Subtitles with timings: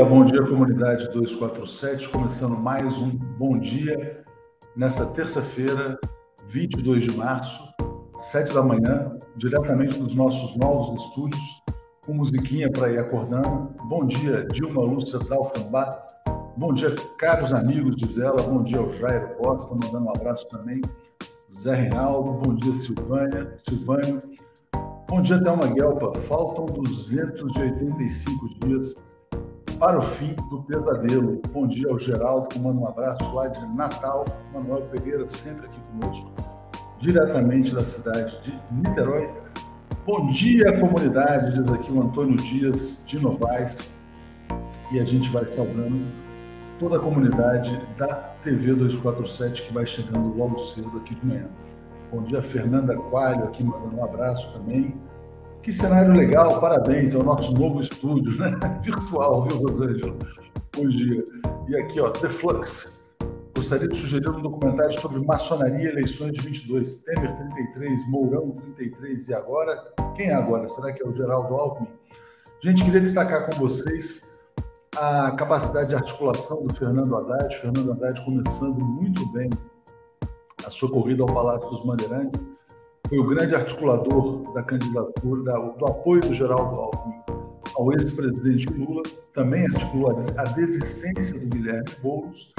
[0.00, 4.24] Bom dia, bom dia comunidade 247, começando mais um bom dia
[4.74, 5.98] nessa terça-feira,
[6.48, 7.68] 22 de março,
[8.16, 11.42] 7 da manhã, diretamente dos nossos novos estúdios,
[12.06, 13.68] com musiquinha para ir acordando.
[13.90, 15.90] Bom dia, Dilma Lúcia Dalfambá.
[16.56, 18.42] Bom dia, caros amigos, diz ela.
[18.42, 20.80] Bom dia ao Jairo Costa, mandando um abraço também.
[21.60, 24.18] Zé Reinaldo, bom dia, Silvânia, Silvânio.
[25.06, 26.18] Bom dia, Thelma Guelpa.
[26.22, 28.94] Faltam 285 dias
[29.80, 31.40] para o fim do pesadelo.
[31.50, 34.26] Bom dia ao Geraldo, que manda um abraço lá de Natal.
[34.52, 36.30] Manuel Pereira, sempre aqui conosco,
[37.00, 39.30] diretamente da cidade de Niterói.
[40.06, 43.90] Bom dia, comunidade, diz aqui o Antônio Dias de Novaes.
[44.92, 46.12] E a gente vai saudando
[46.78, 51.46] toda a comunidade da TV 247 que vai chegando logo cedo aqui de manhã.
[52.12, 54.94] Bom dia, Fernanda Coalho, aqui mandando um abraço também.
[55.62, 58.58] Que cenário legal, parabéns, é o nosso novo estúdio, né?
[58.80, 60.16] Virtual, viu, Rosângela?
[60.74, 61.22] Bom dia.
[61.68, 63.10] E aqui, ó, The Flux.
[63.54, 67.02] Gostaria de sugerir um documentário sobre maçonaria e eleições de 22.
[67.02, 69.76] Temer 33, Mourão 33 e agora?
[70.16, 70.66] Quem é agora?
[70.66, 71.88] Será que é o Geraldo Alckmin?
[72.64, 74.24] Gente, queria destacar com vocês
[74.96, 77.54] a capacidade de articulação do Fernando Haddad.
[77.58, 79.50] Fernando Haddad começando muito bem
[80.64, 82.40] a sua corrida ao Palácio dos Bandeirantes
[83.10, 87.16] foi o grande articulador da candidatura, da, do apoio do Geraldo Alckmin
[87.74, 89.02] ao ex-presidente Lula,
[89.34, 92.52] também articulou a desistência do Guilherme Boulos.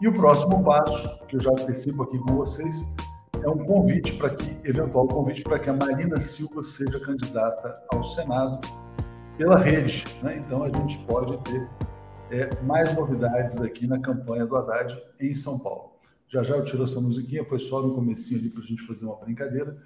[0.00, 2.84] E o próximo passo, que eu já antecipo aqui com vocês,
[3.42, 8.04] é um convite para que, eventual convite para que a Marina Silva seja candidata ao
[8.04, 8.60] Senado
[9.36, 10.04] pela rede.
[10.22, 10.40] Né?
[10.44, 11.68] Então a gente pode ter
[12.30, 15.97] é, mais novidades aqui na campanha do Haddad em São Paulo.
[16.28, 19.06] Já já eu tiro essa musiquinha, foi só no comecinho ali para a gente fazer
[19.06, 19.76] uma brincadeira.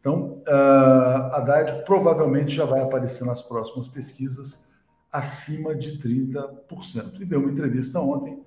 [0.00, 4.66] Então, uh, Haddad provavelmente já vai aparecer nas próximas pesquisas
[5.10, 7.20] acima de 30%.
[7.20, 8.42] E deu uma entrevista ontem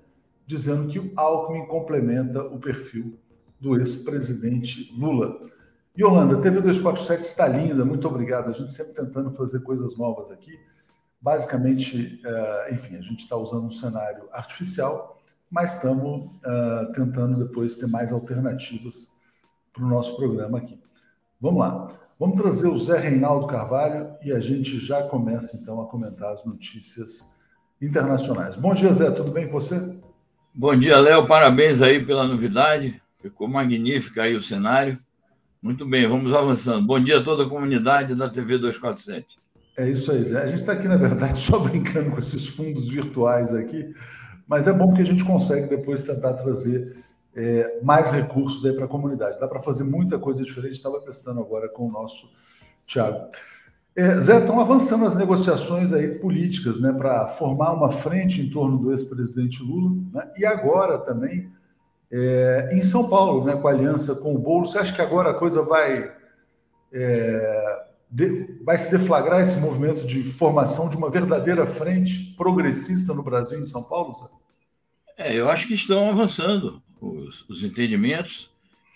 [0.46, 3.18] dizendo que o Alckmin complementa o perfil
[3.58, 5.40] do ex-presidente Lula.
[6.00, 8.50] Holanda, TV 247 está linda, muito obrigado.
[8.50, 10.52] A gente sempre tentando fazer coisas novas aqui.
[11.20, 15.17] Basicamente, uh, enfim, a gente está usando um cenário artificial
[15.50, 19.12] mas estamos uh, tentando depois ter mais alternativas
[19.72, 20.78] para o nosso programa aqui.
[21.40, 21.88] Vamos lá.
[22.18, 26.44] Vamos trazer o Zé Reinaldo Carvalho e a gente já começa então a comentar as
[26.44, 27.36] notícias
[27.80, 28.56] internacionais.
[28.56, 29.98] Bom dia, Zé, tudo bem com você?
[30.52, 31.26] Bom dia, Léo.
[31.26, 33.00] Parabéns aí pela novidade.
[33.22, 34.98] Ficou magnífico aí o cenário.
[35.62, 36.86] Muito bem, vamos avançando.
[36.86, 39.38] Bom dia a toda a comunidade da TV 247.
[39.76, 40.42] É isso aí, Zé.
[40.42, 43.94] A gente está aqui, na verdade, só brincando com esses fundos virtuais aqui,
[44.48, 46.96] mas é bom porque a gente consegue depois tentar trazer
[47.36, 49.38] é, mais recursos aí para a comunidade.
[49.38, 50.72] Dá para fazer muita coisa diferente.
[50.72, 52.28] Estava testando agora com o nosso
[52.86, 53.30] Tiago.
[53.94, 58.78] É, Zé, estão avançando as negociações aí políticas, né, para formar uma frente em torno
[58.78, 61.50] do ex-presidente Lula, né, e agora também
[62.10, 64.66] é, em São Paulo, né, com a aliança com o Bolo.
[64.66, 66.12] Você acha que agora a coisa vai
[66.92, 73.22] é, de, vai se deflagrar esse movimento de formação de uma verdadeira frente progressista no
[73.22, 74.30] Brasil, em São Paulo?
[75.16, 78.50] É, eu acho que estão avançando os, os entendimentos.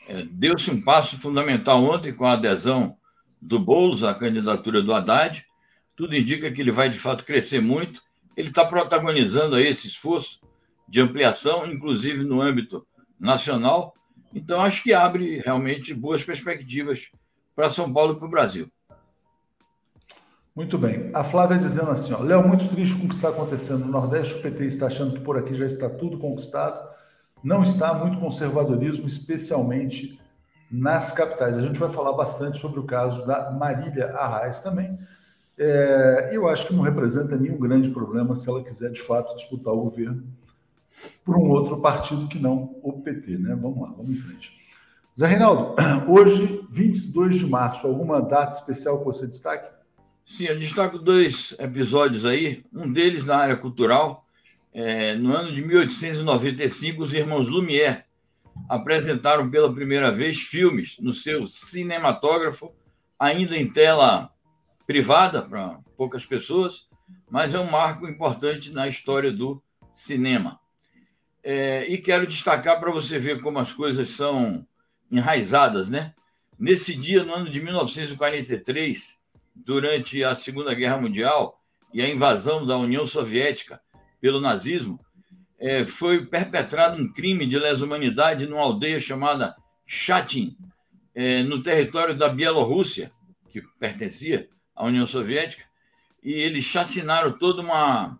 [0.08, 2.96] É, Deu-se um passo fundamental ontem com a adesão
[3.40, 5.44] do Boulos à candidatura do Haddad.
[5.96, 8.02] Tudo indica que ele vai, de fato, crescer muito.
[8.36, 10.40] Ele está protagonizando aí esse esforço
[10.88, 12.86] de ampliação, inclusive no âmbito
[13.18, 13.94] nacional.
[14.34, 17.10] Então, acho que abre realmente boas perspectivas
[17.54, 18.70] para São Paulo e para o Brasil.
[20.54, 21.10] Muito bem.
[21.14, 24.34] A Flávia dizendo assim, ó, Léo, muito triste com o que está acontecendo no Nordeste,
[24.34, 26.90] o PT está achando que por aqui já está tudo conquistado.
[27.42, 30.20] Não está muito conservadorismo, especialmente
[30.70, 31.56] nas capitais.
[31.56, 34.98] A gente vai falar bastante sobre o caso da Marília Arraes também.
[35.58, 39.72] É, eu acho que não representa nenhum grande problema se ela quiser, de fato, disputar
[39.72, 40.22] o governo
[41.24, 43.56] por um outro partido que não o PT, né?
[43.60, 44.52] Vamos lá, vamos em frente.
[45.18, 45.74] Zé Reinaldo,
[46.08, 49.81] hoje, 22 de março, alguma data especial que você destaque?
[50.26, 52.64] Sim, eu destaco dois episódios aí.
[52.72, 54.26] Um deles na área cultural.
[54.72, 58.04] É, no ano de 1895, os irmãos Lumière
[58.68, 62.72] apresentaram pela primeira vez filmes no seu cinematógrafo,
[63.18, 64.30] ainda em tela
[64.86, 66.86] privada para poucas pessoas,
[67.30, 70.58] mas é um marco importante na história do cinema.
[71.42, 74.66] É, e quero destacar para você ver como as coisas são
[75.10, 76.14] enraizadas, né?
[76.58, 79.18] Nesse dia, no ano de 1943,
[79.64, 81.60] durante a Segunda Guerra Mundial
[81.92, 83.80] e a invasão da União Soviética
[84.20, 85.00] pelo nazismo,
[85.58, 89.54] é, foi perpetrado um crime de lesa humanidade numa aldeia chamada
[89.86, 90.56] Chatin,
[91.14, 93.12] é, no território da Bielorrússia,
[93.48, 95.64] que pertencia à União Soviética,
[96.22, 98.18] e eles chacinaram toda uma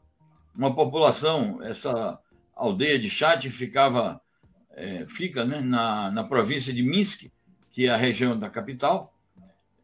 [0.55, 2.19] uma população, essa
[2.55, 4.21] aldeia de Chat ficava,
[4.73, 7.31] é, fica né, na, na província de Minsk,
[7.71, 9.15] que é a região da capital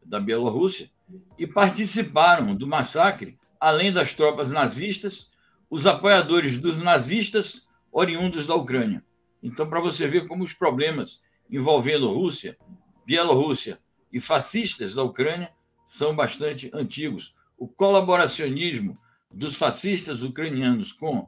[0.05, 0.89] da Bielorrússia,
[1.37, 5.29] e participaram do massacre, além das tropas nazistas,
[5.69, 9.03] os apoiadores dos nazistas oriundos da Ucrânia.
[9.41, 12.57] Então, para você ver como os problemas envolvendo Rússia,
[13.05, 13.79] Bielorrússia
[14.11, 15.51] e fascistas da Ucrânia
[15.85, 17.33] são bastante antigos.
[17.57, 18.97] O colaboracionismo
[19.31, 21.27] dos fascistas ucranianos com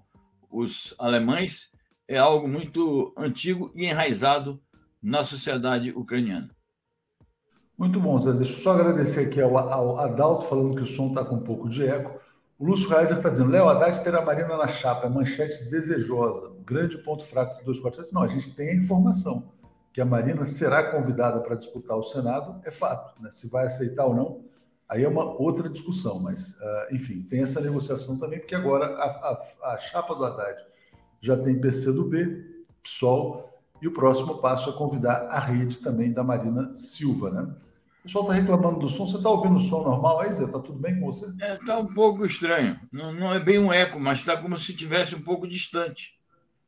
[0.50, 1.72] os alemães
[2.08, 4.62] é algo muito antigo e enraizado
[5.02, 6.56] na sociedade ucraniana.
[7.82, 8.32] Muito bom, Zé.
[8.34, 11.42] Deixa eu só agradecer aqui ao, ao Adalto, falando que o som está com um
[11.42, 12.22] pouco de eco.
[12.60, 16.52] O Lúcio Reiser está dizendo: Léo Haddad terá Marina na chapa, é manchete desejosa.
[16.64, 18.14] Grande ponto fraco do 247.
[18.14, 19.52] Não, a gente tem a informação
[19.92, 23.20] que a Marina será convidada para disputar o Senado, é fato.
[23.20, 23.32] Né?
[23.32, 24.42] Se vai aceitar ou não,
[24.88, 26.20] aí é uma outra discussão.
[26.20, 29.32] Mas, uh, enfim, tem essa negociação também, porque agora a,
[29.64, 30.56] a, a chapa do Haddad
[31.20, 32.46] já tem PCdoB,
[32.84, 33.50] PSOL,
[33.82, 37.52] e o próximo passo é convidar a rede também da Marina Silva, né?
[38.02, 39.08] O pessoal está reclamando do som.
[39.08, 40.46] Você está ouvindo o som normal aí, Zé?
[40.46, 41.28] Está tudo bem com você?
[41.28, 42.80] Está é, tá um pouco estranho.
[42.92, 46.20] Não, não é bem um eco, mas está como se estivesse um pouco distante.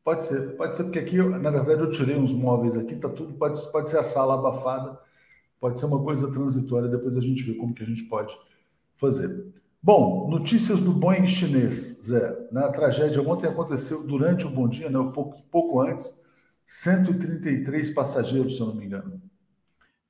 [0.04, 3.34] Pode ser, pode ser, porque aqui, na verdade, eu tirei uns móveis aqui, tá tudo,
[3.36, 5.00] pode, pode ser a sala abafada,
[5.62, 8.38] pode ser uma coisa transitória, depois a gente vê como que a gente pode
[8.98, 9.46] fazer.
[9.82, 12.48] Bom, notícias do Boeing chinês, Zé.
[12.52, 16.22] Na tragédia ontem aconteceu durante o bom dia, né, pouco, pouco antes,
[16.66, 19.22] 133 passageiros, se eu não me engano.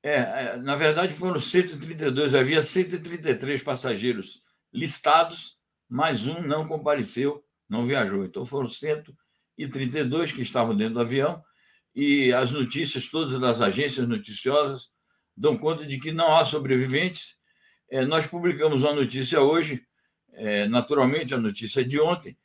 [0.04, 5.58] É, é na verdade foram 132, havia 133 passageiros listados,
[5.90, 8.26] mas um não compareceu, não viajou.
[8.26, 9.24] Então foram 133
[9.58, 11.44] e 32 que estavam dentro do avião,
[11.96, 14.90] e as notícias todas das agências noticiosas
[15.36, 17.38] dão conta de que não há sobreviventes.
[17.90, 19.86] É, nós publicamos uma notícia hoje,
[20.34, 22.36] é, naturalmente a notícia de ontem,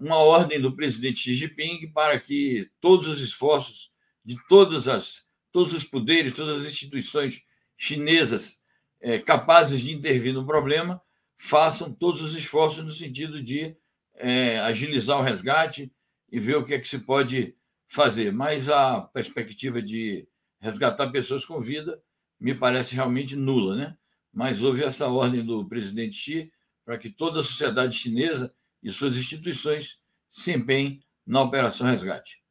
[0.00, 3.90] uma ordem do presidente Xi Jinping para que todos os esforços
[4.24, 5.24] de todas as,
[5.56, 7.40] todos os poderes, todas as instituições
[7.78, 8.60] chinesas
[9.00, 11.00] é, capazes de intervir no problema
[11.38, 13.74] façam todos os esforços no sentido de
[14.16, 15.90] é, agilizar o resgate,
[16.30, 17.56] e ver o que é que se pode
[17.86, 18.34] fazer.
[18.34, 20.28] Mas a perspectiva de
[20.60, 22.02] resgatar pessoas com vida
[22.38, 23.96] me parece realmente nula, né?
[24.30, 26.52] Mas houve essa ordem do presidente Xi
[26.84, 29.98] para que toda a sociedade chinesa e suas instituições
[30.28, 32.42] se empenhem na operação resgate.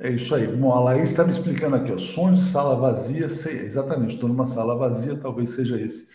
[0.00, 0.46] É isso aí.
[0.48, 4.28] Bom, a Laís está me explicando aqui, ó, som de sala vazia, sei, exatamente, estou
[4.28, 6.10] numa sala vazia, talvez seja esse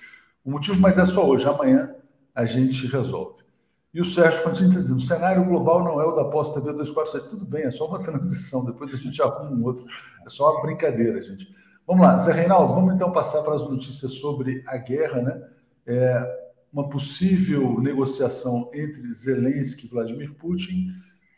[0.46, 1.96] o motivo, mas é só hoje, amanhã
[2.34, 3.44] a gente resolve.
[3.92, 6.74] E o Sérgio Fantini está dizendo: o cenário global não é o da Posta TV
[6.74, 7.30] 247.
[7.30, 9.86] Tudo bem, é só uma transição, depois a gente arruma um outro.
[10.26, 11.48] É só uma brincadeira, gente.
[11.88, 15.42] Vamos lá, Zé Reinaldo, vamos então passar para as notícias sobre a guerra, né?
[15.88, 20.90] É, uma possível negociação entre Zelensky e Vladimir Putin,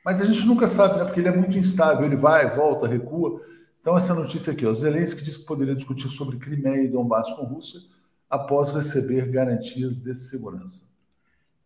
[0.08, 1.04] mas a gente nunca sabe, né?
[1.04, 3.42] Porque ele é muito instável, ele vai, volta, recua.
[3.82, 7.44] Então, essa notícia aqui, ó, Zelensky diz que poderia discutir sobre Crimeia e Donbass com
[7.44, 7.82] Rússia
[8.30, 10.90] após receber garantias de segurança.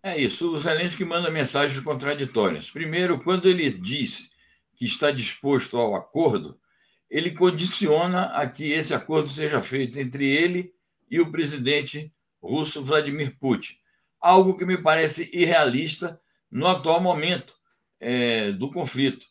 [0.02, 0.52] É isso.
[0.52, 2.72] O Zelensky manda mensagens contraditórias.
[2.72, 4.32] Primeiro, quando ele diz
[4.76, 6.58] que está disposto ao acordo,
[7.12, 10.74] ele condiciona a que esse acordo seja feito entre ele
[11.12, 13.76] e o presidente russo Vladimir Putin.
[14.20, 16.20] Algo que me parece irrealista
[16.50, 17.61] no atual momento
[18.02, 19.28] é, do conflito,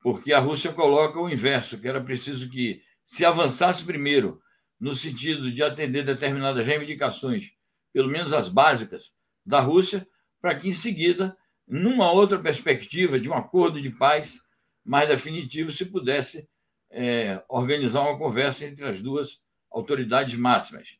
[0.00, 4.40] porque a Rússia coloca o inverso, que era preciso que se avançasse primeiro
[4.78, 7.50] no sentido de atender determinadas reivindicações,
[7.92, 9.12] pelo menos as básicas,
[9.44, 10.06] da Rússia,
[10.40, 14.38] para que em seguida, numa outra perspectiva de um acordo de paz
[14.84, 16.48] mais definitivo, se pudesse
[16.90, 19.40] é, organizar uma conversa entre as duas
[19.70, 20.96] autoridades máximas.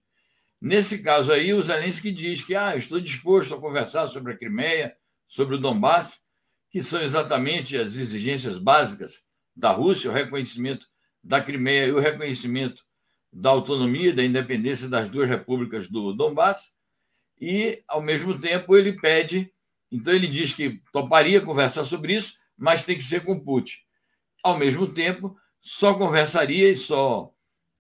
[0.60, 4.96] Nesse caso aí, o Zelensky diz que ah, estou disposto a conversar sobre a Crimeia,
[5.28, 6.23] sobre o Donbass,
[6.74, 9.22] que são exatamente as exigências básicas
[9.54, 10.88] da Rússia, o reconhecimento
[11.22, 12.82] da Crimeia e o reconhecimento
[13.32, 16.72] da autonomia e da independência das duas repúblicas do Donbass,
[17.40, 19.52] e, ao mesmo tempo, ele pede.
[19.88, 23.76] Então, ele diz que toparia conversar sobre isso, mas tem que ser com Putin.
[24.42, 27.32] Ao mesmo tempo, só conversaria e só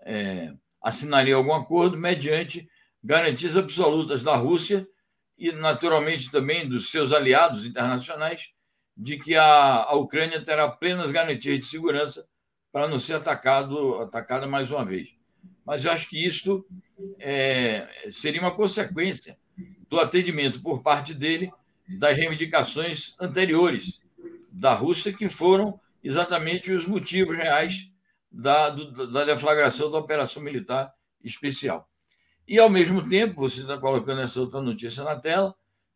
[0.02, 2.70] é, assinaria algum acordo mediante
[3.02, 4.86] garantias absolutas da Rússia
[5.36, 8.53] e, naturalmente, também dos seus aliados internacionais
[8.96, 12.26] de que a, a Ucrânia terá plenas garantias de segurança
[12.72, 15.08] para não ser atacado, atacada mais uma vez.
[15.64, 16.66] Mas eu acho que isto
[17.18, 19.38] é, seria uma consequência
[19.88, 21.52] do atendimento por parte dele
[21.88, 24.00] das reivindicações anteriores
[24.50, 27.88] da Rússia, que foram exatamente os motivos reais
[28.30, 31.88] da, do, da deflagração da operação militar especial.
[32.46, 35.54] E, ao mesmo tempo, você está colocando essa outra notícia na tela,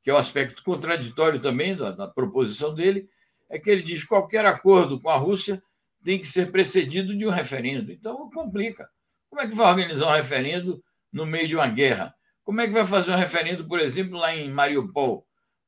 [0.08, 3.10] que é o aspecto contraditório também da, da proposição dele,
[3.46, 5.62] é que ele diz que qualquer acordo com a Rússia
[6.02, 7.92] tem que ser precedido de um referendo.
[7.92, 8.88] Então, complica.
[9.28, 12.14] Como é que vai organizar um referendo no meio de uma guerra?
[12.42, 15.26] Como é que vai fazer um referendo, por exemplo, lá em Mariupol?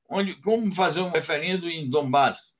[0.08, 2.56] Onde, como fazer um referendo em Donbass,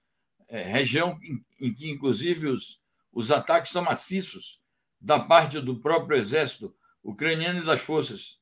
[0.48, 2.78] é, região em, em, que, inclusive, os,
[3.10, 4.60] os ataques são maciços
[5.00, 8.38] da parte do próprio exército ucraniano e das forças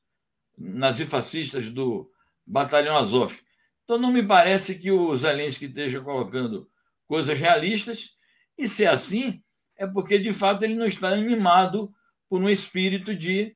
[0.57, 2.11] nazifascistas do
[2.49, 3.39] Batalhão Azov.
[3.83, 6.69] Então, não me parece que o Zelensky esteja colocando
[7.05, 8.15] coisas realistas,
[8.57, 9.41] e se é assim,
[9.77, 11.93] é porque, de fato, ele não está animado
[12.27, 13.55] por um espírito de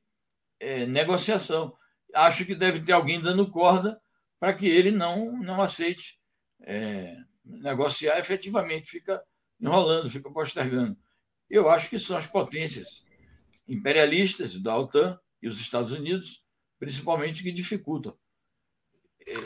[0.60, 1.76] é, negociação.
[2.14, 4.00] Acho que deve ter alguém dando corda
[4.38, 6.18] para que ele não, não aceite
[6.62, 9.22] é, negociar efetivamente, fica
[9.60, 10.96] enrolando, fica postergando.
[11.50, 13.04] Eu acho que são as potências
[13.66, 16.44] imperialistas da OTAN e os Estados Unidos,
[16.78, 18.16] principalmente, que dificultam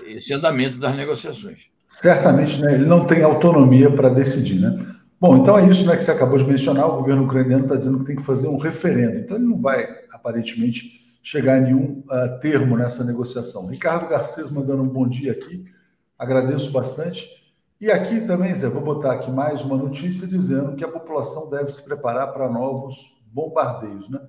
[0.07, 1.59] esse andamento das negociações.
[1.89, 2.75] Certamente, né?
[2.75, 4.61] ele não tem autonomia para decidir.
[4.61, 4.87] Né?
[5.21, 6.87] Bom, então é isso né, que você acabou de mencionar.
[6.87, 9.19] O governo ucraniano está dizendo que tem que fazer um referendo.
[9.19, 13.67] Então ele não vai, aparentemente, chegar a nenhum uh, termo nessa negociação.
[13.67, 15.65] Ricardo Garcês mandando um bom dia aqui.
[16.19, 17.29] Agradeço bastante.
[17.81, 21.71] E aqui também, Zé, vou botar aqui mais uma notícia dizendo que a população deve
[21.71, 22.97] se preparar para novos
[23.33, 24.09] bombardeios.
[24.11, 24.21] Né?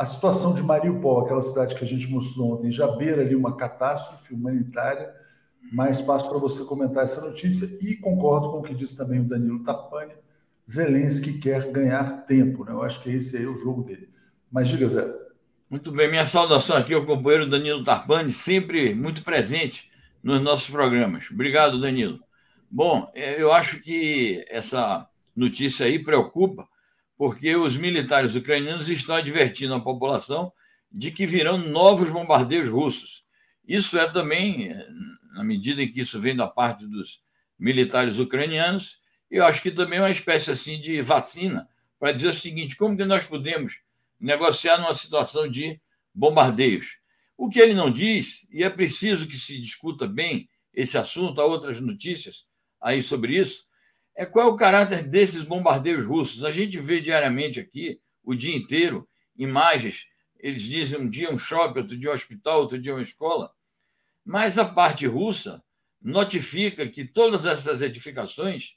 [0.00, 3.54] A situação de Mariupol, aquela cidade que a gente mostrou ontem, já beira ali uma
[3.54, 5.14] catástrofe humanitária,
[5.70, 9.28] mas passo para você comentar essa notícia e concordo com o que disse também o
[9.28, 10.14] Danilo Tapani,
[10.66, 12.72] Zelensky quer ganhar tempo, né?
[12.72, 14.08] Eu acho que esse é o jogo dele.
[14.50, 15.06] Mas diga, Zé.
[15.68, 19.90] Muito bem, minha saudação aqui ao companheiro Danilo Tarpani, sempre muito presente
[20.22, 21.28] nos nossos programas.
[21.30, 22.20] Obrigado, Danilo.
[22.70, 26.66] Bom, é, eu acho que essa notícia aí preocupa,
[27.20, 30.50] porque os militares ucranianos estão advertindo a população
[30.90, 33.26] de que virão novos bombardeios russos.
[33.68, 34.74] Isso é também,
[35.34, 37.22] na medida em que isso vem da parte dos
[37.58, 42.32] militares ucranianos, eu acho que também é uma espécie assim de vacina para dizer o
[42.32, 43.74] seguinte: como que nós podemos
[44.18, 45.78] negociar numa situação de
[46.14, 46.86] bombardeios?
[47.36, 51.44] O que ele não diz, e é preciso que se discuta bem esse assunto, há
[51.44, 52.46] outras notícias
[52.80, 53.66] aí sobre isso,
[54.20, 56.44] é qual é o caráter desses bombardeios russos.
[56.44, 60.04] A gente vê diariamente aqui, o dia inteiro, imagens.
[60.38, 63.50] Eles dizem um dia um shopping, outro dia um hospital, outro dia uma escola.
[64.22, 65.64] Mas a parte russa
[66.02, 68.74] notifica que todas essas edificações,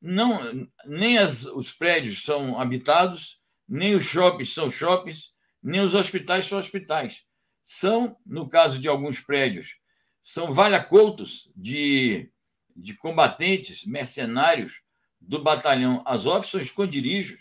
[0.00, 6.46] não, nem as, os prédios são habitados, nem os shoppings são shoppings, nem os hospitais
[6.46, 7.24] são hospitais.
[7.60, 9.78] São, no caso de alguns prédios,
[10.22, 12.30] são valha-coutos de
[12.76, 14.82] de combatentes mercenários
[15.20, 17.40] do batalhão Azov, são esconderijos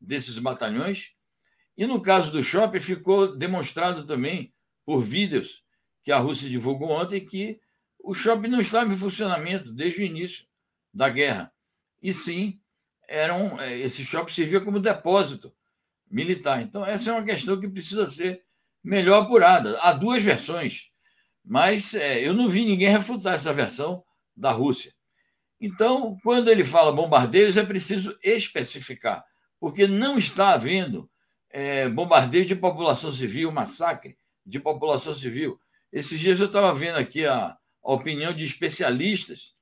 [0.00, 1.12] desses batalhões.
[1.76, 4.52] E no caso do shopping, ficou demonstrado também
[4.84, 5.64] por vídeos
[6.02, 7.60] que a Rússia divulgou ontem que
[7.98, 10.46] o shopping não estava em funcionamento desde o início
[10.92, 11.52] da guerra.
[12.02, 12.60] E sim,
[13.08, 15.54] eram, é, esse shopping servia como depósito
[16.10, 16.60] militar.
[16.60, 18.42] Então, essa é uma questão que precisa ser
[18.82, 19.78] melhor apurada.
[19.80, 20.90] Há duas versões,
[21.44, 24.04] mas é, eu não vi ninguém refutar essa versão
[24.36, 24.92] da Rússia.
[25.60, 29.24] Então, quando ele fala bombardeios, é preciso especificar,
[29.60, 31.08] porque não está havendo
[31.50, 35.60] é, bombardeio de população civil, massacre de população civil.
[35.92, 39.54] Esses dias eu estava vendo aqui a, a opinião de especialistas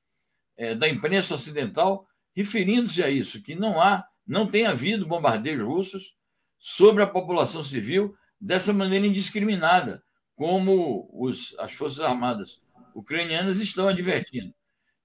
[0.56, 6.16] é, da imprensa ocidental referindo-se a isso, que não há, não tem havido bombardeios russos
[6.58, 10.02] sobre a população civil dessa maneira indiscriminada,
[10.34, 12.62] como os, as Forças Armadas
[12.94, 14.54] ucranianas estão advertindo.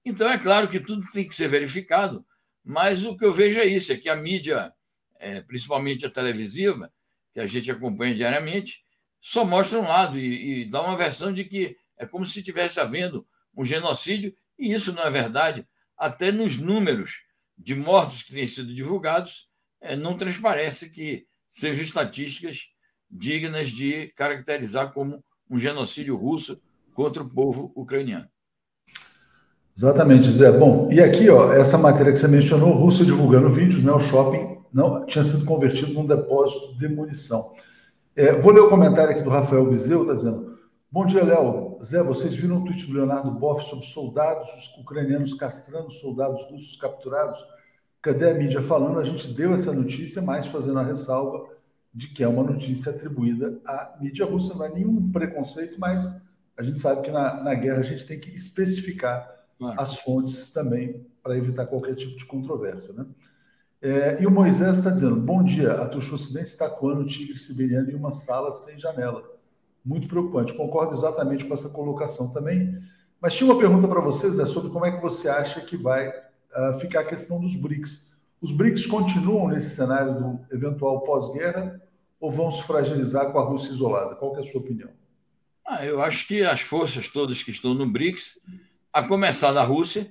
[0.08, 2.24] Então, é claro que tudo tem que ser verificado,
[2.62, 4.72] mas o que eu vejo é isso: é que a mídia,
[5.18, 6.92] é, principalmente a televisiva,
[7.34, 8.84] que a gente acompanha diariamente,
[9.20, 12.78] só mostra um lado e, e dá uma versão de que é como se estivesse
[12.78, 15.66] havendo um genocídio, e isso não é verdade.
[15.98, 17.24] Até nos números
[17.58, 19.48] de mortos que têm sido divulgados,
[19.80, 22.68] é, não transparece que sejam estatísticas
[23.10, 26.62] dignas de caracterizar como um genocídio russo
[26.94, 28.30] contra o povo ucraniano.
[29.76, 30.50] Exatamente, Zé.
[30.50, 33.92] Bom, e aqui, ó, essa matéria que você mencionou, Rússia divulgando vídeos, né?
[33.92, 37.52] O shopping não tinha sido convertido num depósito de munição.
[38.14, 40.56] É, vou ler o comentário aqui do Rafael Vizeu, está dizendo:
[40.90, 41.76] Bom dia, Léo.
[41.84, 44.48] Zé, vocês viram o tweet do Leonardo Boff sobre soldados
[44.80, 47.38] ucranianos castrando soldados russos capturados?
[48.00, 48.98] Cadê a mídia falando?
[48.98, 51.48] A gente deu essa notícia, mas fazendo a ressalva
[51.92, 54.54] de que é uma notícia atribuída à mídia russa.
[54.54, 56.16] Não é nenhum preconceito, mas
[56.56, 59.80] a gente sabe que na, na guerra a gente tem que especificar claro.
[59.80, 62.94] as fontes também, para evitar qualquer tipo de controvérsia.
[62.94, 63.06] Né?
[63.80, 67.36] É, e o Moisés está dizendo: Bom dia, a Tuxu Ocidente está coando o tigre
[67.36, 69.22] siberiano em uma sala sem janela.
[69.84, 70.54] Muito preocupante.
[70.54, 72.76] Concordo exatamente com essa colocação também.
[73.20, 76.08] Mas tinha uma pergunta para vocês, é sobre como é que você acha que vai
[76.08, 78.12] uh, ficar a questão dos BRICS.
[78.40, 81.80] Os BRICS continuam nesse cenário do eventual pós-guerra
[82.20, 84.14] ou vão se fragilizar com a Rússia isolada?
[84.16, 84.90] Qual é a sua opinião?
[85.64, 88.38] Ah, eu acho que as forças todas que estão no BRICS,
[88.96, 90.10] a começar da Rússia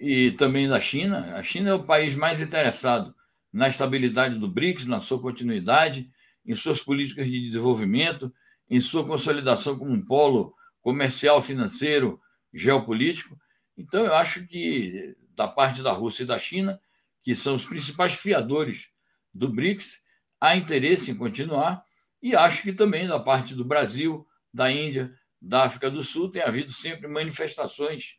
[0.00, 3.14] e também da China, a China é o país mais interessado
[3.52, 6.10] na estabilidade do BRICS, na sua continuidade,
[6.44, 8.34] em suas políticas de desenvolvimento,
[8.68, 12.20] em sua consolidação como um polo comercial, financeiro,
[12.52, 13.38] geopolítico.
[13.78, 16.80] Então, eu acho que, da parte da Rússia e da China,
[17.22, 18.88] que são os principais fiadores
[19.32, 20.02] do BRICS,
[20.40, 21.84] há interesse em continuar,
[22.20, 25.14] e acho que também da parte do Brasil, da Índia,
[25.46, 28.16] da África do Sul, tem havido sempre manifestações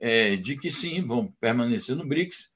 [0.00, 2.52] é, de que sim, vão permanecer no BRICS.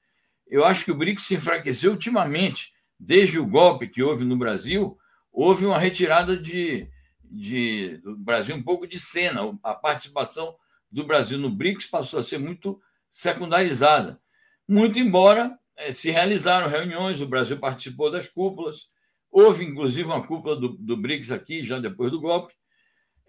[0.47, 4.97] Eu acho que o BRICS se enfraqueceu ultimamente, desde o golpe que houve no Brasil,
[5.31, 6.87] houve uma retirada de,
[7.23, 9.41] de, do Brasil um pouco de cena.
[9.61, 10.55] A participação
[10.89, 14.21] do Brasil no BRICS passou a ser muito secundarizada.
[14.65, 18.87] Muito embora é, se realizaram reuniões, o Brasil participou das cúpulas,
[19.29, 22.53] houve inclusive uma cúpula do, do BRICS aqui, já depois do golpe,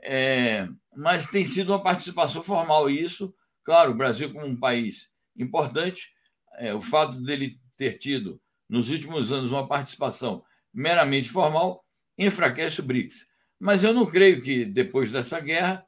[0.04, 2.90] é, mas tem sido uma participação formal.
[2.90, 3.34] E isso,
[3.64, 6.12] claro, o Brasil, como um país importante,
[6.58, 11.84] é, o fato dele ter tido, nos últimos anos, uma participação meramente formal,
[12.18, 13.26] enfraquece o BRICS.
[13.58, 15.84] Mas eu não creio que, depois dessa guerra,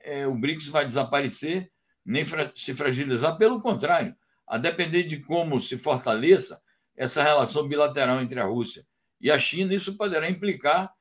[0.00, 1.70] é, o BRICS vai desaparecer,
[2.04, 3.36] nem fra se fragilizar.
[3.38, 4.14] Pelo contrário,
[4.46, 6.60] a depender de como se fortaleça
[6.96, 8.84] essa relação bilateral entre a Rússia
[9.20, 10.92] e a China, isso poderá implicar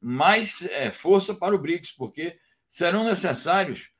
[0.00, 3.90] mais é, força para o BRICS, porque serão necessários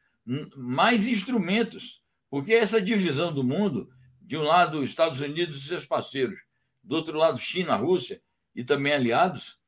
[0.57, 6.39] mais instrumentos, porque essa divisão do mundo, de um lado Estados Unidos e seus parceiros,
[6.83, 8.23] do outro lado China, Rússia
[8.55, 9.59] e também aliados,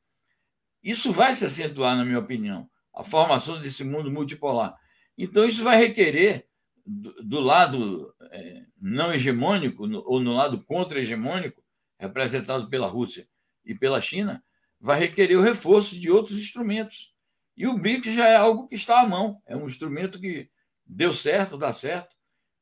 [0.83, 4.77] isso vai se acentuar, na minha opinião, a formação desse mundo multipolar.
[5.17, 6.49] Então, isso vai requerer,
[6.85, 11.63] do, do lado é, não hegemônico, no, ou no lado contra-hegemônico,
[11.99, 13.29] representado pela Rússia
[13.65, 14.43] e pela China,
[14.83, 17.15] vai requerer o reforço de outros instrumentos.
[17.57, 20.49] E o BRICS já é algo que está à mão, é um instrumento que
[20.85, 22.17] deu certo, dá certo.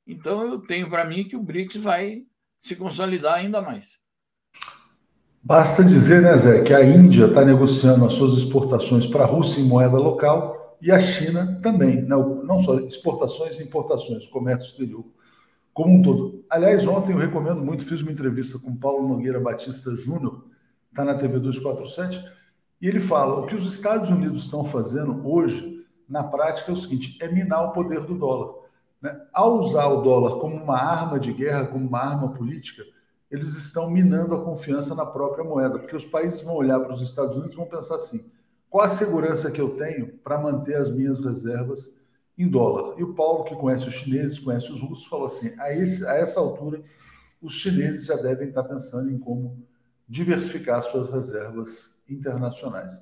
[0.07, 2.25] Então, eu tenho para mim que o BRICS vai
[2.59, 3.99] se consolidar ainda mais.
[5.43, 9.61] Basta dizer, né, Zé, que a Índia está negociando as suas exportações para a Rússia
[9.61, 12.09] em moeda local e a China também, né?
[12.09, 15.05] não só exportações e importações, comércio exterior
[15.73, 16.45] como um todo.
[16.51, 20.45] Aliás, ontem eu recomendo muito, fiz uma entrevista com Paulo Nogueira Batista Júnior,
[20.91, 22.25] está na TV 247,
[22.81, 26.77] e ele fala: o que os Estados Unidos estão fazendo hoje, na prática, é o
[26.77, 28.55] seguinte: é minar o poder do dólar.
[29.01, 29.19] Né?
[29.33, 32.85] Ao usar o dólar como uma arma de guerra, como uma arma política,
[33.31, 37.01] eles estão minando a confiança na própria moeda, porque os países vão olhar para os
[37.01, 38.25] Estados Unidos e vão pensar assim:
[38.69, 41.95] qual a segurança que eu tenho para manter as minhas reservas
[42.37, 42.99] em dólar?
[42.99, 46.15] E o Paulo, que conhece os chineses, conhece os russos, falou assim: a, esse, a
[46.15, 46.83] essa altura,
[47.41, 49.63] os chineses já devem estar pensando em como
[50.11, 53.01] diversificar suas reservas internacionais.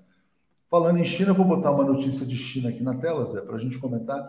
[0.68, 3.59] Falando em China, vou botar uma notícia de China aqui na tela, Zé, para a
[3.59, 4.29] gente comentar,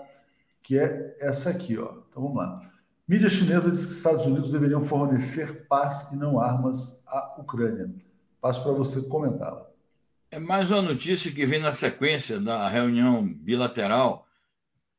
[0.64, 1.96] que é essa aqui, ó.
[2.10, 2.62] Então vamos lá.
[3.06, 7.94] Mídia chinesa diz que Estados Unidos deveriam fornecer paz e não armas à Ucrânia.
[8.40, 9.68] Passo para você comentá-la.
[10.32, 14.26] É mais uma notícia que vem na sequência da reunião bilateral,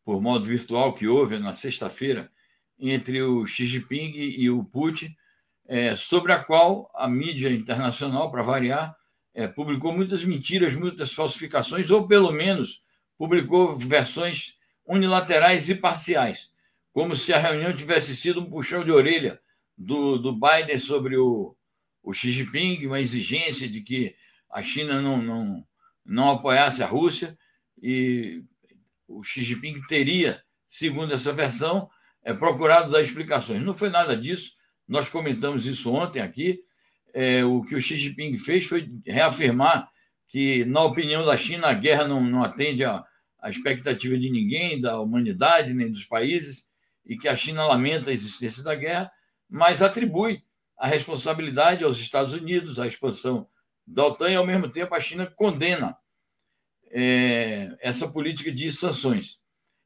[0.05, 2.31] por modo virtual, que houve na sexta-feira,
[2.79, 5.17] entre o Xi Jinping e o Putin,
[5.71, 8.95] é, sobre a qual a mídia internacional, para variar,
[9.33, 12.83] é, publicou muitas mentiras, muitas falsificações, ou pelo menos
[13.17, 16.51] publicou versões unilaterais e parciais
[16.93, 19.41] como se a reunião tivesse sido um puxão de orelha
[19.77, 21.57] do, do Biden sobre o,
[22.03, 24.15] o Xi Jinping, uma exigência de que
[24.51, 25.67] a China não, não,
[26.05, 27.39] não apoiasse a Rússia,
[27.81, 28.43] e
[29.07, 31.89] o Xi Jinping teria, segundo essa versão,
[32.23, 33.63] é, procurado dar explicações.
[33.63, 34.53] Não foi nada disso,
[34.91, 36.61] nós comentamos isso ontem aqui.
[37.15, 39.89] É, o que o Xi Jinping fez foi reafirmar
[40.27, 43.05] que, na opinião da China, a guerra não, não atende à,
[43.39, 46.69] à expectativa de ninguém, da humanidade, nem dos países,
[47.07, 49.11] e que a China lamenta a existência da guerra,
[49.49, 50.43] mas atribui
[50.77, 53.47] a responsabilidade aos Estados Unidos, à expansão
[53.87, 55.97] da OTAN, e, ao mesmo tempo, a China condena
[56.91, 59.39] é, essa política de sanções.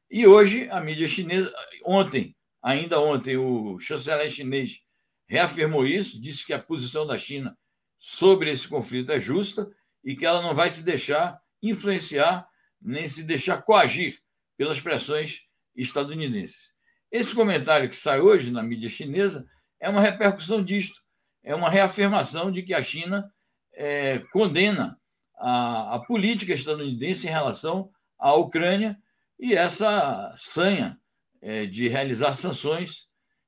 [0.09, 1.53] E hoje, a mídia chinesa,
[1.85, 4.83] ontem, ainda ontem, o chanceler chinês
[5.27, 7.57] reafirmou isso, disse que a posição da China
[7.97, 9.69] sobre esse conflito é justa
[10.03, 12.47] e que ela não vai se deixar influenciar
[12.81, 14.19] nem se deixar coagir
[14.55, 15.41] pelas pressões
[15.75, 16.73] estadunidenses.
[17.11, 19.47] Esse comentário que sai hoje na mídia chinesa
[19.79, 21.01] é uma repercussão disto,
[21.43, 23.31] é uma reafirmação de que a China
[23.73, 24.99] é, condena
[25.37, 28.97] a, a, política estadunidense em relação à Ucrânia
[29.39, 30.99] e essa sanha
[31.41, 33.04] é, de realizar sanções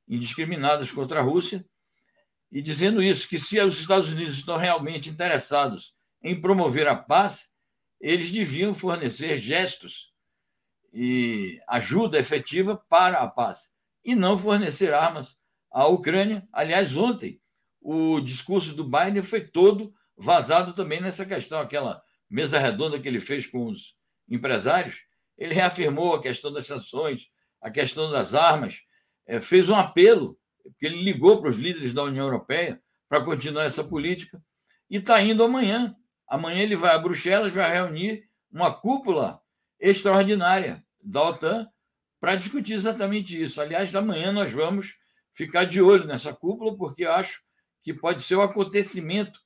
[0.07, 1.65] indiscriminadas contra a Rússia,
[2.51, 7.49] e dizendo isso, que se os Estados Unidos estão realmente interessados em promover a paz,
[7.99, 10.13] eles deviam fornecer gestos
[10.93, 15.37] e ajuda efetiva para a paz, e não fornecer armas
[15.71, 16.47] à Ucrânia.
[16.53, 17.41] Aliás, ontem,
[17.81, 23.19] o discurso do Biden foi todo vazado também nessa questão, aquela mesa redonda que ele
[23.19, 25.01] fez com os empresários.
[25.37, 27.29] Ele reafirmou a questão das sanções,
[27.61, 28.81] a questão das armas,
[29.41, 33.83] fez um apelo, porque ele ligou para os líderes da União Europeia para continuar essa
[33.83, 34.41] política,
[34.89, 35.95] e está indo amanhã.
[36.27, 39.41] Amanhã ele vai a Bruxelas, vai reunir uma cúpula
[39.79, 41.67] extraordinária da OTAN
[42.19, 43.61] para discutir exatamente isso.
[43.61, 44.95] Aliás, amanhã nós vamos
[45.33, 47.41] ficar de olho nessa cúpula, porque acho
[47.81, 49.39] que pode ser o acontecimento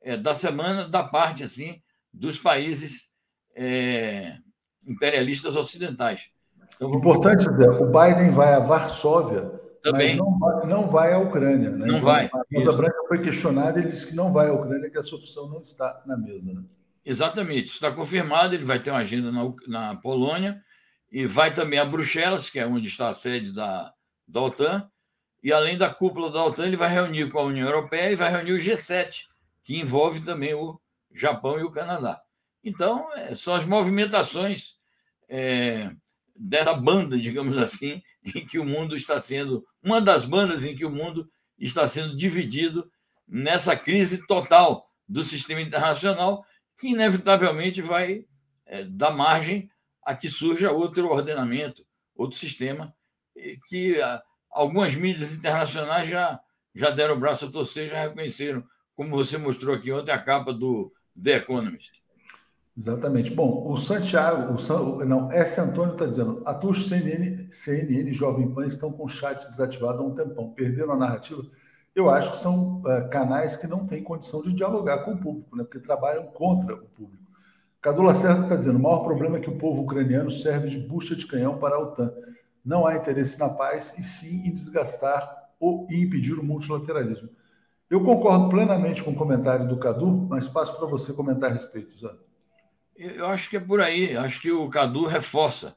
[0.00, 3.12] é, da semana da parte assim dos países
[3.54, 4.38] é,
[4.86, 6.30] imperialistas ocidentais.
[6.80, 9.50] Importante, Zé, o Biden vai a Varsóvia,
[9.82, 10.16] Também.
[10.16, 11.70] mas não vai, não vai à Ucrânia.
[11.70, 11.78] Né?
[11.78, 12.26] Não então, vai.
[12.26, 15.14] A Conta Branca foi questionada e ele disse que não vai à Ucrânia, que essa
[15.14, 16.52] opção não está na mesa.
[16.52, 16.62] Né?
[17.04, 18.54] Exatamente, está confirmado.
[18.54, 20.62] Ele vai ter uma agenda na, na Polônia
[21.10, 23.92] e vai também a Bruxelas, que é onde está a sede da,
[24.26, 24.88] da OTAN.
[25.42, 28.30] E além da cúpula da OTAN, ele vai reunir com a União Europeia e vai
[28.30, 29.26] reunir o G7,
[29.64, 30.80] que envolve também o
[31.12, 32.20] Japão e o Canadá.
[32.62, 34.76] Então, é, são as movimentações
[35.28, 35.90] é,
[36.38, 40.84] dessa banda, digamos assim, em que o mundo está sendo uma das bandas em que
[40.84, 42.90] o mundo está sendo dividido
[43.26, 46.44] nessa crise total do sistema internacional,
[46.78, 48.24] que inevitavelmente vai
[48.66, 49.68] é, dar margem
[50.02, 52.94] a que surja outro ordenamento, outro sistema,
[53.68, 56.40] que a, algumas mídias internacionais já,
[56.74, 60.52] já deram o braço a torcer, já reconheceram, como você mostrou aqui ontem, a capa
[60.52, 61.92] do The Economist.
[62.78, 63.34] Exatamente.
[63.34, 65.60] Bom, o Santiago, o, não, S.
[65.60, 70.06] Antônio está dizendo: atuos CNN, CNN e Jovem Pan estão com o chat desativado há
[70.06, 70.50] um tempão.
[70.50, 71.42] Perderam a narrativa?
[71.92, 75.56] Eu acho que são uh, canais que não têm condição de dialogar com o público,
[75.56, 77.24] né, porque trabalham contra o público.
[77.82, 81.16] Cadu Lacerda está dizendo: o maior problema é que o povo ucraniano serve de bucha
[81.16, 82.12] de canhão para a OTAN.
[82.64, 87.28] Não há interesse na paz e sim em desgastar ou impedir o multilateralismo.
[87.90, 91.98] Eu concordo plenamente com o comentário do Cadu, mas passo para você comentar a respeito,
[91.98, 92.27] Zé.
[92.98, 94.16] Eu acho que é por aí.
[94.16, 95.76] Acho que o Cadu reforça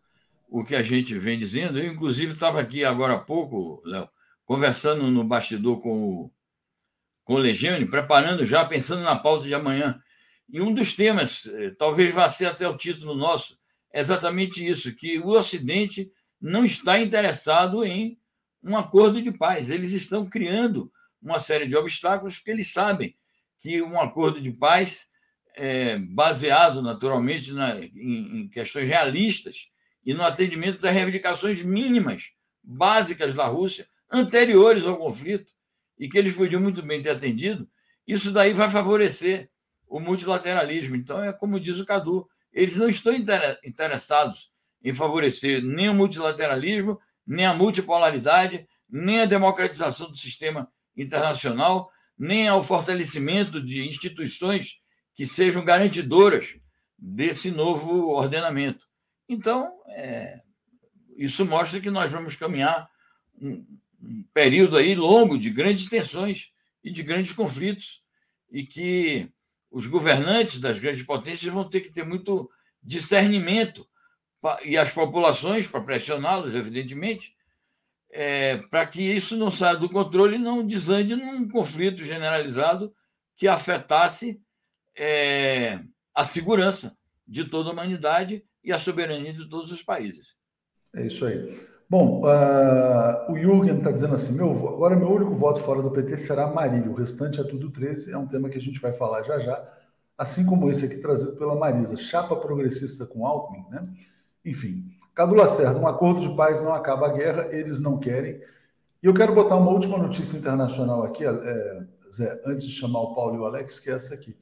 [0.50, 1.78] o que a gente vem dizendo.
[1.78, 4.10] Eu, inclusive, estava aqui agora há pouco, Léo,
[4.44, 6.32] conversando no bastidor com o,
[7.24, 10.02] com o Legione, preparando já, pensando na pauta de amanhã.
[10.50, 13.60] E um dos temas, eh, talvez vá ser até o título nosso,
[13.94, 18.20] é exatamente isso: que o Ocidente não está interessado em
[18.64, 19.70] um acordo de paz.
[19.70, 23.16] Eles estão criando uma série de obstáculos porque eles sabem
[23.60, 25.11] que um acordo de paz
[25.56, 29.68] é, baseado naturalmente na, em, em, questões realistas
[30.06, 32.24] e no atendimento das reivindicações mínimas,
[32.64, 35.54] básicas da Rússia, anteriores ao conflito,
[35.98, 37.70] e que eles podiam muito bem ter atendido,
[38.08, 39.50] isso daí vai favorecer
[39.88, 40.96] o multilateralismo.
[40.96, 43.14] Então, é como diz o Cadu, eles não estão
[43.64, 44.52] interessados
[44.84, 52.48] em favorecer nem o multilateralismo, nem a multipolaridade, nem a democratização do sistema internacional, nem
[52.48, 54.81] ao fortalecimento de instituições
[55.22, 56.58] que sejam garantidoras
[56.98, 58.88] desse novo ordenamento.
[59.30, 60.42] Então, é,
[61.16, 62.90] isso mostra que nós vamos caminhar
[63.40, 63.64] um,
[64.02, 66.50] um período aí longo de grandes tensões
[66.84, 68.02] e de grandes conflitos
[68.52, 69.32] e que
[69.70, 72.50] os governantes das grandes potências vão ter que ter muito
[72.82, 73.88] discernimento
[74.66, 77.36] e as populações para pressioná-los, evidentemente,
[78.10, 82.92] é, para que isso não saia do controle e não desande num conflito generalizado
[83.38, 84.42] que afetasse
[85.04, 85.80] é,
[86.14, 86.96] a segurança
[87.28, 90.36] de toda a humanidade e a soberania de todos os países.
[90.96, 91.60] É isso aí.
[91.90, 96.18] Bom, uh, o Jürgen está dizendo assim: meu, agora meu único voto fora do PT
[96.18, 99.24] será Marília, o restante é tudo 13, é um tema que a gente vai falar
[99.24, 99.62] já já,
[100.16, 103.84] assim como esse aqui trazido pela Marisa, chapa progressista com Alckmin, né?
[104.46, 104.86] Enfim,
[105.16, 108.40] Cadu Lacerda, um acordo de paz não acaba a guerra, eles não querem.
[109.02, 111.84] E eu quero botar uma última notícia internacional aqui, é,
[112.14, 114.38] Zé, antes de chamar o Paulo e o Alex, que é essa aqui.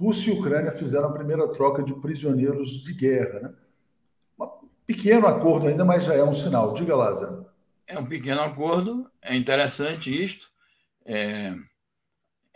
[0.00, 3.40] Rússia e Ucrânia fizeram a primeira troca de prisioneiros de guerra.
[3.40, 3.54] Né?
[4.40, 4.48] Um
[4.86, 6.72] pequeno acordo ainda, mas já é um sinal.
[6.72, 7.28] Diga lá, Zé.
[7.86, 10.48] É um pequeno acordo, é interessante isto.
[11.04, 11.54] É,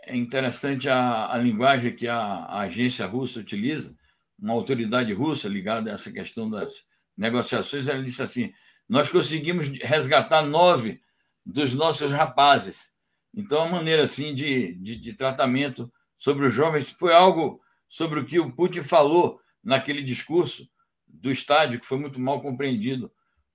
[0.07, 3.95] é interessante a, a, linguagem que a, a, agência russa utiliza,
[4.39, 6.83] uma autoridade russa ligada a essa questão das
[7.15, 7.87] negociações.
[7.87, 8.51] Ela disse assim:
[8.89, 10.99] Nós conseguimos resgatar nove
[11.45, 12.91] dos nossos rapazes.
[13.35, 18.25] Então, a maneira assim de, de, de tratamento sobre os jovens foi algo sobre o
[18.25, 20.69] que o Putin falou naquele discurso
[21.07, 23.11] do estádio, que foi muito mal compreendido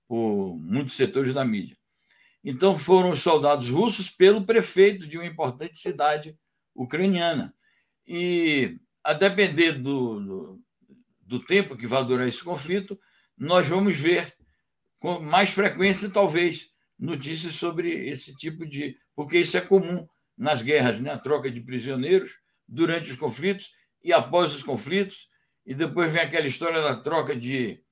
[0.07, 1.77] por muitos setores da mídia.
[2.43, 6.37] Então foram os soldados russos pelo prefeito de uma importante cidade
[6.75, 7.53] ucraniana.
[8.07, 10.61] E a depender do, do,
[11.21, 12.99] do tempo que vai durar esse conflito,
[13.37, 14.35] nós vamos ver
[14.99, 18.97] com mais frequência, talvez, notícias sobre esse tipo de.
[19.15, 21.11] Porque isso é comum nas guerras, né?
[21.11, 22.40] a troca de prisioneiros
[22.71, 25.29] durante os conflitos e após os conflitos,
[25.65, 27.83] e depois vem aquela história da troca de,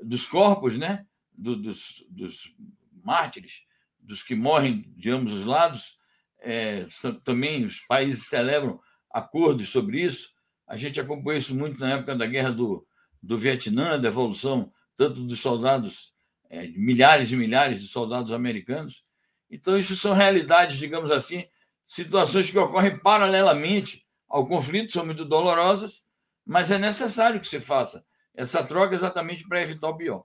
[0.00, 1.06] dos corpos, né?
[1.32, 2.54] Do, dos, dos
[3.02, 3.62] mártires,
[3.98, 5.98] dos que morrem de ambos os lados.
[6.38, 6.86] É,
[7.24, 10.30] também os países celebram acordos sobre isso.
[10.66, 12.86] A gente acompanhou isso muito na época da guerra do,
[13.20, 16.14] do Vietnã, da evolução tanto dos soldados,
[16.48, 19.04] é, milhares e milhares de soldados americanos.
[19.50, 21.44] Então, isso são realidades, digamos assim,
[21.84, 26.04] situações que ocorrem paralelamente ao conflito, são muito dolorosas,
[26.44, 30.24] mas é necessário que se faça essa troca exatamente para evitar o pior.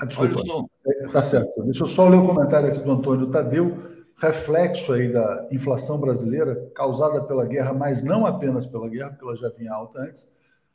[0.00, 0.70] Ah, desculpa,
[1.02, 1.62] está certo.
[1.64, 3.76] Deixa eu só ler o comentário aqui do Antônio Tadeu
[4.16, 9.36] reflexo aí da inflação brasileira causada pela guerra, mas não apenas pela guerra, porque ela
[9.36, 10.34] já vinha alta antes.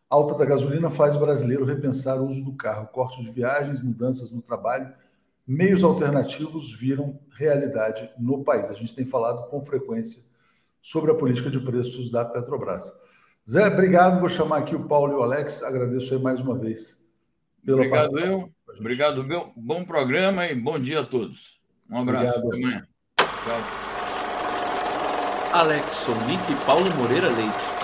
[0.09, 3.81] A alta da gasolina faz o brasileiro repensar o uso do carro, corte de viagens,
[3.81, 4.93] mudanças no trabalho,
[5.47, 8.69] meios alternativos viram realidade no país.
[8.69, 10.23] A gente tem falado com frequência
[10.81, 12.91] sobre a política de preços da Petrobras.
[13.49, 14.19] Zé, obrigado.
[14.19, 15.63] Vou chamar aqui o Paulo e o Alex.
[15.63, 17.05] Agradeço aí mais uma vez.
[17.67, 18.49] obrigado, eu.
[18.79, 19.51] Obrigado, meu.
[19.55, 21.59] Bom programa e bom dia a todos.
[21.89, 22.39] Um abraço.
[22.39, 22.87] Obrigado.
[23.17, 23.81] Até amanhã.
[25.53, 27.80] Alex Sonic e Paulo Moreira Leite.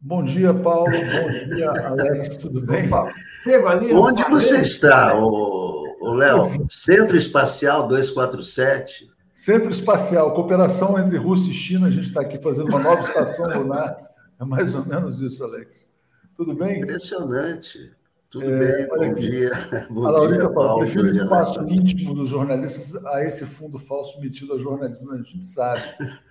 [0.00, 0.92] Bom dia, Paulo.
[0.92, 2.36] Bom dia, Alex.
[2.36, 2.88] Tudo bem?
[3.94, 6.44] Onde você está, o, Léo?
[6.70, 9.10] Centro Espacial 247.
[9.32, 11.88] Centro Espacial, cooperação entre Rússia e China.
[11.88, 13.96] A gente está aqui fazendo uma nova estação lunar.
[14.40, 15.88] É mais ou menos isso, Alex.
[16.36, 16.80] Tudo bem?
[16.80, 17.90] Impressionante.
[18.30, 19.20] Tudo é, bem, bom aqui.
[19.20, 19.50] dia.
[19.90, 24.20] Bom a Laurita dia, fala, prefiro o espaço íntimo dos jornalistas a esse fundo falso
[24.20, 25.82] metido a jornalismo, a gente sabe.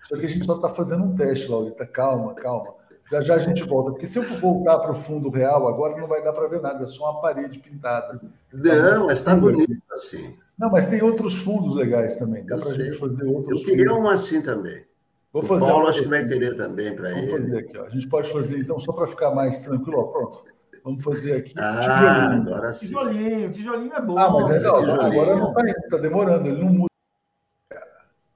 [0.03, 2.75] Só que a gente só está fazendo um teste, Laurita, calma, calma.
[3.11, 6.07] Já já a gente volta, porque se eu voltar para o fundo real agora não
[6.07, 8.19] vai dar para ver nada, é só uma parede pintada.
[8.51, 10.35] Não, mas está bonito assim.
[10.57, 13.89] Não, mas tem outros fundos legais também, dá para a gente fazer outros Eu queria
[13.89, 14.03] fundos.
[14.03, 14.85] um assim também.
[15.31, 17.31] Vou fazer o Paulo acho que vai querer também para ele.
[17.31, 17.85] Fazer aqui, ó.
[17.85, 20.43] A gente pode fazer, então, só para ficar mais tranquilo, ó, pronto.
[20.83, 21.53] Vamos fazer aqui.
[21.57, 22.53] Ah, tijolinho.
[22.53, 22.87] agora sim.
[22.87, 24.17] Tijolinho, tijolinho é bom.
[24.17, 26.87] Ah, mas é, não, agora não está tá demorando, ele não muda.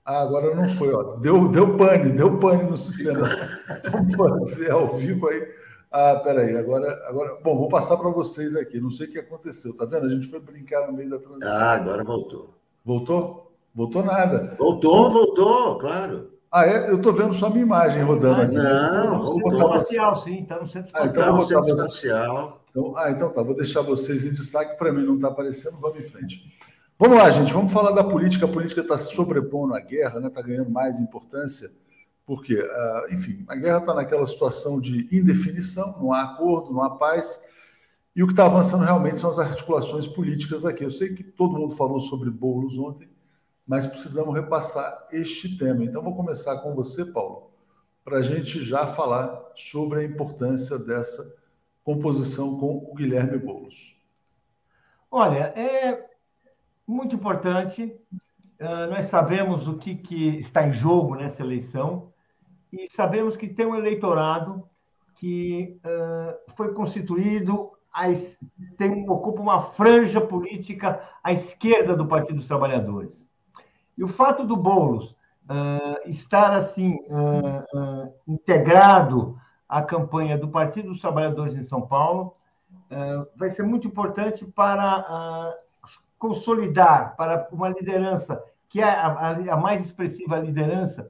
[0.03, 1.15] Ah, agora não foi, ó.
[1.17, 3.29] Deu, deu pane, deu pane no sistema.
[3.91, 5.47] Vamos fazer ao vivo aí.
[5.91, 7.37] Ah, peraí, agora, agora.
[7.43, 8.79] Bom, vou passar para vocês aqui.
[8.79, 10.05] Não sei o que aconteceu, tá vendo?
[10.05, 11.53] A gente foi brincar no meio da transição.
[11.53, 12.53] Ah, agora voltou.
[12.83, 13.51] Voltou?
[13.75, 14.55] Voltou nada.
[14.57, 16.31] Voltou, voltou, claro.
[16.51, 16.89] Ah, é?
[16.89, 18.55] Eu estou vendo só a minha imagem rodando aqui.
[18.55, 21.05] Não, no centro espacial, sim, está no centro espacial.
[21.05, 22.61] Ah, então tá no centro espacial.
[22.69, 25.99] Então, ah, então tá, vou deixar vocês em destaque, para mim não está aparecendo, vamos
[25.99, 26.57] em frente.
[27.01, 28.45] Vamos lá, gente, vamos falar da política.
[28.45, 30.29] A política está se sobrepondo à guerra, está né?
[30.29, 31.71] Tá ganhando mais importância,
[32.27, 36.91] porque, uh, enfim, a guerra está naquela situação de indefinição, não há acordo, não há
[36.91, 37.43] paz,
[38.15, 40.83] e o que está avançando realmente são as articulações políticas aqui.
[40.83, 43.09] Eu sei que todo mundo falou sobre bolos ontem,
[43.65, 45.83] mas precisamos repassar este tema.
[45.83, 47.49] Então, vou começar com você, Paulo,
[48.05, 51.35] para a gente já falar sobre a importância dessa
[51.83, 53.99] composição com o Guilherme Boulos.
[55.09, 56.10] Olha, é
[56.91, 57.95] muito importante.
[58.59, 62.11] Uh, nós sabemos o que, que está em jogo nessa eleição
[62.71, 64.63] e sabemos que tem um eleitorado
[65.15, 67.71] que uh, foi constituído,
[68.77, 73.27] tem, ocupa uma franja política à esquerda do Partido dos Trabalhadores.
[73.97, 76.99] E o fato do Boulos uh, estar assim
[78.27, 82.35] integrado à campanha do Partido dos Trabalhadores em São Paulo
[83.37, 85.55] vai ser muito importante para
[86.21, 91.09] consolidar para uma liderança que é a, a, a mais expressiva liderança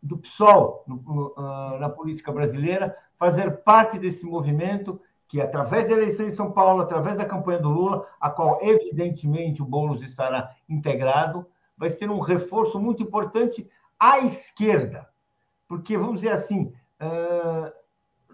[0.00, 6.28] do PSOL no, no, na política brasileira, fazer parte desse movimento que, através da eleição
[6.28, 11.44] em São Paulo, através da campanha do Lula, a qual, evidentemente, o Boulos estará integrado,
[11.76, 15.08] vai ser um reforço muito importante à esquerda.
[15.66, 16.72] Porque, vamos dizer assim,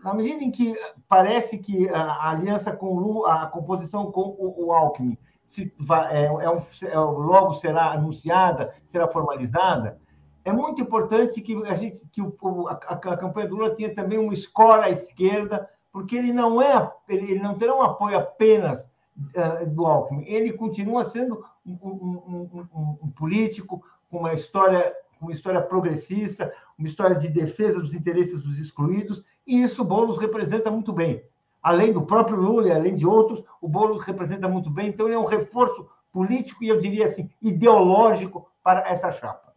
[0.04, 0.74] na medida em que
[1.08, 5.72] parece que a aliança com o Lula, a composição com o, Alckmin, se
[6.10, 9.98] é, é um, é, logo será anunciada, será formalizada,
[10.44, 14.18] é muito importante que a gente que o, a, a, campanha do Lula tenha também
[14.18, 19.66] uma escola à esquerda, porque ele não é ele não terá um apoio apenas uh,
[19.70, 25.62] do Alckmin, ele continua sendo um, um, um, um político com uma história uma história
[25.62, 31.22] progressista, uma história de defesa dos interesses dos excluídos, e isso Boulos representa muito bem.
[31.64, 35.14] Além do próprio Lula e além de outros, o Boulos representa muito bem, então ele
[35.14, 39.54] é um reforço político e eu diria assim, ideológico para essa chapa.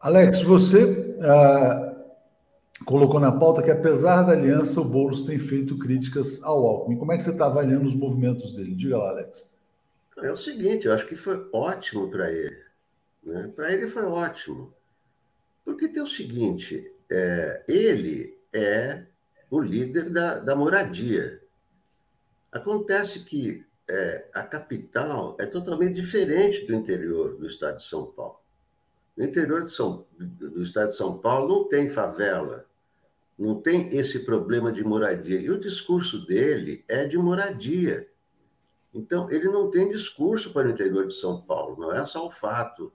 [0.00, 1.94] Alex, você ah,
[2.84, 6.98] colocou na pauta que apesar da aliança, o Boulos tem feito críticas ao Alckmin.
[6.98, 8.74] Como é que você está avaliando os movimentos dele?
[8.74, 9.54] Diga lá, Alex.
[10.18, 12.56] É o seguinte, eu acho que foi ótimo para ele.
[13.22, 13.52] Né?
[13.54, 14.74] Para ele foi ótimo.
[15.64, 19.06] Porque tem o seguinte, é, ele é
[19.50, 21.42] o líder da, da moradia.
[22.50, 28.40] Acontece que é, a capital é totalmente diferente do interior do estado de São Paulo.
[29.16, 32.66] No interior de São, do estado de São Paulo não tem favela,
[33.38, 35.40] não tem esse problema de moradia.
[35.40, 38.08] E o discurso dele é de moradia.
[38.92, 42.30] Então, ele não tem discurso para o interior de São Paulo, não é só o
[42.30, 42.92] fato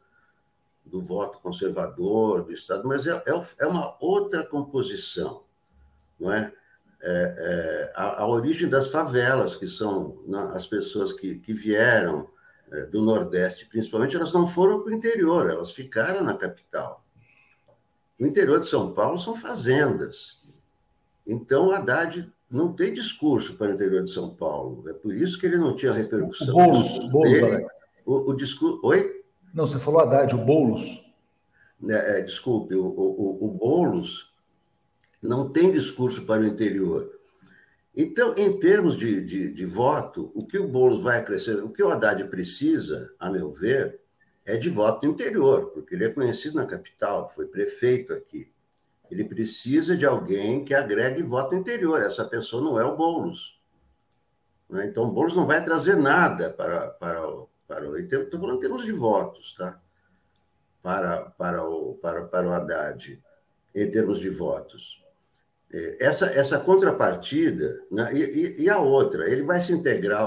[0.84, 5.44] do voto conservador do Estado, mas é, é, é uma outra composição,
[6.22, 6.54] não é?
[7.02, 12.30] é, é a, a, origem das favelas, que são as pessoas que, que vieram
[12.72, 17.04] é, do Nordeste, principalmente, elas não foram para o interior, elas ficaram na capital.
[18.20, 20.40] No interior de São Paulo são fazendas.
[21.26, 24.88] Então, o Haddad não tem discurso para o interior de São Paulo.
[24.88, 26.50] É por isso que ele não tinha repercussão.
[26.50, 27.68] O Boulos, Boulos dele,
[28.06, 28.80] o, o discurso.
[28.84, 29.24] Oi?
[29.54, 31.04] Não, você falou Haddad, o Boulos.
[31.90, 34.31] É, é, desculpe, o, o, o Boulos
[35.22, 37.20] não tem discurso para o interior.
[37.96, 41.84] Então, em termos de, de, de, voto, o que o Boulos vai crescer, o que
[41.84, 44.00] o Haddad precisa, a meu ver,
[44.46, 48.52] é de voto interior, porque ele é conhecido na capital, foi prefeito aqui.
[49.10, 52.02] Ele precisa de alguém que agregue voto interior.
[52.02, 53.60] Essa pessoa não é o Boulos.
[54.70, 54.86] Né?
[54.86, 57.98] Então, o Boulos não vai trazer nada para, para, para o.
[57.98, 59.82] Estou falando em termos de votos, tá?
[60.82, 63.22] Para, para, o, para, para o Haddad,
[63.76, 65.01] em termos de votos.
[65.74, 68.14] É, essa, essa contrapartida, né?
[68.14, 70.22] e, e, a outra, ele vai se integrar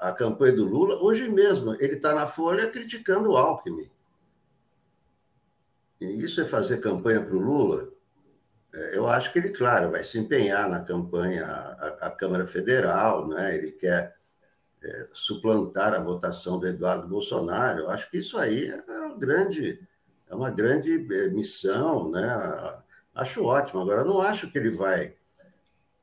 [0.00, 1.00] à campanha do Lula.
[1.00, 3.88] Hoje mesmo, ele está na Folha criticando o Alckmin.
[6.00, 7.88] E isso é fazer campanha para o Lula?
[8.74, 11.46] É, eu acho que ele, claro, vai se empenhar na campanha
[12.00, 13.54] à, Câmara Federal, né?
[13.54, 14.16] ele quer
[14.82, 17.80] é, suplantar a votação do Eduardo Bolsonaro.
[17.80, 19.80] Eu acho que isso aí é uma grande,
[20.28, 22.82] é uma grande é, missão, né?
[23.16, 23.80] Acho ótimo.
[23.80, 25.14] Agora, não acho que ele vai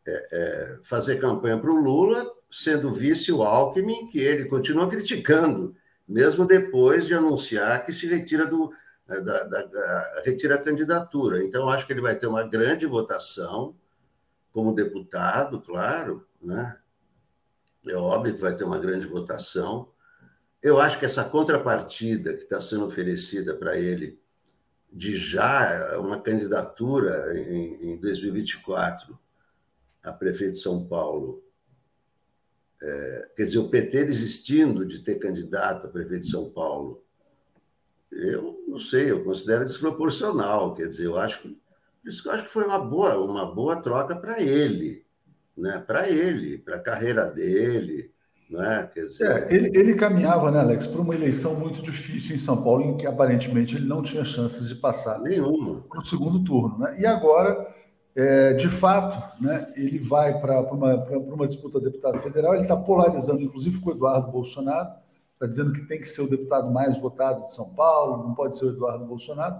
[0.05, 5.75] é, é, fazer campanha para o Lula, sendo vice o Alckmin, que ele continua criticando,
[6.07, 8.71] mesmo depois de anunciar que se retira do
[9.05, 11.43] da, da, da, retira a candidatura.
[11.43, 13.75] Então, acho que ele vai ter uma grande votação
[14.51, 16.79] como deputado, claro, né?
[17.85, 19.89] É óbvio que vai ter uma grande votação.
[20.61, 24.22] Eu acho que essa contrapartida que está sendo oferecida para ele
[24.93, 29.17] de já uma candidatura em, em 2024
[30.03, 31.43] a prefeito de São Paulo,
[32.81, 37.03] é, quer dizer, o PT desistindo de ter candidato a prefeito de São Paulo,
[38.11, 41.63] eu não sei, eu considero desproporcional, quer dizer, eu acho que
[42.05, 45.03] isso eu acho que foi uma boa, uma boa troca para ele
[45.57, 48.12] né, para ele, para a carreira dele.
[48.53, 48.87] Né?
[48.95, 49.25] Dizer...
[49.25, 52.95] É, ele, ele caminhava, né, Alex, para uma eleição muito difícil em São Paulo, em
[52.95, 56.77] que aparentemente ele não tinha chances de passar nenhuma para o segundo turno.
[56.77, 56.97] Né?
[56.99, 57.67] E agora,
[58.15, 62.77] é, de fato, né, ele vai para uma, uma disputa de deputado federal, ele está
[62.77, 64.89] polarizando, inclusive, com o Eduardo Bolsonaro,
[65.33, 68.55] está dizendo que tem que ser o deputado mais votado de São Paulo, não pode
[68.55, 69.55] ser o Eduardo Bolsonaro.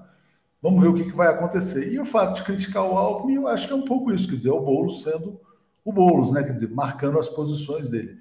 [0.62, 1.91] Vamos ver o que, que vai acontecer.
[1.91, 4.36] E o fato de criticar o Alckmin, eu acho que é um pouco isso, quer
[4.36, 5.41] dizer, é o Boulos sendo
[5.84, 6.43] o Boulos, né?
[6.43, 8.17] Quer dizer, marcando as posições dele.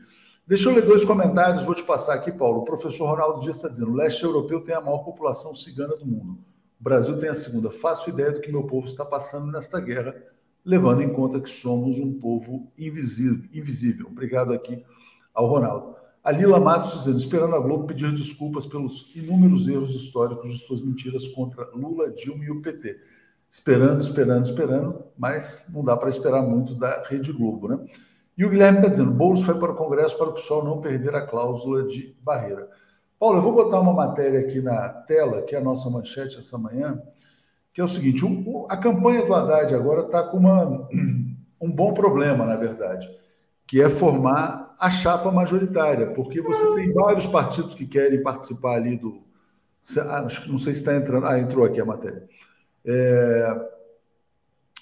[0.46, 2.60] Deixa eu ler dois comentários, vou te passar aqui, Paulo.
[2.60, 6.04] O professor Ronaldo Dias está dizendo: o leste europeu tem a maior população cigana do
[6.04, 6.38] mundo.
[6.80, 7.70] O Brasil tem a segunda.
[7.70, 10.14] Faço ideia do que meu povo está passando nesta guerra,
[10.64, 14.08] levando em conta que somos um povo invisível.
[14.08, 14.84] Obrigado aqui
[15.32, 15.94] ao Ronaldo.
[16.24, 20.80] A Lila Matos dizendo, esperando a Globo pedir desculpas pelos inúmeros erros históricos de suas
[20.80, 22.98] mentiras contra Lula, Dilma e o PT
[23.52, 27.84] esperando, esperando, esperando, mas não dá para esperar muito da Rede Globo, né?
[28.36, 31.14] E o Guilherme está dizendo: Boulos foi para o Congresso para o pessoal não perder
[31.14, 32.68] a cláusula de barreira.
[33.18, 36.58] Paulo, eu vou botar uma matéria aqui na tela, que é a nossa manchete essa
[36.58, 37.00] manhã,
[37.72, 38.24] que é o seguinte:
[38.68, 40.88] a campanha do Haddad agora está com uma,
[41.60, 43.08] um bom problema, na verdade,
[43.66, 48.96] que é formar a chapa majoritária, porque você tem vários partidos que querem participar ali
[48.96, 49.22] do.
[50.08, 51.26] Ah, não sei se está entrando.
[51.26, 52.28] Ah, entrou aqui a matéria
[52.84, 53.68] é,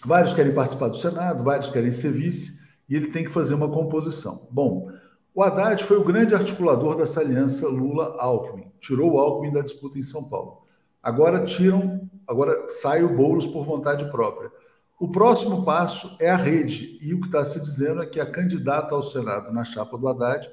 [0.05, 2.60] vários querem participar do Senado, vários querem ser vice,
[2.91, 4.49] e ele tem que fazer uma composição.
[4.51, 4.91] Bom,
[5.33, 10.03] o Haddad foi o grande articulador dessa aliança Lula-Alckmin, tirou o Alckmin da disputa em
[10.03, 10.67] São Paulo.
[11.01, 14.51] Agora tiram, agora sai o Boulos por vontade própria.
[14.99, 18.31] O próximo passo é a rede, e o que está se dizendo é que a
[18.31, 20.51] candidata ao Senado na chapa do Haddad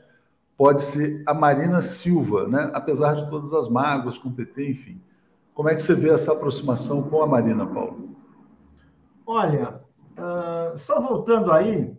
[0.55, 2.69] pode ser a Marina Silva, né?
[2.73, 5.01] apesar de todas as mágoas com o PT, enfim.
[5.53, 8.15] Como é que você vê essa aproximação com a Marina, Paulo?
[9.25, 9.81] Olha,
[10.17, 11.97] uh, só voltando aí,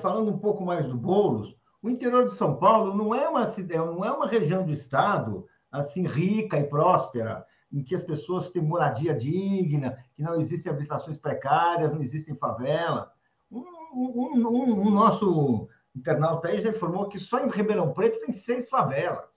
[0.00, 3.44] falando um pouco mais do Boulos, o interior de São Paulo não é uma
[3.86, 8.62] não é uma região do estado assim rica e próspera, em que as pessoas têm
[8.62, 13.08] moradia digna, que não existem habitações precárias, não existem favelas.
[13.50, 18.32] Um, um, um, um nosso internauta aí já informou que só em Ribeirão Preto tem
[18.32, 19.33] seis favelas.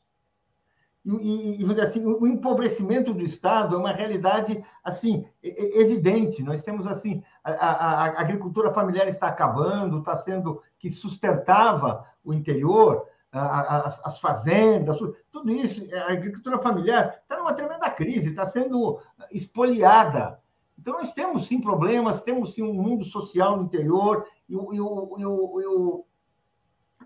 [1.05, 6.43] E, e, assim, o empobrecimento do Estado é uma realidade assim evidente.
[6.43, 12.33] Nós temos assim a, a, a agricultura familiar está acabando, está sendo que sustentava o
[12.33, 14.97] interior, a, as fazendas,
[15.31, 15.81] tudo isso.
[15.95, 18.99] A agricultura familiar está numa tremenda crise, está sendo
[19.31, 20.39] espoliada.
[20.77, 24.81] Então nós temos sim problemas, temos sim um mundo social no interior e o, e
[24.81, 26.05] o, e o, e o,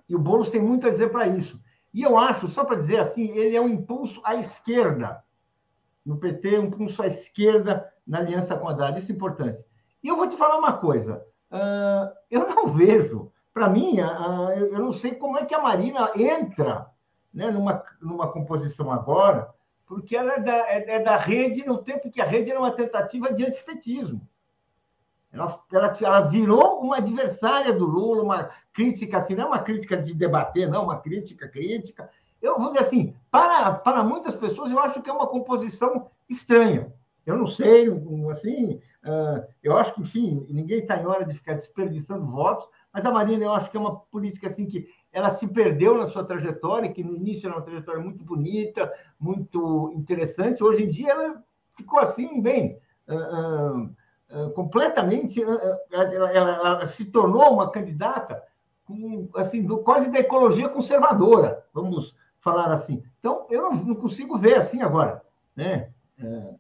[0.10, 1.60] e o Boulos tem muito a dizer para isso.
[1.94, 5.24] E eu acho, só para dizer assim, ele é um impulso à esquerda.
[6.06, 9.00] No PT, um impulso à esquerda na aliança com a Haddad.
[9.00, 9.64] Isso é importante.
[10.04, 11.24] E eu vou te falar uma coisa.
[11.52, 16.12] Uh, eu não vejo, para mim, uh, eu não sei como é que a Marina
[16.16, 16.88] entra
[17.34, 19.54] né, numa, numa composição agora,
[19.86, 22.72] porque ela é da, é, é da rede no tempo que a rede era uma
[22.72, 24.28] tentativa de antifetismo.
[25.32, 29.96] Ela, ela, ela, virou uma adversária do Lula, uma crítica, assim, não é uma crítica
[29.96, 32.10] de debater, não, uma crítica crítica.
[32.42, 36.92] Eu vou dizer assim, para, para muitas pessoas, eu acho que é uma composição estranha.
[37.26, 37.88] Eu não sei,
[38.32, 43.06] assim, uh, eu acho que, enfim, ninguém está em hora de ficar desperdiçando votos, mas
[43.06, 46.26] a Marina, eu acho que é uma política, assim, que ela se perdeu na sua
[46.26, 51.44] trajetória, que no início era uma trajetória muito bonita, muito interessante, hoje em dia ela
[51.78, 52.78] ficou assim, bem...
[53.08, 54.01] Uh, uh,
[54.54, 58.42] completamente, eh, eh, ela, ela, ela, se tornou uma candidata
[58.86, 63.04] com, assim, do, quase da ecologia conservadora, vamos falar assim.
[63.20, 65.22] Então, eu não, não consigo ver assim agora.
[65.56, 65.92] Né?
[66.18, 66.54] É,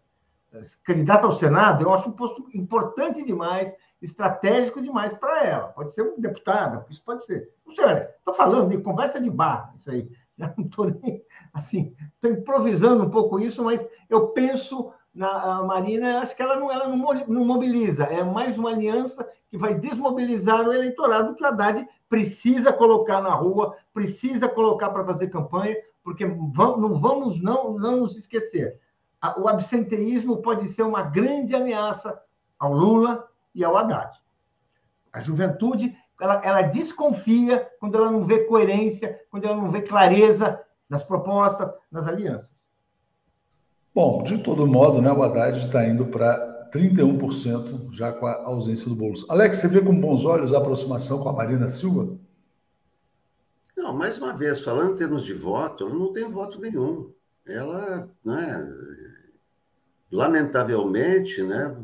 [0.83, 5.67] candidata ao Senado, eu acho um posto importante demais, estratégico demais para ela.
[5.69, 7.53] Pode ser uma deputada, isso pode ser.
[7.65, 10.09] Não sei, estou falando de conversa de bar, isso aí.
[10.37, 16.19] Já não estou nem, assim, estou improvisando um pouco isso, mas eu penso na Marina,
[16.19, 20.73] acho que ela não, ela não mobiliza, é mais uma aliança que vai desmobilizar o
[20.73, 26.79] eleitorado que o Haddad precisa colocar na rua, precisa colocar para fazer campanha, porque vamos,
[26.79, 28.79] não vamos não, não nos esquecer.
[29.37, 32.19] O absenteísmo pode ser uma grande ameaça
[32.57, 34.17] ao Lula e ao Haddad.
[35.11, 40.63] A juventude ela, ela desconfia quando ela não vê coerência, quando ela não vê clareza
[40.87, 42.50] nas propostas, nas alianças.
[43.93, 48.87] Bom, de todo modo, né, o Haddad está indo para 31% já com a ausência
[48.87, 49.29] do Boulos.
[49.29, 52.17] Alex, você vê com bons olhos a aproximação com a Marina Silva?
[53.75, 57.11] Não, mais uma vez, falando em termos de voto, ela não tem voto nenhum.
[57.45, 58.73] Ela, né,
[60.09, 61.75] lamentavelmente, né,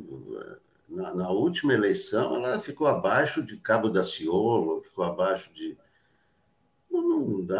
[0.87, 5.77] na, na última eleição, ela ficou abaixo de Cabo da Ciolo, ficou abaixo de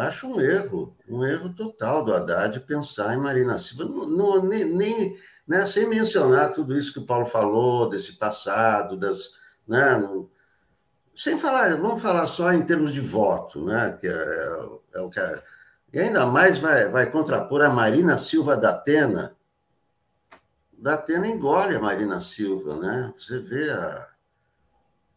[0.00, 3.84] acho um erro, um erro total do Haddad pensar em Marina Silva,
[4.42, 9.30] nem, nem né, sem mencionar tudo isso que o Paulo falou, desse passado, das,
[9.66, 10.00] né,
[11.14, 15.10] sem falar, vamos falar só em termos de voto, né, que é, é, é o
[15.10, 15.42] que é,
[15.92, 19.34] e ainda mais vai, vai contrapor a Marina Silva da Atena.
[20.72, 23.14] Da Atena engole a Marina Silva, né?
[23.18, 24.08] Você vê a,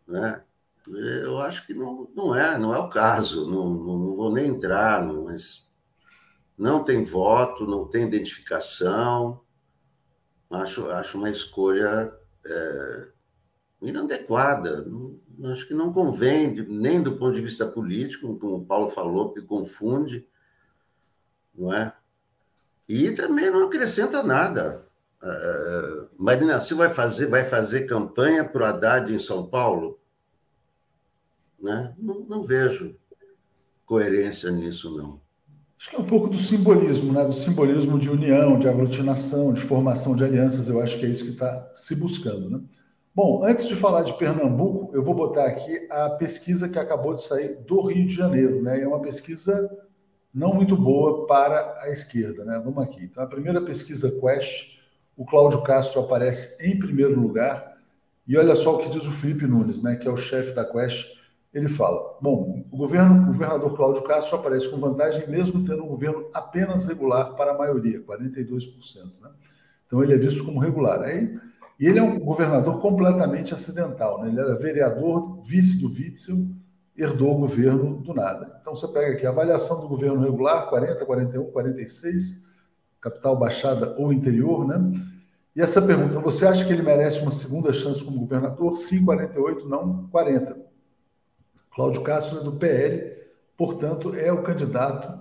[0.07, 0.41] né?
[0.87, 5.05] Eu acho que não, não é, não é o caso, não, não vou nem entrar,
[5.05, 5.69] mas
[6.57, 9.41] não tem voto, não tem identificação,
[10.49, 12.11] acho, acho uma escolha
[12.45, 13.07] é,
[13.81, 15.19] inadequada, não,
[15.51, 19.41] acho que não convém, nem do ponto de vista político, como o Paulo falou, que
[19.41, 20.27] confunde,
[21.53, 21.93] não é?
[22.87, 24.85] E também não acrescenta nada.
[25.23, 30.00] É, Marina Silva vai fazer, vai fazer campanha para o Haddad em São Paulo?
[31.61, 31.93] Né?
[31.97, 32.95] Não, não vejo
[33.85, 35.19] coerência nisso, não.
[35.77, 37.25] Acho que é um pouco do simbolismo, né?
[37.25, 40.69] do simbolismo de união, de aglutinação, de formação de alianças.
[40.69, 42.49] Eu acho que é isso que está se buscando.
[42.49, 42.61] Né?
[43.15, 47.23] Bom, antes de falar de Pernambuco, eu vou botar aqui a pesquisa que acabou de
[47.23, 48.61] sair do Rio de Janeiro.
[48.61, 48.81] Né?
[48.81, 49.69] É uma pesquisa
[50.33, 52.45] não muito boa para a esquerda.
[52.45, 52.61] Né?
[52.63, 53.03] Vamos aqui.
[53.03, 54.77] Então, a primeira pesquisa Quest,
[55.17, 57.75] o Cláudio Castro aparece em primeiro lugar.
[58.27, 59.95] E olha só o que diz o Felipe Nunes, né?
[59.95, 61.20] que é o chefe da Quest
[61.53, 65.87] ele fala: bom, o governo, o governador Cláudio Castro aparece com vantagem, mesmo tendo um
[65.87, 68.67] governo apenas regular para a maioria, 42%.
[69.21, 69.29] Né?
[69.85, 71.01] Então ele é visto como regular.
[71.01, 71.37] Aí,
[71.79, 74.21] e ele é um governador completamente acidental.
[74.21, 74.29] Né?
[74.29, 76.47] Ele era vereador, vice do Witzel,
[76.95, 78.57] herdou o governo do nada.
[78.61, 82.45] Então você pega aqui a avaliação do governo regular, 40, 41, 46,
[83.01, 84.79] capital baixada ou interior, né?
[85.53, 88.77] E essa pergunta, você acha que ele merece uma segunda chance como governador?
[88.77, 90.70] Sim, 48, não 40.
[91.73, 93.13] Cláudio Castro é do PL,
[93.57, 95.17] portanto, é o candidato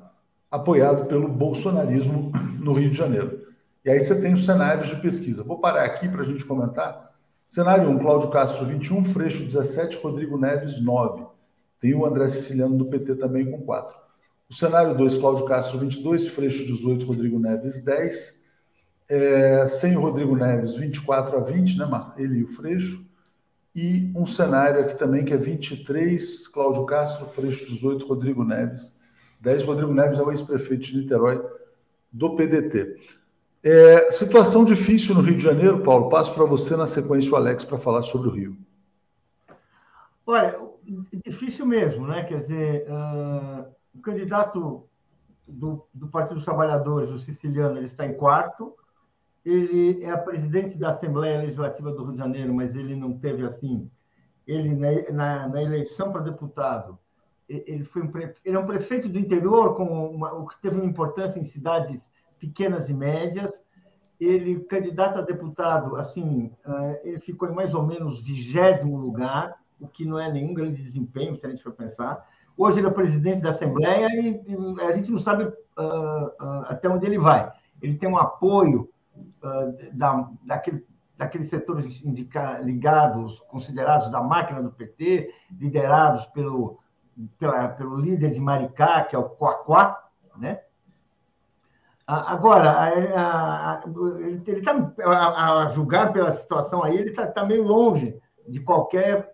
[0.51, 3.47] apoiado pelo bolsonarismo no Rio de Janeiro.
[3.85, 5.43] E aí você tem os cenários de pesquisa.
[5.43, 7.11] Vou parar aqui para a gente comentar.
[7.47, 11.25] Cenário 1, Cláudio Castro 21, Freixo 17, Rodrigo Neves 9.
[11.81, 13.97] Tem o André Siciliano do PT também com 4.
[14.49, 18.41] O cenário 2, Cláudio Castro 22, Freixo 18, Rodrigo Neves 10.
[19.09, 21.87] É, sem o Rodrigo Neves, 24 a 20, né,
[22.17, 23.05] ele e o Freixo.
[23.75, 29.01] E um cenário aqui também que é 23, Cláudio Castro, Freixo 18, Rodrigo Neves
[29.41, 29.65] 10.
[29.65, 31.41] Rodrigo Neves é o ex-prefeito de Niterói
[32.13, 32.97] do PDT.
[33.63, 36.09] É, situação difícil no Rio de Janeiro, Paulo.
[36.09, 38.57] Passo para você na sequência o Alex para falar sobre o Rio.
[40.27, 40.59] Olha,
[41.25, 42.25] difícil mesmo, né?
[42.25, 44.85] Quer dizer, uh, o candidato
[45.47, 48.75] do, do, Partido dos Trabalhadores, o siciliano, ele está em quarto.
[49.45, 53.91] Ele é presidente da Assembleia Legislativa do Rio de Janeiro, mas ele não teve assim.
[54.47, 56.99] Ele na, na, na eleição para deputado,
[57.49, 58.13] ele foi um,
[58.45, 62.09] ele é um prefeito do interior com uma, o que teve uma importância em cidades
[62.39, 63.61] pequenas e médias.
[64.21, 69.89] Ele, candidato a deputado, assim, eh, ele ficou em mais ou menos vigésimo lugar, o
[69.89, 72.25] que não é nenhum grande desempenho, se a gente for pensar.
[72.57, 74.41] Hoje ele é presidente da Assembleia e,
[74.83, 77.51] a gente não sabe uh, uh, até onde ele vai.
[77.81, 78.91] Ele tem um apoio
[79.93, 80.87] da, daquele,
[81.17, 86.79] daqueles setores indica, ligados, considerados da máquina do PT, liderados pelo,
[87.39, 90.03] pela, pelo líder de Maricá, que é o Coaquá,
[90.37, 90.61] né?
[92.07, 99.33] Agora, ele está, a, julgar pela situação aí, ele está tá meio longe de qualquer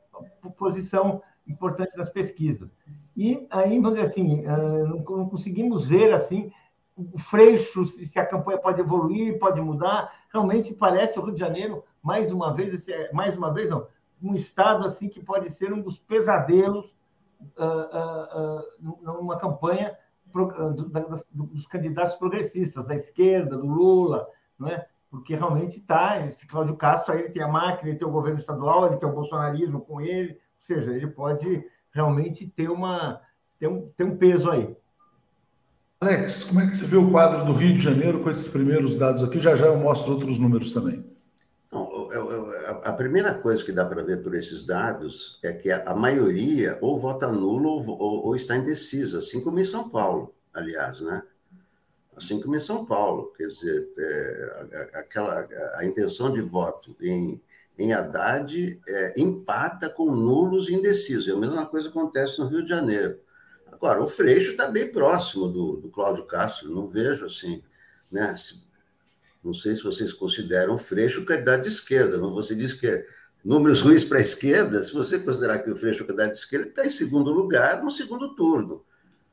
[0.59, 2.68] posição importante nas pesquisas.
[3.16, 4.43] E aí, vamos dizer assim,
[4.89, 6.53] não conseguimos ver assim
[6.97, 10.11] o freixo, se a campanha pode evoluir, pode mudar.
[10.32, 13.86] Realmente parece o Rio de Janeiro, mais uma vez, é, mais uma vez não,
[14.22, 16.86] um estado assim que pode ser um dos pesadelos
[17.59, 19.97] uh, uh, uh, numa campanha
[21.32, 24.26] dos candidatos progressistas, da esquerda, do Lula,
[24.59, 24.86] não é?
[25.11, 28.38] porque realmente está, esse Cláudio Castro, aí ele tem a máquina, ele tem o governo
[28.38, 33.20] estadual, ele tem o bolsonarismo com ele, ou seja, ele pode realmente ter, uma,
[33.59, 34.76] ter, um, ter um peso aí.
[35.99, 38.97] Alex, como é que você vê o quadro do Rio de Janeiro com esses primeiros
[38.97, 39.38] dados aqui?
[39.38, 41.03] Já já eu mostro outros números também.
[41.72, 42.51] Não, eu, eu,
[42.84, 46.78] a primeira coisa que dá para ver por esses dados é que a, a maioria
[46.82, 51.22] ou vota nulo ou, ou, ou, está indecisa, assim como em São Paulo, aliás, né?
[52.14, 57.40] Assim como em São Paulo, quer dizer, é, aquela, a intenção de voto em,
[57.78, 61.26] em Haddad é, empata com nulos e indecisos.
[61.26, 63.18] E a mesma coisa acontece no Rio de Janeiro.
[63.77, 67.62] Agora, o Freixo está bem próximo do, do Cláudio Castro, não vejo assim,
[68.11, 68.35] né?
[69.45, 72.16] Não sei se vocês consideram o Freixo candidato de esquerda.
[72.16, 73.07] Não você diz que é
[73.45, 74.83] números ruins para a esquerda.
[74.83, 77.91] Se você considerar que o Freixo é candidato de esquerda, está em segundo lugar no
[77.91, 78.85] segundo turno.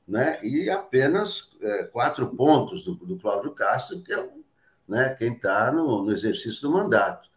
[0.05, 0.37] Né?
[0.43, 4.29] E apenas é, quatro pontos do, do Cláudio Castro, que é
[4.87, 7.29] né, quem está no, no, exercício do mandato.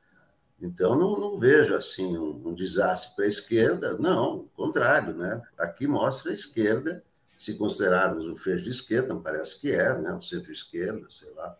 [0.60, 5.14] Então, não, não vejo assim um, um desastre para a esquerda, não, o contrário.
[5.14, 5.42] Né?
[5.58, 7.04] Aqui mostra a esquerda,
[7.36, 10.12] se considerarmos o Freixo de esquerda, não parece que é, né?
[10.14, 11.56] o centro-esquerda, sei lá.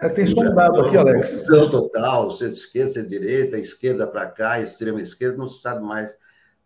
[0.00, 1.44] É, tem só um dado aqui, Alex.
[1.46, 6.16] total, centro-esquerda, centro-direita, esquerda para cá, extrema-esquerda, não se sabe mais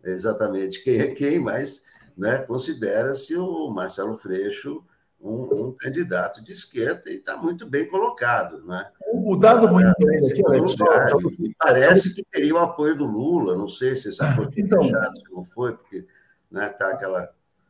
[0.03, 1.83] exatamente quem é quem, mas
[2.17, 4.83] né, considera-se o Marcelo Freixo
[5.21, 8.65] um, um, candidato de esquerda e está muito bem colocado.
[8.65, 8.85] Né?
[9.13, 10.75] O dado ruim é, aqui, Alex,
[11.57, 15.33] parece que teria o apoio do Lula, não sei se esse apoio então, fechado, se
[15.33, 16.07] não foi, porque está
[16.51, 17.29] né, tá aquela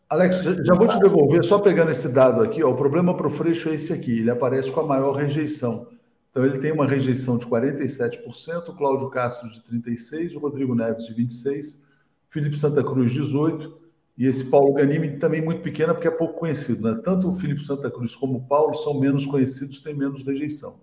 [0.09, 3.29] Alex, já vou te devolver, só pegando esse dado aqui, ó, o problema para o
[3.29, 5.87] Freixo é esse aqui, ele aparece com a maior rejeição.
[6.31, 11.05] Então, ele tem uma rejeição de 47%, o Cláudio Castro de 36%, o Rodrigo Neves
[11.05, 11.79] de 26%,
[12.27, 13.71] Felipe Santa Cruz, 18%,
[14.19, 16.81] e esse Paulo Ganimi também muito pequeno, porque é pouco conhecido.
[16.83, 17.01] Né?
[17.01, 20.81] Tanto o Felipe Santa Cruz como o Paulo são menos conhecidos, têm menos rejeição.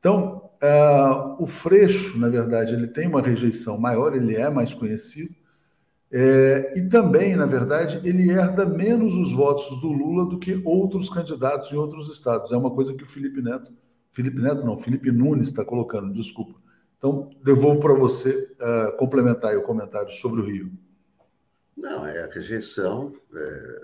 [0.00, 5.34] Então, uh, o Freixo, na verdade, ele tem uma rejeição maior, ele é mais conhecido,
[6.10, 11.08] é, e também, na verdade, ele herda menos os votos do Lula do que outros
[11.08, 12.52] candidatos em outros estados.
[12.52, 13.70] É uma coisa que o Felipe Neto,
[14.10, 16.54] Felipe Neto não, Felipe Nunes está colocando, desculpa.
[16.96, 20.72] Então, devolvo para você uh, complementar o comentário sobre o Rio.
[21.76, 23.82] Não, é, a rejeição é,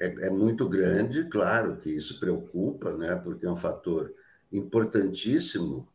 [0.00, 4.12] é, é, muito grande, claro que isso preocupa, né, porque é um fator
[4.52, 5.88] importantíssimo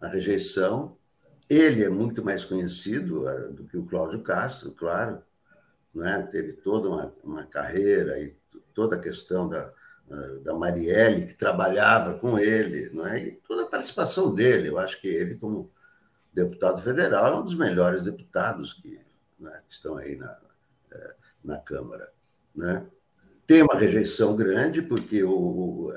[0.00, 0.96] a rejeição.
[1.48, 5.22] Ele é muito mais conhecido uh, do que o Cláudio Castro, claro.
[5.94, 6.22] Né?
[6.30, 8.36] Teve toda uma, uma carreira e
[8.74, 9.72] toda a questão da,
[10.42, 13.18] da Marielle, que trabalhava com ele, não é?
[13.18, 14.68] e toda a participação dele.
[14.68, 15.72] Eu acho que ele, como
[16.32, 19.00] deputado federal, é um dos melhores deputados que,
[19.38, 20.38] né, que estão aí na,
[21.44, 22.10] na Câmara.
[22.54, 22.86] Né?
[23.46, 25.92] Tem uma rejeição grande, porque o, o,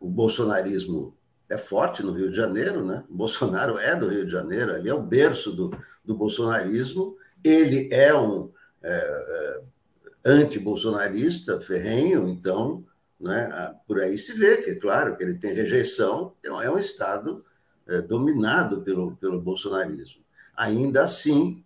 [0.00, 1.16] o bolsonarismo
[1.48, 3.04] é forte no Rio de Janeiro, né?
[3.08, 7.16] Bolsonaro é do Rio de Janeiro, ali é o berço do, do bolsonarismo.
[7.42, 8.50] Ele é um
[8.82, 9.62] é, é,
[10.24, 12.84] anti-bolsonarista ferrenho, então,
[13.20, 16.78] né, por aí se vê que, é claro, que ele tem rejeição, então é um
[16.78, 17.44] Estado
[17.86, 20.22] é, dominado pelo, pelo bolsonarismo.
[20.56, 21.64] Ainda assim,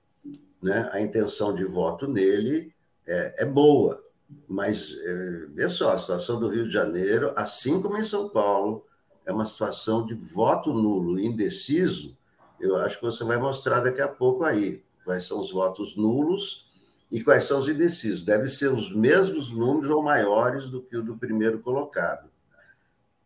[0.63, 2.73] né, a intenção de voto nele
[3.07, 4.03] é, é boa,
[4.47, 8.85] mas é, vê só, a situação do Rio de Janeiro, assim como em São Paulo,
[9.25, 12.17] é uma situação de voto nulo, indeciso.
[12.61, 16.67] Eu acho que você vai mostrar daqui a pouco aí quais são os votos nulos
[17.11, 18.25] e quais são os indecisos.
[18.25, 22.29] Deve ser os mesmos números ou maiores do que o do primeiro colocado,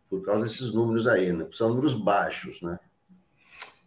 [0.09, 1.47] por causa desses números aí, né?
[1.51, 2.79] São números baixos, né?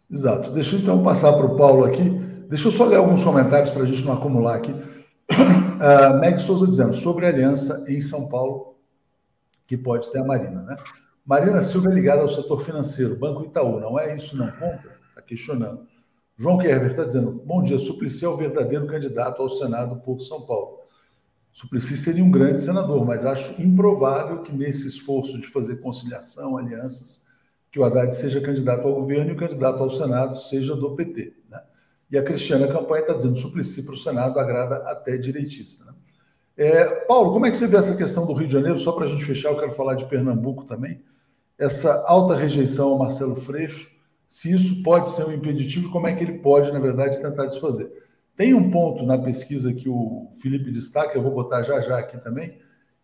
[0.09, 0.51] Exato.
[0.51, 2.36] Deixa eu então passar para o Paulo aqui.
[2.47, 4.71] Deixa eu só ler alguns comentários para a gente não acumular aqui.
[4.71, 8.75] Uh, Meg Souza dizendo sobre a aliança em São Paulo,
[9.67, 10.77] que pode ter a Marina, né?
[11.25, 14.97] Marina Silva é ligada ao setor financeiro, Banco Itaú, não é isso, não conta?
[15.09, 15.85] Está questionando.
[16.37, 20.41] João Kerber está dizendo: bom dia, Suplicy é o verdadeiro candidato ao Senado por São
[20.41, 20.77] Paulo.
[21.51, 27.25] Suplicy seria um grande senador, mas acho improvável que nesse esforço de fazer conciliação, alianças,
[27.71, 31.33] que o Haddad seja candidato ao governo e o candidato ao Senado seja do PT.
[32.09, 35.85] E a Cristiana Campanha está dizendo: Suplicy para o Senado agrada até direitista.
[35.85, 35.93] Né?
[36.57, 38.79] É, Paulo, como é que você vê essa questão do Rio de Janeiro?
[38.79, 41.01] Só para a gente fechar, eu quero falar de Pernambuco também
[41.57, 43.89] essa alta rejeição ao Marcelo Freixo,
[44.27, 47.91] se isso pode ser um impeditivo, como é que ele pode, na verdade, tentar desfazer.
[48.35, 52.17] Tem um ponto na pesquisa que o Felipe destaca, eu vou botar já já aqui
[52.19, 52.57] também,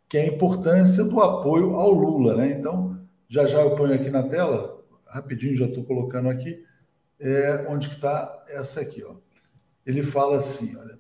[0.08, 2.52] que é a importância do apoio ao Lula, né?
[2.52, 6.64] Então, já já eu ponho aqui na tela, rapidinho já estou colocando aqui,
[7.24, 9.14] é, onde está essa aqui, ó.
[9.86, 11.00] Ele fala assim, olha,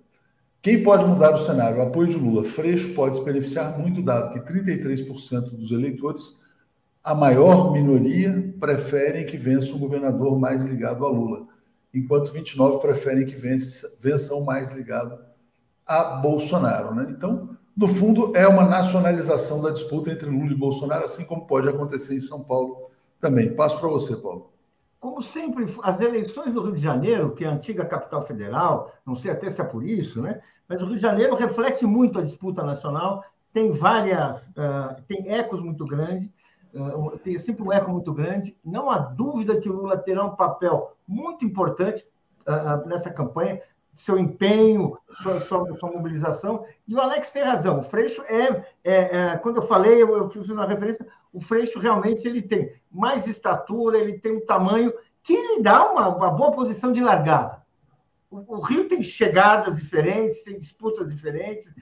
[0.61, 1.79] quem pode mudar o cenário?
[1.79, 2.45] O apoio de Lula.
[2.45, 6.41] Freixo pode se beneficiar muito, dado que 33% dos eleitores
[7.03, 11.47] a maior minoria preferem que vença um governador mais ligado a Lula,
[11.93, 15.19] enquanto 29 preferem que vença, um mais ligado
[15.85, 16.95] a Bolsonaro.
[16.95, 17.07] Né?
[17.09, 21.67] Então, no fundo, é uma nacionalização da disputa entre Lula e Bolsonaro, assim como pode
[21.67, 23.53] acontecer em São Paulo também.
[23.53, 24.52] Passo para você, Paulo.
[25.03, 29.17] Como sempre, as eleições do Rio de Janeiro, que é a antiga capital federal, não
[29.17, 30.41] sei até se é por isso, né?
[30.65, 35.59] mas o Rio de Janeiro reflete muito a disputa nacional, tem várias, uh, tem ecos
[35.59, 36.31] muito grandes,
[36.73, 38.55] eh, tem sempre um eco muito grande.
[38.63, 42.07] Não há dúvida que o Lula terá um papel muito importante
[42.47, 43.61] uh, nessa campanha,
[43.93, 46.65] seu empenho, sua, sua, sua, mobilização.
[46.87, 47.79] E o Alex tem razão.
[47.79, 51.79] O Freixo é, é, é quando eu falei, eu, eu fiz uma referência, o Freixo
[51.79, 56.51] realmente ele tem mais estatura, ele tem um tamanho que lhe dá uma, uma boa
[56.51, 57.63] posição de largada.
[58.29, 61.73] O, o Rio tem chegadas diferentes, tem disputas diferentes,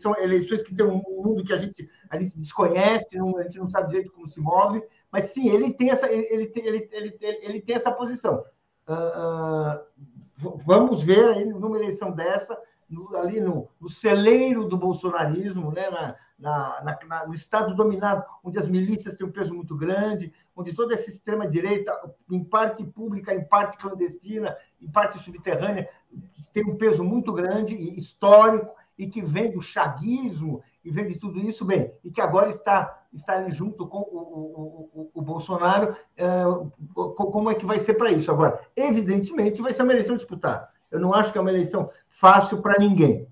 [0.00, 3.58] são eleições que tem um mundo que a gente, a gente desconhece, não, a gente
[3.58, 4.82] não sabe direito como se move,
[5.12, 8.44] mas sim, ele tem essa, ele tem, ele, ele, ele tem essa posição.
[8.88, 12.56] Uh, vamos ver aí numa eleição dessa,
[12.88, 18.58] no, ali no, no, celeiro do bolsonarismo, né, na, na, na, no Estado dominado, onde
[18.58, 21.92] as milícias têm um peso muito grande, onde toda essa extrema-direita,
[22.30, 25.88] em parte pública, em parte clandestina, em parte subterrânea,
[26.52, 31.18] tem um peso muito grande e histórico, e que vem do chaguismo e vem de
[31.18, 35.96] tudo isso, bem, e que agora está, está junto com o, o, o, o Bolsonaro,
[36.16, 36.26] é,
[36.94, 38.30] como é que vai ser para isso?
[38.30, 40.68] Agora, evidentemente, vai ser uma eleição disputada.
[40.90, 43.28] Eu não acho que é uma eleição fácil para ninguém.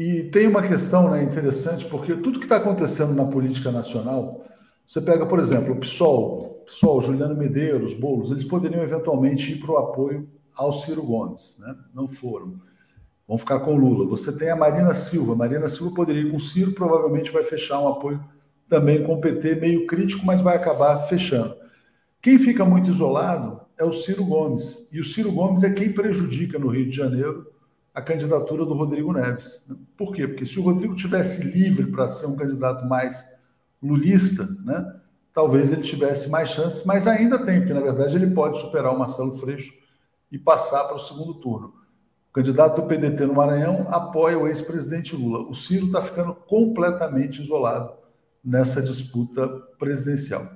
[0.00, 4.42] E tem uma questão né, interessante, porque tudo que está acontecendo na política nacional,
[4.86, 9.72] você pega, por exemplo, o PSOL, PSOL, Juliano Medeiros, Boulos, eles poderiam eventualmente ir para
[9.72, 11.76] o apoio ao Ciro Gomes, né?
[11.94, 12.58] não foram
[13.28, 14.08] vão ficar com Lula.
[14.08, 15.36] Você tem a Marina Silva.
[15.36, 18.24] Marina Silva poderia ir com o Ciro, provavelmente vai fechar um apoio
[18.70, 21.54] também com o PT, meio crítico, mas vai acabar fechando.
[22.22, 24.88] Quem fica muito isolado é o Ciro Gomes.
[24.90, 27.49] E o Ciro Gomes é quem prejudica no Rio de Janeiro
[28.00, 29.68] a candidatura do Rodrigo Neves.
[29.96, 30.26] Por quê?
[30.26, 33.24] Porque se o Rodrigo tivesse livre para ser um candidato mais
[33.82, 35.00] lulista, né,
[35.32, 38.98] talvez ele tivesse mais chances, mas ainda tem, porque na verdade ele pode superar o
[38.98, 39.72] Marcelo Freixo
[40.32, 41.74] e passar para o segundo turno.
[42.30, 45.40] O candidato do PDT no Maranhão apoia o ex-presidente Lula.
[45.48, 47.92] O Ciro está ficando completamente isolado
[48.42, 49.48] nessa disputa
[49.78, 50.48] presidencial.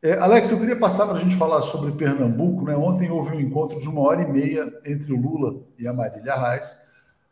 [0.00, 2.64] É, Alex, eu queria passar para a gente falar sobre Pernambuco.
[2.64, 2.76] Né?
[2.76, 6.36] Ontem houve um encontro de uma hora e meia entre o Lula e a Marília
[6.36, 6.86] Reis.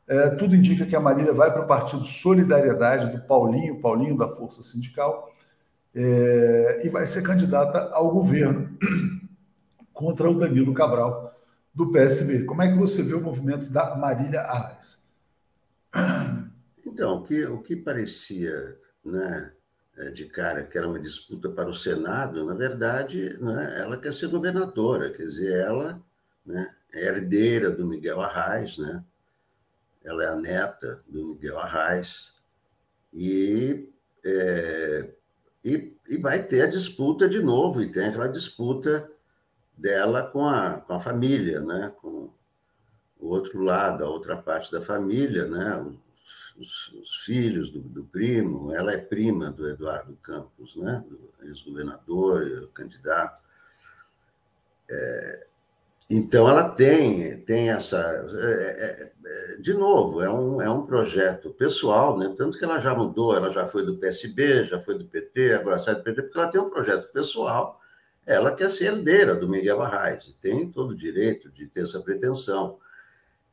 [0.08, 4.28] É, tudo indica que a Marília vai para o partido Solidariedade do Paulinho, Paulinho da
[4.28, 5.32] Força Sindical,
[5.94, 8.76] é, e vai ser candidata ao governo
[9.92, 11.34] contra o Danilo Cabral,
[11.74, 12.44] do PSB.
[12.44, 15.06] Como é que você vê o movimento da Marília Reis?
[16.84, 19.52] Então, o que, o que parecia né,
[20.12, 24.28] de cara que era uma disputa para o Senado, na verdade, né, ela quer ser
[24.28, 26.02] governadora, quer dizer, ela
[26.44, 29.02] né, é herdeira do Miguel Arraes, né?
[30.04, 32.34] ela é a neta do Miguel Arraes,
[33.12, 33.90] e,
[34.24, 35.10] é,
[35.64, 39.10] e, e, vai ter a disputa de novo, e tem aquela disputa
[39.76, 41.92] dela com a, com a família, né?
[42.00, 42.30] com
[43.18, 45.96] o outro lado, a outra parte da família, né?
[46.58, 51.04] Os, os filhos do, do, primo, ela é prima do Eduardo Campos, né?
[51.08, 53.42] do ex-governador, candidato.
[54.90, 55.46] É,
[56.08, 57.98] então, ela tem, tem essa.
[57.98, 62.32] É, é, é, de novo, é um, é um projeto pessoal, né?
[62.36, 65.78] tanto que ela já mudou, ela já foi do PSB, já foi do PT, agora
[65.78, 67.80] sai do PT, porque ela tem um projeto pessoal.
[68.24, 72.78] Ela quer ser herdeira do Miguel Arraes, tem todo o direito de ter essa pretensão.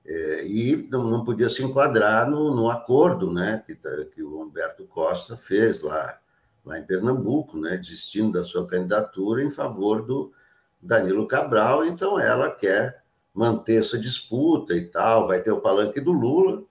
[0.06, 4.86] É, e não, podia se enquadrar no, no acordo né, que, tá, que, o Humberto
[4.86, 6.20] Costa fez lá,
[6.66, 10.34] lá em Pernambuco, né, desistindo da sua candidatura em favor do
[10.82, 11.86] Danilo Cabral.
[11.86, 13.02] Então, ela quer
[13.34, 15.28] manter essa disputa e tal.
[15.28, 16.64] Vai ter o palanque do Lula,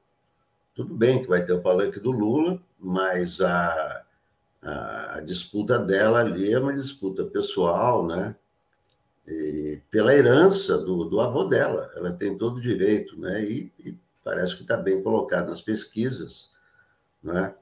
[0.74, 4.05] tudo bem que vai ter o palanque do Lula, mas a,
[4.62, 8.37] a disputa dela ali é uma disputa pessoal, né?
[9.27, 11.91] E, pela herança do, do, avô dela.
[11.97, 13.45] Ela tem todo o direito, né?
[13.45, 16.51] E, e parece que está bem colocado nas pesquisas,
[17.23, 17.55] né?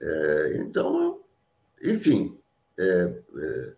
[0.00, 1.20] É, então,
[1.82, 2.38] enfim,
[2.78, 3.72] é, é,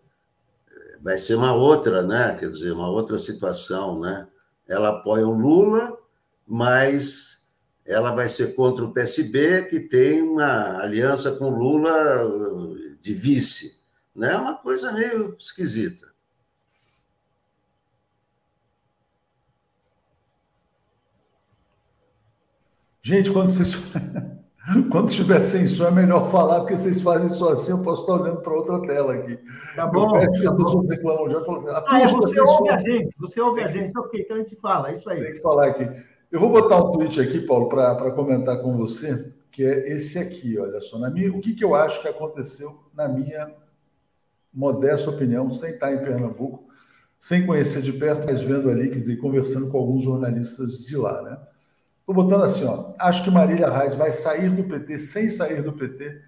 [1.01, 2.35] vai ser uma outra, né?
[2.35, 4.27] Quer dizer, uma outra situação, né?
[4.67, 5.97] Ela apoia o Lula,
[6.47, 7.43] mas
[7.85, 13.79] ela vai ser contra o PSB, que tem uma aliança com o Lula de vice.
[14.15, 14.33] Né?
[14.33, 16.14] É uma coisa meio esquisita.
[23.05, 23.75] Gente, quando vocês.
[24.89, 28.13] Quando estiver sem som, é melhor falar, porque vocês fazem só assim, eu posso estar
[28.19, 29.37] olhando para outra tela aqui.
[29.75, 30.19] Tá bom.
[30.19, 31.39] Eu fecho, as pessoas reclamam já.
[31.41, 33.95] Falam assim, ah, é, você ouve a gente, você ouve a gente.
[33.95, 35.23] Ok, então a gente fala, é isso aí.
[35.23, 35.87] Tem que falar aqui.
[36.31, 40.57] Eu vou botar um tweet aqui, Paulo, para comentar com você, que é esse aqui,
[40.57, 40.97] olha só.
[40.97, 43.53] Na minha, o que, que eu acho que aconteceu, na minha
[44.51, 46.67] modesta opinião, sem estar em Pernambuco,
[47.19, 51.21] sem conhecer de perto, mas vendo ali, quer dizer, conversando com alguns jornalistas de lá,
[51.21, 51.37] né?
[52.07, 52.93] Estou botando assim, ó.
[52.99, 56.21] Acho que Marília Reis vai sair do PT sem sair do PT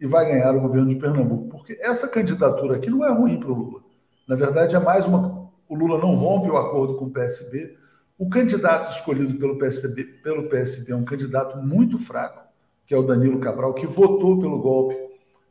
[0.00, 1.48] e vai ganhar o governo de Pernambuco.
[1.48, 3.80] Porque essa candidatura aqui não é ruim para o Lula.
[4.28, 5.50] Na verdade, é mais uma.
[5.68, 7.76] O Lula não rompe o acordo com o PSB.
[8.16, 12.44] O candidato escolhido pelo PSB, pelo PSB é um candidato muito fraco,
[12.86, 14.94] que é o Danilo Cabral, que votou pelo golpe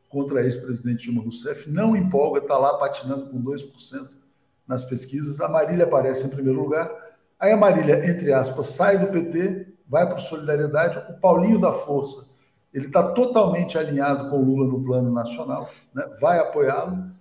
[0.07, 1.69] contra a ex-presidente Dilma Rousseff.
[1.69, 4.11] Não empolga, está lá patinando com 2%
[4.65, 5.41] nas pesquisas.
[5.41, 6.89] A Marília aparece em primeiro lugar.
[7.37, 10.97] Aí a Marília, entre aspas, sai do PT vai para o Solidariedade.
[11.07, 12.25] O Paulinho da Força,
[12.73, 16.03] ele está totalmente alinhado com o Lula no plano nacional, né?
[16.19, 17.11] vai apoiá-lo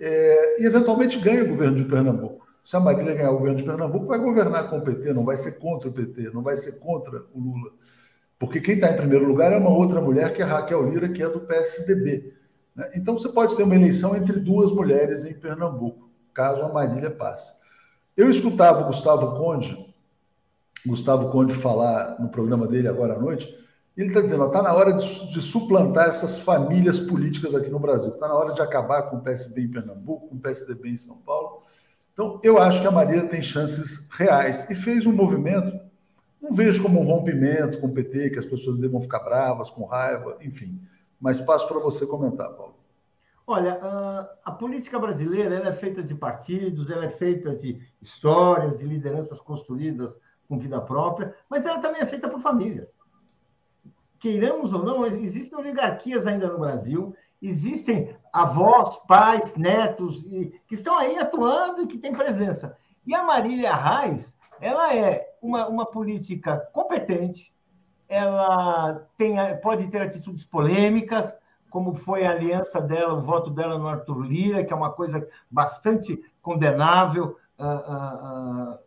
[0.00, 2.44] é, e eventualmente ganha o governo de Pernambuco.
[2.64, 5.36] Se a Marília ganhar o governo de Pernambuco, vai governar com o PT, não vai
[5.36, 7.70] ser contra o PT, não vai ser contra o Lula.
[8.40, 11.22] Porque quem está em primeiro lugar é uma outra mulher, que é Raquel Lira, que
[11.22, 12.34] é do PSDB.
[12.74, 12.90] Né?
[12.96, 17.52] Então você pode ter uma eleição entre duas mulheres em Pernambuco, caso a Marília passe.
[18.16, 19.85] Eu escutava o Gustavo Conde,
[20.86, 23.48] Gustavo Conde falar no programa dele agora à noite,
[23.96, 28.10] ele está dizendo: está na hora de, de, suplantar essas famílias políticas aqui no Brasil,
[28.10, 31.18] está na hora de acabar com o PSB em Pernambuco, com o PSDB em São
[31.18, 31.60] Paulo.
[32.12, 35.78] Então, eu acho que a Maria tem chances reais e fez um movimento.
[36.40, 39.84] Não vejo como um rompimento com o PT, que as pessoas devam ficar bravas, com
[39.84, 40.80] raiva, enfim.
[41.20, 42.76] Mas passo para você comentar, Paulo.
[43.46, 43.78] Olha,
[44.44, 50.12] a política brasileira é feita de partidos, ela é feita de histórias, de lideranças construídas
[50.48, 52.88] com vida própria, mas ela também é feita por famílias.
[54.18, 60.22] Queiramos ou não, existem oligarquias ainda no Brasil, existem avós, pais, netos,
[60.66, 62.76] que estão aí atuando e que têm presença.
[63.06, 67.54] E a Marília Reis, ela é uma, uma política competente,
[68.08, 71.36] ela tem, pode ter atitudes polêmicas,
[71.70, 75.28] como foi a aliança dela, o voto dela no Arthur Lira, que é uma coisa
[75.50, 78.78] bastante condenável, uh, uh, uh,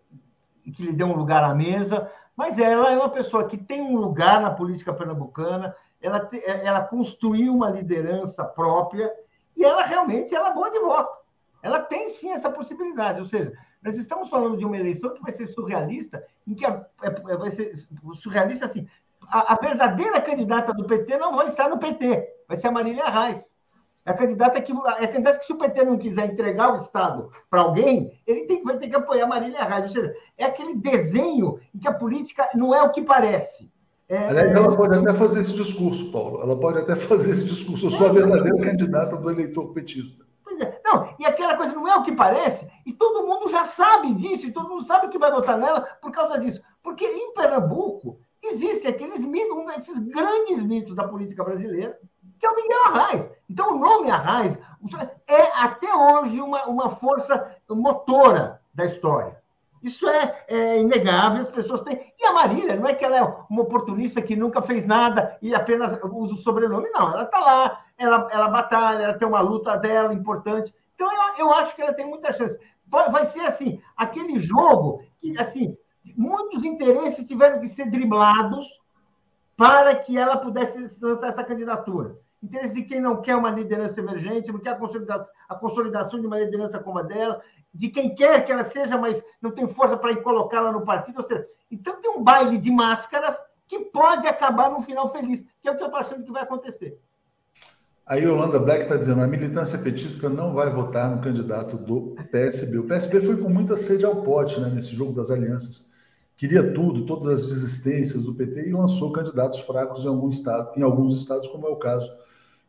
[0.71, 3.97] que lhe deu um lugar à mesa, mas ela é uma pessoa que tem um
[3.97, 6.29] lugar na política pernambucana, ela,
[6.63, 9.11] ela construiu uma liderança própria
[9.55, 11.19] e ela realmente ela é boa de voto.
[11.61, 13.51] Ela tem sim essa possibilidade, ou seja,
[13.81, 17.37] nós estamos falando de uma eleição que vai ser surrealista, em que a, é, é,
[17.37, 17.73] vai ser
[18.15, 18.87] surrealista assim,
[19.27, 23.05] a, a, verdadeira candidata do PT não vai estar no PT, vai ser a Marília
[23.05, 23.53] Reis.
[24.05, 27.29] É a candidata que, é candidata que se o PT não quiser entregar o Estado
[27.49, 29.59] para alguém, ele tem, vai ter que apoiar a Marília.
[29.81, 33.69] Ou seja, é aquele desenho em que a política não é o que parece.
[34.07, 36.41] É, Aliás, ela pode até fazer esse discurso, Paulo.
[36.41, 37.85] Ela pode até fazer esse discurso.
[37.85, 40.25] Eu sou a verdadeira candidata do eleitor petista.
[40.43, 40.81] Pois é.
[40.83, 44.47] Não, e aquela coisa não é o que parece, e todo mundo já sabe disso,
[44.47, 46.59] e todo mundo sabe que vai votar nela por causa disso.
[46.81, 51.99] Porque em Pernambuco existem aqueles mitos, um desses grandes mitos da política brasileira,
[52.39, 53.29] que é o Miguel Arraes.
[53.49, 54.57] Então, o nome Arraes
[55.27, 59.37] é até hoje uma, uma força motora da história.
[59.81, 62.13] Isso é, é, inegável, as pessoas têm.
[62.19, 65.55] E a Marília, não é que ela é uma oportunista que nunca fez nada e
[65.55, 67.13] apenas usa o sobrenome, não.
[67.13, 70.73] Ela está lá, ela, ela batalha, ela tem uma luta dela importante.
[70.95, 72.59] Então, eu, eu acho que ela tem muita chance.
[72.87, 75.77] Vai, vai ser assim, aquele jogo que, assim,
[76.17, 78.67] muitos interesses tiveram que ser driblados
[79.55, 82.17] para que ela pudesse lançar essa candidatura.
[82.41, 86.27] Interesse de quem não quer uma liderança emergente, não quer a consolidação, a consolidação de
[86.27, 87.41] uma liderança como a dela,
[87.73, 91.17] de quem quer que ela seja, mas não tem força para colocá-la no partido.
[91.17, 93.35] Ou seja, então tem um baile de máscaras
[93.67, 96.43] que pode acabar num final feliz, que é o que eu estou achando que vai
[96.43, 96.99] acontecer.
[98.09, 102.79] A Yolanda Black está dizendo: a militância petista não vai votar no candidato do PSB.
[102.79, 105.91] O PSB foi com muita sede ao pote né, nesse jogo das alianças.
[106.39, 110.81] Queria tudo, todas as desistências do PT e lançou candidatos fracos em, algum estado, em
[110.81, 112.09] alguns estados, como é o caso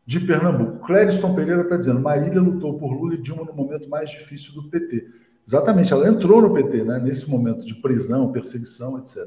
[0.04, 0.84] de Pernambuco.
[0.84, 4.68] Clériston Pereira está dizendo: Marília lutou por Lula e Dilma no momento mais difícil do
[4.68, 5.06] PT.
[5.46, 9.18] Exatamente, ela entrou no PT, né, nesse momento de prisão, perseguição, etc.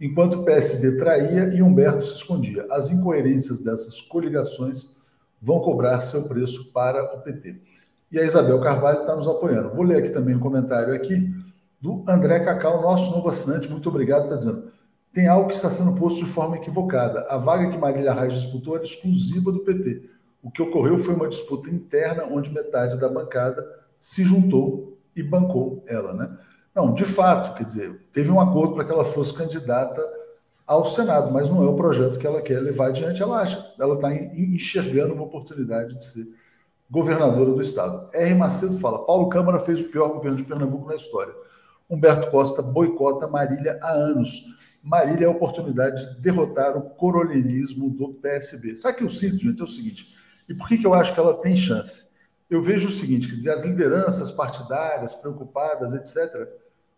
[0.00, 2.64] Enquanto o PSB traía e Humberto se escondia.
[2.70, 4.96] As incoerências dessas coligações
[5.40, 7.56] vão cobrar seu preço para o PT.
[8.12, 9.74] E a Isabel Carvalho está nos apoiando.
[9.74, 11.34] Vou ler aqui também um comentário aqui
[11.82, 13.68] do André Cacau, nosso novo assinante.
[13.68, 14.70] Muito obrigado, está dizendo
[15.12, 17.26] tem algo que está sendo posto de forma equivocada.
[17.28, 20.08] A vaga que Marília Reis disputou era exclusiva do PT.
[20.42, 23.64] O que ocorreu foi uma disputa interna onde metade da bancada
[24.00, 26.36] se juntou e bancou ela, né?
[26.74, 30.02] Não, de fato, quer dizer, teve um acordo para que ela fosse candidata
[30.66, 33.22] ao Senado, mas não é o projeto que ela quer levar adiante.
[33.22, 36.24] Ela acha, ela está enxergando uma oportunidade de ser
[36.90, 38.08] governadora do estado.
[38.14, 38.34] R.
[38.34, 41.34] Macedo fala: Paulo Câmara fez o pior governo de Pernambuco na história.
[41.92, 44.46] Humberto Costa boicota Marília há anos.
[44.82, 48.74] Marília é a oportunidade de derrotar o coronelismo do PSB.
[48.76, 49.60] Sabe o que eu sinto, gente?
[49.60, 50.16] É o seguinte.
[50.48, 52.08] E por que, que eu acho que ela tem chance?
[52.48, 56.48] Eu vejo o seguinte, quer dizer, as lideranças partidárias preocupadas, etc.,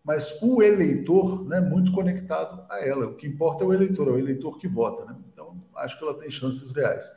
[0.01, 3.07] mas o eleitor né, muito conectado a ela.
[3.07, 5.03] O que importa é o eleitor, é o eleitor que vota.
[5.05, 5.15] Né?
[5.33, 7.11] Então, acho que ela tem chances reais.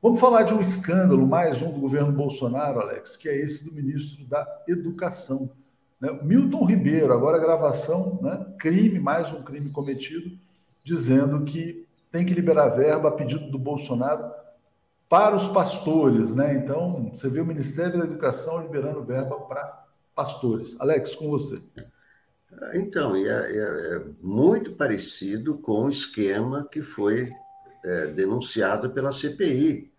[0.00, 3.74] Vamos falar de um escândalo, mais um do governo Bolsonaro, Alex, que é esse do
[3.74, 5.50] ministro da Educação.
[6.00, 6.18] Né?
[6.22, 8.46] Milton Ribeiro, agora a gravação, né?
[8.58, 10.38] crime, mais um crime cometido,
[10.84, 14.30] dizendo que tem que liberar verba a pedido do Bolsonaro
[15.08, 16.34] para os pastores.
[16.34, 16.54] Né?
[16.54, 19.84] Então, você vê o Ministério da Educação liberando verba para
[20.14, 20.80] pastores.
[20.80, 21.62] Alex, com você.
[22.74, 27.30] Então, é, é, é muito parecido com o esquema que foi
[27.84, 29.92] é, denunciado pela CPI,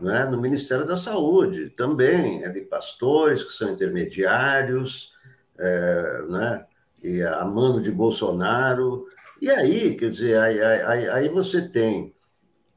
[0.00, 0.24] né?
[0.26, 5.15] no Ministério da Saúde, também, de pastores que são intermediários,
[5.58, 6.66] é, né?
[7.02, 9.06] e a mano de Bolsonaro.
[9.40, 12.14] E aí, quer dizer, aí, aí, aí você tem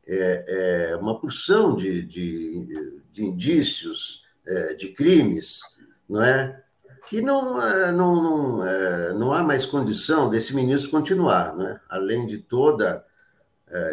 [0.07, 5.61] é, é, uma porção de, de, de indícios é, de crimes,
[6.07, 6.63] não é?
[7.07, 11.79] Que não, é, não, não, é, não há mais condição desse ministro continuar, né?
[11.89, 13.05] além de toda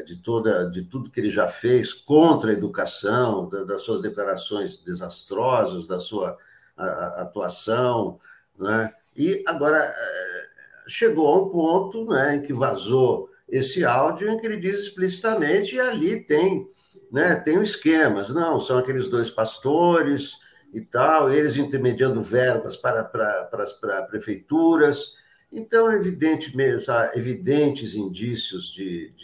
[0.07, 5.87] de toda de tudo que ele já fez contra a educação, das suas declarações desastrosas,
[5.87, 6.35] da sua
[6.79, 8.19] atuação,
[8.59, 8.93] né?
[9.17, 10.47] E agora eh,
[10.87, 15.77] chegou a um ponto né, em que vazou esse áudio em que ele diz explicitamente,
[15.77, 16.69] e ali tem,
[17.11, 20.33] né, tem esquemas, não, são aqueles dois pastores
[20.75, 25.15] e tal, eles intermediando verbas para, para, para, para prefeituras.
[25.51, 29.15] Então, evidente mesmo, há evidentes indícios de,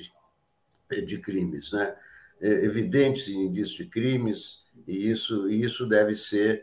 [0.89, 1.95] de, de crimes, né?
[2.41, 6.63] É, evidentes indícios de crimes, e isso, isso deve ser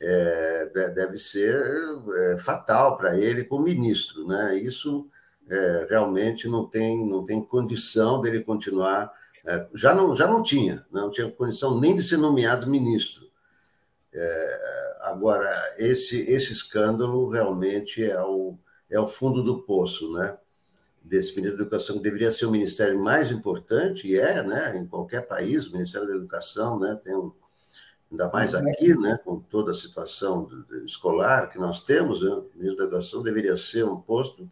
[0.00, 1.62] é, deve ser
[2.14, 4.26] é, fatal para ele como ministro.
[4.26, 4.58] Né?
[4.58, 5.08] Isso
[5.48, 9.10] é, realmente não tem, não tem condição dele continuar.
[9.44, 11.00] É, já, não, já não tinha, né?
[11.00, 13.26] não tinha condição nem de ser nomeado ministro.
[14.12, 18.58] É, agora, esse, esse escândalo realmente é o,
[18.90, 20.36] é o fundo do poço, né?
[21.02, 24.76] Desse Ministério da Educação, que deveria ser o ministério mais importante, e é, né?
[24.76, 26.98] Em qualquer país, o Ministério da Educação né?
[27.04, 27.30] tem um,
[28.10, 30.48] Ainda mais aqui, né, com toda a situação
[30.84, 34.48] escolar que nós temos, né, o ministro da Educação deveria ser um posto,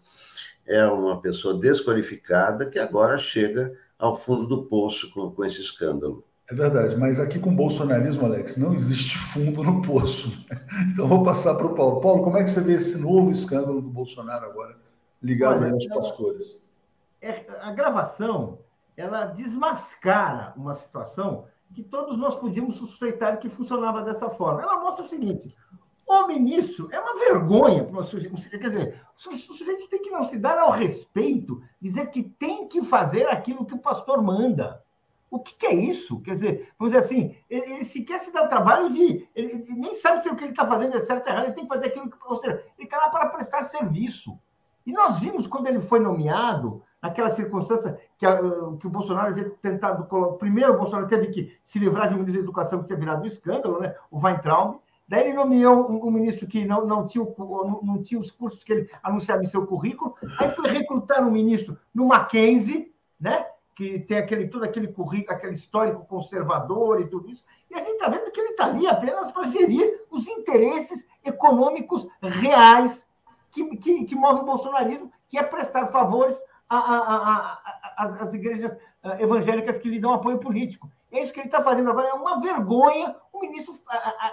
[0.66, 6.24] é uma pessoa desqualificada que agora chega ao fundo do poço com, com esse escândalo.
[6.50, 10.44] É verdade, mas aqui com o bolsonarismo, Alex, não existe fundo no poço.
[10.92, 12.00] Então vou passar para o Paulo.
[12.00, 14.76] Paulo, como é que você vê esse novo escândalo do Bolsonaro agora,
[15.22, 16.62] ligado Olha, aí aos pastores?
[17.20, 18.58] É, a gravação,
[18.96, 24.62] ela desmascara uma situação que todos nós podíamos suspeitar que funcionava dessa forma.
[24.62, 25.52] Ela mostra o seguinte:
[26.06, 28.48] o ministro é uma vergonha para o sujeito.
[28.48, 32.82] Quer dizer, o sujeito tem que não se dar ao respeito, dizer que tem que
[32.84, 34.82] fazer aquilo que o pastor manda.
[35.28, 36.20] O que, que é isso?
[36.20, 39.26] Quer dizer, vamos dizer assim, ele, ele sequer se dá o trabalho de.
[39.34, 41.54] Ele, ele nem sabe se o que ele está fazendo é certo ou errado, ele
[41.54, 42.16] tem que fazer aquilo que.
[42.24, 44.38] Ou seja, ele está lá para prestar serviço.
[44.86, 48.38] E nós vimos quando ele foi nomeado, naquela circunstância que, a,
[48.80, 50.08] que o Bolsonaro havia tentado.
[50.38, 53.22] Primeiro, o Bolsonaro teve que se livrar de um ministro da Educação que tinha virado
[53.22, 53.94] um escândalo, né?
[54.10, 54.78] o Weintraub.
[55.06, 58.30] Daí ele nomeou um, um ministro que não, não, tinha o, não, não, tinha os
[58.30, 60.14] cursos que ele anunciava em seu currículo.
[60.38, 62.90] Aí foi recrutar um ministro no Mackenzie,
[63.20, 63.44] né?
[63.76, 67.44] que tem aquele todo aquele currículo, aquele histórico conservador e tudo isso.
[67.70, 72.08] E a gente está vendo que ele está ali apenas para gerir os interesses econômicos
[72.22, 73.06] reais
[73.50, 79.88] que, que, que movem o bolsonarismo, que é prestar favores às igrejas ah, evangélicas que
[79.88, 80.90] lhe dão apoio político.
[81.12, 82.08] É isso que ele está fazendo agora.
[82.08, 83.78] É uma vergonha o ministro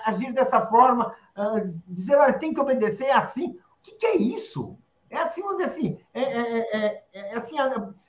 [0.05, 3.49] agir dessa forma, ah, dizer, olha, tem que obedecer, é assim.
[3.49, 4.77] O que, que é isso?
[5.09, 7.55] É assim, vamos dizer assim, é, é, é, é assim,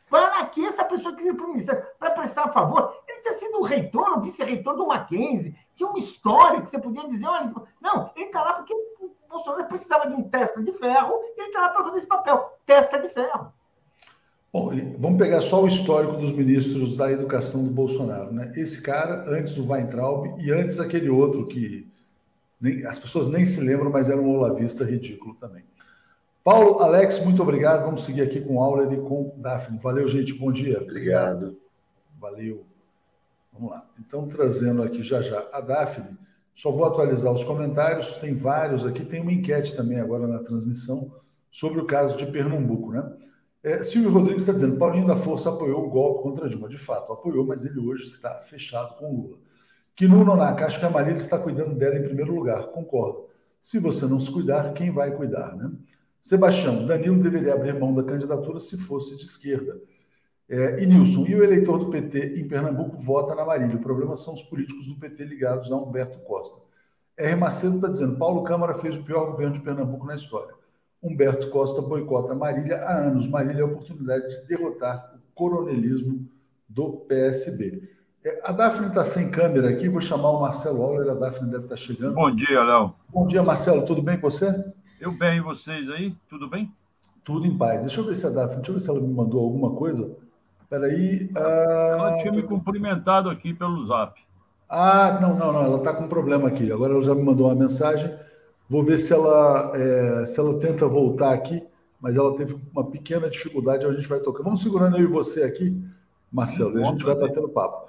[0.08, 1.84] para que essa pessoa queria para o ministério?
[1.98, 2.96] Para prestar favor?
[3.08, 7.08] Ele tinha sido o reitor, o vice-reitor do Mackenzie, tinha uma história que você podia
[7.08, 11.14] dizer, olha, não, ele está lá porque o Bolsonaro precisava de um testa de ferro,
[11.36, 13.52] e ele está lá para fazer esse papel, testa de ferro.
[14.52, 18.52] Bom, vamos pegar só o histórico dos ministros da educação do Bolsonaro, né?
[18.54, 21.90] Esse cara, antes do Weintraub e antes aquele outro que
[22.60, 25.64] nem, as pessoas nem se lembram, mas era um olavista ridículo também.
[26.44, 27.84] Paulo, Alex, muito obrigado.
[27.84, 29.78] Vamos seguir aqui com Auler e com Daphne.
[29.78, 30.34] Valeu, gente.
[30.34, 30.82] Bom dia.
[30.82, 31.56] Obrigado.
[32.20, 32.64] Valeu.
[33.52, 33.86] Vamos lá.
[33.98, 36.16] Então, trazendo aqui já já a Daphne,
[36.54, 38.16] só vou atualizar os comentários.
[38.16, 39.04] Tem vários aqui.
[39.04, 41.10] Tem uma enquete também agora na transmissão
[41.50, 43.12] sobre o caso de Pernambuco, né?
[43.62, 46.68] É, Silvio Rodrigues está dizendo: Paulinho da Força apoiou o golpe contra Dilma.
[46.68, 49.38] De fato, apoiou, mas ele hoje está fechado com Lula.
[49.94, 52.68] Que no Nonaca, acho que a Marília está cuidando dela em primeiro lugar.
[52.68, 53.28] Concordo.
[53.60, 55.70] Se você não se cuidar, quem vai cuidar, né?
[56.20, 59.80] Sebastião, Danilo deveria abrir mão da candidatura se fosse de esquerda.
[60.48, 63.76] É, e Nilson, e o eleitor do PT em Pernambuco vota na Marília.
[63.76, 66.62] O problema são os políticos do PT ligados a Humberto Costa.
[67.16, 67.36] R.
[67.36, 70.54] Macedo está dizendo: Paulo Câmara fez o pior governo de Pernambuco na história.
[71.02, 73.26] Humberto Costa boicota Marília há anos.
[73.26, 76.28] Marília é a oportunidade de derrotar o coronelismo
[76.68, 77.90] do PSB.
[78.24, 81.64] É, a Daphne está sem câmera aqui, vou chamar o Marcelo Auler, a Daphne deve
[81.64, 82.14] estar tá chegando.
[82.14, 82.94] Bom dia, Léo.
[83.08, 84.64] Bom dia, Marcelo, tudo bem com você?
[85.00, 86.14] Eu bem, e vocês aí?
[86.28, 86.72] Tudo bem?
[87.24, 87.82] Tudo em paz.
[87.82, 90.08] Deixa eu ver se a Daphne, deixa eu ver se ela me mandou alguma coisa.
[90.70, 91.28] Peraí.
[91.34, 91.38] Uh...
[91.38, 94.18] Ela tinha me cumprimentado aqui pelo zap.
[94.68, 95.64] Ah, não, não, não.
[95.64, 96.70] Ela está com um problema aqui.
[96.70, 98.10] Agora ela já me mandou uma mensagem.
[98.72, 101.62] Vou ver se ela, é, se ela tenta voltar aqui,
[102.00, 103.84] mas ela teve uma pequena dificuldade.
[103.84, 104.42] A gente vai tocar.
[104.42, 105.78] Vamos segurando eu e você aqui,
[106.32, 107.86] Marcelo, e a gente vai batendo papo.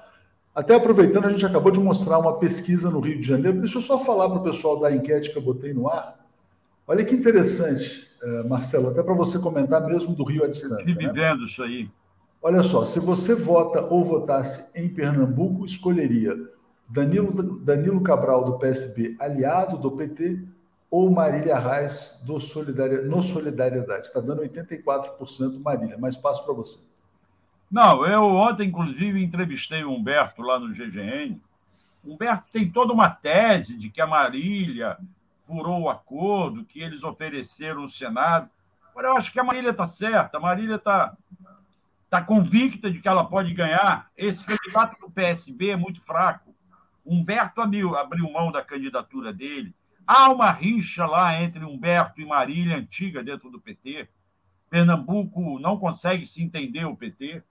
[0.54, 3.62] Até aproveitando, a gente acabou de mostrar uma pesquisa no Rio de Janeiro.
[3.62, 6.20] Deixa eu só falar para o pessoal da enquete que eu botei no ar.
[6.86, 10.82] Olha que interessante, eh, Marcelo, até para você comentar mesmo do Rio à distância.
[10.82, 11.14] Estive né?
[11.14, 11.90] vendo isso aí.
[12.42, 16.38] Olha só, se você vota ou votasse em Pernambuco, escolheria
[16.90, 17.32] Danilo,
[17.62, 20.52] Danilo Cabral, do PSB, aliado do PT,
[20.94, 24.06] ou Marília Reis, do Solidaria, no Solidariedade.
[24.06, 26.88] Está dando 84% Marília, mas passo para você.
[27.72, 31.41] Não, eu ontem, inclusive, entrevistei o Humberto lá no GGN.
[32.06, 34.96] Humberto tem toda uma tese de que a Marília
[35.48, 38.48] furou o acordo, que eles ofereceram no Senado.
[38.91, 41.18] Agora, eu acho que a Marília está certa, a Marília está
[42.08, 44.12] tá convicta de que ela pode ganhar.
[44.16, 46.54] Esse candidato do PSB é muito fraco.
[47.04, 49.74] Humberto abriu, abriu mão da candidatura dele.
[50.06, 54.08] Há uma rixa lá entre Humberto e Marília, antiga, dentro do PT.
[54.70, 57.43] Pernambuco não consegue se entender o PT.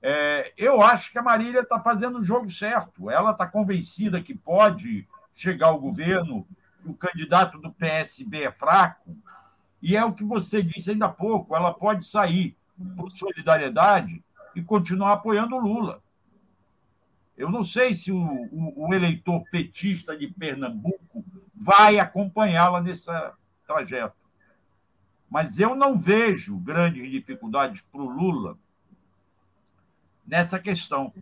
[0.00, 3.10] É, eu acho que a Marília está fazendo o jogo certo.
[3.10, 6.46] Ela está convencida que pode chegar ao governo
[6.84, 9.16] o candidato do PSB é fraco,
[9.80, 12.56] e é o que você disse ainda há pouco, ela pode sair
[12.96, 14.22] por solidariedade
[14.54, 16.02] e continuar apoiando o Lula.
[17.36, 21.24] Eu não sei se o, o, o eleitor petista de Pernambuco
[21.60, 23.34] vai acompanhá-la nessa
[23.66, 24.16] trajeto.
[25.28, 28.56] Mas eu não vejo grandes dificuldades para o Lula
[30.26, 31.12] nessa questão.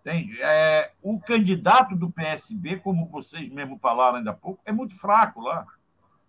[0.00, 0.40] Entende?
[0.42, 5.40] É, o candidato do PSB, como vocês mesmo falaram ainda há pouco, é muito fraco
[5.40, 5.66] lá.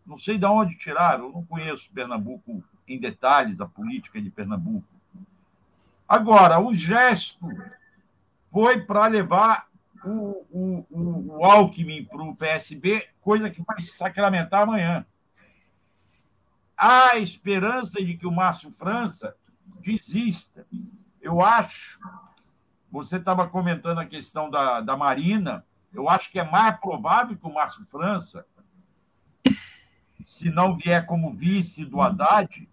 [0.05, 4.87] Não sei de onde tiraram, não conheço Pernambuco em detalhes, a política de Pernambuco.
[6.07, 7.47] Agora, o gesto
[8.51, 9.68] foi para levar
[10.03, 15.05] o, o, o, o Alckmin para o PSB, coisa que vai sacramentar amanhã.
[16.77, 19.35] Há esperança de que o Márcio França
[19.81, 20.65] desista.
[21.21, 21.99] Eu acho.
[22.91, 25.65] Você estava comentando a questão da, da Marina.
[25.93, 28.45] Eu acho que é mais provável que o Márcio França,
[30.23, 32.69] se não vier como vice do Haddad,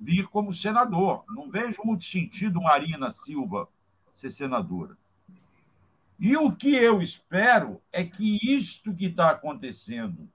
[0.00, 1.24] vir como senador.
[1.28, 3.68] Não vejo muito sentido Marina Silva
[4.12, 4.96] ser senadora.
[6.18, 10.28] E o que eu espero é que isto que está acontecendo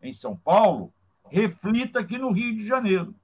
[0.00, 0.92] em São Paulo
[1.28, 3.14] reflita aqui no Rio de Janeiro.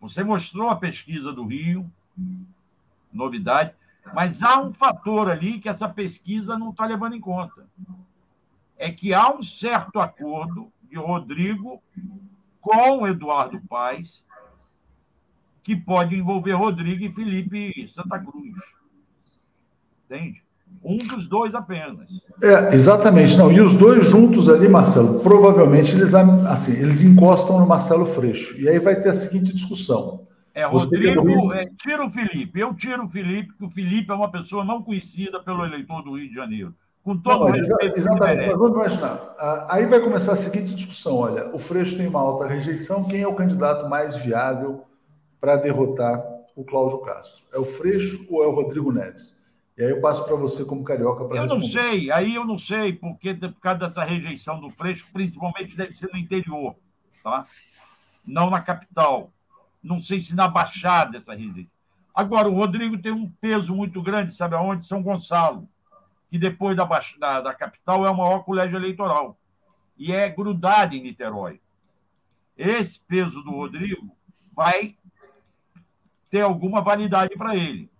[0.00, 1.90] Você mostrou a pesquisa do Rio,
[3.12, 3.74] novidade,
[4.14, 7.66] mas há um fator ali que essa pesquisa não está levando em conta.
[8.76, 11.80] É que há um certo acordo de Rodrigo
[12.60, 14.24] com Eduardo Paes,
[15.62, 18.56] que pode envolver Rodrigo e Felipe Santa Cruz.
[20.12, 20.42] Entende?
[20.84, 22.08] Um dos dois apenas.
[22.42, 23.36] É, exatamente.
[23.36, 28.58] Não, e os dois juntos ali, Marcelo, provavelmente eles, assim, eles encostam no Marcelo Freixo.
[28.60, 30.26] E aí vai ter a seguinte discussão.
[30.54, 32.60] É, Rodrigo, é, tira o Felipe.
[32.60, 36.16] Eu tiro o Felipe, porque o Felipe é uma pessoa não conhecida pelo eleitor do
[36.16, 36.74] Rio de Janeiro.
[37.02, 37.98] Com todo não, respeito.
[37.98, 38.48] Exatamente.
[38.48, 39.66] Mas vamos imaginar.
[39.68, 43.28] Aí vai começar a seguinte discussão: olha, o Freixo tem uma alta rejeição, quem é
[43.28, 44.84] o candidato mais viável
[45.40, 46.22] para derrotar
[46.54, 47.44] o Cláudio Castro?
[47.52, 49.41] É o Freixo ou é o Rodrigo Neves?
[49.82, 51.60] E aí eu passo para você como carioca para Eu responder.
[51.60, 55.96] não sei, aí eu não sei, porque por causa dessa rejeição do Freixo, principalmente deve
[55.96, 56.76] ser no interior,
[57.20, 57.44] tá?
[58.24, 59.32] Não na capital.
[59.82, 61.66] Não sei se na Baixada essa rejeição.
[62.14, 64.84] Agora, o Rodrigo tem um peso muito grande, sabe aonde?
[64.84, 65.68] São Gonçalo,
[66.30, 66.84] que depois da,
[67.18, 69.36] da, da capital é o maior colégio eleitoral.
[69.98, 71.60] E é grudado em Niterói.
[72.56, 74.16] Esse peso do Rodrigo
[74.54, 74.96] vai
[76.30, 77.90] ter alguma validade para ele.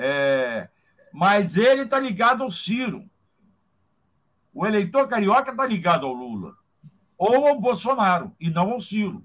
[0.00, 0.68] É,
[1.12, 3.10] mas ele está ligado ao Ciro.
[4.54, 6.56] O eleitor carioca está ligado ao Lula.
[7.16, 9.24] Ou ao Bolsonaro, e não ao Ciro.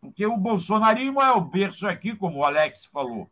[0.00, 3.30] Porque o bolsonarismo é o berço aqui, como o Alex falou.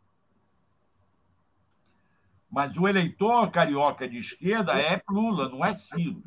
[2.49, 6.23] Mas o eleitor carioca de esquerda é Lula, não é Ciro.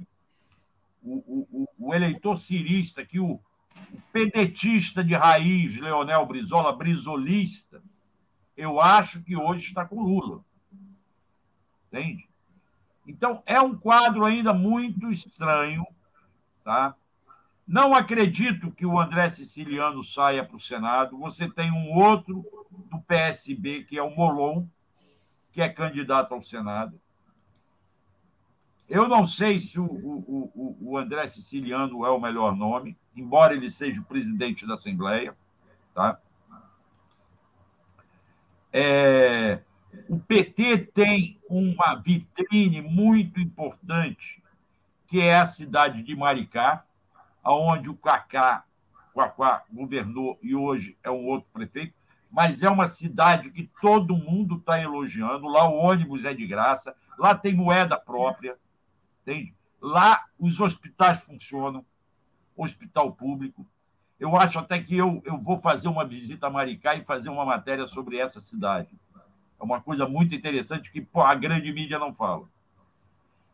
[1.02, 7.82] O, o, o eleitor cirista, que o, o pedetista de raiz, Leonel Brizola, brizolista,
[8.56, 10.44] eu acho que hoje está com Lula.
[11.88, 12.28] Entende?
[13.06, 15.86] Então, é um quadro ainda muito estranho.
[16.64, 16.94] Tá?
[17.66, 21.18] Não acredito que o André Siciliano saia para o Senado.
[21.18, 22.44] Você tem um outro
[22.90, 24.66] do PSB, que é o Molon,
[25.52, 27.00] que é candidato ao Senado.
[28.88, 33.68] Eu não sei se o, o, o, André Siciliano é o melhor nome, embora ele
[33.68, 35.36] seja o presidente da Assembleia.
[35.92, 36.20] Tá?
[38.72, 39.60] É,
[40.08, 44.42] o PT tem uma vitrine muito importante,
[45.06, 46.84] que é a cidade de Maricá,
[47.44, 48.64] onde o Cacá
[49.16, 51.94] Quaquá governou e hoje é um outro prefeito,
[52.30, 55.48] mas é uma cidade que todo mundo está elogiando.
[55.48, 58.58] Lá o ônibus é de graça, lá tem moeda própria,
[59.22, 59.54] entende?
[59.80, 61.82] Lá os hospitais funcionam,
[62.54, 63.66] hospital público.
[64.18, 67.44] Eu acho até que eu, eu vou fazer uma visita a Maricá e fazer uma
[67.44, 68.98] matéria sobre essa cidade.
[69.58, 72.48] É uma coisa muito interessante que pô, a grande mídia não fala.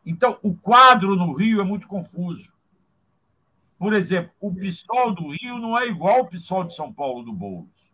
[0.05, 2.53] Então, o quadro no Rio é muito confuso.
[3.77, 7.33] Por exemplo, o PSOL do Rio não é igual ao PSOL de São Paulo do
[7.33, 7.93] Boulos.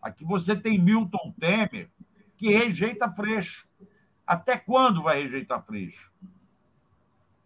[0.00, 1.90] Aqui você tem Milton Temer,
[2.36, 3.68] que rejeita Freixo.
[4.26, 6.12] Até quando vai rejeitar Freixo?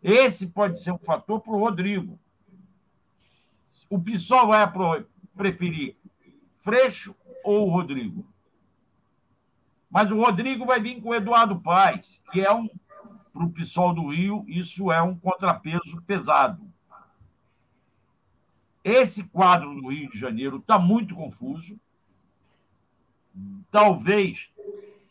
[0.03, 2.19] Esse pode ser um fator para o Rodrigo.
[3.93, 4.67] O PSOL vai
[5.37, 5.95] preferir
[6.57, 7.15] Freixo
[7.45, 8.27] ou o Rodrigo?
[9.91, 12.71] Mas o Rodrigo vai vir com o Eduardo Paes, que é um,
[13.35, 16.73] para o PSOL do Rio, isso é um contrapeso pesado.
[18.83, 21.79] Esse quadro do Rio de Janeiro está muito confuso.
[23.71, 24.51] Talvez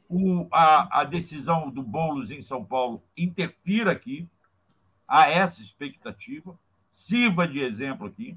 [0.09, 4.27] o, a, a decisão do Boulos em São Paulo interfira aqui.
[5.07, 6.57] Há essa expectativa.
[6.89, 8.35] Sirva de exemplo aqui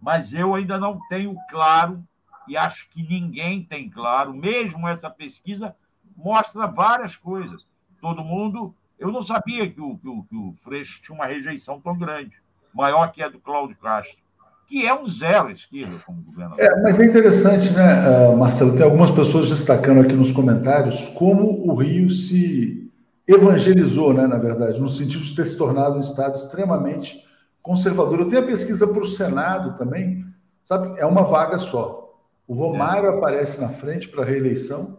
[0.00, 2.02] mas eu ainda não tenho claro,
[2.48, 5.74] e acho que ninguém tem claro, mesmo essa pesquisa
[6.16, 7.66] mostra várias coisas.
[8.00, 8.74] Todo mundo.
[8.98, 12.32] Eu não sabia que o, que o, que o Freixo tinha uma rejeição tão grande,
[12.72, 14.22] maior que a do Cláudio Castro.
[14.66, 16.64] que é um zero esquerda como governador.
[16.64, 18.74] É, mas é interessante, né, ah, Marcelo?
[18.74, 22.90] Tem algumas pessoas destacando aqui nos comentários como o Rio se
[23.28, 27.25] evangelizou, né, na verdade, no sentido de ter se tornado um Estado extremamente
[27.66, 28.20] conservador.
[28.20, 30.24] Eu tenho a pesquisa para o Senado também,
[30.62, 30.98] sabe?
[31.00, 32.14] É uma vaga só.
[32.46, 33.18] O Romário é.
[33.18, 34.98] aparece na frente para a reeleição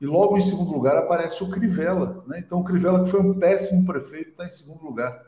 [0.00, 2.24] e logo em segundo lugar aparece o Crivella.
[2.26, 2.42] Né?
[2.44, 5.20] Então, o Crivella, que foi um péssimo prefeito, está em segundo lugar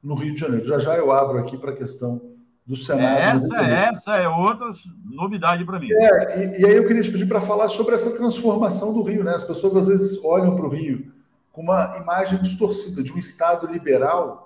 [0.00, 0.64] no Rio de Janeiro.
[0.64, 2.20] Já já eu abro aqui para a questão
[2.64, 3.18] do Senado.
[3.18, 4.70] Essa, essa é outra
[5.04, 5.88] novidade para mim.
[5.90, 9.24] É, e, e, aí eu queria te pedir para falar sobre essa transformação do Rio.
[9.24, 9.34] Né?
[9.34, 11.12] As pessoas às vezes olham para o Rio
[11.50, 14.45] com uma imagem distorcida de um Estado liberal,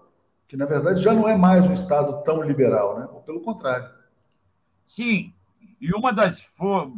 [0.50, 3.06] que na verdade já não é mais um Estado tão liberal, né?
[3.12, 3.88] ou pelo contrário.
[4.84, 5.32] Sim,
[5.80, 6.48] e uma das,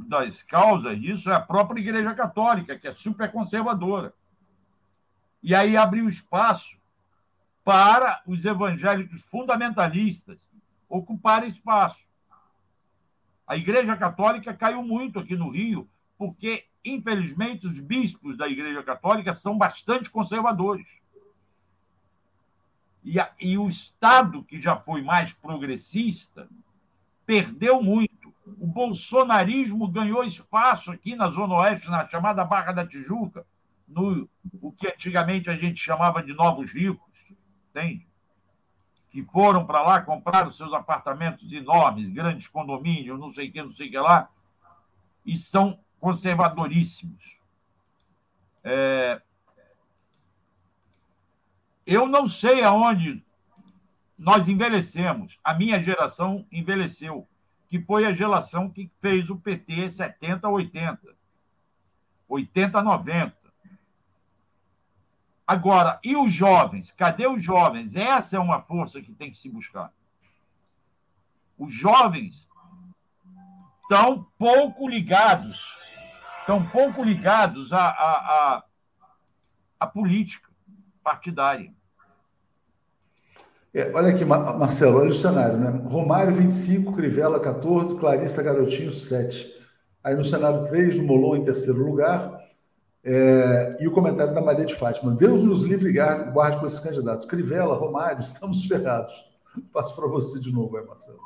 [0.08, 4.14] das causas disso é a própria Igreja Católica, que é super conservadora.
[5.42, 6.78] E aí abriu espaço
[7.62, 10.50] para os evangélicos fundamentalistas
[10.88, 12.08] ocuparem espaço.
[13.46, 19.34] A Igreja Católica caiu muito aqui no Rio, porque, infelizmente, os bispos da Igreja Católica
[19.34, 20.86] são bastante conservadores.
[23.04, 26.48] E, a, e o Estado, que já foi mais progressista,
[27.26, 28.22] perdeu muito
[28.58, 33.46] o bolsonarismo ganhou espaço aqui na Zona Oeste, na chamada Barra da Tijuca,
[33.86, 34.28] no
[34.60, 37.32] o que antigamente a gente chamava de novos ricos,
[37.70, 38.06] entende?
[39.10, 43.70] Que foram para lá, compraram seus apartamentos enormes, grandes condomínios, não sei o que, não
[43.70, 44.28] sei o que lá,
[45.24, 47.40] e são conservadoríssimos.
[48.64, 49.20] É...
[51.92, 53.22] Eu não sei aonde
[54.16, 55.38] nós envelhecemos.
[55.44, 57.28] A minha geração envelheceu
[57.68, 61.14] que foi a geração que fez o PT 70 80,
[62.26, 63.36] 80 90.
[65.46, 66.92] Agora, e os jovens?
[66.92, 67.94] Cadê os jovens?
[67.94, 69.92] Essa é uma força que tem que se buscar.
[71.58, 72.48] Os jovens
[73.82, 75.76] estão pouco ligados,
[76.40, 78.64] estão pouco ligados à, à, à,
[79.78, 80.50] à política
[81.04, 81.81] partidária.
[83.74, 85.70] É, olha aqui, Marcelo, olha o cenário, né?
[85.86, 89.50] Romário, 25, Crivella, 14, Clarissa Garotinho, 7.
[90.04, 92.38] Aí no cenário 3, o Molon em terceiro lugar.
[93.04, 95.10] É, e o comentário da Maria de Fátima.
[95.12, 95.92] Deus nos livre
[96.32, 97.24] guarde com esses candidatos.
[97.24, 99.14] Crivella, Romário, estamos ferrados.
[99.72, 101.18] Passo para você de novo aí, Marcelo.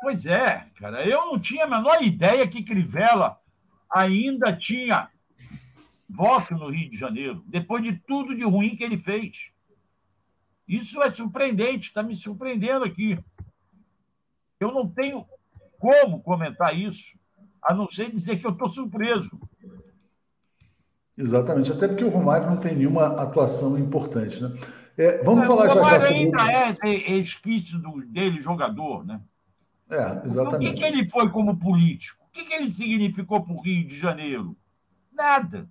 [0.00, 1.02] Pois é, cara.
[1.04, 3.38] Eu não tinha a menor ideia que Crivella
[3.90, 5.08] ainda tinha
[6.08, 9.50] voto no Rio de Janeiro, depois de tudo de ruim que ele fez.
[10.66, 13.18] Isso é surpreendente, está me surpreendendo aqui.
[14.58, 15.26] Eu não tenho
[15.78, 17.18] como comentar isso,
[17.62, 19.38] a não ser dizer que eu estou surpreso.
[21.16, 24.54] Exatamente, até porque o Romário não tem nenhuma atuação importante, né?
[24.98, 26.14] É, vamos é, falar já, já sobre...
[26.14, 29.20] ainda é, é, é esquício dele jogador, né?
[29.90, 30.70] É, exatamente.
[30.70, 32.24] O que, que ele foi como político?
[32.26, 34.56] O que, que ele significou para o Rio de Janeiro?
[35.12, 35.68] Nada.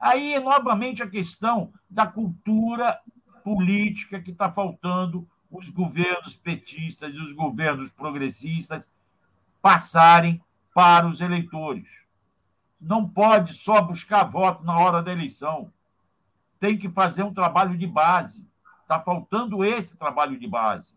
[0.00, 2.98] Aí, novamente, a questão da cultura
[3.48, 8.90] política que está faltando os governos petistas e os governos progressistas
[9.62, 10.42] passarem
[10.74, 11.88] para os eleitores.
[12.78, 15.72] Não pode só buscar voto na hora da eleição.
[16.60, 18.46] Tem que fazer um trabalho de base.
[18.82, 20.92] Está faltando esse trabalho de base.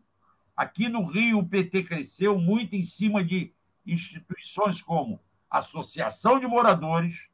[0.56, 3.54] Aqui no Rio, o PT cresceu muito em cima de
[3.88, 7.30] instituições como Associação de Moradores,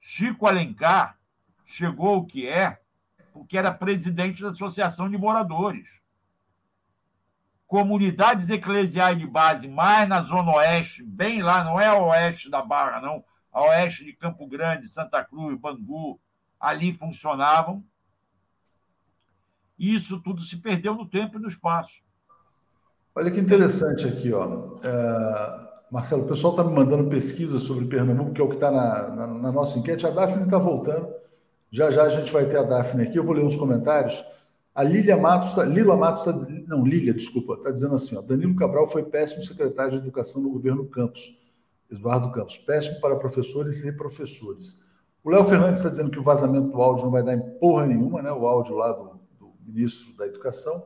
[0.00, 1.18] Chico Alencar
[1.64, 2.80] chegou o que é,
[3.38, 5.88] porque era presidente da Associação de Moradores.
[7.68, 12.62] Comunidades eclesiais de base, mais na Zona Oeste, bem lá, não é a oeste da
[12.62, 16.18] Barra, não, a oeste de Campo Grande, Santa Cruz, Bangu,
[16.58, 17.84] ali funcionavam.
[19.78, 22.02] E isso tudo se perdeu no tempo e no espaço.
[23.14, 24.78] Olha que interessante aqui, ó.
[24.82, 25.68] É...
[25.90, 29.08] Marcelo, o pessoal está me mandando pesquisa sobre Pernambuco, que é o que está na,
[29.08, 30.06] na, na, nossa enquete.
[30.06, 31.08] A Daphne está voltando.
[31.70, 34.24] Já já a gente vai ter a Daphne aqui, eu vou ler uns comentários.
[34.74, 36.32] A Lília Matos, tá, Lila Matos, tá,
[36.66, 40.50] não, Lília, desculpa, está dizendo assim: ó, Danilo Cabral foi péssimo secretário de educação no
[40.50, 41.36] governo Campos,
[41.90, 44.82] Eduardo Campos, péssimo para professores e professores.
[45.24, 47.86] O Léo Fernandes está dizendo que o vazamento do áudio não vai dar em porra
[47.86, 48.30] nenhuma, né?
[48.30, 50.82] O áudio lá do, do ministro da Educação.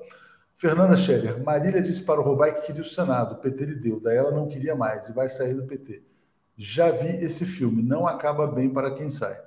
[0.54, 3.98] Fernanda Scheller, Marília disse para o Rovai que queria o Senado, o PT lhe deu,
[3.98, 6.02] daí ela não queria mais e vai sair do PT.
[6.56, 9.38] Já vi esse filme, não acaba bem para quem sai.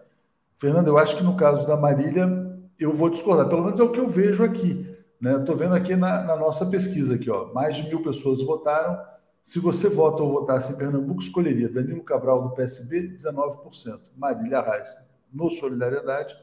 [0.57, 2.27] Fernando, eu acho que no caso da Marília,
[2.79, 4.89] eu vou discordar, pelo menos é o que eu vejo aqui.
[5.19, 5.35] Né?
[5.35, 8.97] Estou vendo aqui na, na, nossa pesquisa aqui, ó, mais de mil pessoas votaram.
[9.43, 14.95] Se você vota ou votasse em Pernambuco, escolheria Danilo Cabral do PSB, 19%, Marília Reis
[15.31, 16.35] no Solidariedade,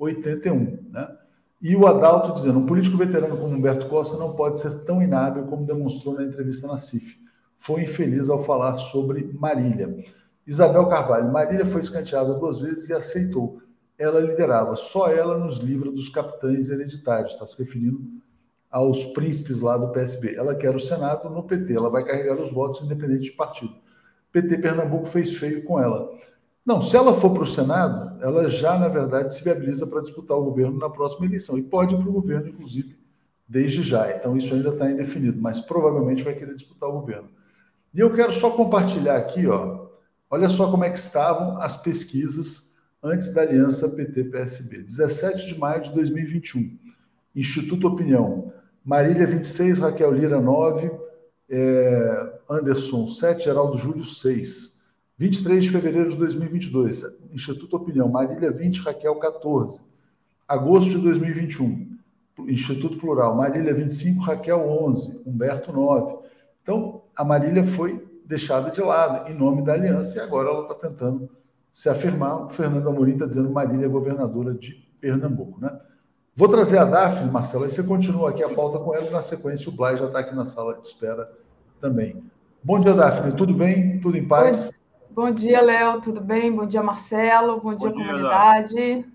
[0.00, 0.90] 81%.
[0.90, 1.16] Né?
[1.60, 5.44] E o Adalto dizendo: um político veterano como Humberto Costa não pode ser tão inábil
[5.46, 7.18] como demonstrou na entrevista na CIF.
[7.56, 10.04] Foi infeliz ao falar sobre Marília.
[10.48, 13.60] Isabel Carvalho: Marília foi escanteada duas vezes e aceitou.
[13.98, 17.32] Ela liderava, só ela nos livra dos capitães hereditários.
[17.32, 18.00] Está se referindo
[18.70, 20.34] aos príncipes lá do PSB.
[20.34, 23.74] Ela quer o Senado no PT, ela vai carregar os votos independente de partido.
[24.32, 26.10] PT Pernambuco fez feio com ela.
[26.64, 30.36] Não, se ela for para o Senado, ela já, na verdade, se viabiliza para disputar
[30.36, 31.58] o governo na próxima eleição.
[31.58, 32.96] E pode ir para o governo, inclusive,
[33.48, 34.12] desde já.
[34.12, 37.28] Então, isso ainda está indefinido, mas provavelmente vai querer disputar o governo.
[37.94, 39.87] E eu quero só compartilhar aqui, ó.
[40.30, 44.82] Olha só como é que estavam as pesquisas antes da aliança PT-PSB.
[44.82, 46.76] 17 de maio de 2021.
[47.34, 48.52] Instituto Opinião.
[48.84, 50.90] Marília 26, Raquel Lira 9,
[51.50, 54.78] é, Anderson 7, Geraldo Júlio 6.
[55.18, 59.82] 23 de fevereiro de 2022, Instituto Opinião, Marília 20, Raquel 14.
[60.46, 61.98] Agosto de 2021,
[62.46, 66.18] Instituto Plural, Marília 25, Raquel 11, Humberto 9.
[66.62, 70.74] Então, a Marília foi deixada de lado em nome da aliança e agora ela está
[70.74, 71.30] tentando
[71.72, 72.44] se afirmar.
[72.44, 75.80] O Fernando Amorim está dizendo Marília é governadora de Pernambuco, né?
[76.36, 79.22] Vou trazer a Daphne, Marcelo, aí você continua aqui a pauta com ela e na
[79.22, 81.28] sequência o Blay já está aqui na sala de espera
[81.80, 82.22] também.
[82.62, 83.32] Bom dia, Daphne.
[83.32, 83.98] Tudo bem?
[83.98, 84.70] Tudo em paz?
[85.10, 86.00] Bom dia, Léo.
[86.00, 86.54] Tudo bem?
[86.54, 87.60] Bom dia, Marcelo.
[87.60, 89.06] Bom dia, Bom dia comunidade.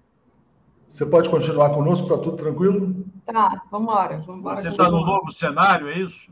[0.89, 2.07] Você pode continuar conosco?
[2.07, 3.05] Está tudo tranquilo?
[3.25, 4.17] Tá, vamos embora.
[4.57, 6.31] Você está no novo cenário, é isso?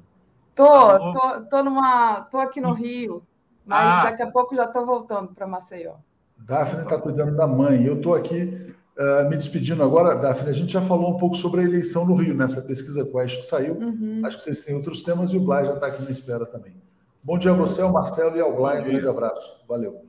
[0.65, 3.23] Tô, tô, tô, numa, tô aqui no Rio,
[3.65, 4.03] mas ah.
[4.03, 5.95] daqui a pouco já estou voltando para Maceió.
[6.37, 7.83] Daphne está cuidando da mãe.
[7.83, 8.71] Eu estou aqui
[9.01, 12.13] Uh, me despedindo agora, Daphne, a gente já falou um pouco sobre a eleição no
[12.13, 13.75] Rio, nessa pesquisa Quest que saiu.
[13.75, 14.21] Uhum.
[14.23, 16.75] Acho que vocês têm outros temas e o Blay já está aqui na espera também.
[17.23, 18.81] Bom dia a você, ao Marcelo e ao Blay.
[18.81, 19.63] Um grande abraço.
[19.67, 20.05] Valeu.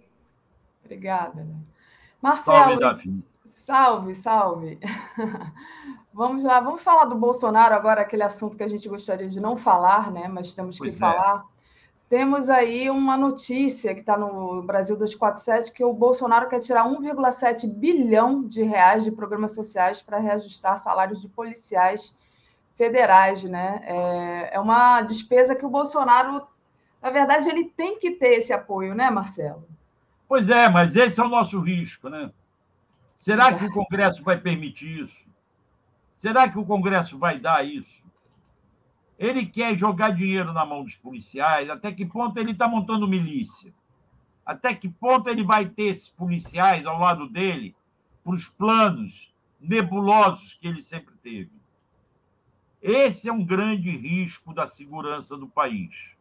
[0.85, 1.47] Obrigada.
[2.21, 2.59] Marcelo.
[2.59, 3.25] Salve, Daphne.
[3.49, 4.79] Salve, salve.
[6.13, 9.57] vamos lá, vamos falar do Bolsonaro agora, aquele assunto que a gente gostaria de não
[9.57, 10.29] falar, né?
[10.29, 10.99] Mas temos que pois é.
[10.99, 11.45] falar.
[11.49, 11.53] É.
[12.09, 17.67] Temos aí uma notícia que está no Brasil 247 que o Bolsonaro quer tirar 1,7
[17.67, 22.15] bilhão de reais de programas sociais para reajustar salários de policiais
[22.75, 23.81] federais, né?
[23.85, 26.47] É, é uma despesa que o Bolsonaro,
[27.01, 29.67] na verdade, ele tem que ter esse apoio, né, Marcelo?
[30.29, 32.31] Pois é, mas esse é o nosso risco, né?
[33.17, 35.32] Será que o Congresso vai permitir isso?
[36.23, 38.05] Será que o Congresso vai dar isso?
[39.19, 41.69] Ele quer jogar dinheiro na mão dos policiais.
[41.69, 43.75] Até que ponto ele está montando milícia?
[44.47, 47.75] Até que ponto ele vai ter esses policiais ao lado dele
[48.23, 51.51] para os planos nebulosos que ele sempre teve?
[52.81, 56.15] Esse é um grande risco da segurança do país.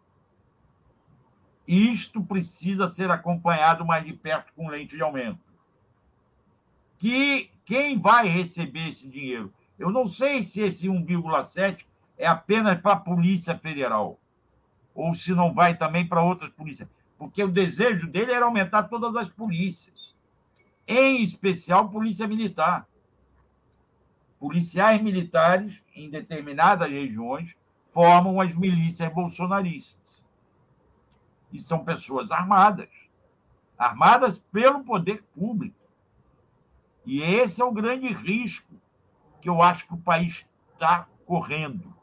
[1.68, 5.46] Isto precisa ser acompanhado mais de perto com lente de aumento.
[6.98, 9.54] Que quem vai receber esse dinheiro?
[9.82, 14.20] Eu não sei se esse 1,7 é apenas para a Polícia Federal,
[14.94, 16.88] ou se não vai também para outras polícias,
[17.18, 20.16] porque o desejo dele era aumentar todas as polícias,
[20.88, 22.88] em especial Polícia Militar.
[24.40, 27.56] Policiais militares, em determinadas regiões,
[27.92, 30.22] formam as milícias bolsonaristas.
[31.52, 32.88] E são pessoas armadas
[33.76, 35.88] armadas pelo poder público.
[37.04, 38.76] E esse é o grande risco
[39.42, 41.94] que eu acho que o país está correndo.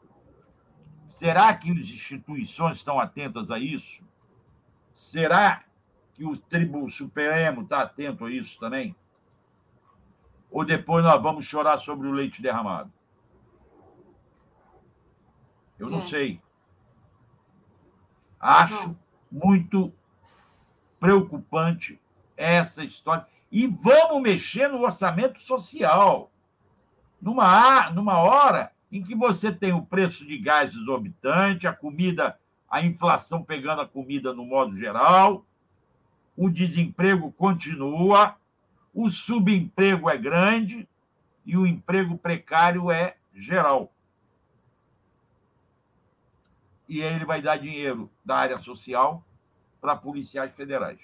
[1.07, 4.03] Será que as instituições estão atentas a isso?
[4.93, 5.63] Será
[6.13, 8.95] que o Tribunal Supremo está atento a isso também?
[10.51, 12.91] Ou depois nós vamos chorar sobre o leite derramado?
[15.77, 16.01] Eu não é.
[16.01, 16.41] sei.
[18.39, 18.95] Acho
[19.31, 19.93] muito
[20.99, 21.99] preocupante
[22.35, 23.25] essa história.
[23.51, 26.28] E vamos mexer no orçamento social.
[27.21, 32.39] Numa, numa hora em que você tem o preço de gás exorbitante, a comida,
[32.69, 35.45] a inflação pegando a comida no modo geral,
[36.35, 38.35] o desemprego continua,
[38.93, 40.87] o subemprego é grande
[41.45, 43.91] e o emprego precário é geral.
[46.87, 49.23] E aí ele vai dar dinheiro da área social
[49.79, 50.99] para policiais federais.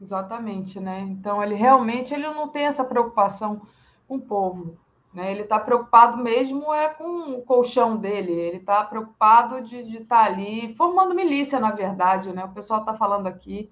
[0.00, 1.00] Exatamente, né?
[1.00, 3.60] Então ele realmente ele não tem essa preocupação
[4.06, 4.78] com o povo.
[5.12, 5.32] Né?
[5.32, 10.24] Ele está preocupado mesmo é com o colchão dele, ele está preocupado de estar tá
[10.24, 12.32] ali formando milícia, na verdade.
[12.32, 12.44] Né?
[12.44, 13.70] O pessoal está falando aqui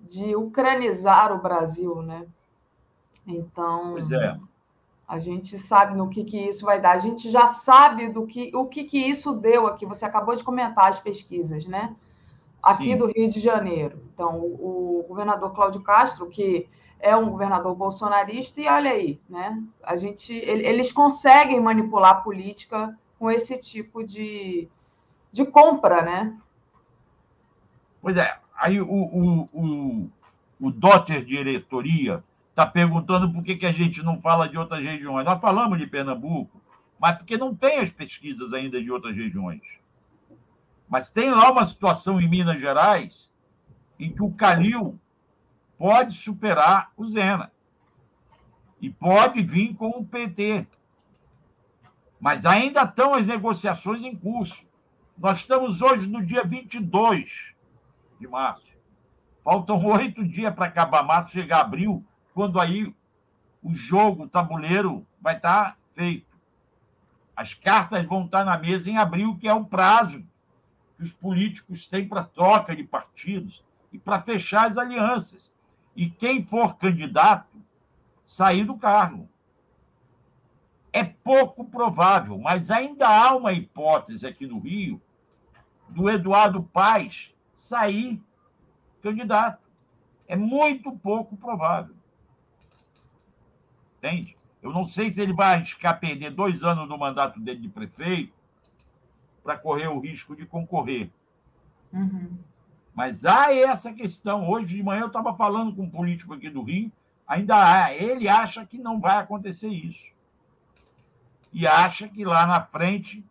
[0.00, 2.02] de ucranizar o Brasil.
[2.02, 2.26] Né?
[3.26, 4.38] Então, pois é.
[5.06, 6.92] a gente sabe no que, que isso vai dar.
[6.92, 9.84] A gente já sabe do que, o que, que isso deu aqui.
[9.84, 11.94] Você acabou de comentar as pesquisas, né?
[12.62, 12.96] Aqui Sim.
[12.96, 14.02] do Rio de Janeiro.
[14.12, 16.68] Então, o, o governador Cláudio Castro, que
[17.00, 19.62] é um governador bolsonarista e olha aí, né?
[19.82, 24.68] A gente, eles conseguem manipular a política com esse tipo de,
[25.32, 26.36] de compra, né?
[28.00, 30.10] Pois é, aí o, o, o,
[30.60, 35.24] o Dotter Diretoria está perguntando por que, que a gente não fala de outras regiões.
[35.24, 36.60] Nós falamos de Pernambuco,
[36.98, 39.62] mas porque não tem as pesquisas ainda de outras regiões.
[40.88, 43.30] Mas tem lá uma situação em Minas Gerais
[44.00, 44.98] em que o Calil
[45.78, 47.52] pode superar o Zena.
[48.80, 50.66] E pode vir com o PT.
[52.20, 54.66] Mas ainda estão as negociações em curso.
[55.16, 57.54] Nós estamos hoje no dia 22
[58.20, 58.76] de março.
[59.42, 62.94] Faltam oito dias para acabar março, chegar abril, quando aí
[63.62, 66.26] o jogo, o tabuleiro vai estar tá feito.
[67.34, 70.24] As cartas vão estar tá na mesa em abril, que é o prazo
[70.96, 75.52] que os políticos têm para troca de partidos e para fechar as alianças.
[75.98, 77.60] E quem for candidato,
[78.24, 79.28] sair do cargo.
[80.92, 85.02] É pouco provável, mas ainda há uma hipótese aqui no Rio
[85.88, 88.22] do Eduardo Paes sair
[89.02, 89.60] candidato.
[90.28, 91.96] É muito pouco provável.
[93.96, 94.36] Entende?
[94.62, 98.32] Eu não sei se ele vai arriscar perder dois anos no mandato dele de prefeito
[99.42, 101.10] para correr o risco de concorrer.
[101.92, 102.38] Uhum.
[102.98, 104.50] Mas há essa questão.
[104.50, 106.90] Hoje de manhã eu estava falando com um político aqui do Rio,
[107.28, 107.94] ainda há.
[107.94, 110.12] Ele acha que não vai acontecer isso.
[111.52, 113.24] E acha que lá na frente,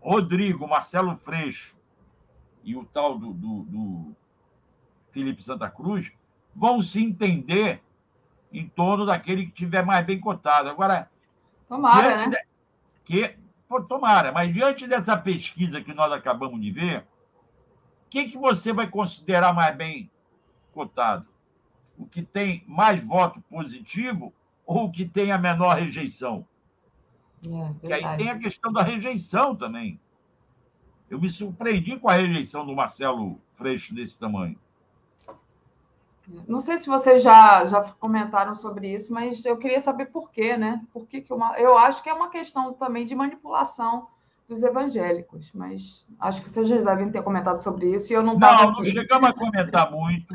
[0.00, 1.76] Rodrigo, Marcelo Freixo
[2.64, 4.16] e o tal do, do, do
[5.10, 6.10] Felipe Santa Cruz
[6.56, 7.82] vão se entender
[8.50, 10.70] em torno daquele que tiver mais bem cotado.
[10.70, 11.10] Agora,
[11.68, 12.28] tomara, né?
[12.30, 12.38] De,
[13.04, 13.36] que,
[13.68, 17.06] pô, tomara, mas diante dessa pesquisa que nós acabamos de ver,
[18.14, 20.08] que, que você vai considerar mais bem
[20.72, 21.26] cotado?
[21.98, 24.32] O que tem mais voto positivo
[24.64, 26.46] ou o que tem a menor rejeição?
[27.82, 30.00] É, aí tem a questão da rejeição também.
[31.10, 34.56] Eu me surpreendi com a rejeição do Marcelo Freixo desse tamanho.
[36.48, 40.56] Não sei se vocês já, já comentaram sobre isso, mas eu queria saber por quê,
[40.56, 40.86] né?
[40.92, 44.08] Por que, que uma, eu acho que é uma questão também de manipulação
[44.46, 48.36] dos evangélicos, mas acho que vocês já devem ter comentado sobre isso e eu não
[48.36, 50.32] Não, não chegamos a comentar muito.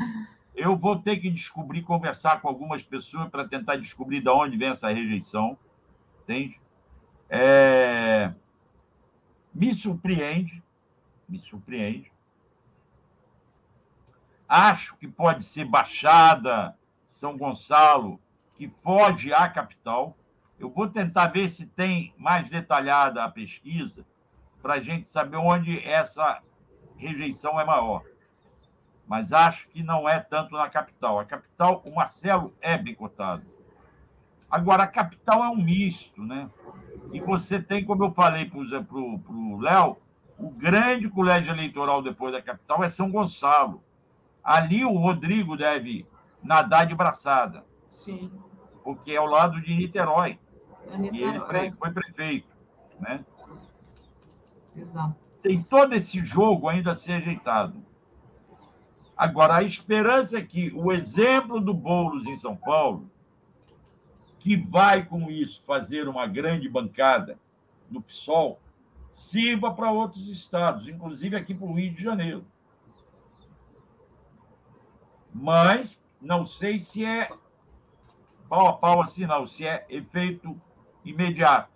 [0.54, 4.68] Eu vou ter que descobrir, conversar com algumas pessoas para tentar descobrir de onde vem
[4.68, 5.56] essa rejeição,
[6.22, 6.60] entende?
[7.28, 8.32] É...
[9.54, 10.62] Me surpreende,
[11.28, 12.10] me surpreende,
[14.50, 16.76] Acho que pode ser Baixada,
[17.06, 18.18] São Gonçalo,
[18.56, 20.16] que foge à capital.
[20.60, 24.04] Eu vou tentar ver se tem mais detalhada a pesquisa
[24.60, 26.42] para a gente saber onde essa
[26.98, 28.04] rejeição é maior.
[29.08, 31.18] Mas acho que não é tanto na capital.
[31.18, 33.42] A capital, o Marcelo é bem cotado.
[34.50, 36.50] Agora, a capital é um misto, né?
[37.10, 39.96] E você tem, como eu falei para o Léo,
[40.38, 43.82] o grande colégio eleitoral depois da capital é São Gonçalo.
[44.44, 46.06] Ali o Rodrigo deve
[46.42, 47.64] nadar de braçada.
[47.88, 48.30] Sim.
[48.84, 50.38] Porque é ao lado de Niterói.
[50.90, 51.14] É.
[51.14, 52.48] E ele foi prefeito.
[52.98, 53.24] Né?
[54.76, 55.16] Exato.
[55.42, 57.82] Tem todo esse jogo ainda a ser ajeitado.
[59.16, 63.10] Agora, a esperança é que o exemplo do Boulos em São Paulo,
[64.38, 67.38] que vai com isso fazer uma grande bancada
[67.90, 68.60] no PSOL,
[69.12, 72.44] sirva para outros estados, inclusive aqui para o Rio de Janeiro
[75.32, 77.30] mas não sei se é
[78.48, 80.60] pau a pau assim, não, se é efeito
[81.04, 81.70] imediato.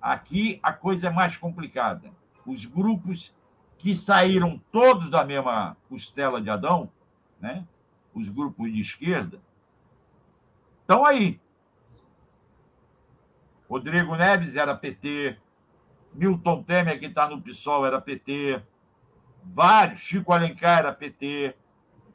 [0.00, 2.10] Aqui a coisa é mais complicada.
[2.46, 3.34] Os grupos
[3.78, 6.90] que saíram todos da mesma costela de Adão,
[7.40, 7.66] né?
[8.14, 9.40] os grupos de esquerda,
[10.80, 11.40] estão aí.
[13.68, 15.36] Rodrigo Neves era PT,
[16.14, 18.62] Milton Temer, que está no PSOL, era PT,
[19.44, 21.54] vários, Chico Alencar era PT,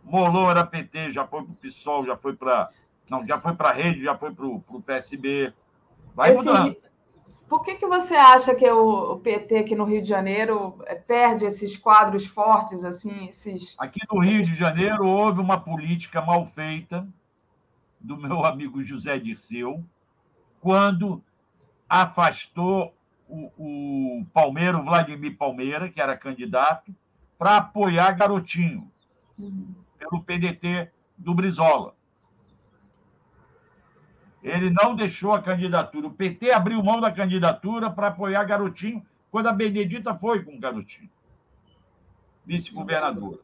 [0.03, 2.69] Molou era PT, já foi para o PSOL, já foi para.
[3.09, 5.53] Não, já foi para a rede, já foi para o PSB.
[6.13, 6.75] Vai Esse, mudando.
[7.47, 11.45] Por que, que você acha que o, PT aqui no Rio de Janeiro é, perde
[11.45, 13.75] esses quadros fortes, assim, esses.
[13.79, 17.07] Aqui no Rio de Janeiro houve uma política mal feita
[17.99, 19.83] do meu amigo José Dirceu,
[20.59, 21.23] quando
[21.87, 22.93] afastou
[23.29, 26.93] o, o Palmeiro, Vladimir Palmeira, que era candidato,
[27.37, 28.91] para apoiar Garotinho.
[29.37, 31.95] Uhum pelo PDT do Brizola.
[34.43, 36.07] Ele não deixou a candidatura.
[36.07, 41.09] O PT abriu mão da candidatura para apoiar Garotinho, quando a Benedita foi com Garotinho,
[42.45, 43.39] vice-governadora.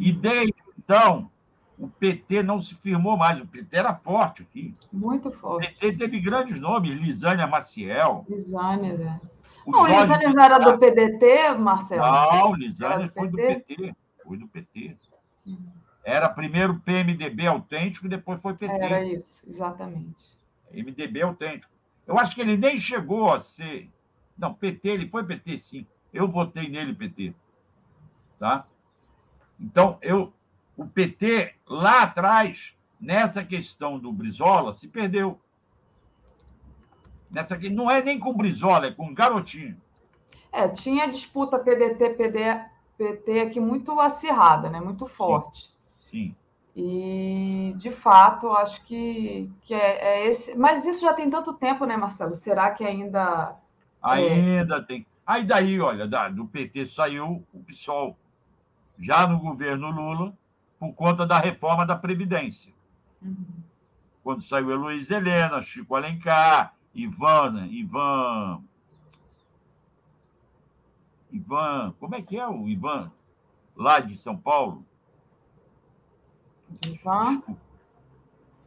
[0.00, 1.30] E desde então,
[1.78, 3.40] o PT não se firmou mais.
[3.40, 4.74] O PT era forte aqui.
[4.92, 5.68] Muito forte.
[5.68, 8.26] O PT teve grandes nomes, Lisânia Maciel.
[8.28, 9.20] Lisânia, né?
[9.66, 12.02] Não, Lisânia não era do PDT, Marcelo?
[12.02, 13.94] Não, Lisânia foi do PT.
[14.24, 14.96] Foi do PT.
[16.06, 18.72] Era primeiro PMDB autêntico e depois foi PT.
[18.72, 20.38] Era isso, exatamente.
[20.70, 21.72] MDB autêntico.
[22.06, 23.90] Eu acho que ele nem chegou a ser.
[24.38, 25.86] Não, PT, ele foi PT, sim.
[26.14, 27.34] Eu votei nele, PT.
[28.38, 28.64] Tá?
[29.58, 30.32] Então, eu,
[30.76, 35.40] o PT, lá atrás, nessa questão do Brizola, se perdeu.
[37.28, 39.76] Nessa, não é nem com o Brizola, é com o Garotinho.
[40.52, 42.64] É, tinha disputa PDT, PD,
[42.96, 44.80] PT aqui muito acirrada, né?
[44.80, 45.64] muito forte.
[45.64, 45.75] Sim.
[46.16, 46.34] Sim.
[46.74, 50.58] E, de fato, acho que, que é, é, esse.
[50.58, 52.34] Mas isso já tem tanto tempo, né, Marcelo?
[52.34, 53.56] Será que ainda.
[54.02, 54.82] Ainda é...
[54.82, 55.06] tem.
[55.26, 58.16] Aí daí, olha, do PT saiu o PSOL,
[58.98, 60.32] já no governo Lula,
[60.78, 62.72] por conta da reforma da Previdência.
[63.20, 63.44] Uhum.
[64.22, 67.68] Quando saiu a Luiz Helena, Chico Alencar, Ivan, né?
[67.70, 68.62] Ivan.
[71.32, 73.10] Ivan, como é que é o Ivan?
[73.74, 74.84] Lá de São Paulo?
[76.84, 77.42] Ivan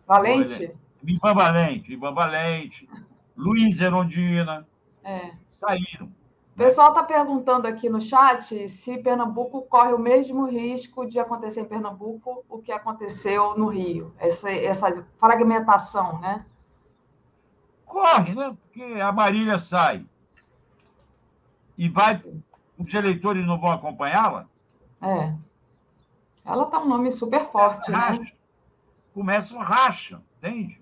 [0.07, 0.75] Valente?
[1.03, 2.89] Ivan Valente, Ivan Valente,
[3.35, 4.67] Luiz Erondina.
[5.03, 5.31] É.
[5.49, 6.07] Saíram.
[6.53, 11.61] O pessoal está perguntando aqui no chat se Pernambuco corre o mesmo risco de acontecer
[11.61, 14.13] em Pernambuco o que aconteceu no Rio.
[14.17, 16.45] Essa, essa fragmentação, né?
[17.85, 18.55] Corre, né?
[18.61, 20.05] Porque a Marília sai
[21.77, 22.21] e vai.
[22.77, 24.45] Os eleitores não vão acompanhá-la?
[25.01, 25.33] É.
[26.49, 28.19] Ela tá um nome super forte, racha.
[28.19, 28.31] né?
[29.13, 30.81] Começa o racha, entende?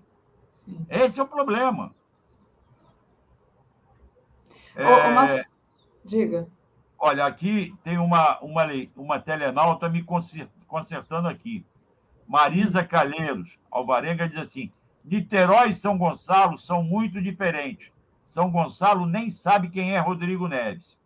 [0.50, 0.86] Sim.
[0.88, 1.94] Esse é o problema.
[4.74, 5.10] É...
[5.10, 5.44] Mas...
[6.02, 6.48] Diga.
[6.98, 8.66] Olha, aqui tem uma, uma,
[8.96, 10.02] uma telenauta me
[10.66, 11.66] consertando aqui.
[12.26, 14.70] Marisa Calheiros, Alvarenga, diz assim:
[15.04, 17.92] Niterói e São Gonçalo são muito diferentes.
[18.24, 20.98] São Gonçalo nem sabe quem é Rodrigo Neves.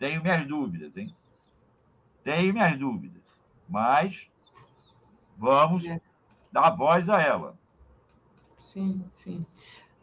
[0.00, 1.14] Tenho minhas dúvidas, hein?
[2.24, 3.27] Tenho minhas dúvidas
[3.68, 4.28] mas
[5.36, 6.00] vamos é.
[6.50, 7.56] dar voz a ela.
[8.56, 9.46] Sim, sim.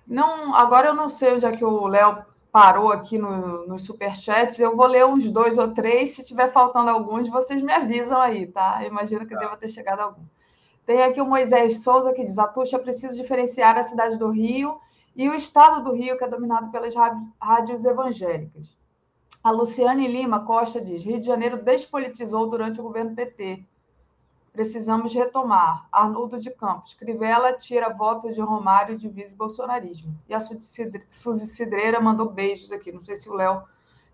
[0.08, 4.60] Não, agora eu não sei onde é que o Léo parou aqui no, nos superchats.
[4.60, 6.12] Eu vou ler uns dois ou três.
[6.12, 8.80] Se tiver faltando alguns, vocês me avisam aí, tá?
[8.82, 9.40] Eu imagino que tá.
[9.40, 10.24] deva ter chegado algum.
[10.86, 14.80] Tem aqui o Moisés Souza que diz: Atuxa, preciso diferenciar a cidade do Rio
[15.16, 16.94] e o estado do Rio, que é dominado pelas
[17.42, 18.78] rádios evangélicas.
[19.46, 23.64] A Luciane Lima Costa diz: Rio de Janeiro despolitizou durante o governo PT.
[24.52, 25.88] Precisamos retomar.
[25.92, 26.96] Arnoldo de Campos.
[26.96, 30.18] Crivella tira voto de Romário de vice bolsonarismo.
[30.28, 32.92] E a Suzy Cidreira mandou beijos aqui.
[32.92, 33.62] Não sei se o Léo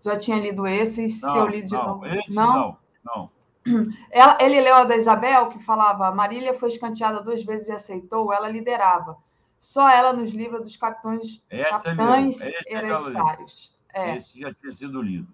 [0.02, 2.06] já tinha lido esse, não, se eu li de não, novo.
[2.06, 3.30] Esse não, não.
[4.12, 8.34] Ela, ele leu a da Isabel, que falava: Marília foi escanteada duas vezes e aceitou,
[8.34, 9.16] ela liderava.
[9.58, 13.72] Só ela nos livra dos capitães, capitães hereditários.
[13.92, 14.16] É.
[14.16, 15.28] Esse já tinha sido lido.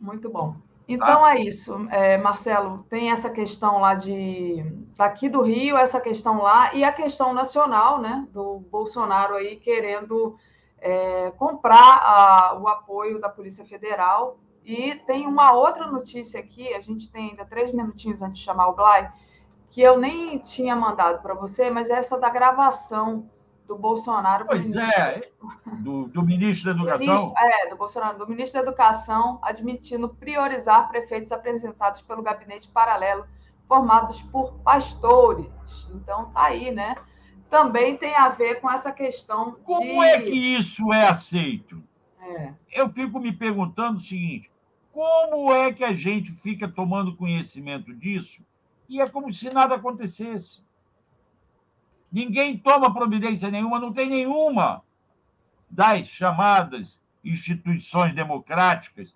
[0.00, 0.56] Muito bom.
[0.86, 1.34] Então tá.
[1.34, 2.84] é isso, é, Marcelo.
[2.90, 4.64] Tem essa questão lá de
[4.96, 8.26] daqui do Rio, essa questão lá, e a questão nacional, né?
[8.32, 10.36] Do Bolsonaro aí querendo
[10.78, 14.38] é, comprar a, o apoio da Polícia Federal.
[14.64, 18.68] E tem uma outra notícia aqui, a gente tem ainda três minutinhos antes de chamar
[18.68, 19.08] o Blay,
[19.68, 23.28] que eu nem tinha mandado para você, mas é essa da gravação
[23.66, 24.46] do Bolsonaro.
[24.46, 25.00] Pois ministro...
[25.00, 25.28] é,
[25.80, 27.06] do, do, ministro da Educação.
[27.06, 33.26] Ministro, é, do Bolsonaro, do ministro da Educação, admitindo priorizar prefeitos apresentados pelo gabinete paralelo,
[33.66, 35.48] formados por pastores.
[35.94, 36.94] Então, tá aí, né?
[37.48, 41.82] Também tem a ver com essa questão Como é que isso é aceito?
[42.20, 42.52] É.
[42.72, 44.50] Eu fico me perguntando o seguinte:
[44.92, 48.44] como é que a gente fica tomando conhecimento disso
[48.88, 50.62] e é como se nada acontecesse?
[52.14, 54.84] Ninguém toma providência nenhuma, não tem nenhuma
[55.68, 59.12] das chamadas instituições democráticas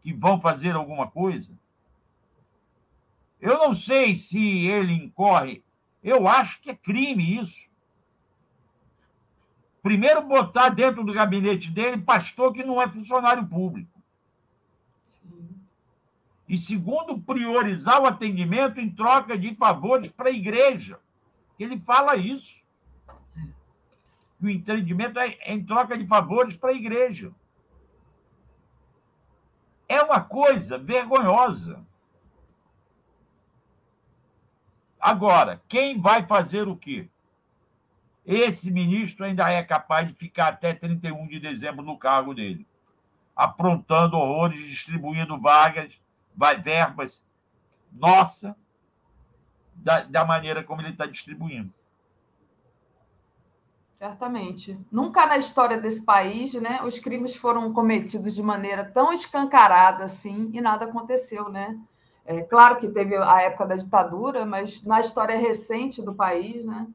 [0.00, 1.52] que vão fazer alguma coisa.
[3.38, 5.62] Eu não sei se ele incorre,
[6.02, 7.68] eu acho que é crime isso.
[9.82, 14.00] Primeiro, botar dentro do gabinete dele pastor que não é funcionário público.
[16.48, 20.98] E segundo, priorizar o atendimento em troca de favores para a igreja.
[21.58, 22.62] Ele fala isso.
[24.40, 27.32] o entendimento é em troca de favores para a igreja.
[29.88, 31.84] É uma coisa vergonhosa.
[35.00, 37.08] Agora, quem vai fazer o quê?
[38.26, 42.66] Esse ministro ainda é capaz de ficar até 31 de dezembro no cargo dele,
[43.34, 45.98] aprontando horrores, distribuindo vagas,
[46.36, 47.24] vai verbas.
[47.90, 48.54] Nossa,
[49.78, 51.72] da, da maneira como ele está distribuindo.
[53.98, 54.78] Certamente.
[54.92, 60.50] Nunca na história desse país, né, os crimes foram cometidos de maneira tão escancarada assim
[60.52, 61.76] e nada aconteceu, né?
[62.24, 66.86] É claro que teve a época da ditadura, mas na história recente do país, né,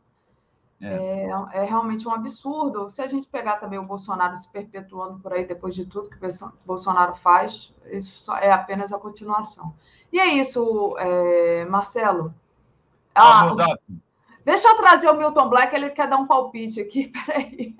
[0.80, 1.26] é.
[1.26, 1.64] É, é.
[1.64, 2.90] realmente um absurdo.
[2.90, 6.18] Se a gente pegar também o Bolsonaro se perpetuando por aí depois de tudo que
[6.18, 9.74] o Bolsonaro faz, isso é apenas a continuação.
[10.12, 12.34] E é isso, é, Marcelo.
[13.16, 13.56] Ah,
[14.46, 17.76] Deixa eu trazer o Milton Black, ele quer dar um palpite aqui, peraí.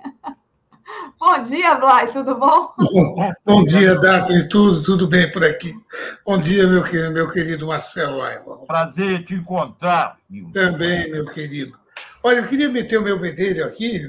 [1.18, 2.72] Bom dia, Blay, tudo bom?
[2.78, 3.32] bom?
[3.44, 5.72] Bom dia, Daphne, tudo, tudo bem por aqui.
[6.24, 6.82] Bom dia, meu,
[7.12, 8.58] meu querido Marcelo Aiva.
[8.66, 10.18] Prazer te encontrar.
[10.28, 10.52] Milton.
[10.52, 11.78] Também, meu querido.
[12.22, 14.00] Olha, eu queria meter o meu bedelho aqui,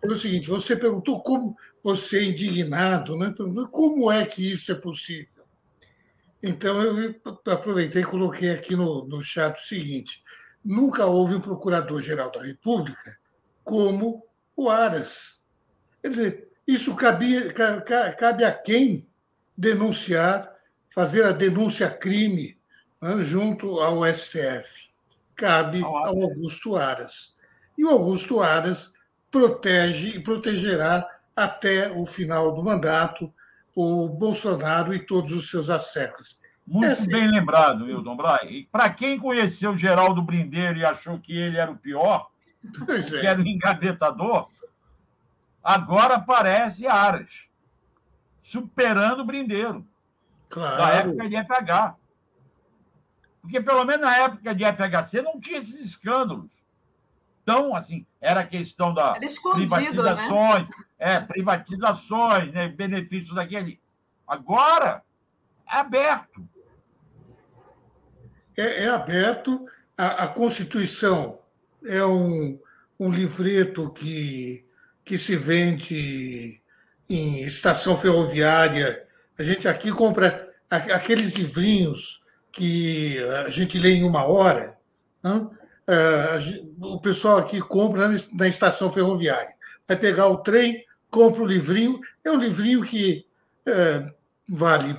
[0.00, 3.34] pelo seguinte, você perguntou como você é indignado, né?
[3.70, 5.33] como é que isso é possível?
[6.46, 7.14] Então, eu
[7.46, 10.22] aproveitei e coloquei aqui no, no chat o seguinte,
[10.62, 13.16] nunca houve um procurador-geral da República
[13.62, 14.22] como
[14.54, 15.42] o Aras.
[16.02, 19.08] Quer dizer, isso cabia, cabe a quem
[19.56, 20.54] denunciar,
[20.90, 22.58] fazer a denúncia crime
[23.00, 24.90] né, junto ao STF.
[25.34, 27.34] Cabe ao Augusto Aras.
[27.76, 28.92] E o Augusto Aras
[29.30, 33.32] protege e protegerá até o final do mandato
[33.74, 36.40] o Bolsonaro e todos os seus asseclas.
[36.66, 37.10] Muito Essa...
[37.10, 38.68] bem lembrado, Wildon Bray.
[38.70, 42.30] Para quem conheceu Geraldo Brindeiro e achou que ele era o pior,
[42.64, 43.02] é.
[43.20, 44.48] que era o engavetador,
[45.62, 47.48] agora aparece Aras,
[48.42, 49.86] superando o Brindeiro,
[50.48, 50.76] claro.
[50.76, 51.96] da época de FH.
[53.42, 56.50] Porque, pelo menos na época de FHC, não tinha esses escândalos.
[57.44, 59.28] Então, assim, era a questão da né?
[59.54, 60.74] privatizações, né?
[60.98, 63.78] é, privatizações, né, benefícios daquele.
[64.26, 65.02] Agora
[65.70, 66.42] é aberto
[68.56, 69.66] é, é aberto.
[69.96, 71.38] A, a, Constituição
[71.84, 72.58] é um,
[72.98, 74.64] um livreto que,
[75.04, 76.60] que se vende
[77.08, 79.06] em estação ferroviária.
[79.38, 82.22] A gente aqui compra aqueles livrinhos
[82.52, 84.76] que a gente lê em uma hora.
[85.86, 86.64] Né?
[86.80, 89.54] o pessoal aqui compra na estação ferroviária.
[89.86, 92.00] Vai pegar o trem, compra o livrinho.
[92.24, 93.26] É um livrinho que
[93.66, 94.12] é,
[94.48, 94.98] vale,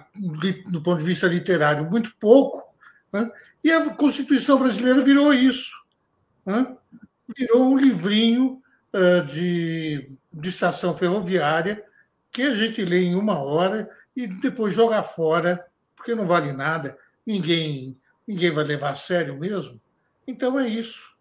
[0.68, 2.64] do ponto de vista literário, muito pouco,
[3.12, 3.32] né?
[3.64, 5.72] E a Constituição brasileira virou isso.
[6.45, 6.76] Né?
[7.36, 8.62] Virou um livrinho
[8.94, 11.84] uh, de, de estação ferroviária
[12.32, 16.98] que a gente lê em uma hora e depois joga fora, porque não vale nada,
[17.26, 17.98] ninguém,
[18.28, 19.80] ninguém vai levar a sério mesmo.
[20.27, 21.15] Então é isso.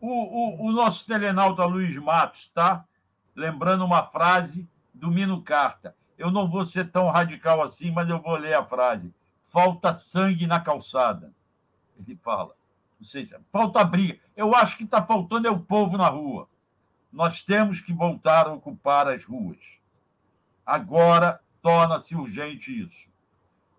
[0.00, 2.84] O, o, o nosso telenauta Luiz Matos está
[3.34, 5.94] lembrando uma frase do Mino Carta.
[6.16, 9.12] Eu não vou ser tão radical assim, mas eu vou ler a frase
[9.48, 11.32] falta sangue na calçada.
[11.98, 12.54] Ele fala.
[12.98, 14.18] Ou seja, falta briga.
[14.36, 16.48] Eu acho que está faltando é o povo na rua.
[17.12, 19.58] Nós temos que voltar a ocupar as ruas.
[20.64, 23.08] Agora torna-se urgente isso.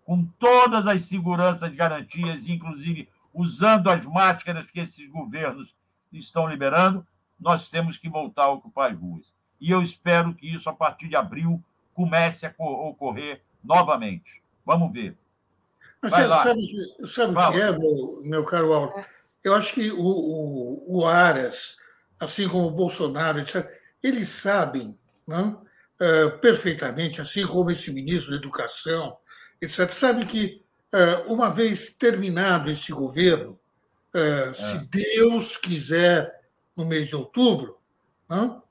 [0.04, 5.76] Com todas as seguranças, garantias, inclusive usando as máscaras que esses governos
[6.12, 7.06] estão liberando,
[7.38, 9.32] nós temos que voltar a ocupar as ruas.
[9.60, 11.62] E eu espero que isso, a partir de abril,
[11.92, 14.42] comece a ocorrer novamente.
[14.64, 15.16] Vamos ver.
[16.02, 16.60] Mas você sabe,
[17.06, 19.04] sabe o que é, meu, meu caro Álvaro?
[19.44, 21.76] Eu acho que o, o, o, Aras,
[22.18, 23.70] assim como o Bolsonaro, etc.,
[24.02, 24.96] eles sabem
[25.30, 25.62] não?
[26.00, 29.16] Uh, perfeitamente, assim como esse ministro da Educação,
[29.60, 30.64] etc., sabe que
[31.26, 33.58] uma vez terminado esse governo,
[34.14, 34.52] uh, é.
[34.52, 36.40] se Deus quiser,
[36.76, 37.76] no mês de outubro,
[38.28, 38.62] não?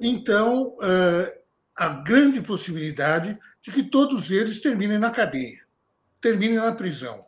[0.00, 0.76] então
[1.76, 5.64] a grande possibilidade de que todos eles terminem na cadeia
[6.24, 7.26] termine na prisão.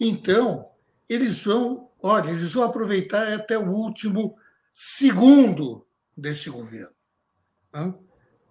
[0.00, 0.68] Então,
[1.08, 4.36] eles vão, olha, eles vão aproveitar até o último
[4.74, 5.86] segundo
[6.16, 6.92] desse governo.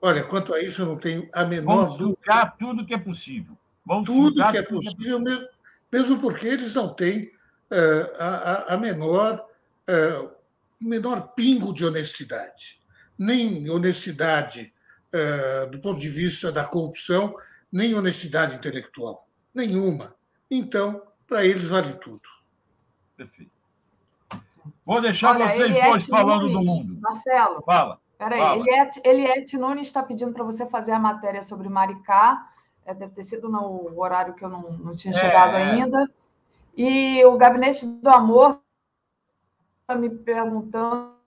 [0.02, 2.56] Olha, quanto a isso, eu não tenho a menor Vamos dúvida.
[2.58, 3.57] tudo que é possível.
[3.88, 5.50] Vamos tudo que é possível, é possível,
[5.92, 7.32] mesmo porque eles não têm
[7.72, 9.46] uh, a, a, menor,
[9.90, 10.30] uh,
[10.80, 12.80] menor pingo de honestidade.
[13.18, 14.74] Nem honestidade
[15.14, 17.34] uh, do ponto de vista da corrupção,
[17.72, 19.26] nem honestidade intelectual.
[19.54, 20.14] Nenhuma.
[20.52, 22.22] Então, para eles vale tudo.
[23.16, 23.52] Perfeito.
[24.86, 27.00] Vou deixar Olha, vocês dois falando do mundo.
[27.02, 27.62] Marcelo.
[27.66, 28.00] Fala.
[28.18, 32.50] Peraí, Eliette, Eliette Nunes está pedindo para você fazer a matéria sobre Maricá.
[32.88, 35.72] É, deve ter sido no horário que eu não, não tinha é, chegado é.
[35.72, 36.10] ainda.
[36.76, 38.62] E o Gabinete do Amor
[39.82, 41.18] está me perguntando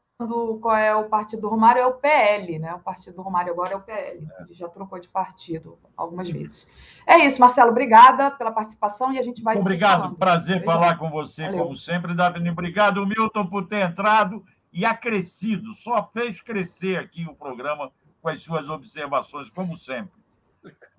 [0.63, 2.75] qual é o partido do Romário, é o PL, né?
[2.75, 4.27] O partido do Romário agora é o PL.
[4.41, 6.67] Ele já trocou de partido algumas vezes.
[7.07, 10.81] É isso, Marcelo, obrigada pela participação e a gente vai Obrigado, prazer Obrigado.
[10.81, 11.65] falar com você, Valeu.
[11.65, 12.49] como sempre, Davi.
[12.49, 14.43] Obrigado, Milton, por ter entrado
[14.73, 17.93] e acrescido, só fez crescer aqui o programa
[18.23, 20.20] com as suas observações, como sempre.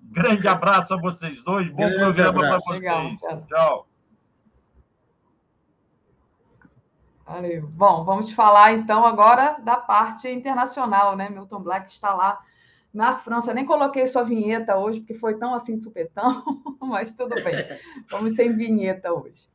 [0.00, 2.80] Grande abraço a vocês dois, bom Grande programa para vocês.
[2.80, 3.10] Legal,
[3.46, 3.88] Tchau.
[7.24, 7.66] Valeu.
[7.68, 11.30] Bom, vamos falar então agora da parte internacional, né?
[11.30, 12.40] Milton Black está lá
[12.92, 13.54] na França.
[13.54, 16.44] Nem coloquei sua vinheta hoje, porque foi tão assim supetão,
[16.80, 17.54] mas tudo bem.
[18.10, 19.48] Vamos sem vinheta hoje.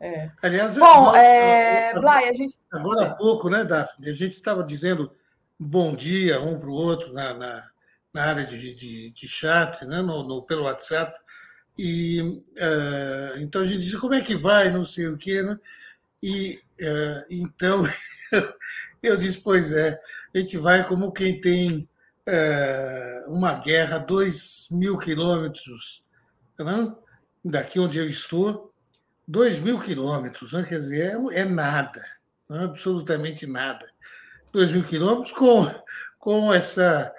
[0.00, 0.30] É.
[0.42, 1.94] Aliás, bom, agora, é...
[1.94, 2.58] Blay, a gente.
[2.72, 4.10] Agora há pouco, né, Daphne?
[4.10, 5.10] A gente estava dizendo
[5.58, 7.64] bom dia um para o outro na, na,
[8.16, 11.16] na, área de, de, de chat, né, no, no, pelo WhatsApp.
[11.78, 15.58] E uh, então a gente disse como é que vai, não sei o quê, né?
[16.22, 17.84] E é, então,
[19.02, 20.00] eu disse, pois é,
[20.34, 21.88] a gente vai como quem tem
[22.26, 26.04] é, uma guerra dois mil quilômetros
[26.58, 26.92] né?
[27.44, 28.72] daqui onde eu estou,
[29.26, 30.64] dois mil quilômetros, né?
[30.68, 32.00] quer dizer, é, é nada,
[32.48, 32.64] né?
[32.64, 33.86] absolutamente nada.
[34.52, 35.70] Dois mil quilômetros com,
[36.18, 37.12] com essa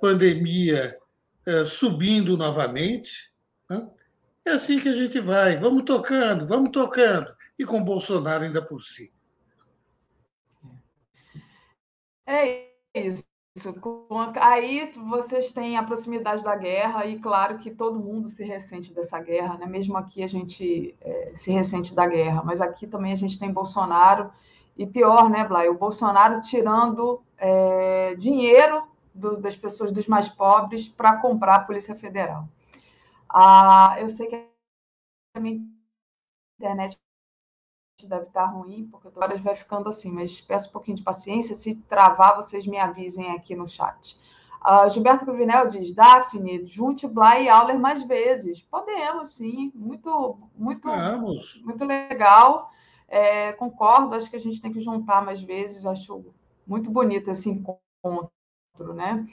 [0.00, 0.96] pandemia
[1.46, 3.32] uh, subindo novamente.
[3.68, 3.88] Né?
[4.44, 8.80] É assim que a gente vai, vamos tocando, vamos tocando e com Bolsonaro ainda por
[8.80, 9.12] si.
[12.26, 13.30] É isso.
[14.36, 19.18] Aí vocês têm a proximidade da guerra e claro que todo mundo se ressente dessa
[19.18, 19.66] guerra, né?
[19.66, 23.52] Mesmo aqui a gente é, se ressente da guerra, mas aqui também a gente tem
[23.52, 24.30] Bolsonaro
[24.78, 25.68] e pior, né, Blay?
[25.68, 28.84] O Bolsonaro tirando é, dinheiro
[29.20, 32.48] do, das pessoas dos mais pobres para comprar a Polícia Federal.
[33.28, 34.48] Ah, eu sei que
[35.34, 35.60] a minha
[36.58, 36.98] internet
[38.02, 41.54] deve estar ruim, porque horas vai ficando assim, mas peço um pouquinho de paciência.
[41.54, 44.18] Se travar, vocês me avisem aqui no chat.
[44.60, 48.60] Uh, Gilberto Cruvinel diz: Daphne, junte Bly e Auler mais vezes.
[48.62, 49.72] Podemos, sim.
[49.74, 51.62] Muito, muito, Vamos.
[51.64, 52.70] muito legal.
[53.08, 55.86] É, concordo, acho que a gente tem que juntar mais vezes.
[55.86, 56.24] Acho
[56.66, 58.30] muito bonito esse encontro,
[58.94, 59.26] né?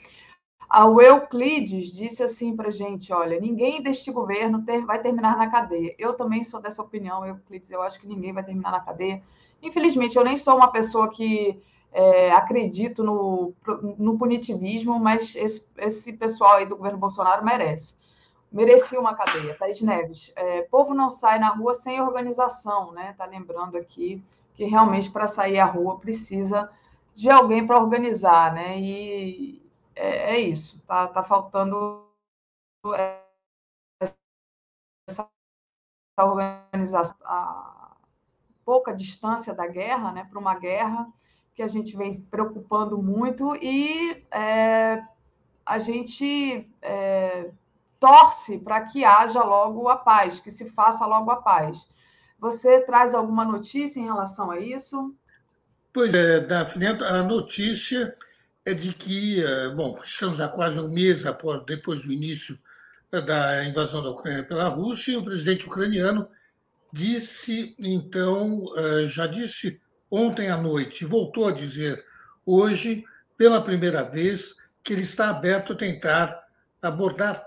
[0.74, 5.96] O Euclides disse assim para gente: olha, ninguém deste governo ter, vai terminar na cadeia.
[5.98, 7.72] Eu também sou dessa opinião, Euclides.
[7.72, 9.24] Eu acho que ninguém vai terminar na cadeia.
[9.62, 11.60] Infelizmente, eu nem sou uma pessoa que
[11.92, 13.54] é, acredito no,
[13.98, 17.96] no punitivismo, mas esse, esse pessoal aí do governo Bolsonaro merece.
[18.52, 19.56] Merecia uma cadeia.
[19.56, 23.16] Thaís Neves, é, povo não sai na rua sem organização, né?
[23.18, 24.22] Tá lembrando aqui
[24.54, 26.70] que realmente para sair à rua precisa
[27.18, 28.80] de alguém para organizar, né?
[28.80, 29.60] E,
[29.96, 30.80] é, é isso.
[30.86, 32.06] Tá, tá faltando
[35.10, 35.28] essa
[36.20, 37.96] organização, a
[38.64, 41.12] pouca distância da guerra, né, para uma guerra
[41.56, 45.04] que a gente vem se preocupando muito e é,
[45.66, 47.52] a gente é,
[48.00, 51.90] torce para que haja logo a paz, que se faça logo a paz.
[52.38, 55.16] Você traz alguma notícia em relação a isso?
[55.98, 58.16] Pois é, Daphne, a notícia
[58.64, 62.56] é de que, eh, bom, estamos há quase um mês após, depois do início
[63.12, 66.30] eh, da invasão da Ucrânia pela Rússia, e o presidente ucraniano
[66.94, 72.06] disse, então, eh, já disse ontem à noite, voltou a dizer
[72.46, 73.04] hoje,
[73.36, 76.48] pela primeira vez, que ele está aberto a tentar
[76.80, 77.44] abordar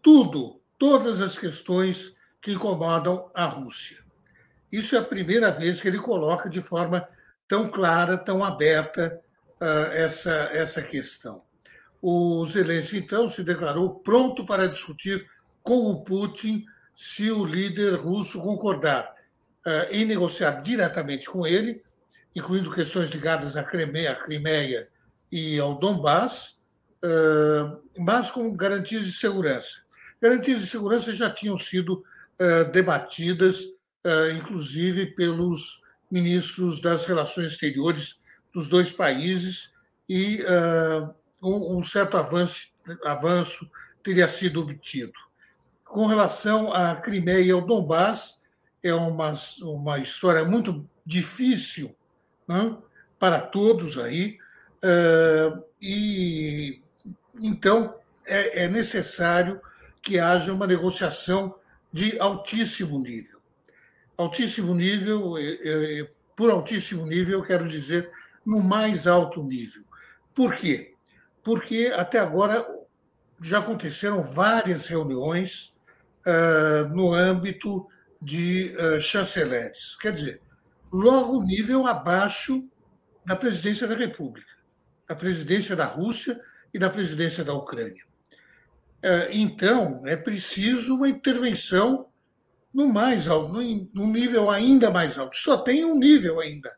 [0.00, 3.98] tudo, todas as questões que incomodam a Rússia.
[4.72, 7.06] Isso é a primeira vez que ele coloca de forma
[7.52, 9.20] tão clara, tão aberta,
[9.92, 11.42] essa, essa questão.
[12.00, 15.28] O Zelensky, então, se declarou pronto para discutir
[15.62, 16.64] com o Putin
[16.96, 19.14] se o líder russo concordar
[19.90, 21.82] em negociar diretamente com ele,
[22.34, 24.88] incluindo questões ligadas à Crimeia, à Crimeia
[25.30, 26.58] e ao Donbass,
[27.98, 29.82] mas com garantias de segurança.
[30.22, 32.02] Garantias de segurança já tinham sido
[32.72, 33.62] debatidas,
[34.34, 35.81] inclusive pelos
[36.12, 38.20] ministros das Relações Exteriores
[38.52, 39.72] dos dois países
[40.06, 42.66] e uh, um, certo avanço,
[43.02, 43.70] avanço
[44.02, 45.14] teria sido obtido.
[45.84, 48.42] Com relação à Crimeia e ao Donbass,
[48.82, 49.32] é uma,
[49.62, 51.96] uma história muito difícil
[52.46, 52.76] né,
[53.18, 54.38] para todos aí,
[54.84, 56.82] uh, e
[57.40, 57.94] então
[58.26, 59.60] é, é necessário
[60.02, 61.54] que haja uma negociação
[61.90, 63.41] de altíssimo nível.
[64.16, 65.34] Altíssimo nível,
[66.36, 68.10] por altíssimo nível, eu quero dizer
[68.44, 69.82] no mais alto nível.
[70.34, 70.94] Por quê?
[71.42, 72.66] Porque até agora
[73.40, 75.74] já aconteceram várias reuniões
[76.26, 77.86] uh, no âmbito
[78.20, 79.96] de uh, chanceleres.
[79.98, 80.40] Quer dizer,
[80.92, 82.64] logo nível abaixo
[83.24, 84.52] da presidência da República,
[85.08, 86.40] da presidência da Rússia
[86.72, 88.04] e da presidência da Ucrânia.
[89.02, 92.06] É, então, é preciso uma intervenção
[92.72, 95.36] no mais alto, no nível ainda mais alto.
[95.36, 96.74] Só tem um nível ainda,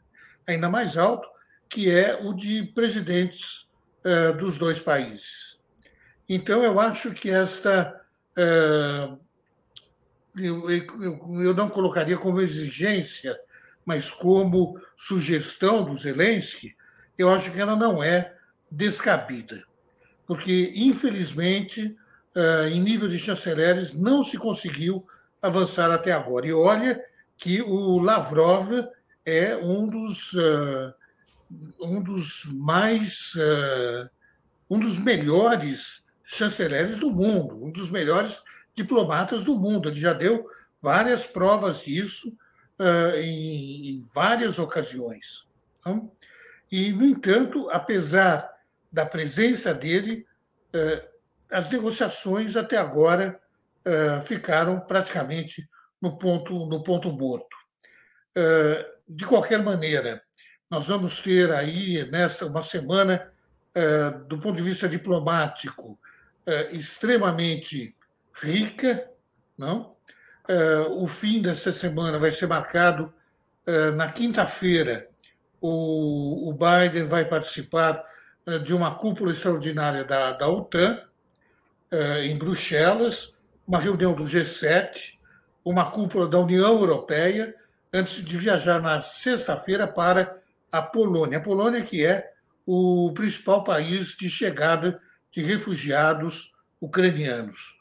[0.47, 1.29] ainda mais alto,
[1.69, 3.69] que é o de presidentes
[4.05, 5.59] é, dos dois países.
[6.29, 8.01] Então, eu acho que esta.
[8.37, 9.11] É,
[10.37, 13.39] eu, não colocaria como exigência,
[13.85, 16.75] mas como sugestão do Zelensky,
[17.17, 18.35] eu acho que ela não é
[18.69, 19.65] descabida.
[20.27, 21.97] Porque, infelizmente,
[22.73, 25.07] em nível de chanceleres, não se conseguiu
[25.47, 26.47] avançar até agora.
[26.47, 27.03] E olha
[27.37, 28.71] que o Lavrov
[29.25, 30.35] é um dos,
[31.81, 33.33] um dos mais.
[34.71, 38.43] um dos melhores chanceleres do mundo, um dos melhores
[38.75, 39.89] diplomatas do mundo.
[39.89, 40.47] Ele já deu
[40.81, 42.37] várias provas disso
[42.79, 45.47] uh, em, em, várias ocasiões.
[45.85, 46.11] Não?
[46.71, 48.51] E, no entanto, apesar
[48.93, 50.27] da presença dele,
[50.75, 51.09] uh,
[51.51, 53.41] as negociações até agora
[53.87, 55.69] uh, ficaram praticamente
[56.01, 57.57] no ponto, no ponto morto.
[59.09, 60.23] de qualquer maneira,
[60.71, 63.33] nós vamos ter aí, nesta uma semana,
[64.27, 65.99] do ponto de vista diplomático,
[66.73, 67.97] extremamente
[68.35, 69.09] rica,
[69.57, 69.97] não?
[70.99, 73.15] O fim dessa semana vai ser marcado
[73.97, 75.09] na quinta-feira.
[75.61, 78.05] O, o, Biden vai participar
[78.63, 81.01] de uma cúpula extraordinária da, da OTAN
[82.25, 83.34] em Bruxelas,
[83.67, 85.15] uma reunião do G7,
[85.65, 87.55] uma cúpula da União Europeia,
[87.93, 90.39] antes de viajar na sexta-feira para
[90.71, 91.39] a Polônia.
[91.39, 92.33] A Polônia que é
[92.67, 95.01] o principal país de chegada
[95.31, 97.79] de refugiados ucranianos.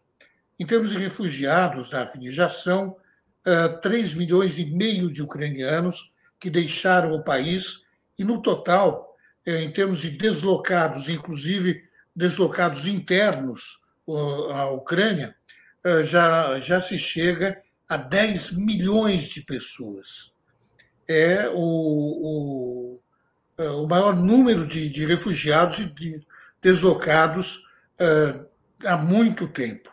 [0.60, 2.98] Em termos de refugiados, Daphne, já são uh,
[3.46, 7.86] ah, 3 milhões e meio de ucranianos que deixaram o país,
[8.20, 9.16] e no total,
[9.46, 11.84] eh, em termos de deslocados, inclusive
[12.16, 13.80] deslocados internos
[14.54, 15.43] à Ucrânia, uh,
[16.06, 20.34] já, já se chega a 10 milhões de pessoas.
[21.08, 23.00] É o, o,
[23.60, 26.26] uh, o maior número de, de refugiados e de
[26.62, 27.64] deslocados
[28.86, 29.92] há muito tempo.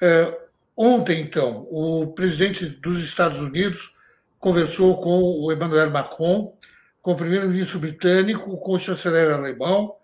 [0.00, 0.38] É,
[0.76, 3.94] ontem, então, o presidente dos Estados Unidos
[4.38, 6.54] conversou com o Emmanuel Macron,
[7.00, 9.94] com o primeiro-ministro britânico, com o chanceler alemão,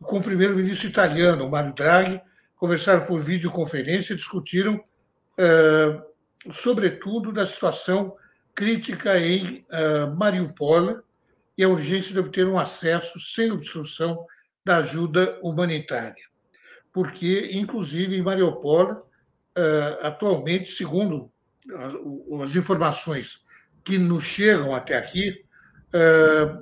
[0.00, 2.20] com o primeiro-ministro italiano, Mario Draghi,
[2.58, 4.82] conversaram por videoconferência e discutiram,
[5.38, 6.02] é,
[6.50, 8.16] sobretudo, da situação
[8.54, 11.00] crítica em é, Mariupol
[11.56, 14.26] e a urgência de obter um acesso sem obstrução
[14.64, 16.26] da ajuda humanitária.
[16.92, 19.08] Porque, inclusive, em Mariupol,
[19.56, 21.30] eh, atualmente, segundo
[22.42, 23.44] as informações
[23.82, 25.44] que nos chegam até aqui,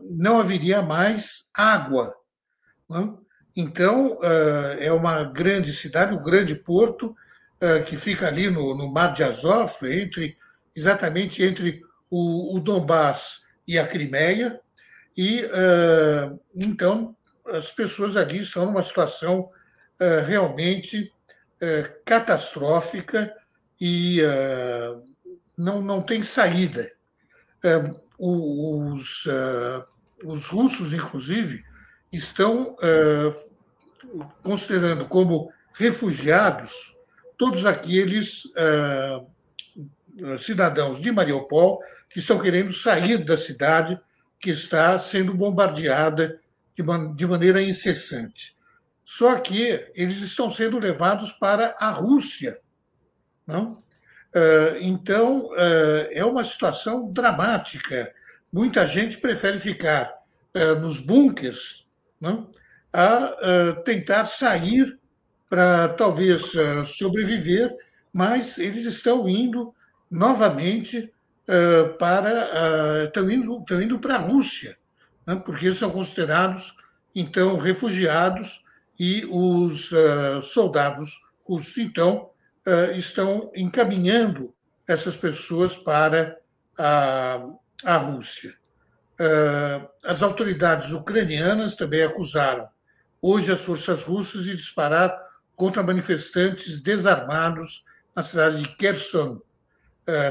[0.02, 2.14] não haveria mais água.
[3.56, 7.16] Então, eh, é uma grande cidade, um grande porto,
[7.86, 10.36] que fica ali no, no Mar de Azov, entre,
[10.74, 11.80] exatamente entre
[12.10, 14.60] o, o Donbass e a Crimeia,
[15.16, 15.40] e
[16.54, 17.16] então
[17.46, 19.48] as pessoas ali estão numa situação
[20.26, 21.10] realmente
[22.04, 23.34] catastrófica
[23.80, 24.20] e
[25.56, 26.92] não, não tem saída.
[28.18, 29.26] Os,
[30.22, 31.64] os russos, inclusive,
[32.12, 32.76] estão
[34.42, 36.96] considerando como refugiados
[37.36, 38.52] todos aqueles
[40.38, 44.00] cidadãos de Mariupol que estão querendo sair da cidade
[44.40, 46.40] que está sendo bombardeada
[47.14, 48.56] de maneira incessante.
[49.04, 52.58] Só que eles estão sendo levados para a Rússia.
[53.46, 53.82] Não?
[54.34, 55.50] Ah, então,
[56.10, 58.12] é uma situação dramática.
[58.52, 60.12] Muita gente prefere ficar
[60.80, 61.85] nos bunkers
[62.27, 62.51] não?
[62.93, 64.98] a tentar sair
[65.51, 66.53] para talvez
[66.86, 67.74] sobreviver,
[68.12, 69.74] mas eles estão indo
[70.11, 71.12] novamente
[71.98, 74.78] para estão indo, estão indo para a Rússia,
[75.44, 76.74] porque eles são considerados
[77.15, 78.65] então refugiados
[78.98, 82.31] e os uh, soldados russos, então,
[82.66, 84.55] uh, estão encaminhando
[84.86, 86.39] essas pessoas para
[86.78, 87.44] a,
[87.85, 88.55] a Rússia.
[89.18, 92.68] Uh, as autoridades ucranianas também acusaram
[93.20, 95.16] hoje as forças russas de disparar
[95.55, 97.84] contra manifestantes desarmados
[98.14, 99.40] na cidade de Kherson,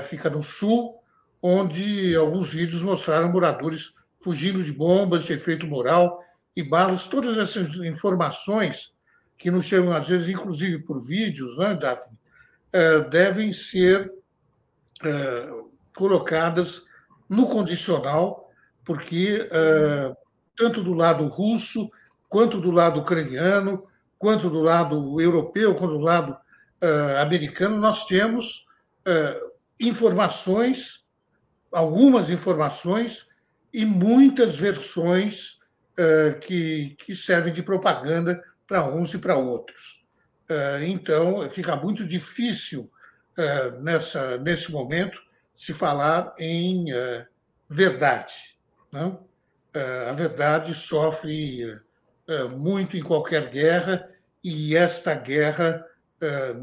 [0.04, 1.00] fica no sul,
[1.42, 6.24] onde alguns vídeos mostraram moradores fugindo de bombas de efeito moral
[6.56, 8.94] e balas, todas essas informações
[9.38, 12.18] que nos chegam, às vezes, inclusive por vídeos, né, Daphne,
[12.72, 14.12] é, devem ser
[15.96, 16.86] colocadas
[17.30, 18.45] no condicional,
[18.86, 20.16] porque é,
[20.56, 21.92] tanto do lado russo,
[22.30, 23.88] quanto do lado ucraniano,
[24.18, 28.68] quanto do lado europeu, quanto do lado uh, americano, nós temos
[29.08, 31.04] uh, informações,
[31.72, 33.28] algumas informações
[33.74, 35.60] e muitas versões
[36.42, 40.04] que, que servem de propaganda para uns e para outros.
[40.86, 42.92] então, fica muito difícil
[43.82, 45.22] nessa, nesse momento
[45.54, 46.86] se falar em
[47.70, 48.55] verdade.
[48.96, 49.26] Não?
[50.10, 51.76] a verdade sofre
[52.58, 54.10] muito em qualquer guerra
[54.42, 55.86] e esta guerra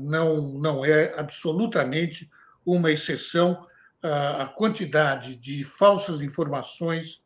[0.00, 2.30] não, não é absolutamente
[2.64, 3.66] uma exceção.
[4.02, 7.22] A quantidade de falsas informações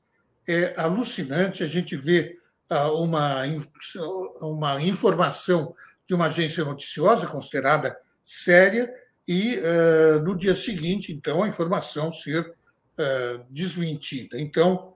[0.47, 1.63] é alucinante.
[1.63, 2.37] A gente vê
[2.69, 3.45] uma,
[4.41, 5.73] uma informação
[6.05, 8.93] de uma agência noticiosa considerada séria
[9.27, 9.61] e
[10.25, 12.55] no dia seguinte, então, a informação ser
[13.51, 14.41] desmentida.
[14.41, 14.96] Então,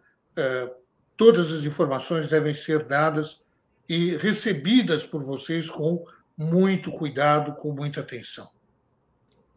[1.16, 3.44] todas as informações devem ser dadas
[3.88, 6.04] e recebidas por vocês com
[6.36, 8.48] muito cuidado, com muita atenção.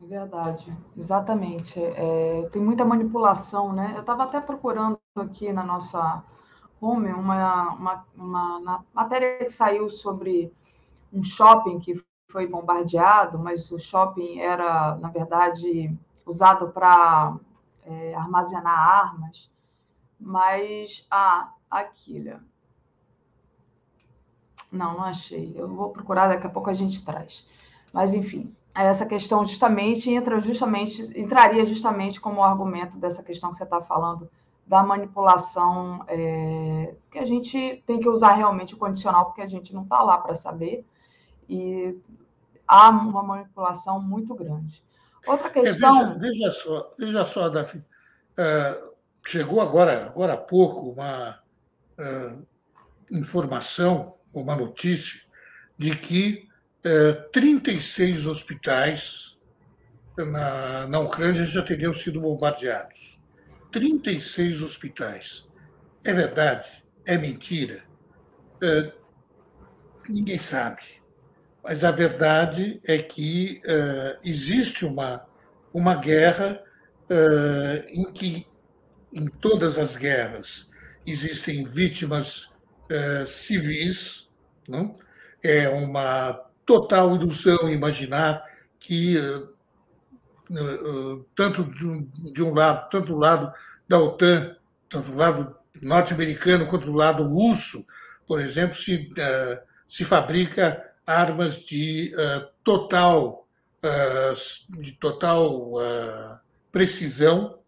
[0.01, 1.79] É verdade, exatamente.
[1.79, 3.93] É, tem muita manipulação, né?
[3.95, 6.23] Eu estava até procurando aqui na nossa
[6.81, 10.51] home uma, uma, uma matéria que saiu sobre
[11.11, 15.95] um shopping que foi bombardeado, mas o shopping era, na verdade,
[16.25, 17.37] usado para
[17.85, 19.49] é, armazenar armas.
[20.23, 22.23] Mas, ah, aqui,
[24.71, 25.53] Não, não achei.
[25.55, 27.45] Eu vou procurar, daqui a pouco a gente traz.
[27.91, 33.65] Mas, enfim, essa questão justamente entra justamente, entraria justamente como argumento dessa questão que você
[33.65, 34.29] está falando
[34.65, 39.73] da manipulação, é, que a gente tem que usar realmente o condicional, porque a gente
[39.73, 40.85] não está lá para saber,
[41.49, 41.99] e
[42.65, 44.83] há uma manipulação muito grande.
[45.27, 46.01] Outra questão.
[46.01, 47.83] É, veja, veja, só, veja só, Daphne.
[48.31, 48.92] Uh,
[49.25, 51.41] chegou agora, agora há pouco uma
[51.97, 52.45] uh,
[53.11, 55.21] informação, uma notícia,
[55.77, 56.47] de que
[56.85, 59.39] uh, 36 hospitais
[60.17, 63.19] na, na Ucrânia já teriam sido bombardeados.
[63.71, 65.49] 36 hospitais.
[66.03, 66.83] É verdade?
[67.05, 67.83] É mentira?
[68.61, 68.91] Uh,
[70.07, 70.81] ninguém sabe.
[71.63, 73.61] Mas a verdade é que
[74.21, 75.25] existe uma,
[75.73, 76.61] uma guerra
[77.87, 78.45] em que
[79.13, 80.69] em todas as guerras
[81.05, 82.51] existem vítimas
[82.91, 84.27] uh, civis,
[84.67, 84.97] não?
[85.43, 86.33] é uma
[86.65, 88.43] total ilusão imaginar
[88.79, 89.49] que uh,
[90.51, 93.53] uh, tanto de, um lado, tanto do lado
[93.87, 94.55] da OTAN,
[94.89, 97.85] tanto do lado norte-americano quanto do lado russo,
[98.25, 99.09] por exemplo, se,
[99.87, 102.13] se fabrica armas de
[102.63, 103.45] total
[104.69, 105.73] de total
[106.71, 107.59] precisão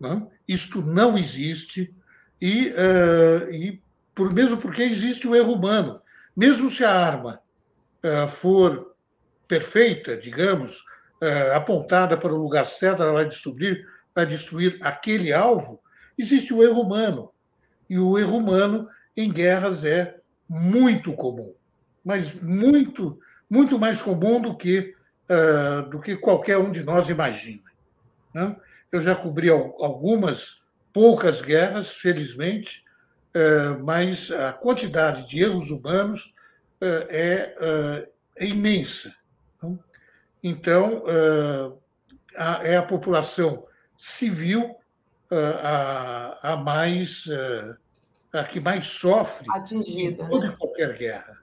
[0.00, 0.30] não?
[0.48, 1.94] Isto não existe,
[2.40, 3.82] e, uh, e
[4.14, 6.00] por, mesmo porque existe o erro humano.
[6.34, 7.40] Mesmo se a arma
[8.02, 8.94] uh, for
[9.46, 10.80] perfeita, digamos,
[11.22, 15.80] uh, apontada para o lugar certo, ela vai destruir, vai destruir aquele alvo,
[16.16, 17.30] existe o erro humano.
[17.88, 20.16] E o erro humano em guerras é
[20.48, 21.52] muito comum,
[22.04, 23.18] mas muito,
[23.48, 24.94] muito mais comum do que,
[25.90, 27.64] do que qualquer um de nós imagina.
[28.32, 28.56] Né?
[28.92, 30.62] Eu já cobri algumas,
[30.92, 32.84] poucas guerras, felizmente,
[33.32, 36.34] eh, mas a quantidade de erros humanos
[36.80, 39.14] eh, é, eh, é imensa.
[40.42, 41.04] Então,
[42.62, 44.74] é a população civil
[45.30, 47.26] a, a mais
[48.32, 50.54] a que mais sofre Atingida, em toda né?
[50.54, 51.42] e qualquer guerra.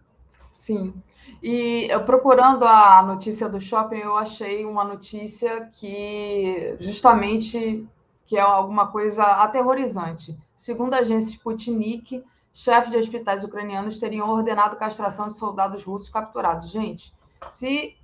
[0.51, 0.93] Sim.
[1.41, 7.87] E eu procurando a notícia do shopping, eu achei uma notícia que justamente
[8.25, 10.37] que é alguma coisa aterrorizante.
[10.55, 16.69] Segundo a agência Sputnik, chefes de hospitais ucranianos teriam ordenado castração de soldados russos capturados.
[16.69, 17.13] Gente,
[17.49, 17.95] se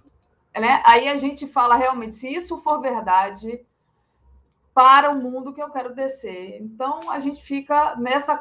[0.56, 3.66] né, aí a gente fala realmente, se isso for verdade,
[4.74, 6.62] para o mundo que eu quero descer.
[6.62, 8.38] Então a gente fica nessa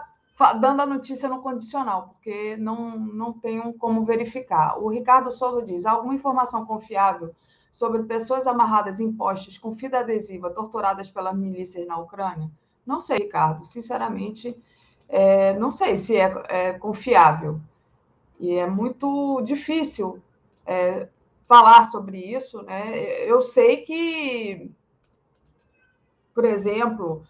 [0.60, 4.78] dando a notícia no condicional, porque não, não tenho como verificar.
[4.78, 7.34] O Ricardo Souza diz: alguma informação confiável
[7.70, 12.50] sobre pessoas amarradas em postes com fita adesiva torturadas pelas milícias na Ucrânia?
[12.84, 13.64] Não sei, Ricardo.
[13.64, 14.56] Sinceramente,
[15.08, 17.60] é, não sei se é, é, confiável.
[18.40, 20.20] E é muito difícil
[20.66, 21.08] é,
[21.46, 22.62] falar sobre isso.
[22.62, 23.24] Né?
[23.24, 24.70] Eu sei que,
[26.34, 27.24] por exemplo,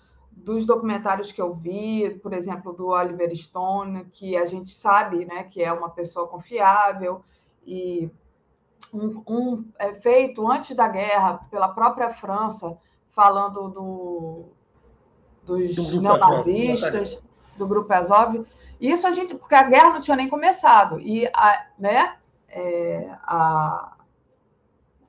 [0.45, 5.45] dos documentários que eu vi, por exemplo, do Oliver Stone, que a gente sabe né,
[5.45, 7.23] que é uma pessoa confiável,
[7.65, 8.11] e
[8.93, 12.77] um, um é feito antes da guerra pela própria França,
[13.11, 14.45] falando do,
[15.45, 17.23] dos do neonazistas,
[17.57, 18.45] do Grupo Azov,
[18.81, 20.99] Isso a gente, porque a guerra não tinha nem começado.
[20.99, 22.17] E a, né,
[22.49, 23.97] é, a,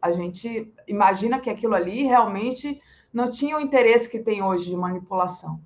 [0.02, 2.80] a gente imagina que aquilo ali realmente
[3.14, 5.62] não tinha o interesse que tem hoje de manipulação.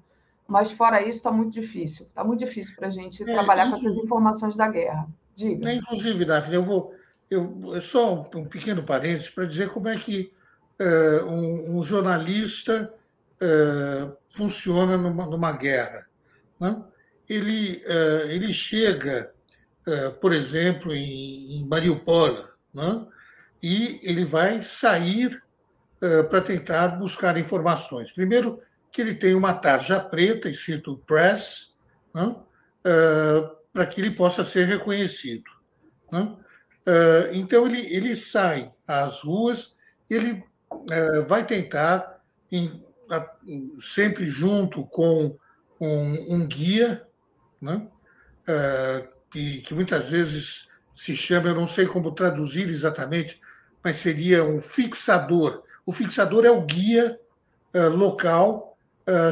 [0.48, 2.06] Mas fora isso, está muito difícil.
[2.06, 5.08] Está muito difícil para a gente é, trabalhar com essas informações da guerra.
[5.34, 5.70] Diga.
[5.70, 6.94] É, inclusive, Daphne, eu vou.
[7.30, 10.32] Eu, só um, pequeno parênteses para dizer como é que
[10.80, 12.94] uh, um, um, jornalista
[13.42, 16.08] uh, funciona numa, numa guerra.
[16.58, 16.82] Né?
[17.28, 19.34] Ele, uh, ele chega,
[20.22, 22.38] por exemplo, em, em Mariupol,
[22.74, 23.06] né?
[23.62, 25.42] e ele vai sair
[26.30, 28.12] para tentar buscar informações.
[28.12, 28.62] Primeiro,
[28.92, 31.76] que ele tem uma tarja preta escrito Press,
[32.14, 32.36] né?
[33.74, 35.50] para que ele possa ser reconhecido.
[36.12, 36.22] Né?
[36.22, 39.76] Uh, então, ele, ele sai às ruas,
[40.10, 40.44] ele
[41.28, 42.22] vai tentar,
[43.80, 45.38] sempre junto com
[45.80, 47.06] um, um guia,
[47.62, 47.88] né?
[49.30, 50.68] Que, que muitas vezes
[50.98, 53.40] se chama, eu não sei como traduzir exatamente,
[53.84, 55.64] mas seria um fixador.
[55.88, 57.18] O fixador é o guia
[57.94, 58.78] local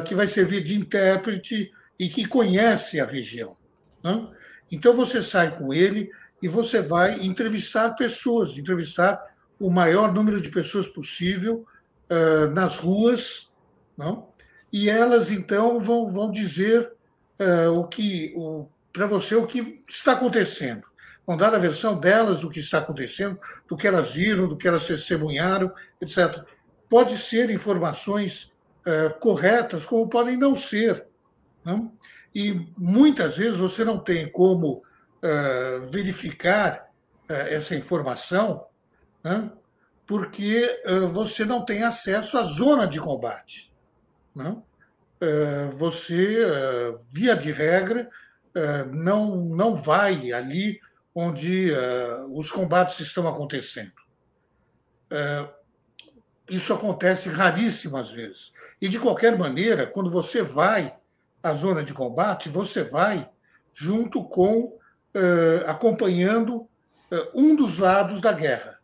[0.06, 3.56] que vai servir de intérprete e que conhece a região.
[4.04, 4.28] Né?
[4.72, 6.12] Então você sai com ele
[6.42, 9.22] e você vai entrevistar pessoas, entrevistar
[9.60, 11.66] o maior número de pessoas possível
[12.10, 13.50] uh, nas ruas,
[13.98, 14.28] não?
[14.72, 16.92] e elas então vão, vão dizer
[17.40, 18.34] uh, o que
[18.92, 20.84] para você o que está acontecendo.
[21.26, 24.68] Vão dar a versão delas do que está acontecendo, do que elas viram, do que
[24.68, 26.44] elas testemunharam, etc.
[26.88, 28.54] Pode ser informações
[28.86, 31.06] uh, corretas, como podem não ser.
[31.64, 31.92] Não?
[32.34, 36.92] E muitas vezes você não tem como uh, verificar
[37.28, 38.66] uh, essa informação,
[39.24, 39.52] né?
[40.06, 40.70] porque
[41.12, 43.74] você não tem acesso à zona de combate.
[44.36, 44.56] Né?
[45.76, 46.46] você,
[47.12, 48.08] via de regra,
[48.92, 50.80] não, não vai ali
[51.16, 51.72] onde
[52.34, 53.94] os combates estão acontecendo.
[56.50, 58.52] isso acontece raríssimas vezes.
[58.82, 60.96] E, de qualquer maneira, quando você vai
[61.46, 63.30] a zona de combate, você vai
[63.72, 66.68] junto com, uh, acompanhando uh,
[67.36, 68.80] um dos lados da guerra.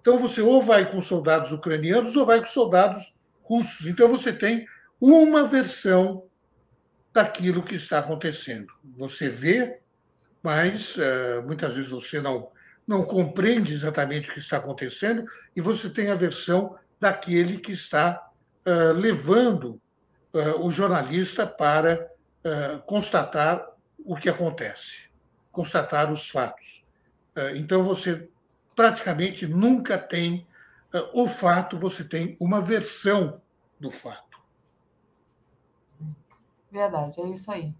[0.00, 3.86] Então, você ou vai com soldados ucranianos ou vai com soldados russos.
[3.86, 4.66] Então, você tem
[5.00, 6.24] uma versão
[7.14, 8.70] daquilo que está acontecendo.
[8.98, 9.80] Você vê,
[10.46, 12.48] mas uh, muitas vezes você não,
[12.86, 15.24] não compreende exatamente o que está acontecendo
[15.56, 18.22] e você tem a versão daquele que está
[18.96, 19.80] levando
[20.36, 22.10] eh, o jornalista para
[22.44, 23.66] eh, constatar
[24.04, 25.08] o que acontece,
[25.50, 26.86] constatar os fatos.
[27.34, 28.28] Eh, então, você
[28.74, 30.46] praticamente nunca tem
[31.14, 33.40] o fato, você tem uma versão
[33.80, 34.38] do fato.
[36.70, 37.74] Verdade, é isso aí.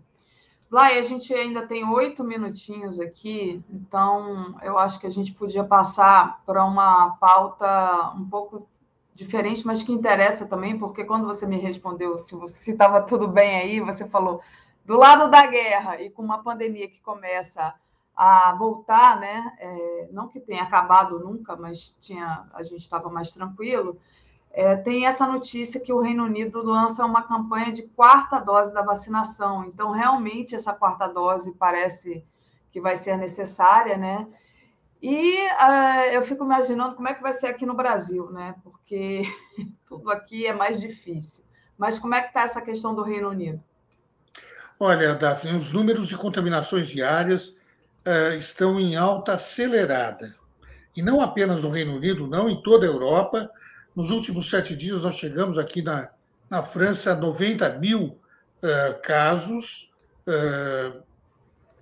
[0.68, 5.62] Blay, a gente ainda tem oito minutinhos aqui, então eu acho que a gente podia
[5.62, 8.68] passar para uma pauta um pouco
[9.14, 12.36] diferente, mas que interessa também, porque quando você me respondeu se
[12.70, 14.42] estava tudo bem aí, você falou
[14.84, 17.74] do lado da guerra e com uma pandemia que começa
[18.14, 19.56] a voltar, né?
[19.58, 23.98] É, não que tenha acabado nunca, mas tinha, a gente estava mais tranquilo.
[24.56, 28.80] É, tem essa notícia que o Reino Unido lança uma campanha de quarta dose da
[28.80, 29.66] vacinação.
[29.66, 32.24] Então, realmente, essa quarta dose parece
[32.72, 34.26] que vai ser necessária, né?
[35.02, 38.54] E uh, eu fico imaginando como é que vai ser aqui no Brasil, né?
[38.64, 39.24] Porque
[39.84, 41.44] tudo aqui é mais difícil.
[41.76, 43.62] Mas como é que está essa questão do Reino Unido?
[44.80, 50.34] Olha, Daphne, os números de contaminações diárias uh, estão em alta acelerada.
[50.96, 53.50] E não apenas no Reino Unido, não, em toda a Europa.
[53.96, 56.10] Nos últimos sete dias, nós chegamos aqui na,
[56.48, 58.04] na França a 90 mil
[58.62, 59.90] uh, casos.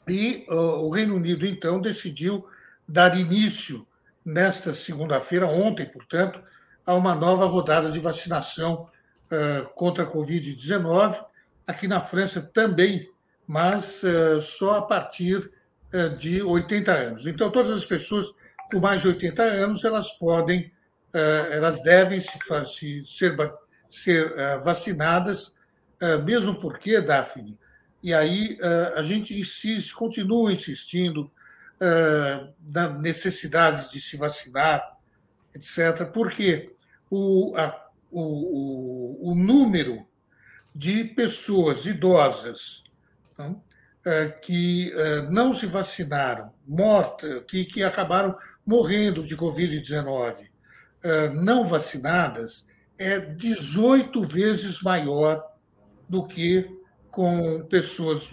[0.09, 2.47] e o Reino Unido, então, decidiu
[2.87, 3.87] dar início,
[4.25, 6.41] nesta segunda-feira, ontem, portanto,
[6.87, 8.89] a uma nova rodada de vacinação
[9.27, 11.23] uh, contra a Covid-19,
[11.67, 13.11] aqui na França também,
[13.47, 15.51] mas uh, só a partir
[15.93, 17.27] uh, de 80 anos.
[17.27, 18.33] Então, todas as pessoas
[18.71, 20.73] com mais de 80 anos, elas podem,
[21.51, 23.37] elas devem se, se ser,
[23.89, 25.55] ser vacinadas,
[26.25, 27.59] mesmo porque, Daphne,
[28.03, 28.59] e aí
[28.97, 31.31] a gente insiste, continua insistindo,
[32.59, 34.83] da necessidade de se vacinar,
[35.55, 36.75] etc., porque
[37.11, 40.07] o, a, o, o, número
[40.75, 42.85] de pessoas idosas
[43.37, 43.63] não,
[44.43, 44.93] que
[45.31, 48.37] não se vacinaram, mortas, que, que acabaram
[48.67, 50.49] morrendo de Covid-19,
[51.35, 52.67] não vacinadas,
[52.99, 55.45] é 18 vezes maior
[56.09, 56.69] do que
[57.11, 58.31] com pessoas,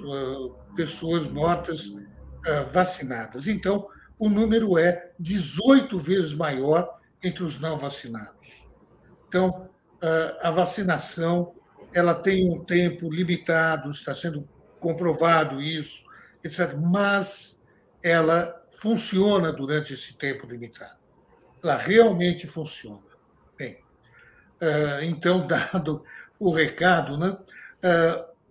[0.75, 1.93] pessoas mortas
[2.71, 3.47] vacinadas.
[3.47, 3.87] Então,
[4.17, 8.69] o número é 18 vezes maior entre os não vacinados.
[9.27, 9.69] Então,
[10.41, 11.53] a vacinação
[11.93, 14.47] ela tem um tempo limitado, está sendo
[14.79, 16.03] comprovado isso,
[16.43, 16.73] etc.
[16.75, 17.61] Mas
[18.01, 21.00] ela funciona durante esse tempo limitado.
[21.63, 23.01] Ela realmente funciona.
[23.57, 23.77] Bem,
[25.03, 26.03] então, dado
[26.39, 27.37] o recado, né?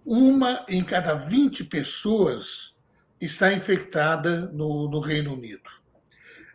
[0.04, 2.74] uma em cada 20 pessoas
[3.20, 5.68] está infectada no, no Reino Unido.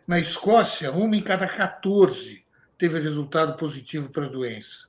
[0.06, 2.44] Na Escócia, uma em cada 14
[2.78, 4.86] teve resultado positivo para a doença.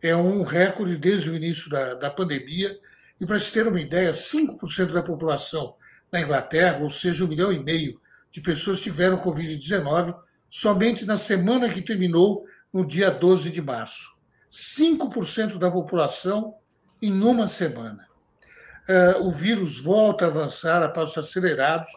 [0.00, 2.78] É um recorde desde o início da, da pandemia.
[3.20, 5.74] E para se ter uma ideia, 5% da população
[6.10, 8.00] na Inglaterra, ou seja, um milhão e meio
[8.30, 10.14] de pessoas tiveram Covid-19
[10.48, 14.16] somente na semana que terminou, no dia 12 de março.
[14.50, 16.54] 5% da população
[17.00, 18.06] em uma semana.
[18.88, 21.90] Uh, o vírus volta a avançar a passos acelerados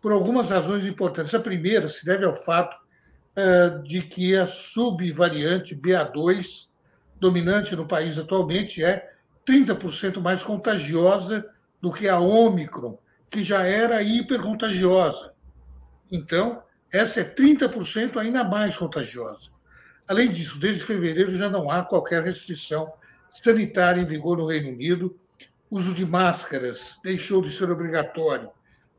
[0.00, 1.34] por algumas razões importantes.
[1.34, 6.68] A primeira se deve ao fato uh, de que a subvariante BA2,
[7.20, 9.12] dominante no país atualmente, é
[9.46, 11.48] 30% mais contagiosa
[11.80, 12.98] do que a Omicron,
[13.30, 15.34] que já era hipercontagiosa.
[16.10, 16.62] Então,
[16.94, 19.50] essa é 30% ainda mais contagiosa.
[20.06, 22.92] Além disso, desde fevereiro já não há qualquer restrição
[23.30, 25.18] sanitária em vigor no Reino Unido.
[25.68, 28.48] O uso de máscaras deixou de ser obrigatório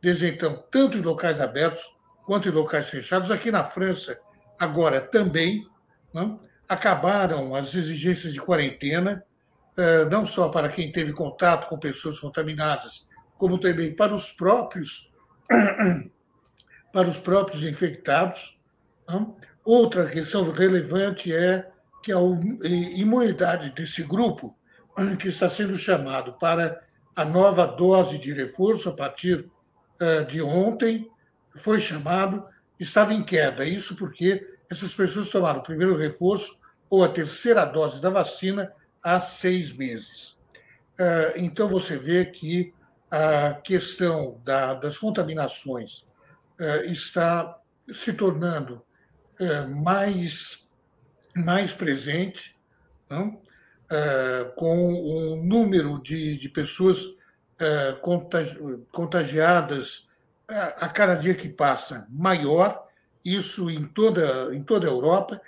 [0.01, 3.31] desde então, tanto em locais abertos quanto em locais fechados.
[3.31, 4.19] Aqui na França,
[4.59, 5.65] agora também,
[6.13, 6.39] não?
[6.67, 9.23] acabaram as exigências de quarentena,
[9.77, 13.07] eh, não só para quem teve contato com pessoas contaminadas,
[13.37, 15.11] como também para os próprios
[16.95, 18.57] para os próprios infectados.
[19.05, 19.35] Não?
[19.65, 21.67] Outra questão relevante é
[22.01, 22.19] que a
[22.95, 24.57] imunidade desse grupo,
[25.19, 26.81] que está sendo chamado para
[27.13, 29.45] a nova dose de reforço a partir
[29.99, 31.11] eh, de ontem,
[31.55, 32.45] foi chamado,
[32.79, 33.65] estava em queda.
[33.65, 36.57] Isso porque essas pessoas tomaram o primeiro reforço
[36.89, 38.71] ou a terceira dose da vacina
[39.03, 40.37] há seis meses.
[40.97, 42.73] Eh, então, você vê que
[43.11, 44.39] a questão
[44.79, 46.05] das contaminações
[46.85, 47.59] está
[47.91, 48.81] se tornando
[49.39, 50.67] é, mais,
[51.35, 52.55] mais presente,
[53.09, 53.41] não?
[53.89, 57.15] É, com um número de, de pessoas
[57.59, 57.95] é,
[58.91, 60.07] contagiadas
[60.47, 62.87] a cada dia que passa maior,
[63.23, 65.41] isso em toda, em toda a Europa,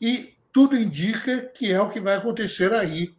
[0.00, 3.14] e tudo indica que é o que vai acontecer aí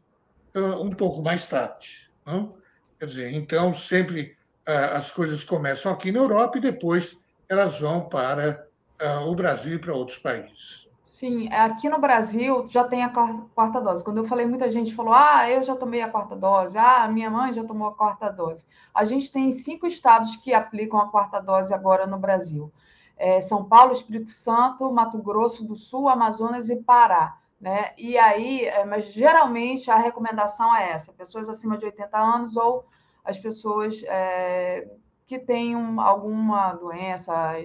[0.79, 2.07] um pouco mais tarde.
[2.23, 2.55] Não?
[2.99, 7.17] Quer dizer, então, sempre as coisas começam aqui na Europa e depois
[7.53, 8.67] elas vão para
[9.01, 10.83] uh, o Brasil e para outros países.
[11.03, 13.09] Sim, aqui no Brasil já tem a
[13.53, 14.03] quarta dose.
[14.03, 17.29] Quando eu falei, muita gente falou: ah, eu já tomei a quarta dose, ah, minha
[17.29, 18.65] mãe já tomou a quarta dose.
[18.93, 22.71] A gente tem cinco estados que aplicam a quarta dose agora no Brasil:
[23.15, 27.37] é São Paulo, Espírito Santo, Mato Grosso do Sul, Amazonas e Pará.
[27.61, 27.93] Né?
[27.97, 32.85] E aí, é, mas geralmente a recomendação é essa: pessoas acima de 80 anos ou
[33.23, 34.87] as pessoas é,
[35.25, 37.55] que tenham alguma doença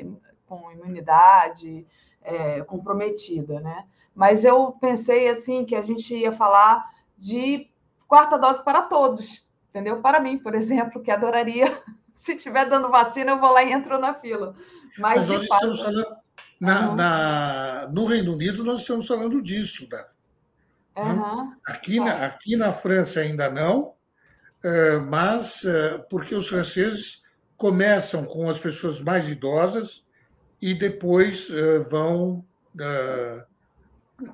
[0.46, 1.86] com imunidade
[2.22, 3.84] é, comprometida, né?
[4.14, 6.84] Mas eu pensei assim que a gente ia falar
[7.16, 7.68] de
[8.06, 10.00] quarta dose para todos, entendeu?
[10.00, 11.66] Para mim, por exemplo, que adoraria,
[12.12, 14.54] se estiver dando vacina, eu vou lá e entro na fila.
[14.98, 15.54] Mas, Mas nós fato...
[15.54, 16.18] estamos falando
[16.60, 16.96] na, uhum.
[16.96, 20.12] na, no Reino Unido nós estamos falando disso, Davi.
[20.96, 21.52] Uhum.
[21.64, 23.92] Aqui, na, aqui na França ainda não,
[24.64, 27.22] eh, mas eh, porque os franceses
[27.58, 30.04] começam com as pessoas mais idosas
[30.62, 32.44] e depois uh, vão,
[32.76, 34.30] uh,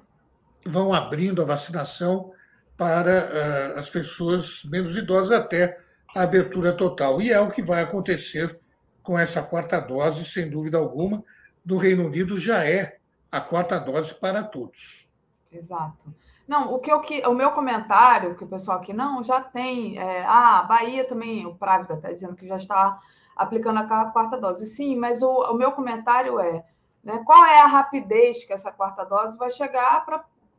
[0.65, 2.33] vão abrindo a vacinação
[2.77, 5.81] para uh, as pessoas menos idosas até
[6.15, 7.21] a abertura total.
[7.21, 8.61] E é o que vai acontecer
[9.03, 11.25] com essa quarta dose, sem dúvida alguma.
[11.65, 12.99] Do Reino Unido já é
[13.33, 15.11] a quarta dose para todos.
[15.51, 16.15] Exato.
[16.47, 17.01] Não, o que, eu,
[17.31, 19.99] o meu comentário, que o pessoal aqui não, já tem.
[19.99, 23.01] É, ah, Bahia também, o Právida está dizendo que já está
[23.35, 24.67] aplicando a quarta dose.
[24.67, 26.65] Sim, mas o, o meu comentário é:
[27.03, 30.05] né, qual é a rapidez que essa quarta dose vai chegar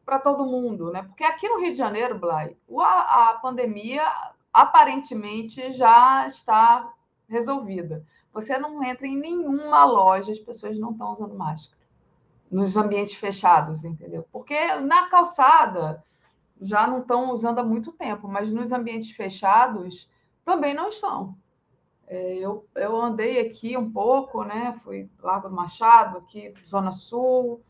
[0.06, 0.92] para todo mundo?
[0.92, 1.04] Né?
[1.04, 4.04] Porque aqui no Rio de Janeiro, Blay, a, a pandemia
[4.52, 6.92] aparentemente já está
[7.28, 8.06] resolvida.
[8.34, 11.75] Você não entra em nenhuma loja, as pessoas não estão usando máscara.
[12.52, 14.26] Nos ambientes fechados, entendeu?
[14.32, 16.04] Porque na calçada
[16.62, 20.10] já não estão usando há muito tempo, mas nos ambientes fechados
[20.44, 21.36] também não estão.
[22.08, 24.80] É, eu, eu andei aqui um pouco, né?
[24.84, 27.62] Fui Largo do Machado, aqui, Zona Sul,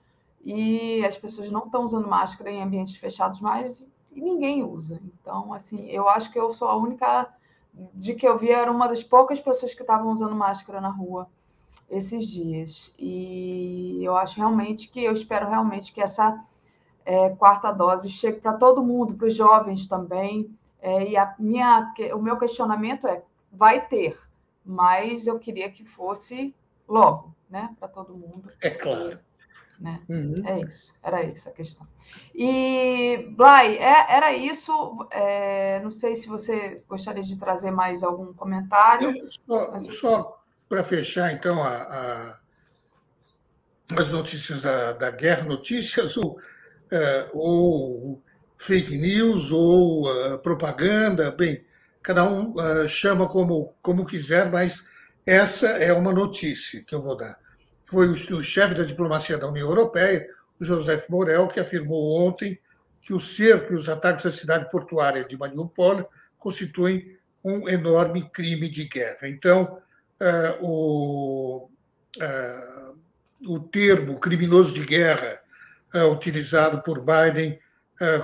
[0.44, 5.02] e as pessoas não estão usando máscara em ambientes fechados mais, e ninguém usa.
[5.04, 7.34] Então, assim, eu acho que eu sou a única
[7.94, 11.28] de que eu vi, era uma das poucas pessoas que estavam usando máscara na rua
[11.90, 12.94] esses dias.
[12.98, 16.44] E eu acho realmente que, eu espero realmente que essa
[17.06, 20.56] é, quarta dose chegue para todo mundo, para os jovens também.
[20.82, 24.18] É, e a minha, o meu questionamento é: vai ter,
[24.64, 26.56] mas eu queria que fosse
[26.88, 28.52] logo, né, para todo mundo.
[28.62, 29.20] É claro.
[29.80, 30.02] Né?
[30.08, 30.42] Uhum.
[30.46, 31.86] É isso, era isso a questão.
[32.34, 34.72] E, Blay, é, era isso.
[35.12, 39.14] É, não sei se você gostaria de trazer mais algum comentário.
[39.30, 40.00] só, mas...
[40.00, 42.40] só para fechar, então, a, a,
[43.98, 46.40] as notícias da, da guerra, notícias ou,
[46.92, 48.22] é, ou
[48.58, 51.66] fake news ou uh, propaganda, bem,
[52.02, 54.86] cada um uh, chama como, como quiser, mas
[55.26, 57.38] essa é uma notícia que eu vou dar
[57.86, 60.28] foi o, o chefe da diplomacia da União Europeia,
[60.60, 62.60] o José Borrell, que afirmou ontem
[63.02, 68.68] que o cerco e os ataques à cidade portuária de Mariupol constituem um enorme crime
[68.68, 69.30] de guerra.
[69.30, 69.80] Então,
[70.22, 71.70] uh, o,
[72.18, 72.98] uh,
[73.48, 75.40] o termo criminoso de guerra
[75.94, 77.60] uh, utilizado por Biden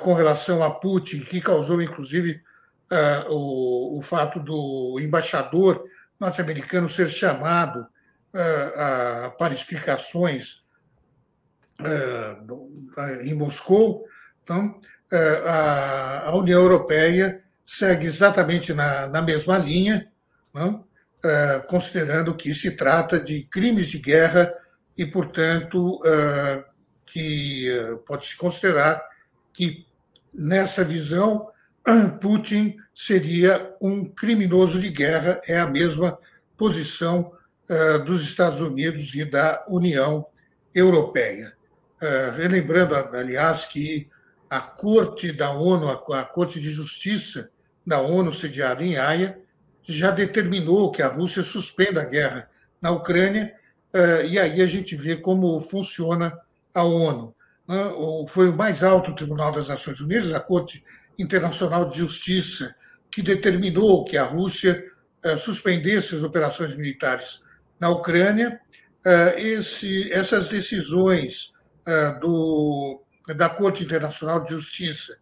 [0.01, 2.41] com relação a Putin, que causou, inclusive,
[3.29, 5.85] o, o fato do embaixador
[6.19, 7.87] norte-americano ser chamado
[9.39, 10.61] para explicações
[13.23, 14.05] em Moscou.
[14.43, 14.77] Então,
[16.25, 20.11] a União Europeia segue exatamente na, na mesma linha,
[20.53, 20.85] não?
[21.67, 24.53] Considerando que se trata de crimes de guerra
[24.97, 25.99] e, portanto,
[27.05, 27.67] que
[28.07, 29.03] pode-se considerar
[29.53, 29.85] que,
[30.33, 31.47] nessa visão,
[32.19, 36.17] Putin seria um criminoso de guerra, é a mesma
[36.57, 37.31] posição
[37.67, 40.25] eh, dos Estados Unidos e da União
[40.75, 41.53] Europeia.
[42.01, 44.09] Eh, relembrando, aliás, que
[44.49, 47.49] a Corte da ONU, a Corte de Justiça
[47.87, 49.39] da ONU, sediada em Haia,
[49.83, 52.49] já determinou que a Rússia suspenda a guerra
[52.81, 53.53] na Ucrânia,
[53.93, 56.37] eh, e aí a gente vê como funciona
[56.73, 57.35] a ONU.
[57.67, 57.77] Né?
[58.27, 60.83] Foi o mais alto Tribunal das Nações Unidas, a Corte
[61.17, 62.75] Internacional de Justiça,
[63.09, 64.85] que determinou que a Rússia
[65.37, 67.43] suspendesse as operações militares
[67.79, 68.59] na Ucrânia.
[69.03, 71.53] Eh, esse, essas decisões
[71.85, 73.01] eh, do,
[73.35, 75.17] da Corte Internacional de Justiça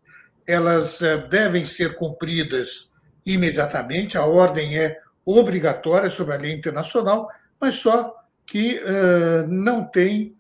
[0.50, 2.89] elas eh, devem ser cumpridas
[3.26, 4.18] imediatamente.
[4.18, 7.30] A ordem é obrigatória sobre a lei internacional,
[7.60, 8.16] mas só
[8.46, 8.82] que
[9.48, 10.36] não tem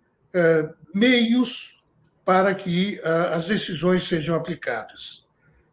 [0.96, 1.80] meios
[2.26, 3.00] para que
[3.32, 5.28] as decisões sejam aplicadas.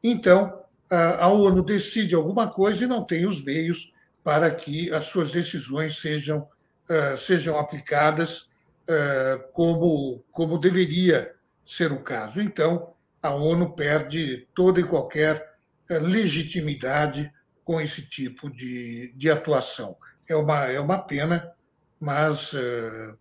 [0.04, 3.94] Então, a ONU decide alguma coisa e não tem os meios
[4.26, 6.48] para que as suas decisões sejam,
[6.90, 8.48] uh, sejam aplicadas
[8.88, 11.32] uh, como, como deveria
[11.64, 12.40] ser o caso.
[12.40, 12.92] Então,
[13.22, 15.55] a ONU perde toda e qualquer uh,
[15.88, 17.32] legitimidade
[17.64, 19.96] com esse tipo de, de atuação.
[20.28, 21.52] É uma, é uma pena,
[22.00, 23.14] mas é,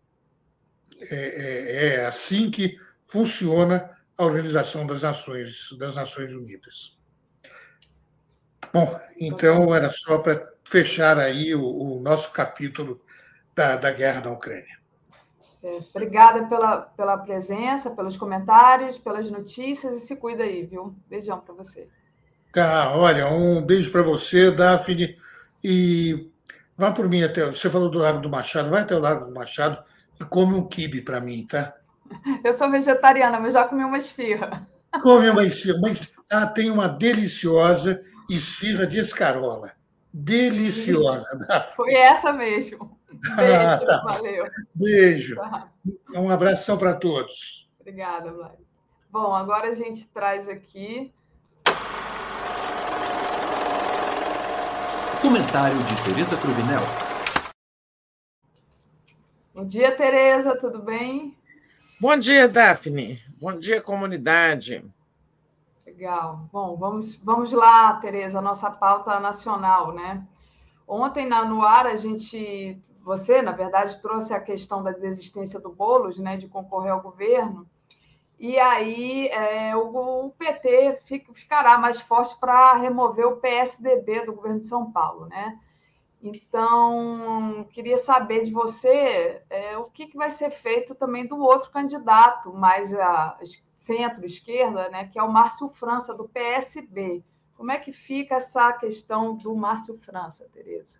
[1.12, 6.98] é, é assim que funciona a Organização das Nações, das Nações Unidas.
[8.74, 13.02] Bom, então era só para fechar aí o, o nosso capítulo
[13.56, 14.76] da, da guerra na Ucrânia.
[15.94, 20.96] Obrigada pela, pela presença, pelos comentários, pelas notícias e se cuida aí, viu?
[21.08, 21.90] Beijão para você.
[22.56, 25.18] Tá, olha, um beijo para você, Daphne,
[25.62, 26.32] e
[26.78, 27.46] vá por mim até.
[27.46, 29.84] Você falou do Lago do Machado, vai até o Lago do Machado
[30.20, 31.76] e come um quibe para mim, tá?
[32.44, 34.66] Eu sou vegetariana, mas já comi uma esfirra.
[35.04, 39.74] Come uma esfirra, mas ah, tem uma deliciosa esfirra de escarola
[40.16, 41.28] deliciosa.
[41.76, 42.98] Foi essa mesmo.
[43.36, 44.02] Beijo, ah, tá.
[44.06, 44.44] valeu.
[44.74, 45.36] Beijo.
[45.36, 45.70] Tá.
[46.16, 47.70] Um abração para todos.
[47.82, 48.56] Obrigada, Vlad.
[49.12, 51.14] Bom, agora a gente traz aqui.
[55.22, 56.82] Comentário de Tereza Cruvinel.
[59.54, 61.36] Bom dia, Tereza, tudo bem?
[62.00, 63.22] Bom dia, Daphne.
[63.40, 64.86] Bom dia, comunidade.
[65.86, 66.48] Legal.
[66.52, 70.26] Bom, vamos, vamos lá, Tereza, nossa pauta nacional, né?
[70.88, 75.72] Ontem na, no ar a gente, você, na verdade, trouxe a questão da desistência do
[75.72, 77.68] Boulos, né, de concorrer ao governo,
[78.40, 84.60] e aí é, o, PT fica, ficará mais forte para remover o PSDB do governo
[84.60, 85.60] de São Paulo, né?
[86.22, 91.70] Então, queria saber de você é, o que, que vai ser feito também do outro
[91.70, 93.38] candidato, mais a,
[93.76, 97.24] centro-esquerda, né, que é o Márcio França, do PSB.
[97.54, 100.98] Como é que fica essa questão do Márcio França, Tereza?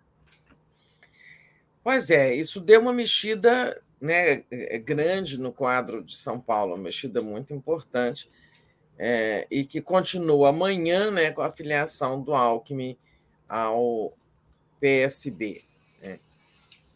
[1.82, 6.82] Pois é, isso deu uma mexida né, é, grande no quadro de São Paulo, uma
[6.84, 8.28] mexida muito importante.
[8.98, 12.96] é, e que continua amanhã né, com a filiação do Alckmin
[13.48, 14.12] ao
[14.80, 15.62] PSB.
[16.02, 16.18] Né?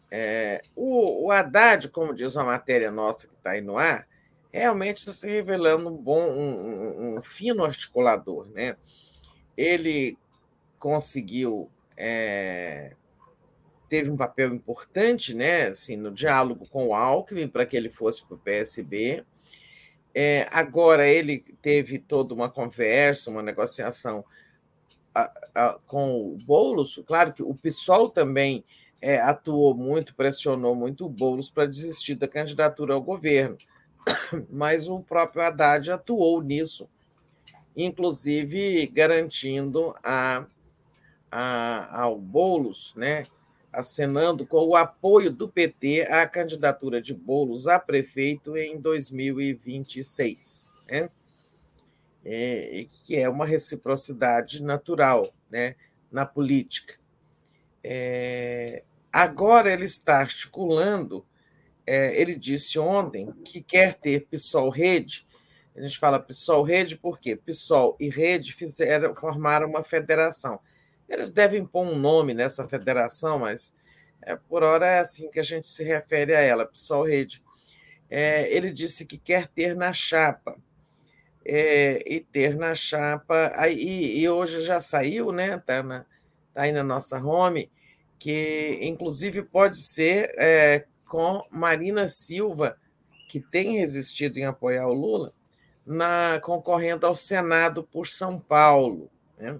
[0.09, 4.07] É, o, o Haddad, como diz uma matéria nossa que está aí no ar,
[4.51, 8.47] realmente está se revelando um bom, um, um fino articulador.
[8.47, 8.75] Né?
[9.55, 10.17] Ele
[10.79, 12.95] conseguiu é,
[13.91, 18.25] teve um papel importante né, assim, no diálogo com o Alckmin para que ele fosse
[18.25, 19.25] para o PSB.
[20.15, 24.23] É, agora ele teve toda uma conversa, uma negociação
[25.13, 27.03] a, a, com o Boulos.
[27.05, 28.63] Claro que o PSOL também
[29.01, 33.57] é, atuou muito, pressionou muito o Boulos para desistir da candidatura ao governo,
[34.49, 36.89] mas o próprio Haddad atuou nisso,
[37.75, 40.45] inclusive garantindo a,
[41.29, 43.23] a, ao Boulos, né,
[43.71, 51.09] acenando com o apoio do PT à candidatura de Bolos a prefeito em 2026, né?
[52.23, 55.75] É, que é uma reciprocidade natural né,
[56.11, 56.99] na política.
[57.83, 61.25] É, agora ele está articulando,
[61.83, 65.25] é, ele disse ontem que quer ter PSOL Rede,
[65.75, 70.59] a gente fala PSOL Rede porque PSOL e Rede fizeram, formaram uma federação.
[71.11, 73.75] Eles devem pôr um nome nessa federação, mas
[74.21, 77.43] é, por hora é assim que a gente se refere a ela, PSOL Rede.
[78.09, 80.55] É, ele disse que quer ter na chapa.
[81.43, 83.51] É, e ter na chapa.
[83.55, 85.55] Aí, e hoje já saiu, né?
[85.55, 86.05] Está tá
[86.55, 87.69] aí na nossa home,
[88.17, 92.77] que inclusive pode ser é, com Marina Silva,
[93.27, 95.33] que tem resistido em apoiar o Lula,
[95.85, 99.09] na concorrendo ao Senado por São Paulo.
[99.37, 99.59] Né?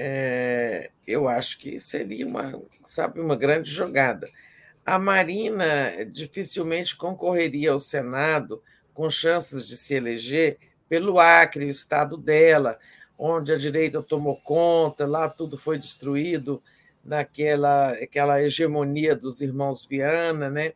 [0.00, 4.28] É, eu acho que seria uma, sabe, uma grande jogada.
[4.86, 8.62] A Marina dificilmente concorreria ao Senado
[8.94, 10.56] com chances de se eleger
[10.88, 12.78] pelo Acre, o estado dela,
[13.18, 16.62] onde a direita tomou conta, lá tudo foi destruído
[17.04, 20.74] naquela aquela hegemonia dos irmãos Viana, né?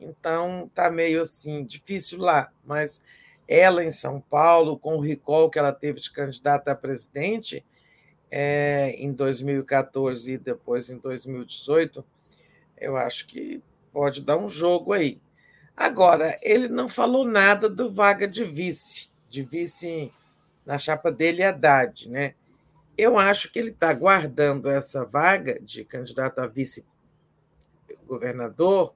[0.00, 3.02] Então tá meio assim difícil lá, mas
[3.46, 7.62] ela em São Paulo, com o recall que ela teve de candidata a presidente,
[8.30, 12.04] é, em 2014 e depois em 2018,
[12.76, 15.20] eu acho que pode dar um jogo aí.
[15.76, 20.12] Agora, ele não falou nada do vaga de vice, de vice
[20.66, 22.34] na chapa dele, Haddad, né?
[22.96, 28.92] Eu acho que ele está guardando essa vaga de candidato a vice-governador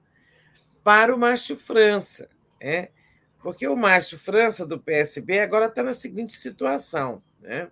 [0.83, 2.29] para o Márcio França,
[2.61, 2.89] né?
[3.41, 7.69] Porque o Márcio França, do PSB, agora está na seguinte situação, né?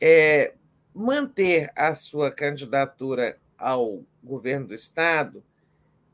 [0.00, 0.54] É,
[0.94, 5.42] manter a sua candidatura ao governo do Estado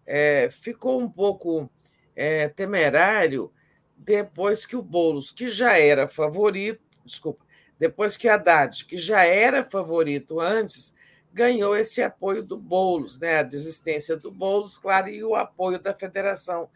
[0.04, 1.70] é, ficou um pouco
[2.14, 3.52] é, temerário
[3.96, 7.44] depois que o Boulos, que já era favorito, desculpa,
[7.78, 10.94] depois que Haddad, que já era favorito antes,
[11.32, 13.38] ganhou esse apoio do Boulos, né?
[13.38, 16.68] a desistência do Boulos, claro, e o apoio da Federação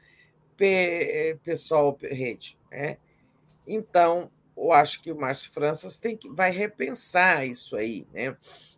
[0.56, 2.58] P, Pessoal Rede.
[2.70, 2.98] Né?
[3.66, 4.30] Então,
[4.60, 8.36] eu acho que o Márcio Franças tem que, vai repensar isso aí, né?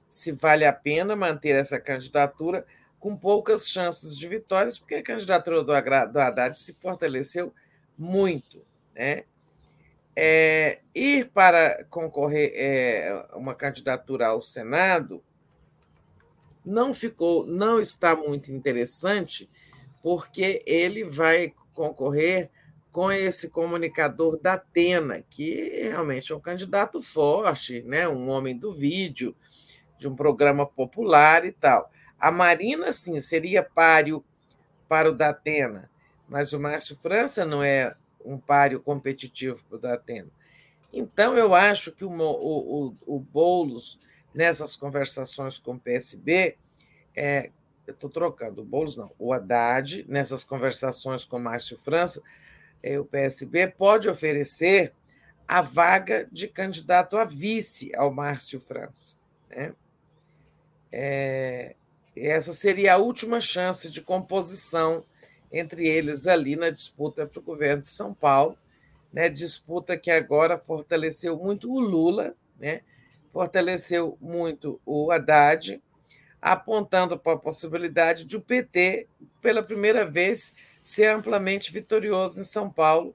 [0.08, 2.66] se vale a pena manter essa candidatura
[3.00, 7.52] com poucas chances de vitórias, porque a candidatura do, do Haddad se fortaleceu
[7.98, 8.62] muito.
[8.94, 9.24] Né?
[10.14, 15.22] É, ir para concorrer é, uma candidatura ao Senado
[16.64, 19.50] não ficou, não está muito interessante,
[20.02, 22.50] porque ele vai concorrer
[22.92, 28.06] com esse comunicador da Atena, que realmente é um candidato forte, né?
[28.06, 29.34] um homem do vídeo,
[29.98, 31.90] de um programa popular e tal.
[32.20, 34.22] A Marina, sim, seria páreo
[34.88, 35.90] para o da Atena,
[36.28, 40.28] mas o Márcio França não é um páreo competitivo para o da Atena.
[40.92, 43.98] Então, eu acho que o, o, o, Boulos,
[44.34, 46.58] nessas conversações com o PSB,
[47.16, 47.50] é,
[47.86, 52.22] eu estou trocando, o Boulos não, o Haddad, nessas conversações com o Márcio França,
[52.98, 54.92] o PSB pode oferecer
[55.46, 59.16] a vaga de candidato a vice ao Márcio França.
[59.50, 59.74] Né?
[60.90, 61.76] É,
[62.16, 65.04] essa seria a última chance de composição
[65.50, 68.56] entre eles ali na disputa para o governo de São Paulo,
[69.12, 69.28] né?
[69.28, 72.80] disputa que agora fortaleceu muito o Lula, né?
[73.30, 75.82] fortaleceu muito o Haddad,
[76.40, 79.06] apontando para a possibilidade de o PT,
[79.40, 83.14] pela primeira vez, ser amplamente vitorioso em São Paulo,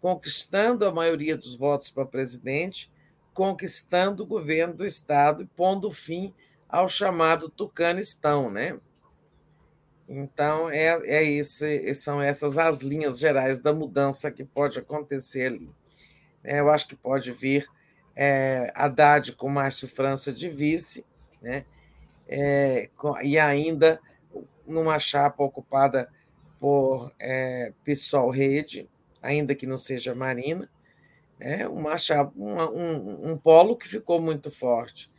[0.00, 2.92] conquistando a maioria dos votos para presidente,
[3.32, 6.34] conquistando o governo do Estado e pondo fim
[6.68, 8.50] ao chamado Tucanistão.
[8.50, 8.78] Né?
[10.08, 15.74] Então, é, é esse, são essas as linhas gerais da mudança que pode acontecer ali.
[16.42, 16.60] Né?
[16.60, 17.66] Eu acho que pode vir
[18.16, 21.04] é, Haddad com Márcio França de vice,
[21.40, 21.64] né?
[22.26, 22.88] É,
[23.22, 24.00] e ainda
[24.66, 26.08] numa chapa ocupada
[26.64, 28.88] por é, PSOL Rede,
[29.20, 30.66] ainda que não seja Marina,
[31.38, 31.58] é
[31.98, 35.10] chapa, uma, um, um polo que ficou muito forte.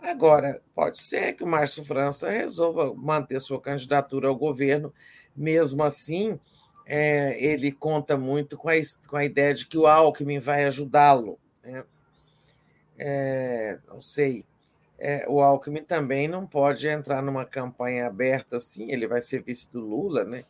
[0.00, 4.92] Agora, pode ser que o Márcio França resolva manter sua candidatura ao governo,
[5.36, 6.36] mesmo assim,
[6.84, 8.72] é, ele conta muito com a,
[9.08, 11.38] com a ideia de que o Alckmin vai ajudá-lo.
[11.62, 11.84] Né?
[12.98, 14.44] É, não sei.
[14.98, 19.70] É, o Alckmin também não pode entrar numa campanha aberta assim, ele vai ser vice
[19.70, 20.44] do Lula, né?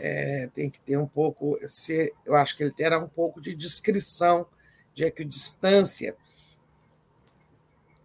[0.00, 3.54] É, tem que ter um pouco, se, eu acho que ele terá um pouco de
[3.54, 4.46] discrição,
[4.92, 6.16] de equidistância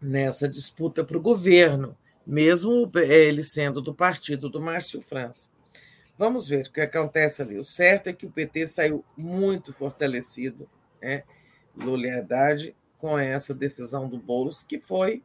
[0.01, 5.49] nessa disputa para o governo, mesmo ele sendo do partido do Márcio França.
[6.17, 7.57] Vamos ver o que acontece ali.
[7.57, 10.69] O certo é que o PT saiu muito fortalecido,
[11.01, 11.23] né?
[11.75, 12.09] Lula
[12.97, 15.23] com essa decisão do Boulos, que foi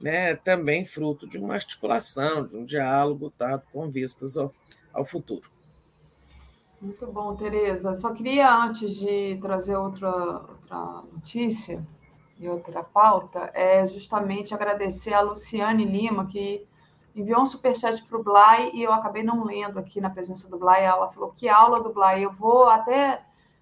[0.00, 4.50] né, também fruto de uma articulação, de um diálogo tá, com vistas ao,
[4.92, 5.50] ao futuro.
[6.80, 7.92] Muito bom, Tereza.
[7.92, 10.08] Só queria, antes de trazer outra,
[10.48, 11.86] outra notícia
[12.38, 16.66] e outra pauta, é justamente agradecer a Luciane Lima, que
[17.14, 20.58] enviou um superchat para o Blay e eu acabei não lendo aqui na presença do
[20.58, 20.82] Blay.
[20.82, 22.24] Ela falou que aula do Blay.
[22.24, 23.18] Eu vou até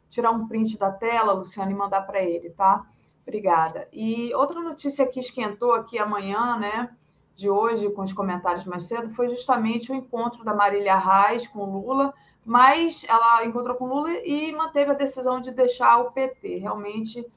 [0.08, 2.86] tirar um print da tela, Luciane, e mandar para ele, tá?
[3.26, 3.88] Obrigada.
[3.92, 6.88] E outra notícia que esquentou aqui amanhã, né,
[7.34, 11.64] de hoje, com os comentários mais cedo, foi justamente o encontro da Marília Reis com
[11.64, 12.14] Lula,
[12.48, 16.56] mas ela encontrou com Lula e manteve a decisão de deixar o PT.
[16.56, 17.30] Realmente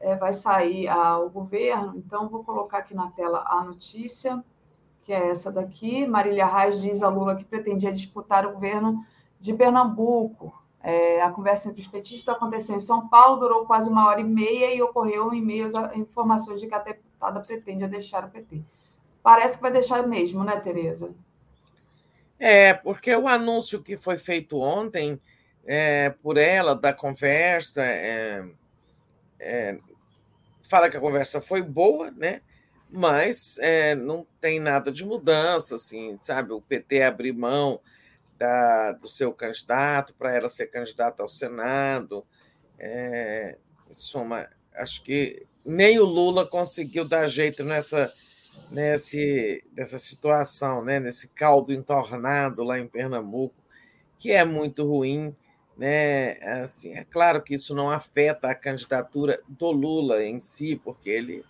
[0.00, 4.44] é, vai sair ao governo, então vou colocar aqui na tela a notícia,
[5.02, 6.04] que é essa daqui.
[6.04, 9.06] Marília Reis diz a Lula que pretendia disputar o governo
[9.38, 10.52] de Pernambuco.
[10.82, 14.24] É, a conversa entre os petistas aconteceu em São Paulo, durou quase uma hora e
[14.24, 18.64] meia e ocorreu em meio a informações de que a deputada pretende deixar o PT.
[19.22, 21.14] Parece que vai deixar mesmo, né, Tereza?
[22.38, 25.20] É, porque o anúncio que foi feito ontem
[25.64, 28.44] é, por ela da conversa é,
[29.40, 29.78] é,
[30.68, 32.42] fala que a conversa foi boa, né?
[32.90, 36.52] Mas é, não tem nada de mudança, assim, sabe?
[36.52, 37.80] O PT abrir mão
[38.38, 42.24] da, do seu candidato, para ela ser candidata ao Senado.
[42.78, 43.56] É,
[43.92, 48.12] soma, acho que nem o Lula conseguiu dar jeito nessa,
[48.70, 51.00] nesse, nessa situação, né?
[51.00, 53.54] nesse caldo entornado lá em Pernambuco,
[54.18, 55.34] que é muito ruim.
[55.76, 56.32] Né?
[56.62, 61.44] Assim, é claro que isso não afeta a candidatura do Lula em si, porque ele,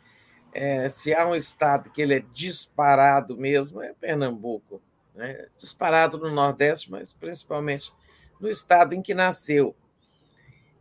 [0.52, 4.82] é, se há um estado que ele é disparado mesmo, é Pernambuco
[5.16, 5.46] né?
[5.56, 7.92] disparado no Nordeste, mas principalmente
[8.38, 9.74] no estado em que nasceu.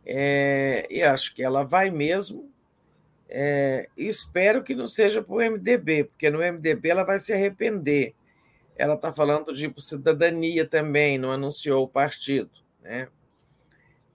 [0.04, 2.52] É, e acho que ela vai mesmo.
[3.28, 8.14] É, espero que não seja para o MDB, porque no MDB ela vai se arrepender.
[8.76, 12.50] Ela está falando de cidadania também, não anunciou o partido.
[12.82, 13.08] Né?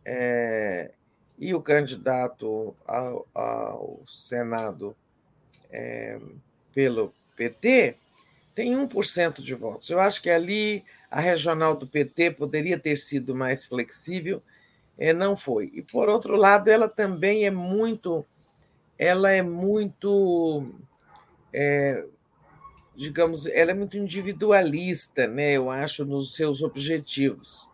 [0.06, 0.92] É,
[1.38, 4.96] e o candidato ao, ao Senado
[5.72, 6.20] é,
[6.74, 7.96] pelo PT
[8.54, 9.90] tem 1% de votos.
[9.90, 14.42] Eu acho que ali a regional do PT poderia ter sido mais flexível,
[14.98, 15.72] é, não foi.
[15.74, 18.26] E por outro lado, ela também é muito,
[19.02, 20.64] ela é muito,
[21.52, 22.06] é,
[22.96, 25.54] digamos, ela é muito individualista, né?
[25.54, 27.68] Eu acho nos seus objetivos.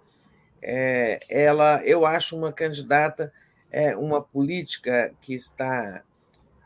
[0.61, 3.33] É, ela, eu acho uma candidata,
[3.69, 6.01] é, uma política que está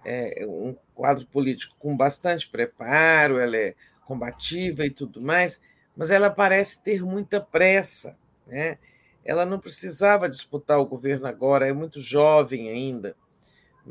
[0.06, 3.74] é, um quadro político com bastante preparo, ela é
[4.06, 5.60] combativa e tudo mais,
[5.98, 8.16] mas ela parece ter muita pressa.
[8.46, 8.78] Né?
[9.26, 13.16] Ela não precisava disputar o governo agora, é muito jovem ainda.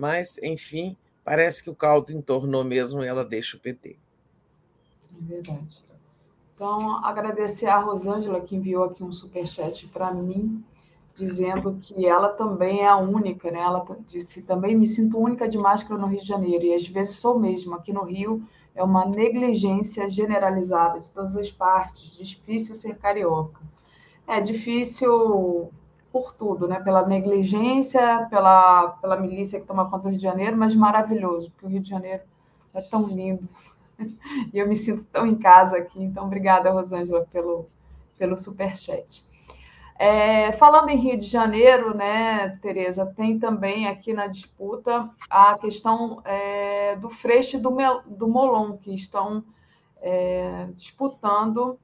[0.01, 3.99] Mas, enfim, parece que o caldo entornou mesmo e ela deixa o PT.
[5.15, 5.85] É verdade.
[6.55, 10.65] Então, agradecer a Rosângela que enviou aqui um superchat para mim,
[11.15, 13.61] dizendo que ela também é a única, né?
[13.61, 17.17] Ela disse também me sinto única de máscara no Rio de Janeiro e às vezes
[17.17, 17.75] sou mesmo.
[17.75, 18.43] Aqui no Rio
[18.75, 23.61] é uma negligência generalizada de todas as partes, difícil ser carioca.
[24.27, 25.71] É difícil
[26.13, 26.81] por tudo, né?
[26.81, 31.67] Pela negligência, pela, pela milícia que toma conta do Rio de Janeiro, mas maravilhoso, porque
[31.67, 32.23] o Rio de Janeiro
[32.75, 33.49] é tão lindo.
[34.51, 36.03] E eu me sinto tão em casa aqui.
[36.03, 37.67] Então, obrigada, Rosângela, pelo,
[38.17, 39.27] pelo superchat.
[39.99, 46.23] É, falando em Rio de Janeiro, né, Tereza, tem também aqui na disputa a questão
[46.25, 47.77] é, do Freixo e do,
[48.07, 49.45] do Molon, que estão
[49.99, 51.79] é, disputando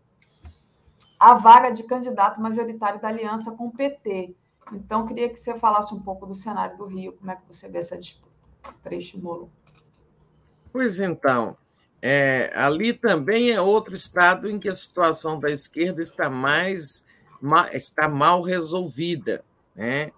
[1.19, 4.35] a vaga de candidato majoritário da aliança com o PT.
[4.73, 7.69] Então, queria que você falasse um pouco do cenário do Rio, como é que você
[7.69, 8.29] vê essa disputa
[8.83, 9.51] pré-estimolo.
[10.73, 11.57] Pois então,
[12.03, 17.05] é, ali também é outro estado em que a situação da esquerda está mais
[17.73, 19.45] está mal resolvida,
[19.75, 20.11] né?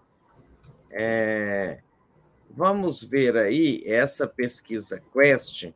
[0.90, 1.80] É,
[2.48, 5.72] vamos ver aí essa pesquisa Quest,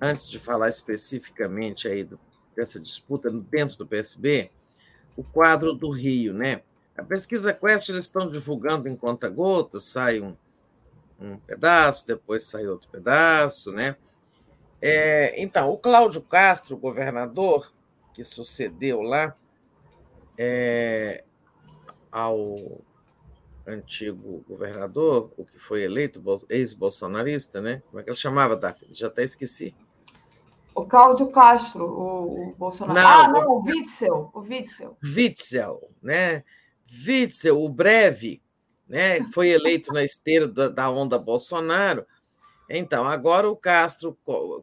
[0.00, 2.18] antes de falar especificamente aí do,
[2.54, 4.50] dessa disputa dentro do PSB,
[5.16, 6.62] o quadro do Rio, né?
[6.96, 10.36] A pesquisa Quest eles estão divulgando em conta-gotas, sai um,
[11.20, 13.96] um pedaço, depois sai outro pedaço, né?
[14.80, 17.72] É, então, o Cláudio Castro, governador,
[18.12, 19.34] que sucedeu lá
[20.38, 21.24] é,
[22.12, 22.80] ao
[23.66, 27.82] antigo governador, o que foi eleito, ex-bolsonarista, né?
[27.86, 28.94] Como é que ele chamava, Daphne?
[28.94, 29.74] Já até esqueci.
[30.74, 32.98] O Cláudio Castro, o, o Bolsonaro.
[32.98, 34.96] Não, ah, não, o Witzel, o Witzel.
[35.02, 36.42] Witzel, né?
[37.06, 38.42] Witzel, o breve,
[38.88, 39.22] né?
[39.32, 42.04] Foi eleito na esteira da, da onda Bolsonaro.
[42.68, 44.18] Então, agora o Castro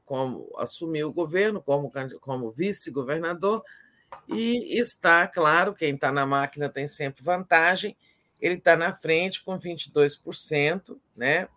[0.05, 3.63] como, assumiu o governo como, como vice-governador
[4.27, 7.95] e está, claro, quem está na máquina tem sempre vantagem,
[8.39, 11.47] ele está na frente com 22%, né?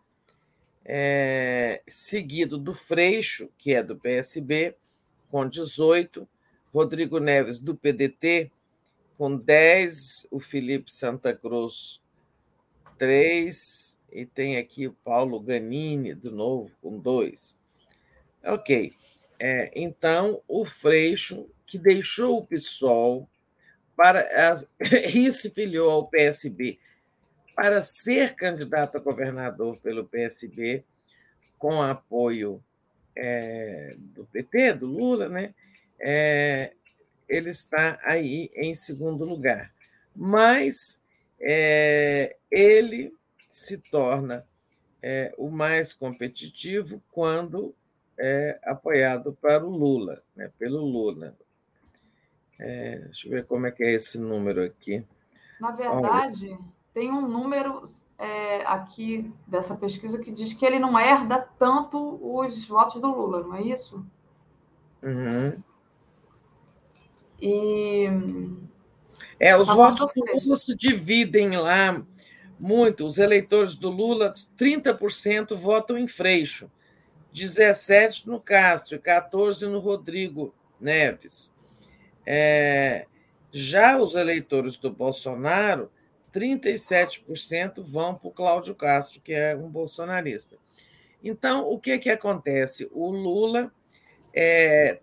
[0.84, 4.76] É, seguido do Freixo, que é do PSB,
[5.30, 6.26] com 18%,
[6.72, 8.50] Rodrigo Neves, do PDT,
[9.16, 12.02] com 10%, o Felipe Santa Cruz,
[12.98, 17.56] 3%, e tem aqui o Paulo Ganini, de novo, com 2%.
[18.44, 18.92] Ok.
[19.40, 23.28] É, então, o Freixo, que deixou o PSOL
[23.96, 24.26] para
[25.14, 26.78] e se filiou ao PSB
[27.54, 30.84] para ser candidato a governador pelo PSB,
[31.58, 32.62] com apoio
[33.16, 35.54] é, do PT, do Lula, né?
[35.98, 36.72] É,
[37.28, 39.72] ele está aí em segundo lugar.
[40.14, 41.02] Mas
[41.40, 43.14] é, ele
[43.48, 44.46] se torna
[45.02, 47.74] é, o mais competitivo quando
[48.18, 51.36] é apoiado para o Lula, né, pelo Lula.
[52.58, 55.04] É, deixa eu ver como é que é esse número aqui.
[55.60, 56.58] Na verdade, Olha.
[56.94, 57.82] Tem um número
[58.16, 63.42] é, aqui dessa pesquisa que diz que ele não herda tanto os votos do Lula,
[63.42, 64.06] não é isso?
[65.02, 65.60] Uhum.
[67.42, 68.06] E.
[69.40, 72.00] É, os tá votos do Lula se dividem lá
[72.60, 73.04] muito.
[73.04, 76.70] Os eleitores do Lula, 30% votam em Freixo,
[77.34, 81.52] 17% no Castro e 14% no Rodrigo Neves.
[82.24, 83.06] É,
[83.50, 85.90] já os eleitores do Bolsonaro,
[86.34, 90.56] 37% vão para o Cláudio Castro, que é um bolsonarista.
[91.22, 92.88] Então, o que, que acontece?
[92.92, 93.72] O Lula,
[94.34, 95.00] é,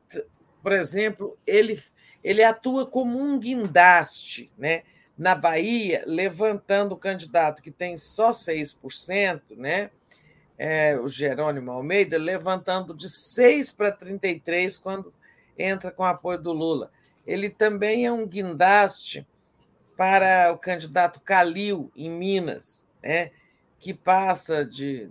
[0.61, 1.82] por exemplo, ele,
[2.24, 4.84] ele atua como um guindaste né?
[5.18, 9.90] na Bahia, levantando o candidato que tem só 6%, né?
[10.58, 15.11] É, o Jerônimo Almeida, levantando de 6 para 33 quando
[15.58, 16.92] entra com apoio do Lula
[17.26, 19.27] ele também é um guindaste
[20.01, 23.30] para o candidato Calil, em Minas, né?
[23.77, 25.07] que passa de,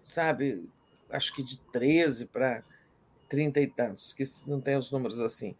[0.00, 0.64] sabe,
[1.10, 2.62] acho que de 13 para
[3.28, 5.56] 30 e tantos, que não tem os números assim.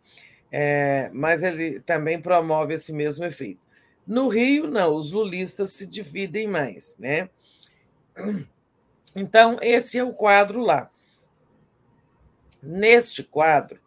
[0.53, 3.61] É, mas ele também promove esse mesmo efeito.
[4.07, 7.29] No Rio, não, os lulistas se dividem mais, né?
[9.13, 10.89] Então, esse é o quadro lá.
[12.63, 13.81] Neste quadro,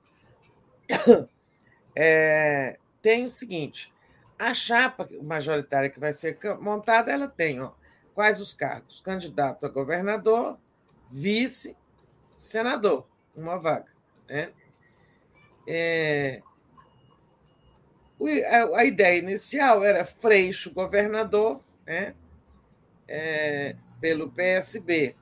[1.96, 3.90] é, tem o seguinte:
[4.42, 7.74] a chapa majoritária que vai ser montada, ela tem ó,
[8.16, 9.00] quais os cargos?
[9.00, 10.58] Candidato a governador,
[11.12, 11.78] vice,
[12.36, 13.86] senador, uma vaga.
[14.28, 14.52] Né?
[15.68, 16.42] É,
[18.76, 22.16] a, ideia inicial era Freixo governador, né?
[23.08, 25.16] É, pelo PSB.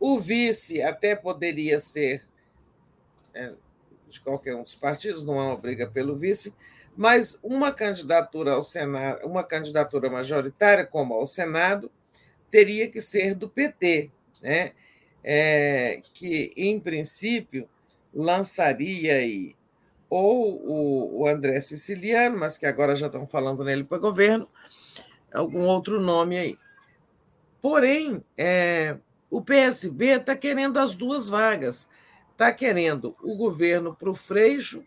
[0.00, 2.26] O vice até poderia ser
[3.34, 3.52] é,
[4.08, 6.54] de qualquer um dos partidos, não há uma briga pelo vice,
[6.98, 11.88] mas uma candidatura ao Senado, uma candidatura majoritária, como ao Senado,
[12.50, 14.10] teria que ser do PT,
[14.42, 14.72] né?
[15.22, 17.68] É, que, em princípio,
[18.12, 19.54] lançaria aí
[20.10, 24.48] ou o, o André Siciliano, mas que agora já estão falando nele para governo,
[25.32, 26.58] algum outro nome aí.
[27.62, 28.96] Porém, é,
[29.30, 31.88] o PSB está querendo as duas vagas
[32.32, 34.84] está querendo o governo para o Freixo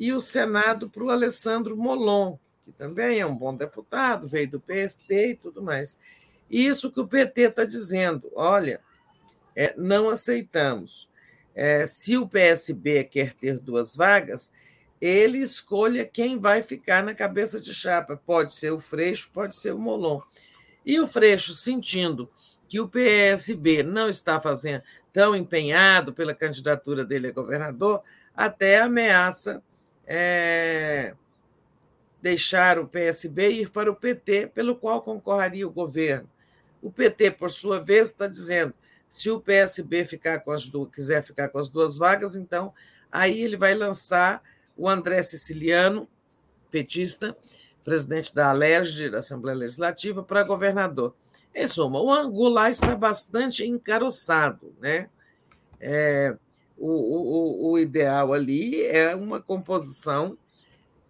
[0.00, 4.58] e o Senado para o Alessandro Molon, que também é um bom deputado, veio do
[4.58, 5.98] PST e tudo mais.
[6.50, 8.80] Isso que o PT está dizendo, olha,
[9.54, 11.10] é, não aceitamos.
[11.54, 14.50] É, se o PSB quer ter duas vagas,
[14.98, 18.16] ele escolha quem vai ficar na cabeça de chapa.
[18.16, 20.22] Pode ser o Freixo, pode ser o Molon.
[20.84, 22.30] E o Freixo, sentindo
[22.66, 28.02] que o PSB não está fazendo tão empenhado pela candidatura dele a governador,
[28.34, 29.62] até ameaça
[30.12, 31.14] é,
[32.20, 36.28] deixar o PSB ir para o PT, pelo qual concorreria o governo.
[36.82, 38.74] O PT, por sua vez, está dizendo:
[39.08, 42.74] se o PSB ficar com as duas, quiser ficar com as duas vagas, então
[43.10, 44.42] aí ele vai lançar
[44.76, 46.08] o André Siciliano,
[46.72, 47.36] petista,
[47.84, 51.14] presidente da Alerj, da Assembleia Legislativa, para governador.
[51.54, 54.74] Em suma, o Angular está bastante encaroçado.
[54.80, 55.08] Né?
[55.78, 56.36] É,
[56.80, 60.36] o, o, o ideal ali é uma composição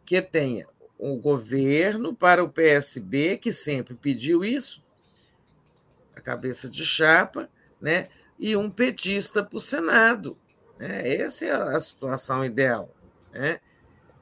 [0.04, 0.66] que tenha
[0.98, 4.82] o governo para o PSB, que sempre pediu isso,
[6.14, 7.48] a cabeça de chapa,
[7.80, 8.08] né?
[8.38, 10.36] e um petista para o Senado.
[10.78, 11.14] Né?
[11.14, 12.90] Essa é a situação ideal.
[13.32, 13.60] Né?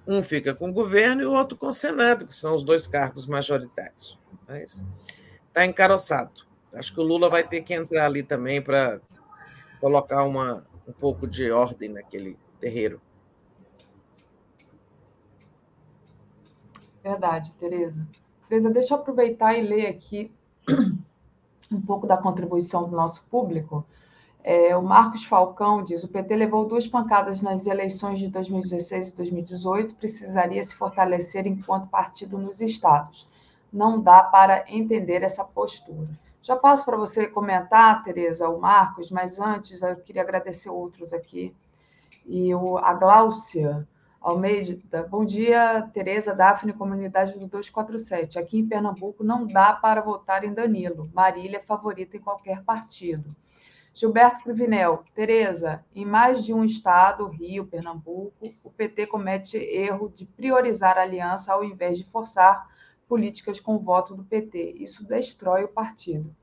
[0.07, 2.87] Um fica com o governo e o outro com o Senado, que são os dois
[2.87, 4.19] cargos majoritários.
[4.47, 4.85] Mas
[5.49, 6.47] está encaroçado.
[6.73, 9.01] Acho que o Lula vai ter que entrar ali também para
[9.81, 13.01] colocar uma, um pouco de ordem naquele terreiro.
[17.03, 18.09] Verdade, Tereza.
[18.49, 20.33] Tereza, deixa eu aproveitar e ler aqui
[21.71, 23.87] um pouco da contribuição do nosso público.
[24.43, 29.17] É, o Marcos Falcão diz: o PT levou duas pancadas nas eleições de 2016 e
[29.17, 33.29] 2018, precisaria se fortalecer enquanto partido nos estados.
[33.71, 36.09] Não dá para entender essa postura.
[36.41, 41.55] Já passo para você comentar, Tereza, o Marcos, mas antes eu queria agradecer outros aqui.
[42.25, 43.87] E o, a Gláucia
[44.21, 48.39] Almeida, bom dia, Tereza, Daphne, comunidade do 247.
[48.39, 51.11] Aqui em Pernambuco não dá para votar em Danilo.
[51.15, 53.35] Marília é favorita em qualquer partido.
[53.95, 60.25] Gilberto Cruvinel, Tereza, em mais de um estado, Rio, Pernambuco, o PT comete erro de
[60.25, 62.67] priorizar a aliança ao invés de forçar
[63.09, 64.77] políticas com voto do PT.
[64.79, 66.35] Isso destrói o partido.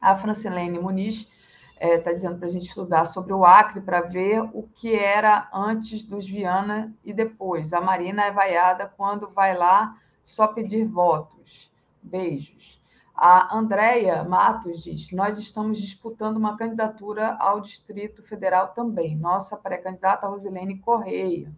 [0.00, 1.28] A Francilene Muniz
[1.74, 4.94] está é, tá dizendo para a gente estudar sobre o Acre para ver o que
[4.94, 7.72] era antes dos Viana e depois.
[7.72, 11.70] A Marina é vaiada quando vai lá só pedir votos.
[12.02, 12.80] Beijos.
[13.14, 19.16] A Andréia Matos diz: Nós estamos disputando uma candidatura ao Distrito Federal também.
[19.16, 21.50] Nossa pré-candidata Rosilene Correia.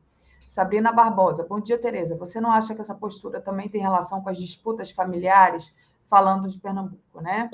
[0.48, 2.16] Sabrina Barbosa, bom dia, Tereza.
[2.16, 5.74] Você não acha que essa postura também tem relação com as disputas familiares,
[6.06, 7.50] falando de Pernambuco, né?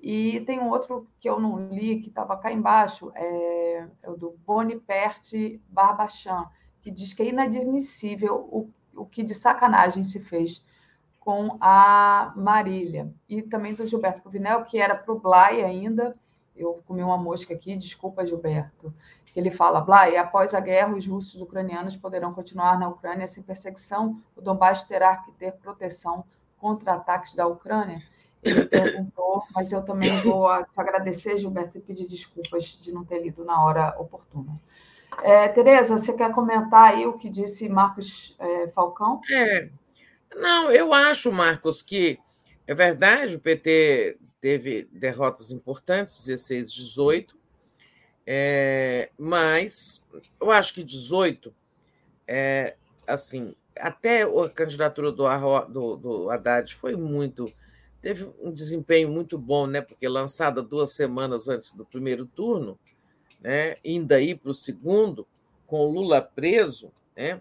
[0.00, 4.16] E tem um outro que eu não li, que estava cá embaixo, é, é, o
[4.16, 6.46] do Boniperte Barbachan,
[6.80, 10.64] que diz que é inadmissível o, o que de sacanagem se fez
[11.20, 13.12] com a Marília.
[13.28, 16.16] E também do Gilberto Provinel, que era para o Blay ainda.
[16.62, 18.92] Eu comi uma mosca aqui, desculpa, Gilberto.
[19.32, 23.42] Que ele fala: Blay, após a guerra, os russos ucranianos poderão continuar na Ucrânia sem
[23.42, 24.20] perseguição.
[24.36, 26.24] O Donbass terá que ter proteção
[26.58, 27.98] contra ataques da Ucrânia.
[28.42, 33.22] Ele perguntou, mas eu também vou te agradecer, Gilberto, e pedir desculpas de não ter
[33.22, 34.58] lido na hora oportuna.
[35.22, 39.20] É, Tereza, você quer comentar aí o que disse Marcos é, Falcão?
[39.30, 39.68] É,
[40.34, 42.18] não, eu acho, Marcos, que
[42.66, 47.38] é verdade, o PT teve derrotas importantes, 16, 18,
[48.26, 50.06] é, mas
[50.40, 51.54] eu acho que 18,
[52.26, 55.24] é, assim, até a candidatura do,
[55.66, 57.52] do, do Haddad foi muito.
[58.00, 59.80] teve um desempenho muito bom, né?
[59.80, 62.78] Porque lançada duas semanas antes do primeiro turno,
[63.40, 63.76] né?
[63.84, 65.26] Indo aí para o segundo,
[65.66, 67.40] com o Lula preso, né?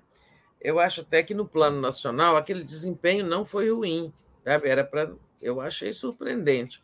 [0.62, 4.14] eu acho até que no plano nacional aquele desempenho não foi ruim,
[4.44, 4.68] sabe?
[4.68, 6.82] Era para, eu achei surpreendente.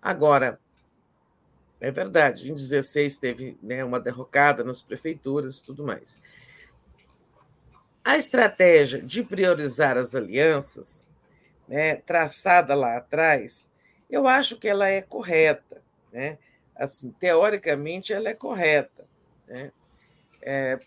[0.00, 0.58] Agora,
[1.80, 6.22] é verdade, em 16 teve né, uma derrocada nas prefeituras e tudo mais.
[8.04, 11.08] A estratégia de priorizar as alianças,
[11.68, 13.70] né, traçada lá atrás,
[14.08, 16.38] eu acho que ela é correta, né?
[16.74, 19.04] Assim, teoricamente ela é correta,
[19.46, 19.70] né?
[20.42, 20.78] é,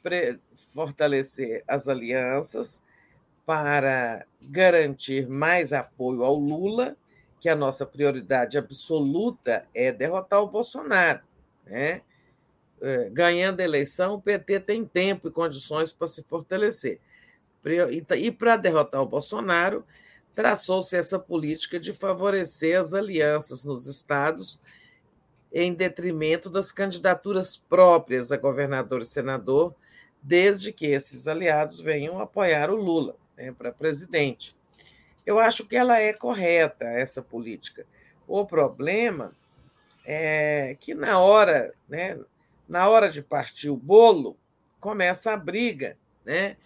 [0.69, 2.81] fortalecer as alianças
[3.45, 6.95] para garantir mais apoio ao Lula,
[7.43, 11.19] que a nossa prioridade absoluta é derrotar o Bolsonaro.
[11.65, 12.01] Né?
[12.81, 17.01] É, ganhando a eleição, o PT tem tempo e condições para se fortalecer.
[18.17, 19.85] E para derrotar o Bolsonaro,
[20.33, 24.57] traçou-se essa política de favorecer as alianças nos estados
[25.51, 29.75] em detrimento das candidaturas próprias a governador e senador,
[30.21, 34.55] desde que esses aliados venham apoiar o Lula né, para presidente.
[35.25, 37.85] Eu acho que ela é correta, essa política.
[38.27, 39.31] O problema
[40.05, 42.19] é que na hora, né,
[42.67, 44.37] na hora de partir o bolo,
[44.79, 46.57] começa a briga né?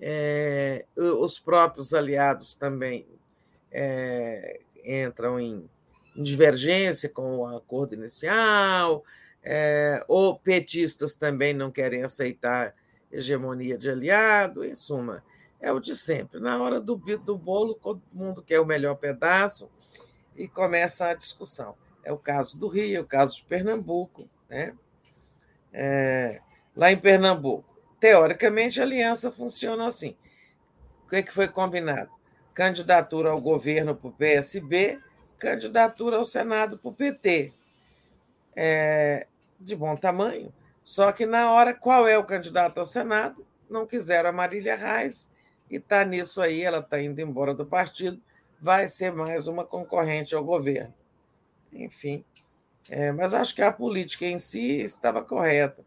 [0.00, 3.06] É, os próprios aliados também
[3.70, 5.68] é, entram em,
[6.16, 9.04] divergência com o acordo inicial,
[9.42, 12.72] é, ou petistas também não querem aceitar
[13.10, 15.24] hegemonia de aliado, em suma,
[15.64, 16.38] é o de sempre.
[16.38, 19.70] Na hora do, do bolo, todo mundo quer o melhor pedaço
[20.36, 21.74] e começa a discussão.
[22.04, 24.28] É o caso do Rio, é o caso de Pernambuco.
[24.46, 24.74] Né?
[25.72, 26.42] É,
[26.76, 27.64] lá em Pernambuco,
[27.98, 30.14] teoricamente, a aliança funciona assim.
[31.06, 32.10] O que, é que foi combinado?
[32.52, 35.00] Candidatura ao governo para o PSB,
[35.38, 37.54] candidatura ao Senado para o PT.
[38.54, 39.26] É,
[39.58, 40.52] de bom tamanho.
[40.82, 43.46] Só que na hora, qual é o candidato ao Senado?
[43.70, 45.32] Não quiseram a Marília Reis
[45.70, 48.20] e está nisso aí, ela está indo embora do partido,
[48.60, 50.94] vai ser mais uma concorrente ao governo.
[51.72, 52.24] Enfim,
[52.88, 55.84] é, mas acho que a política em si estava correta.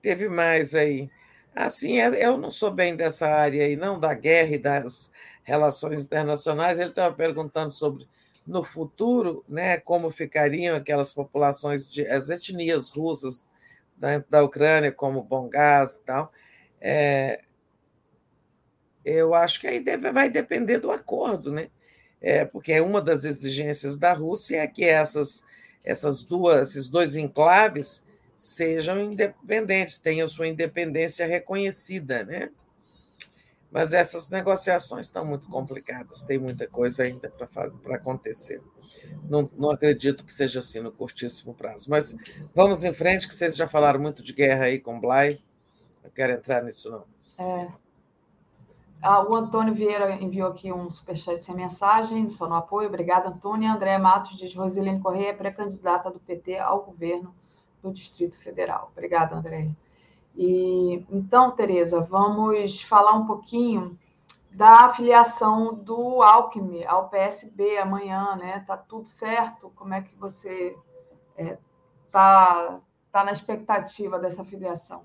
[0.00, 1.10] Teve mais aí.
[1.54, 5.10] Assim, é, eu não sou bem dessa área aí, não, da guerra e das
[5.42, 6.78] relações internacionais.
[6.78, 8.06] Ele estava perguntando sobre
[8.46, 13.48] no futuro, né, como ficariam aquelas populações, de, as etnias russas
[13.96, 16.32] da, da Ucrânia, como Bongás e tal.
[16.80, 17.42] É,
[19.04, 21.68] eu acho que aí deve, vai depender do acordo, né?
[22.20, 25.44] É, porque uma das exigências da Rússia é que essas,
[25.84, 28.02] essas duas, esses dois enclaves
[28.36, 32.50] sejam independentes, tenham sua independência reconhecida, né?
[33.70, 38.62] Mas essas negociações estão muito complicadas, tem muita coisa ainda para acontecer.
[39.28, 41.90] Não, não acredito que seja assim no curtíssimo prazo.
[41.90, 42.16] Mas
[42.54, 45.40] vamos em frente, que vocês já falaram muito de guerra aí com Blay.
[46.04, 47.04] Não quero entrar nisso, não.
[47.44, 47.83] É.
[49.06, 52.88] Ah, o Antônio Vieira enviou aqui um superchat sem mensagem, só no apoio.
[52.88, 53.70] Obrigada, Antônio.
[53.70, 57.34] André Matos diz: Rosilene Correia, pré-candidata do PT ao governo
[57.82, 58.90] do Distrito Federal.
[58.92, 59.66] Obrigada, André.
[60.34, 63.98] E então, Tereza, vamos falar um pouquinho
[64.50, 68.64] da afiliação do Alckmin ao PSB amanhã, né?
[68.66, 69.70] Tá tudo certo?
[69.76, 70.74] Como é que você
[71.36, 71.58] é,
[72.10, 72.80] tá,
[73.12, 75.02] na expectativa dessa filiação?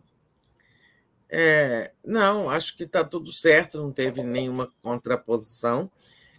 [1.30, 5.92] É, não, acho que está tudo certo, não teve nenhuma contraposição,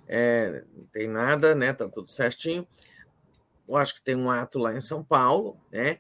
[0.09, 1.71] é, não tem nada, né?
[1.71, 2.67] Está tudo certinho.
[3.69, 5.99] Eu acho que tem um ato lá em São Paulo, né?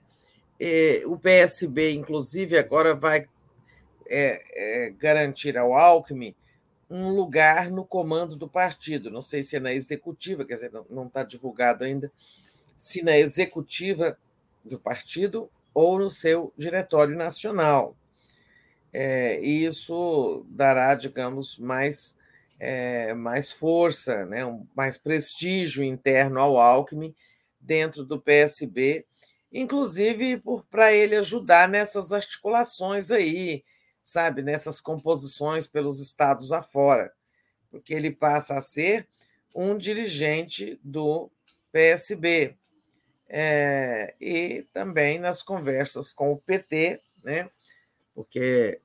[0.58, 3.26] É, o PSB, inclusive, agora vai
[4.06, 4.42] é,
[4.86, 6.34] é, garantir ao Alckmin
[6.90, 9.08] um lugar no comando do partido.
[9.08, 12.10] Não sei se é na executiva, quer dizer, não está divulgado ainda,
[12.76, 14.18] se na executiva
[14.64, 17.96] do partido ou no seu diretório nacional.
[18.92, 22.18] É, e isso dará, digamos, mais,
[22.58, 27.14] é, mais força, né, um, mais prestígio interno ao Alckmin
[27.60, 29.06] dentro do PSB
[29.52, 33.64] inclusive para ele ajudar nessas articulações aí,
[34.02, 37.12] sabe, nessas composições pelos estados afora,
[37.70, 39.06] porque ele passa a ser
[39.54, 41.30] um dirigente do
[41.72, 42.56] PSB.
[43.32, 47.48] É, e também nas conversas com o PT, né?
[48.22, 48.80] Porque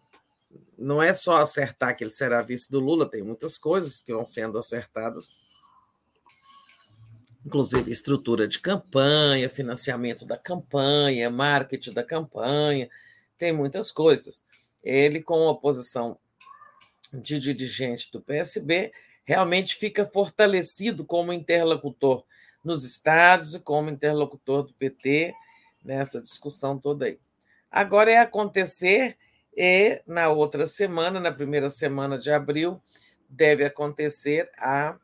[0.77, 4.25] não é só acertar que ele será vice do Lula, tem muitas coisas que vão
[4.25, 5.29] sendo acertadas
[7.45, 12.89] inclusive estrutura de campanha, financiamento da campanha, marketing da campanha,
[13.37, 14.43] tem muitas coisas.
[14.83, 16.17] Ele, com a posição
[17.13, 18.91] de dirigente do PSB,
[19.23, 22.23] realmente fica fortalecido como interlocutor
[22.63, 25.33] nos estados e como interlocutor do PT
[25.83, 27.19] nessa discussão toda aí.
[27.69, 29.17] Agora é acontecer
[29.55, 32.81] e na outra semana, na primeira semana de abril,
[33.29, 34.97] deve acontecer a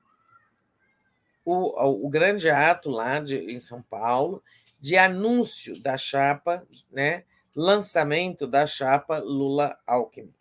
[1.43, 4.43] o, o grande ato lá de, em São Paulo
[4.79, 7.23] de anúncio da chapa, né,
[7.55, 10.33] lançamento da chapa Lula-Alckmin.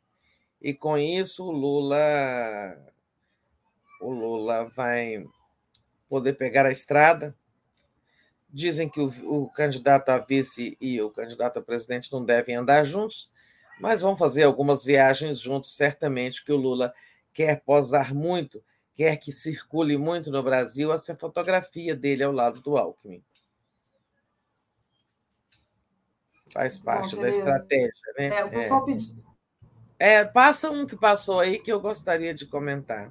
[0.62, 1.98] E com isso o Lula,
[4.00, 5.26] o Lula vai
[6.08, 7.36] poder pegar a estrada.
[8.48, 12.84] Dizem que o, o candidato a vice e o candidato a presidente não devem andar
[12.84, 13.30] juntos,
[13.80, 16.92] mas vão fazer algumas viagens juntos, certamente que o Lula
[17.32, 18.62] quer posar muito
[19.00, 23.24] quer que circule muito no Brasil essa fotografia dele ao lado do Alckmin.
[26.52, 28.26] Faz parte Bom, da estratégia, né?
[28.26, 28.84] É, pessoal é.
[28.84, 29.24] pediu.
[29.98, 33.10] É, passa um que passou aí que eu gostaria de comentar.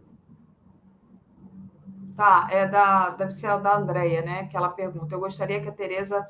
[2.15, 4.47] Tá, é da, deve ser a da Andrea, né?
[4.47, 5.15] Que ela pergunta.
[5.15, 6.23] Eu gostaria que a Tereza.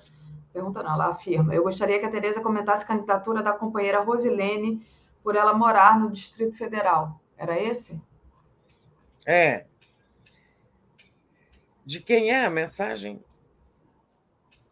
[0.54, 1.54] Pergunta não, ela afirma.
[1.54, 4.86] Eu gostaria que a Tereza comentasse a candidatura da companheira Rosilene
[5.24, 7.22] por ela morar no Distrito Federal.
[7.38, 8.02] Era esse?
[9.26, 9.66] É.
[11.86, 13.24] De quem é a mensagem?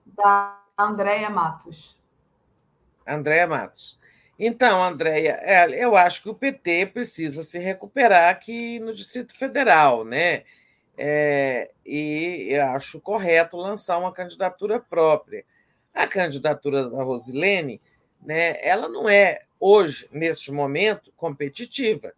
[0.05, 1.97] Da Andréia Matos.
[3.07, 3.99] Andréia Matos.
[4.39, 10.05] Então, Andréia, é, eu acho que o PT precisa se recuperar aqui no Distrito Federal,
[10.05, 10.43] né?
[10.95, 15.45] É, e eu acho correto lançar uma candidatura própria.
[15.97, 17.81] A candidatura da Rosilene,
[18.23, 22.13] né, ela não é, hoje, neste momento, competitiva.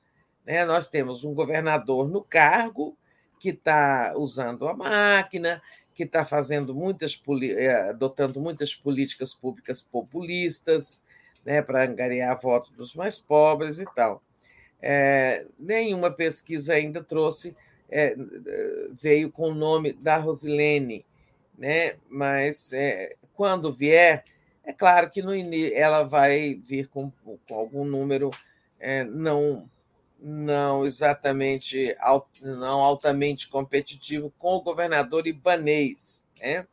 [0.45, 0.65] Né?
[0.65, 2.97] Nós temos um governador no cargo
[3.39, 5.61] que está usando a máquina,
[5.95, 7.21] que está fazendo muitas
[7.55, 11.01] é, adotando muitas políticas públicas populistas,
[11.45, 14.21] né, para angariar voto dos mais pobres e tal.
[14.81, 17.55] É, nenhuma pesquisa ainda trouxe,
[17.89, 18.13] é,
[18.91, 21.05] veio com o nome da Rosilene,
[21.57, 21.95] né?
[22.09, 24.25] mas é, quando vier,
[24.65, 25.33] é claro que no,
[25.73, 27.09] ela vai vir com,
[27.47, 28.31] com algum número
[28.77, 29.71] é, não
[30.19, 31.95] não exatamente
[32.41, 36.27] não altamente competitivo com o governador ibanês.
[36.37, 36.67] Né?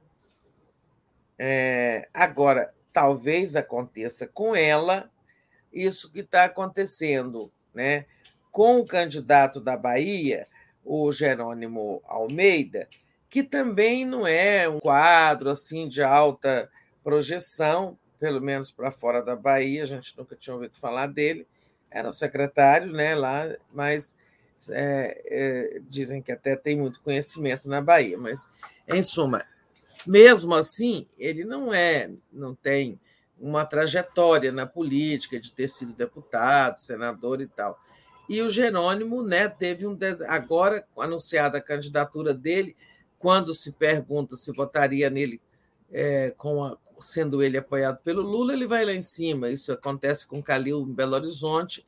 [1.39, 5.09] É, agora, talvez aconteça com ela
[5.73, 8.07] isso que está acontecendo, né?
[8.51, 10.49] Com o candidato da Bahia,
[10.85, 12.89] o Jerônimo Almeida,
[13.37, 16.71] que também não é um quadro assim de alta
[17.05, 21.47] projeção, pelo menos para fora da Bahia, a gente nunca tinha ouvido falar dele.
[21.91, 24.17] Era o secretário, né, lá, mas
[24.71, 28.49] é, é, dizem que até tem muito conhecimento na Bahia, mas
[28.89, 29.45] em suma,
[30.07, 32.99] mesmo assim, ele não é, não tem
[33.39, 37.79] uma trajetória na política de ter sido deputado, senador e tal.
[38.31, 39.95] E o Jerônimo, né, teve um
[40.27, 42.75] agora anunciada a candidatura dele,
[43.19, 45.41] quando se pergunta se votaria nele
[45.93, 49.51] é, a, sendo ele apoiado pelo Lula, ele vai lá em cima.
[49.51, 51.85] Isso acontece com Calil em Belo Horizonte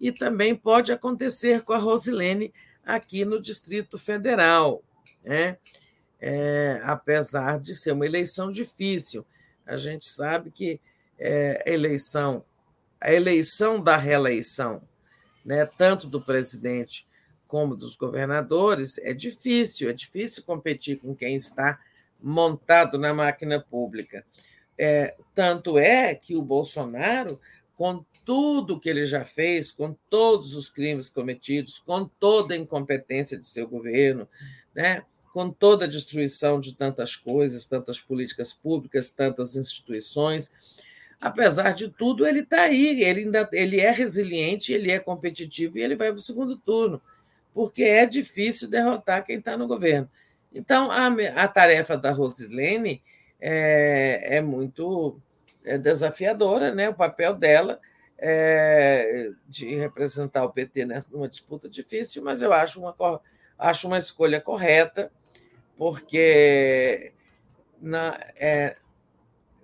[0.00, 2.52] e também pode acontecer com a Rosilene
[2.84, 4.82] aqui no Distrito Federal.
[5.24, 5.58] Né?
[6.20, 9.24] é, apesar de ser uma eleição difícil.
[9.66, 10.80] A gente sabe que
[11.18, 12.44] é, a eleição,
[13.00, 14.82] a eleição da reeleição,
[15.44, 17.06] né, tanto do presidente
[17.50, 21.80] como dos governadores, é difícil, é difícil competir com quem está
[22.22, 24.24] montado na máquina pública.
[24.78, 27.40] É, tanto é que o Bolsonaro,
[27.76, 33.36] com tudo que ele já fez, com todos os crimes cometidos, com toda a incompetência
[33.36, 34.28] de seu governo,
[34.72, 40.84] né, com toda a destruição de tantas coisas, tantas políticas públicas, tantas instituições.
[41.20, 45.82] Apesar de tudo, ele está aí, ele, ainda, ele é resiliente, ele é competitivo e
[45.82, 47.02] ele vai para o segundo turno,
[47.60, 50.08] porque é difícil derrotar quem está no governo.
[50.50, 53.02] Então, a, a tarefa da Rosilene
[53.38, 55.20] é, é muito
[55.62, 56.88] é desafiadora, né?
[56.88, 57.78] o papel dela
[58.16, 62.96] é de representar o PT nessa, numa disputa difícil, mas eu acho uma,
[63.58, 65.12] acho uma escolha correta
[65.76, 67.12] porque
[67.78, 68.74] na, é,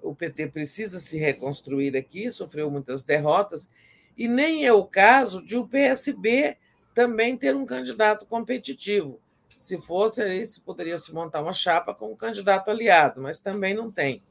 [0.03, 3.71] o PT precisa se reconstruir aqui, sofreu muitas derrotas,
[4.19, 6.59] e nem é o caso de o PSB
[6.97, 9.21] também ter um candidato competitivo.
[9.59, 13.75] Se fosse, aí se poderia se montar uma chapa com um candidato aliado, mas também
[13.75, 14.23] não tem.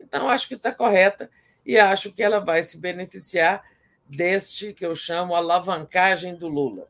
[0.00, 1.30] Então, acho que está correta
[1.64, 3.62] e acho que ela vai se beneficiar
[4.08, 6.88] deste que eu chamo alavancagem do Lula.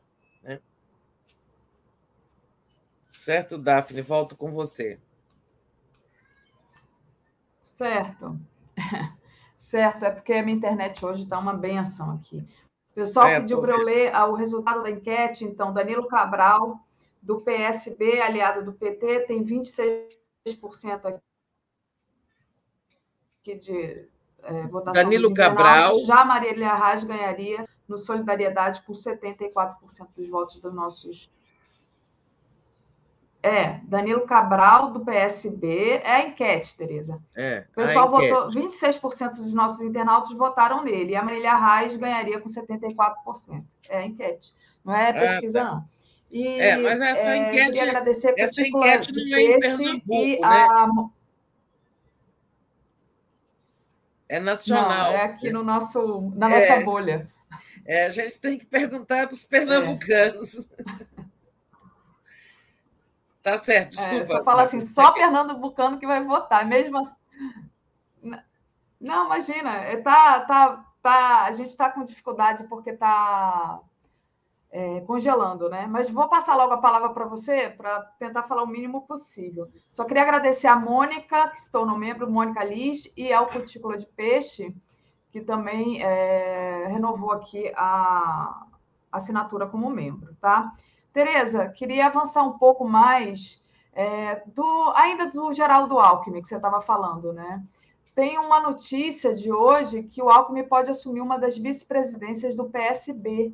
[3.05, 4.01] Certo, Daphne?
[4.01, 4.99] Volto com você.
[7.61, 8.39] Certo.
[9.55, 12.43] Certo, é porque a minha internet hoje está uma benção aqui.
[13.01, 16.85] Pessoal é, pediu para eu ler o resultado da enquete, então, Danilo Cabral,
[17.19, 21.19] do PSB, aliado do PT, tem 26%
[23.41, 24.07] aqui de
[24.43, 25.03] é, votação.
[25.03, 26.05] Danilo Cabral.
[26.05, 29.75] Já Marília Arraes ganharia no Solidariedade com 74%
[30.15, 31.33] dos votos dos nossos
[33.43, 36.01] é, Danilo Cabral, do PSB.
[36.03, 37.19] É a enquete, Tereza.
[37.35, 41.13] É, o pessoal votou, 26% dos nossos internautas votaram nele.
[41.13, 43.63] E a Marília Reis ganharia com 74%.
[43.89, 44.53] É a enquete.
[44.85, 45.71] Não é pesquisa, ah, tá.
[45.71, 45.85] não.
[46.31, 47.71] E, é, mas essa é, enquete.
[47.71, 50.47] Queria agradecer essa enquete não é em Pernambuco, e né?
[50.47, 50.87] a...
[54.29, 55.11] É nacional.
[55.11, 57.27] Não, é aqui no nosso, na nossa é, bolha.
[57.85, 60.69] É, a gente tem que perguntar para os pernambucanos.
[60.77, 61.10] É.
[63.43, 64.15] Tá certo, desculpa.
[64.15, 67.19] É, só fala assim, só Pernambucano que vai votar, mesmo assim.
[68.99, 73.79] Não, imagina, é, tá, tá, tá, a gente está com dificuldade porque está
[74.69, 75.87] é, congelando, né?
[75.87, 79.67] Mas vou passar logo a palavra para você para tentar falar o mínimo possível.
[79.91, 84.05] Só queria agradecer a Mônica, que estou no membro, Mônica Liz, e ao Cutícula de
[84.05, 84.73] Peixe,
[85.31, 88.67] que também é, renovou aqui a
[89.11, 90.71] assinatura como membro, tá?
[91.13, 93.61] Tereza, queria avançar um pouco mais
[93.93, 97.63] é, do, ainda do Geraldo Alckmin, que você estava falando, né?
[98.13, 103.53] tem uma notícia de hoje que o Alckmin pode assumir uma das vice-presidências do PSB.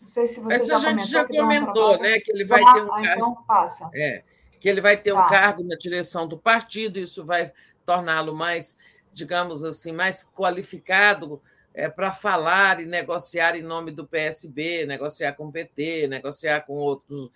[0.00, 1.10] Não sei se você Essa já a gente comentou.
[1.10, 2.20] já comentou, né?
[2.20, 3.12] Que ele vai ah, ter um ah, cargo.
[3.12, 3.90] Então passa.
[3.94, 4.22] É,
[4.60, 5.24] que ele vai ter Tá.
[5.24, 7.52] um cargo na direção do partido, isso vai
[7.84, 8.78] torná-lo mais,
[9.12, 11.40] digamos assim, mais qualificado
[11.76, 16.72] é, para falar e negociar em nome do PSB, negociar com o PT, negociar com
[16.72, 17.30] outros,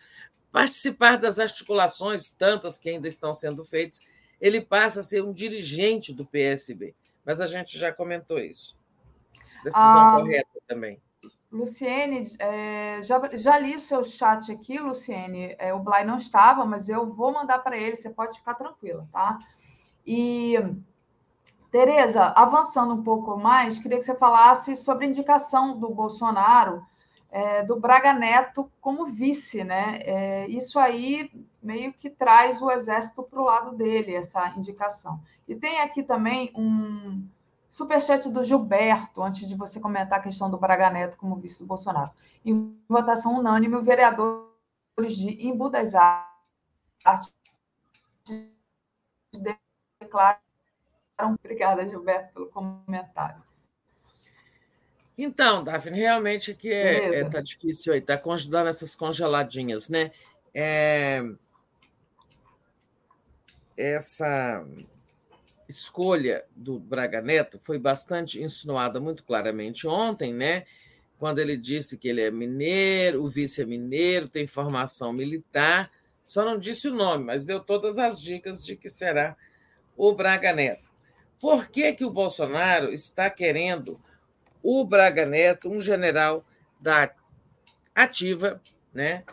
[0.51, 4.01] participar das articulações, tantas que ainda estão sendo feitas.
[4.41, 8.75] Ele passa a ser um dirigente do PSB, mas a gente já comentou isso.
[9.63, 10.99] Decisão Ah, correta também.
[11.53, 15.55] Luciene, é, já, já li o seu chat aqui, Luciene.
[15.59, 19.07] É, o Blay não estava, mas eu vou mandar para ele, você pode ficar tranquila,
[19.13, 19.39] tá?
[20.07, 20.55] E,
[21.71, 26.85] Tereza, avançando um pouco mais, queria que você falasse sobre a indicação do Bolsonaro
[27.31, 30.01] é, do Braga Neto como vice, né?
[30.03, 31.31] É, isso aí
[31.63, 35.21] meio que traz o exército para o lado dele, essa indicação.
[35.47, 37.25] E tem aqui também um
[37.69, 41.69] superchat do Gilberto, antes de você comentar a questão do Braga Neto como vice do
[41.69, 42.11] Bolsonaro.
[42.45, 47.33] Em votação unânime, os vereadores de Embu das Artes
[50.01, 50.50] declaram.
[51.27, 53.43] Obrigada, Gilberto, pelo comentário.
[55.17, 60.11] Então, Daphne, realmente que é, é, tá difícil aí, tá conge- dando essas congeladinhas, né?
[60.55, 61.23] É,
[63.77, 64.67] essa
[65.69, 70.65] escolha do Braga Neto foi bastante insinuada muito claramente ontem, né?
[71.19, 75.91] Quando ele disse que ele é mineiro, o vice é mineiro, tem formação militar,
[76.27, 79.37] só não disse o nome, mas deu todas as dicas de que será
[79.97, 80.90] o Braga Neto.
[81.41, 83.99] Por que, que o Bolsonaro está querendo
[84.63, 86.45] o Braga Neto, um general
[86.79, 87.11] da
[87.95, 88.61] ativa,
[88.93, 89.25] né,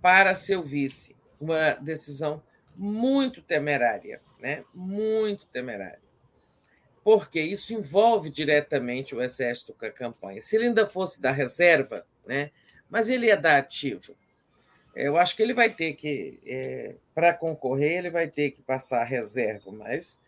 [0.00, 1.16] para seu vice?
[1.40, 2.40] Uma decisão
[2.76, 4.64] muito temerária, né?
[4.72, 6.00] Muito temerária.
[7.02, 10.40] Porque isso envolve diretamente o exército com a campanha.
[10.40, 12.52] Se ele ainda fosse da reserva, né?
[12.88, 14.14] Mas ele é da ativa.
[14.94, 19.00] Eu acho que ele vai ter que, é, para concorrer, ele vai ter que passar
[19.00, 20.20] a reserva, mas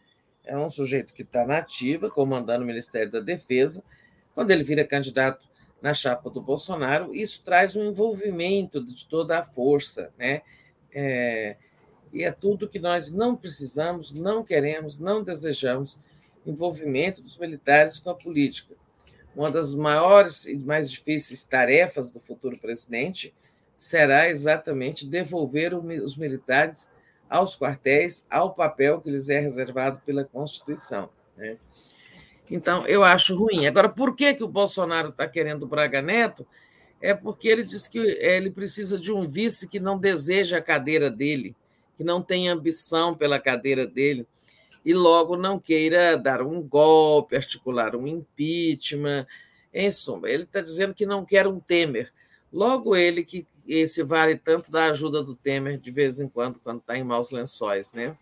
[0.44, 3.82] é um sujeito que está na ativa, comandando o Ministério da Defesa.
[4.34, 5.48] Quando ele vira candidato
[5.80, 10.42] na chapa do Bolsonaro, isso traz um envolvimento de toda a força, né?
[10.92, 11.56] É,
[12.12, 15.98] e é tudo que nós não precisamos, não queremos, não desejamos
[16.46, 18.74] envolvimento dos militares com a política.
[19.34, 23.34] Uma das maiores e mais difíceis tarefas do futuro presidente
[23.76, 26.88] será exatamente devolver os militares
[27.28, 31.08] aos quartéis, ao papel que lhes é reservado pela Constituição.
[31.36, 31.56] Né?
[32.50, 33.66] Então, eu acho ruim.
[33.66, 36.46] Agora, por que, que o Bolsonaro está querendo o Braga Neto?
[37.00, 41.10] É porque ele diz que ele precisa de um vice que não deseja a cadeira
[41.10, 41.54] dele,
[41.96, 44.26] que não tem ambição pela cadeira dele,
[44.84, 49.26] e logo não queira dar um golpe, articular um impeachment.
[49.72, 52.12] Em suma, ele está dizendo que não quer um Temer.
[52.54, 53.44] Logo ele que
[53.88, 57.32] se vale tanto da ajuda do Temer de vez em quando, quando está em maus
[57.32, 58.16] lençóis, né?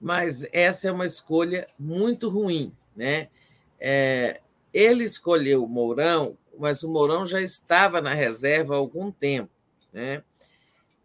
[0.00, 3.28] Mas essa é uma escolha muito ruim, né?
[3.80, 4.40] É,
[4.72, 9.50] ele escolheu o Mourão, mas o Mourão já estava na reserva há algum tempo,
[9.92, 10.22] né?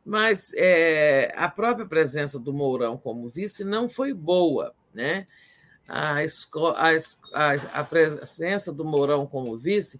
[0.06, 5.26] Mas é, a própria presença do Mourão como vice não foi boa, né?
[5.88, 6.90] A, a,
[7.34, 10.00] a, a presença do Mourão como vice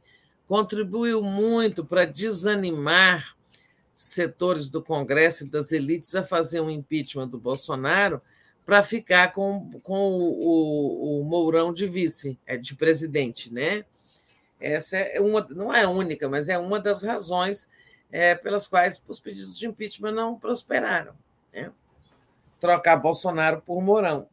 [0.54, 3.36] contribuiu muito para desanimar
[3.92, 8.22] setores do Congresso e das elites a fazer um impeachment do Bolsonaro
[8.64, 13.84] para ficar com, com o, o, o, Mourão de vice, é, de presidente, né?
[14.60, 17.68] Essa é uma, não é a única, mas é uma das razões
[18.12, 21.16] é, pelas quais os pedidos de impeachment não prosperaram.
[21.52, 21.72] Né?
[22.60, 24.30] Trocar Bolsonaro por Mourão.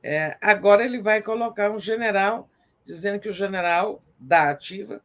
[0.00, 2.48] É, agora ele vai colocar um general,
[2.84, 5.02] dizendo que o general da ativa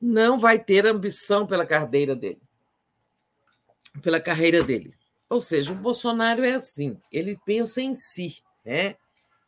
[0.00, 2.40] não vai ter ambição pela carreira dele.
[4.02, 4.94] Pela carreira dele.
[5.28, 8.96] Ou seja, o Bolsonaro é assim, ele pensa em si, né?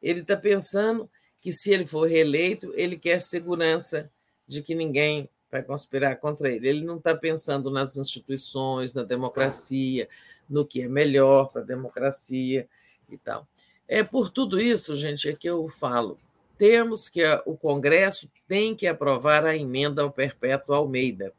[0.02, 1.08] Ele está pensando
[1.40, 4.10] que se ele for reeleito, ele quer segurança
[4.46, 6.68] de que ninguém vai conspirar contra ele.
[6.68, 10.08] Ele não está pensando nas instituições, na democracia,
[10.48, 12.68] no que é melhor para a democracia
[13.08, 13.46] e tal.
[13.88, 16.18] É por tudo isso, gente, é que eu falo.
[16.60, 21.32] Temos que o Congresso tem que aprovar a emenda ao Perpétuo Almeida.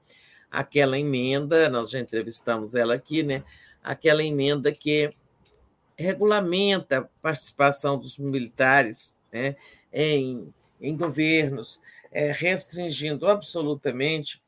[0.50, 3.44] Aquela emenda, nós já entrevistamos ela aqui, né?
[3.84, 5.12] Aquela emenda que
[5.96, 9.56] regulamenta a participação dos militares né,
[9.94, 10.52] em,
[10.82, 11.80] em governos,
[12.12, 14.42] é, restringindo absolutamente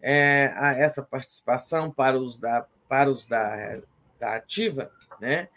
[0.00, 3.82] é, a essa participação para os da, para os da
[4.14, 5.48] está ativa, né?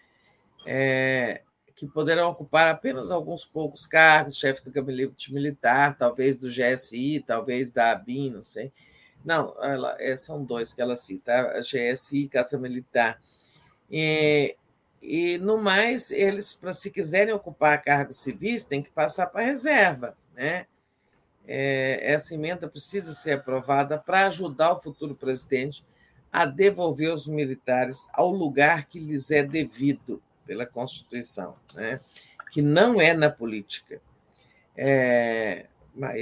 [0.66, 1.44] É,
[1.76, 7.72] que poderão ocupar apenas alguns poucos cargos, chefe do gabinete militar, talvez do GSI, talvez
[7.72, 8.72] da ABIN, não sei.
[9.26, 13.20] Não, ela, é, são dois que ela cita, a GSI e Caça Militar.
[13.90, 14.56] E,
[15.02, 20.14] e, no mais, eles, se quiserem ocupar cargos civis, têm que passar para a reserva.
[20.36, 20.68] Né?
[21.48, 25.86] É, essa emenda precisa ser aprovada para ajudar o futuro presidente
[26.32, 32.00] a devolver os militares ao lugar que lhes é devido pela Constituição, né?
[32.52, 34.02] que não é na política.
[34.76, 35.68] É,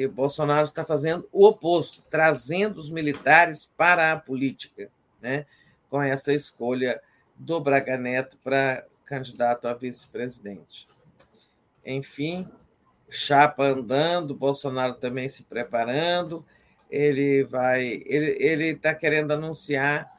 [0.05, 4.89] o Bolsonaro está fazendo o oposto, trazendo os militares para a política,
[5.21, 5.45] né?
[5.89, 7.01] com essa escolha
[7.35, 10.87] do Braga Neto para candidato a vice-presidente.
[11.85, 12.47] Enfim,
[13.09, 16.45] chapa andando, Bolsonaro também se preparando,
[16.89, 20.09] ele vai, ele está querendo anunciar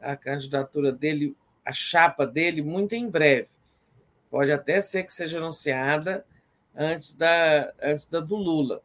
[0.00, 3.48] a candidatura dele, a chapa dele, muito em breve.
[4.30, 6.24] Pode até ser que seja anunciada
[6.74, 8.80] antes da, antes da do Lula,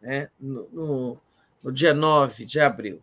[0.00, 0.28] né?
[0.38, 1.20] no, no,
[1.62, 3.00] no dia 9 de abril.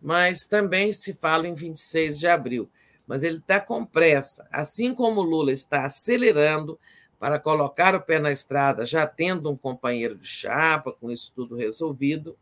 [0.00, 2.68] Mas também se fala em 26 de abril.
[3.06, 4.46] Mas ele está com pressa.
[4.52, 6.78] Assim como o Lula está acelerando
[7.18, 11.56] para colocar o pé na estrada, já tendo um companheiro de chapa, com isso tudo
[11.56, 12.36] resolvido,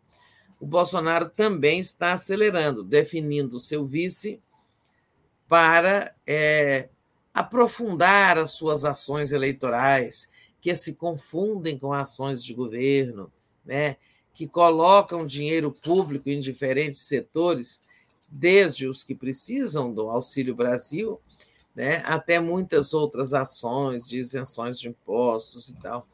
[0.60, 4.40] o Bolsonaro também está acelerando, definindo o seu vice
[5.48, 6.88] para é,
[7.32, 10.28] aprofundar as suas ações eleitorais,
[10.60, 13.30] que se confundem com ações de governo,
[13.64, 13.96] né?
[14.36, 17.80] que colocam dinheiro público em diferentes setores,
[18.28, 21.18] desde os que precisam do Auxílio Brasil,
[21.74, 26.06] né, até muitas outras ações de isenções de impostos e tal,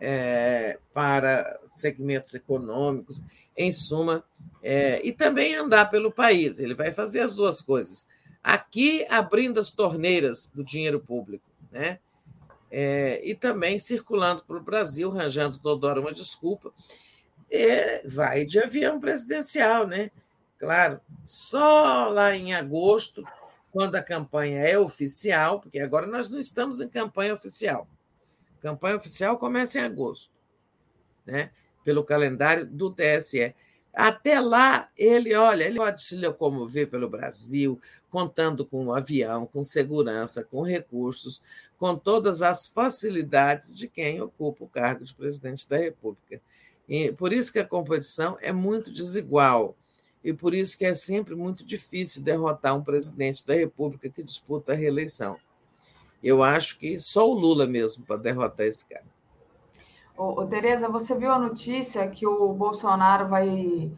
[0.00, 3.24] é, para segmentos econômicos,
[3.56, 4.24] em suma,
[4.62, 6.60] é, e também andar pelo país.
[6.60, 8.06] Ele vai fazer as duas coisas.
[8.44, 11.98] Aqui, abrindo as torneiras do dinheiro público, né?
[12.70, 16.70] É, e também circulando pelo Brasil, arranjando toda hora uma desculpa.
[17.50, 20.10] É, vai de avião presidencial, né?
[20.58, 23.24] Claro, só lá em agosto,
[23.72, 27.88] quando a campanha é oficial, porque agora nós não estamos em campanha oficial.
[28.60, 30.30] campanha oficial começa em agosto,
[31.24, 31.50] né?
[31.84, 33.54] pelo calendário do TSE.
[33.94, 39.62] Até lá, ele, olha, ele pode se locomover pelo Brasil, contando com um avião, com
[39.62, 41.40] segurança, com recursos,
[41.78, 46.40] com todas as facilidades de quem ocupa o cargo de presidente da República.
[46.88, 49.76] E por isso que a competição é muito desigual
[50.24, 54.72] e por isso que é sempre muito difícil derrotar um presidente da República que disputa
[54.72, 55.36] a reeleição.
[56.22, 59.13] Eu acho que só o Lula mesmo para derrotar esse cara.
[60.16, 63.90] Ô, ô, Tereza, você viu a notícia que o Bolsonaro vai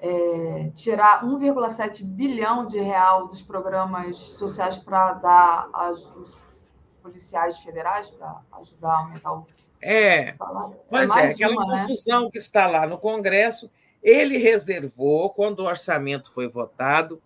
[0.00, 6.64] é, tirar 1,7 bilhão de real dos programas sociais para dar aos
[7.02, 9.46] policiais federais para ajudar a aumentar o
[9.80, 10.76] é, salário?
[10.88, 11.82] Pois é, é aquela uma, né?
[11.82, 12.30] confusão né?
[12.30, 13.70] que está lá no Congresso.
[14.02, 17.20] Ele reservou, quando o orçamento foi votado,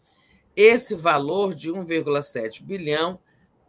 [0.57, 3.19] esse valor de 1,7 bilhão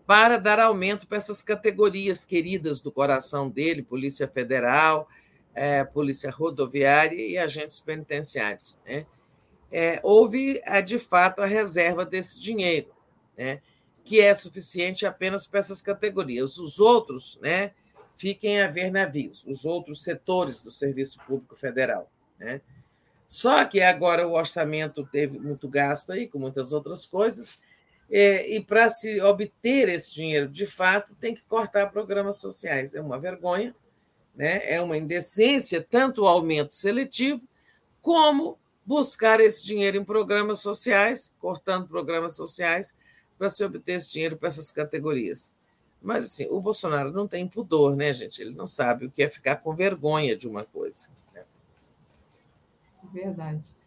[0.10, 5.08] para dar aumento para essas categorias queridas do coração dele, Polícia Federal,
[5.54, 8.80] é, Polícia Rodoviária e agentes penitenciários.
[8.88, 9.06] Né?
[9.72, 12.92] É, houve, é, de fato, a reserva desse dinheiro,
[13.38, 13.62] né?
[14.04, 16.58] que é suficiente apenas para essas categorias.
[16.58, 17.74] Os outros né,
[18.18, 22.12] fiquem a ver navios, os outros setores do Serviço Público Federal.
[22.40, 22.62] Né?
[23.28, 27.60] Só que agora o orçamento teve muito gasto aí, com muitas outras coisas,
[28.12, 32.96] é, e para se obter esse dinheiro de fato, tem que cortar programas sociais.
[32.96, 33.76] É uma vergonha,
[34.36, 34.62] né?
[34.64, 37.48] é uma indecência, tanto o aumento seletivo,
[38.02, 42.96] como buscar esse dinheiro em programas sociais, cortando programas sociais,
[43.38, 45.54] para se obter esse dinheiro para essas categorias.
[46.02, 48.42] Mas, assim, o Bolsonaro não tem pudor, né, gente?
[48.42, 51.10] Ele não sabe o que é ficar com vergonha de uma coisa.
[51.34, 51.44] Né?
[53.14, 53.79] Verdade.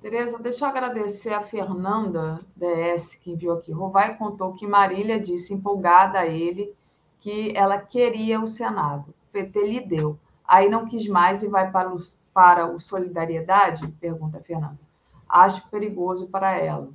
[0.00, 3.70] Tereza, deixa eu agradecer a Fernanda DS, que enviou aqui.
[3.70, 6.74] Rovai contou que Marília disse, empolgada a ele,
[7.20, 9.10] que ela queria o Senado.
[9.10, 10.18] O PT lhe deu.
[10.46, 11.98] Aí não quis mais e vai para o,
[12.32, 13.86] para o Solidariedade?
[14.00, 14.80] Pergunta a Fernanda.
[15.28, 16.88] Acho perigoso para ela.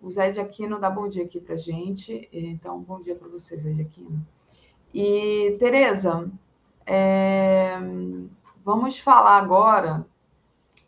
[0.00, 2.28] O Zé de Aquino dá bom dia aqui para gente.
[2.32, 4.24] Então, bom dia para você, Zé de Aquino.
[4.92, 6.30] E, Tereza,
[6.86, 7.76] é...
[8.64, 10.06] vamos falar agora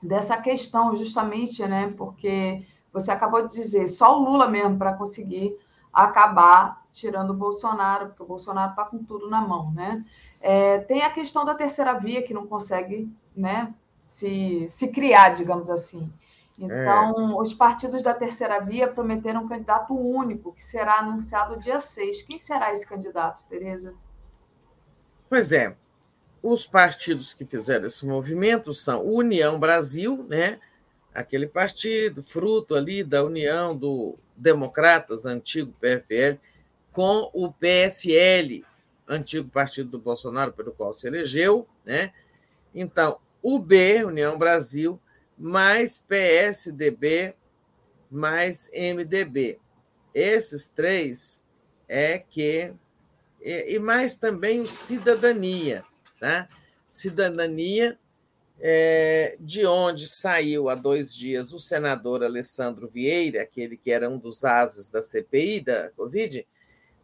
[0.04, 1.92] dessa questão, justamente, né?
[1.96, 5.56] Porque você acabou de dizer, só o Lula mesmo para conseguir
[5.92, 10.04] acabar tirando o Bolsonaro, porque o Bolsonaro está com tudo na mão, né?
[10.40, 13.74] É, tem a questão da terceira via que não consegue, né?
[13.98, 16.12] Se, se criar, digamos assim.
[16.58, 17.40] Então, é.
[17.40, 22.22] os partidos da terceira via prometeram um candidato único, que será anunciado dia 6.
[22.22, 23.94] Quem será esse candidato, Tereza?
[25.28, 25.76] Pois é.
[26.46, 30.60] Os partidos que fizeram esse movimento são União Brasil, né?
[31.14, 36.38] aquele partido, fruto ali da união do Democratas, antigo PFL,
[36.92, 38.62] com o PSL,
[39.08, 41.66] antigo partido do Bolsonaro, pelo qual se elegeu.
[41.82, 42.12] Né?
[42.74, 45.00] Então, o B, União Brasil,
[45.38, 47.34] mais PSDB,
[48.10, 49.58] mais MDB.
[50.14, 51.42] Esses três
[51.88, 52.70] é que.
[53.40, 55.86] E, mais também o Cidadania.
[56.24, 56.48] Tá?
[56.88, 57.98] Cidadania,
[58.58, 64.16] é, de onde saiu há dois dias o senador Alessandro Vieira, aquele que era um
[64.16, 66.46] dos ases da CPI da Covid,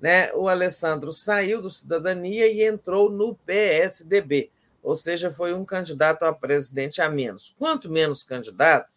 [0.00, 0.32] né?
[0.32, 4.50] o Alessandro saiu do Cidadania e entrou no PSDB
[4.82, 7.54] ou seja, foi um candidato a presidente a menos.
[7.58, 8.96] Quanto menos candidatos,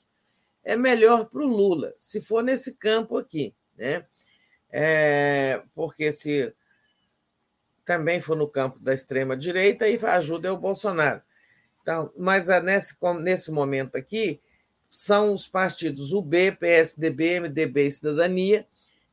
[0.63, 4.05] é melhor para o Lula, se for nesse campo aqui, né?
[4.71, 6.53] É, porque se
[7.85, 11.21] também for no campo da extrema direita, aí ajuda é o Bolsonaro.
[11.81, 14.39] Então, mas nesse, nesse momento aqui,
[14.89, 18.67] são os partidos UB, PSDB, MDB e Cidadania,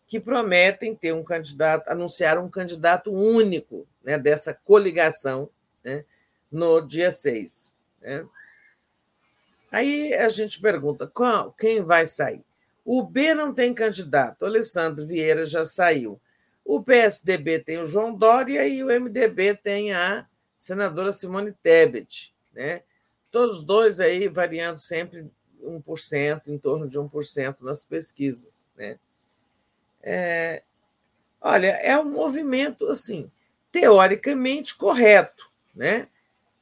[0.07, 5.49] que prometem ter um candidato, anunciar um candidato único né, dessa coligação,
[5.83, 6.05] né,
[6.51, 7.75] no dia 6.
[8.03, 8.27] Né?
[9.73, 12.45] Aí a gente pergunta: qual, quem vai sair?
[12.85, 16.21] O B não tem candidato, o Alessandro Vieira já saiu.
[16.73, 20.25] O PSDB tem o João Dória e o MDB tem a
[20.57, 22.33] senadora Simone Tebet.
[22.55, 22.85] Né?
[23.29, 25.29] Todos dois aí variando sempre
[25.61, 28.69] 1%, em torno de 1% nas pesquisas.
[28.77, 29.01] Né?
[30.01, 30.63] É,
[31.41, 33.29] olha, é um movimento assim,
[33.73, 36.07] teoricamente correto, né?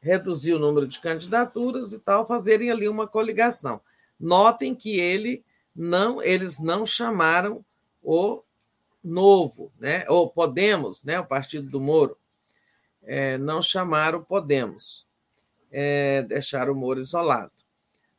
[0.01, 3.78] reduzir o número de candidaturas e tal, fazerem ali uma coligação.
[4.19, 5.45] Notem que ele
[5.77, 7.62] não, eles não chamaram
[8.03, 8.43] o
[9.02, 10.05] Novo, né?
[10.09, 11.18] ou Podemos, né?
[11.20, 12.18] o partido do Moro,
[13.02, 15.07] é, não chamaram Podemos,
[15.70, 16.27] é,
[16.70, 17.52] o Moro isolado.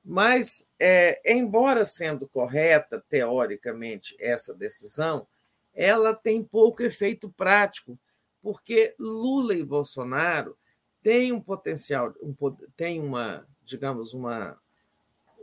[0.04, 5.28] Mas, é, embora sendo correta, teoricamente, essa decisão,
[5.74, 7.98] ela tem pouco efeito prático,
[8.42, 10.58] porque Lula e Bolsonaro
[11.02, 12.34] tem um potencial, um,
[12.76, 14.58] tem uma, digamos, uma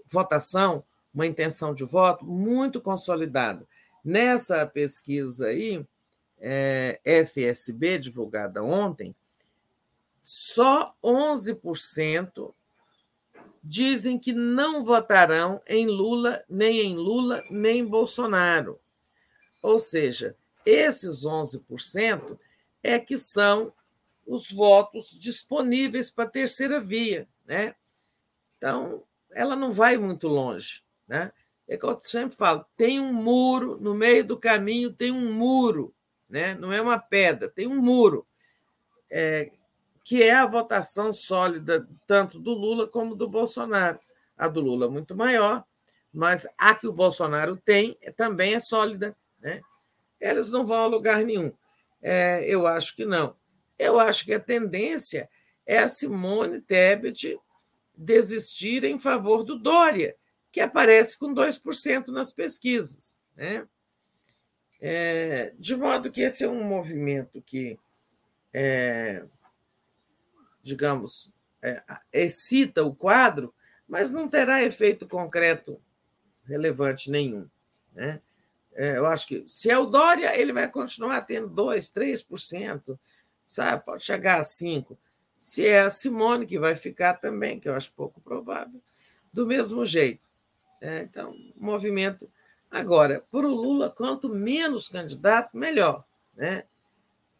[0.06, 3.66] votação, uma intenção de voto muito consolidada.
[4.06, 5.84] Nessa pesquisa aí,
[6.38, 9.16] é, FSB, divulgada ontem,
[10.22, 12.54] só 11%
[13.64, 18.78] dizem que não votarão em Lula, nem em Lula, nem em Bolsonaro.
[19.60, 22.38] Ou seja, esses 11%
[22.84, 23.72] é que são
[24.24, 27.28] os votos disponíveis para a terceira via.
[27.44, 27.74] Né?
[28.56, 29.02] Então,
[29.32, 30.84] ela não vai muito longe.
[31.08, 31.32] Né?
[31.68, 35.94] É que eu sempre falo: tem um muro, no meio do caminho tem um muro,
[36.28, 36.54] né?
[36.54, 38.26] não é uma pedra, tem um muro,
[39.10, 39.50] é,
[40.04, 43.98] que é a votação sólida tanto do Lula como do Bolsonaro.
[44.36, 45.64] A do Lula é muito maior,
[46.12, 49.16] mas a que o Bolsonaro tem também é sólida.
[49.40, 49.60] Né?
[50.20, 51.52] Eles não vão a lugar nenhum.
[52.00, 53.34] É, eu acho que não.
[53.78, 55.28] Eu acho que a tendência
[55.66, 57.38] é a Simone Tebet
[57.96, 60.14] desistir em favor do Dória,
[60.56, 63.20] que aparece com 2% nas pesquisas.
[63.36, 63.68] Né?
[64.80, 67.78] É, de modo que esse é um movimento que,
[68.54, 69.22] é,
[70.62, 73.54] digamos, é, excita o quadro,
[73.86, 75.78] mas não terá efeito concreto
[76.46, 77.46] relevante nenhum.
[77.92, 78.22] Né?
[78.72, 82.98] É, eu acho que se é o Dória, ele vai continuar tendo 2%, 3%
[83.44, 83.84] sabe?
[83.84, 84.98] Pode chegar a cinco.
[85.36, 88.80] Se é a Simone que vai ficar também, que eu acho pouco provável,
[89.34, 90.26] do mesmo jeito.
[90.80, 92.30] É, então, movimento.
[92.70, 96.05] Agora, para o Lula, quanto menos candidato, melhor.
[96.34, 96.64] Né?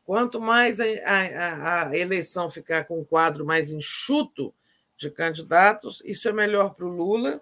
[0.05, 4.55] Quanto mais a, a, a eleição ficar com um quadro mais enxuto
[4.97, 7.40] de candidatos, isso é melhor para o Lula.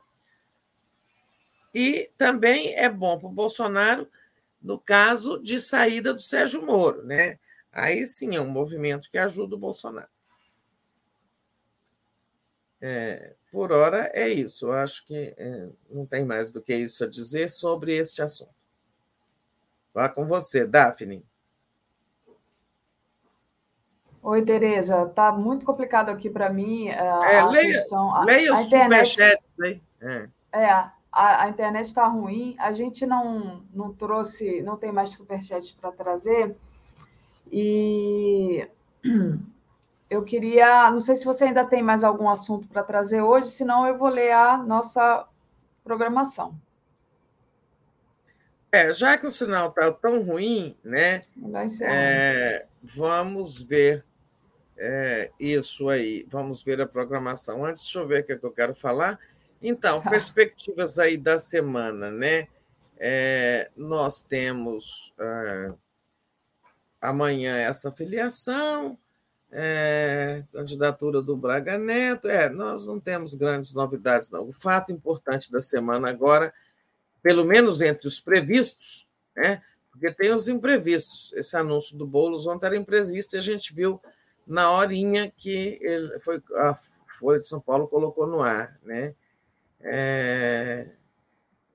[1.74, 4.08] E também é bom para o Bolsonaro
[4.62, 7.39] no caso de saída do Sérgio Moro, né?
[7.70, 10.08] Aí sim é um movimento que ajuda o Bolsonaro.
[12.86, 14.66] É, por hora é isso.
[14.66, 18.54] Eu acho que é, não tem mais do que isso a dizer sobre este assunto.
[19.94, 21.24] Vá com você, Daphne.
[24.22, 25.06] Oi, Tereza.
[25.06, 26.88] Tá muito complicado aqui para mim.
[26.88, 26.98] É,
[27.38, 29.82] a leia, questão, leia a, os superchats aí.
[30.02, 32.54] É, é a, a internet está ruim.
[32.58, 36.54] A gente não, não trouxe, não tem mais superchats para trazer.
[37.50, 38.68] E
[40.08, 43.86] eu queria, não sei se você ainda tem mais algum assunto para trazer hoje, senão
[43.86, 45.26] eu vou ler a nossa
[45.83, 46.55] programação.
[48.70, 51.23] É, já que o sinal está tão ruim, né?
[51.83, 54.05] É, vamos ver
[54.76, 56.26] é, isso aí.
[56.28, 57.65] Vamos ver a programação.
[57.65, 59.18] Antes, deixa eu ver o que, é que eu quero falar.
[59.62, 60.10] Então, tá.
[60.10, 62.49] perspectivas aí da semana, né?
[62.99, 65.73] É, nós temos é,
[67.00, 68.99] amanhã essa filiação,
[69.57, 72.28] é, candidatura do Braga Neto.
[72.28, 74.49] É, nós não temos grandes novidades, não.
[74.49, 76.52] O fato importante da semana agora
[77.23, 79.62] pelo menos entre os previstos, né?
[79.91, 81.33] porque tem os imprevistos.
[81.33, 83.99] Esse anúncio do Boulos ontem era imprevisto e a gente viu
[84.47, 86.74] na horinha que ele foi, a
[87.18, 88.78] Folha de São Paulo colocou no ar.
[88.83, 89.15] Né?
[89.81, 90.89] É,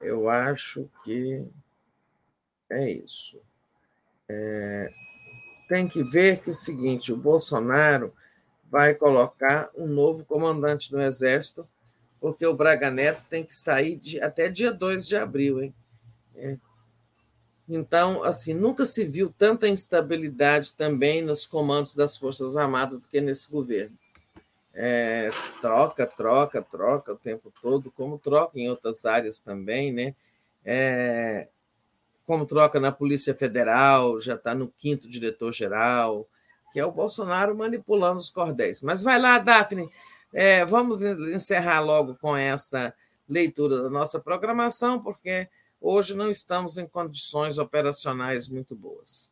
[0.01, 1.43] eu acho que
[2.69, 3.41] é isso.
[4.29, 4.93] É,
[5.69, 8.13] tem que ver que é o seguinte: o Bolsonaro
[8.69, 11.65] vai colocar um novo comandante do Exército
[12.19, 15.61] porque o Braga Neto tem que sair de, até dia 2 de abril.
[15.61, 15.73] Hein?
[16.35, 16.57] É.
[17.67, 23.21] Então, assim, nunca se viu tanta instabilidade também nos comandos das Forças Armadas do que
[23.21, 23.95] nesse governo.
[24.73, 25.31] É,
[25.61, 30.15] troca, troca, troca o tempo todo, como troca em outras áreas também, né?
[30.65, 31.47] É,
[32.29, 36.29] como troca na Polícia Federal, já está no quinto diretor-geral,
[36.71, 38.83] que é o Bolsonaro manipulando os cordéis.
[38.83, 39.89] Mas vai lá, Daphne,
[40.31, 42.93] é, vamos encerrar logo com essa
[43.27, 45.49] leitura da nossa programação, porque
[45.81, 49.31] hoje não estamos em condições operacionais muito boas.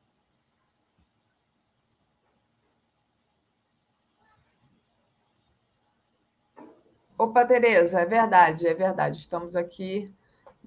[7.16, 9.20] Opa, Tereza, é verdade, é verdade.
[9.20, 10.12] Estamos aqui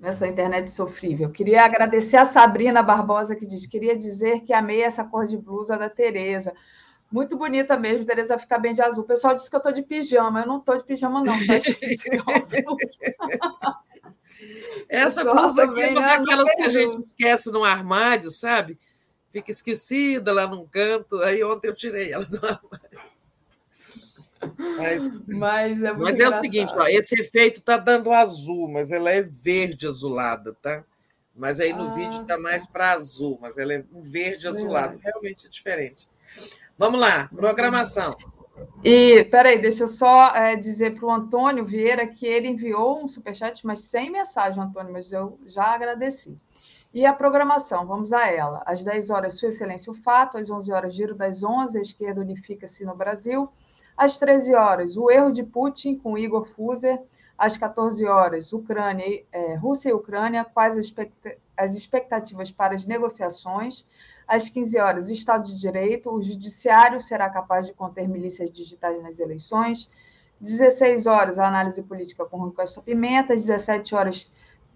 [0.00, 1.30] nessa internet sofrível.
[1.30, 5.78] Queria agradecer a Sabrina Barbosa que diz: queria dizer que amei essa cor de blusa
[5.78, 6.54] da Tereza.
[7.12, 9.04] Muito bonita mesmo, Tereza ficar bem de azul.
[9.04, 10.40] O pessoal disse que eu estou de pijama.
[10.40, 11.34] Eu não estou de pijama, não.
[14.88, 18.78] Essa blusa aqui é uma daquelas que a gente esquece no armário, sabe?
[19.30, 21.20] Fica esquecida lá num canto.
[21.22, 23.09] Aí ontem eu tirei ela do armário.
[24.58, 29.10] Mas, mas, é, mas é o seguinte, ó, esse efeito está dando azul, mas ela
[29.10, 30.84] é verde azulada, tá?
[31.34, 34.98] Mas aí no ah, vídeo está mais para azul, mas ela é um verde azulado,
[35.02, 36.08] realmente é diferente.
[36.78, 38.16] Vamos lá, programação.
[38.82, 43.08] E, peraí, deixa eu só é, dizer para o Antônio Vieira que ele enviou um
[43.08, 46.38] superchat, mas sem mensagem, Antônio, mas eu já agradeci.
[46.92, 48.62] E a programação, vamos a ela.
[48.66, 52.20] Às 10 horas, Sua Excelência o Fato, às 11 horas, Giro das 11, a esquerda
[52.20, 53.48] unifica-se no Brasil.
[53.96, 57.00] Às 13 horas, o erro de Putin com Igor Fuser.
[57.36, 60.76] Às 14 horas, Ucrânia, é, Rússia e Ucrânia, quais
[61.56, 63.86] as expectativas para as negociações.
[64.28, 69.18] Às 15 horas, Estado de Direito, o Judiciário será capaz de conter milícias digitais nas
[69.18, 69.88] eleições.
[70.40, 73.34] 16 horas, a análise política com Rui Costa Pimenta.
[73.34, 74.30] 17 horas,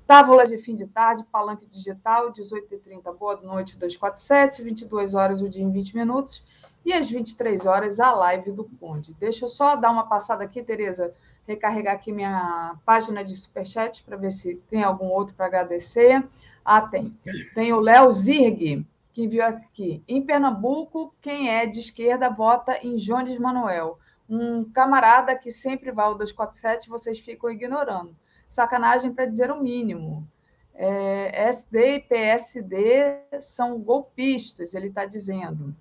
[0.07, 2.33] tábula de fim de tarde, palanque digital.
[2.33, 4.63] 18h30, boa noite, 247.
[4.63, 6.43] 22 horas, o dia em 20 minutos.
[6.85, 9.15] E às 23 horas, a live do Conde.
[9.15, 11.11] Deixa eu só dar uma passada aqui, Tereza,
[11.47, 16.23] recarregar aqui minha página de superchat para ver se tem algum outro para agradecer.
[16.65, 17.19] Ah, tem.
[17.55, 20.03] Tem o Léo Zirg que enviou aqui.
[20.09, 23.99] Em Pernambuco, quem é de esquerda vota em Jones Manuel.
[24.29, 28.15] Um camarada que sempre vai ao 247, vocês ficam ignorando.
[28.49, 30.27] Sacanagem para dizer o mínimo.
[30.75, 35.75] É, SD e PSD são golpistas, ele está dizendo.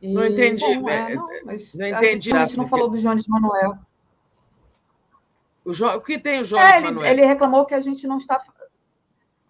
[0.00, 0.78] E, não entendi.
[0.78, 2.32] Bom, é, não, mas não entendi.
[2.32, 3.78] A gente não falou do Jones Manuel.
[5.64, 5.86] O, jo...
[5.86, 7.12] o que tem o Jones é, ele, Manuel?
[7.12, 8.40] Ele reclamou que a gente não está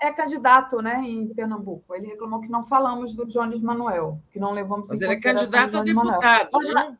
[0.00, 1.94] é candidato né, em Pernambuco.
[1.94, 5.78] Ele reclamou que não falamos do Jones Manuel, que não levamos Mas ele é candidato
[5.78, 6.98] a deputado, não?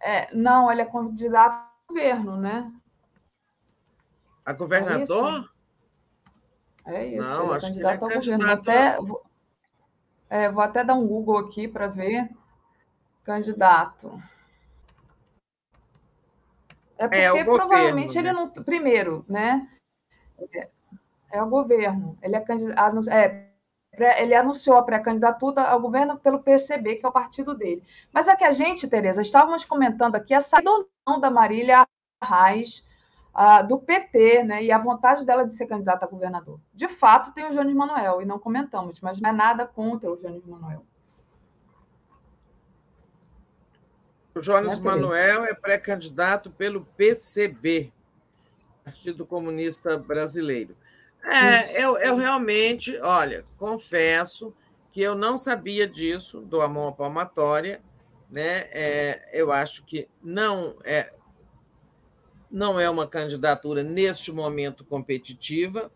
[0.00, 2.72] É, não, ele é candidato a governo, né?
[4.44, 5.50] A governador?
[6.84, 8.50] É isso, é isso não, ele é candidato ele é a governo.
[8.50, 8.98] Até,
[10.28, 12.28] é, vou até dar um Google aqui para ver.
[13.24, 14.12] Candidato.
[16.98, 18.52] É porque é, provavelmente governo, ele né?
[18.54, 18.64] não.
[18.64, 19.68] Primeiro, né?
[20.54, 20.68] É,
[21.32, 22.16] é o governo.
[22.22, 23.50] Ele, é candidato, é,
[24.18, 27.82] ele anunciou a pré-candidatura ao governo pelo PCB, que é o partido dele.
[28.12, 31.86] Mas é que a gente, Tereza, estávamos comentando aqui a saída ou não da Marília
[32.22, 32.84] Reis
[33.68, 36.58] do PT, né, e a vontade dela de ser candidata a governador.
[36.72, 40.16] De fato, tem o Jones Manuel, e não comentamos, mas não é nada contra o
[40.16, 40.84] Jones Manuel.
[44.34, 47.92] O Jones é Manuel é pré-candidato pelo PCB,
[48.84, 50.76] Partido Comunista Brasileiro.
[51.22, 54.54] É, eu, eu realmente, olha, confesso
[54.92, 57.82] que eu não sabia disso, do a mão à palmatória,
[58.30, 58.68] né?
[58.70, 61.12] É, eu acho que não é.
[62.50, 65.90] Não é uma candidatura neste momento competitiva,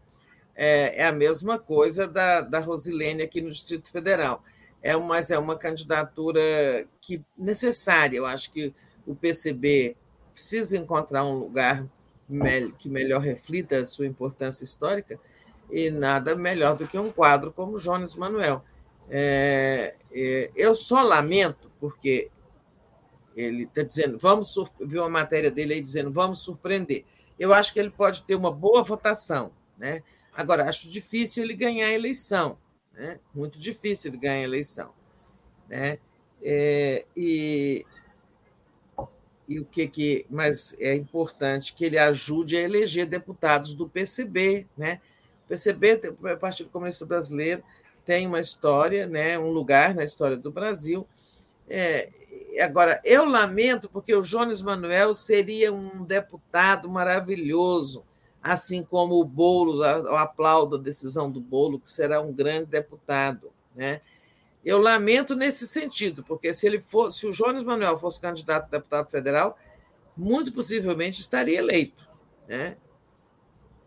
[0.54, 4.42] é, é a mesma coisa da, da Rosilene aqui no Distrito Federal.
[4.82, 6.40] É, mas é uma candidatura
[7.00, 8.16] que necessária.
[8.16, 8.74] Eu acho que
[9.06, 9.96] o PCB
[10.32, 11.86] precisa encontrar um lugar
[12.78, 15.18] que melhor reflita a sua importância histórica,
[15.70, 18.64] e nada melhor do que um quadro como Jones Manuel.
[19.08, 22.30] É, é, eu só lamento, porque
[23.36, 27.04] ele está dizendo, vamos viu uma matéria dele aí dizendo, vamos surpreender.
[27.38, 30.02] Eu acho que ele pode ter uma boa votação, né?
[30.32, 32.58] Agora, acho difícil ele ganhar a eleição,
[32.92, 33.18] né?
[33.34, 34.92] Muito difícil ele ganhar a eleição,
[35.68, 35.98] né?
[36.42, 37.84] É, e
[39.48, 44.66] e o que que mas é importante que ele ajude a eleger deputados do PCB,
[44.76, 45.00] né?
[45.44, 47.62] O PCB, o Partido Comunista Brasileiro,
[48.04, 49.38] tem uma história, né?
[49.38, 51.06] Um lugar na história do Brasil.
[51.72, 52.10] É,
[52.60, 58.04] agora eu lamento porque o Jones Manuel seria um deputado maravilhoso,
[58.42, 63.52] assim como o Boulos, eu aplaudo a decisão do Bolo, que será um grande deputado,
[63.74, 64.00] né?
[64.64, 68.78] Eu lamento nesse sentido, porque se ele fosse, se o Jones Manuel fosse candidato a
[68.78, 69.56] deputado federal,
[70.14, 72.06] muito possivelmente estaria eleito.
[72.46, 72.76] Né?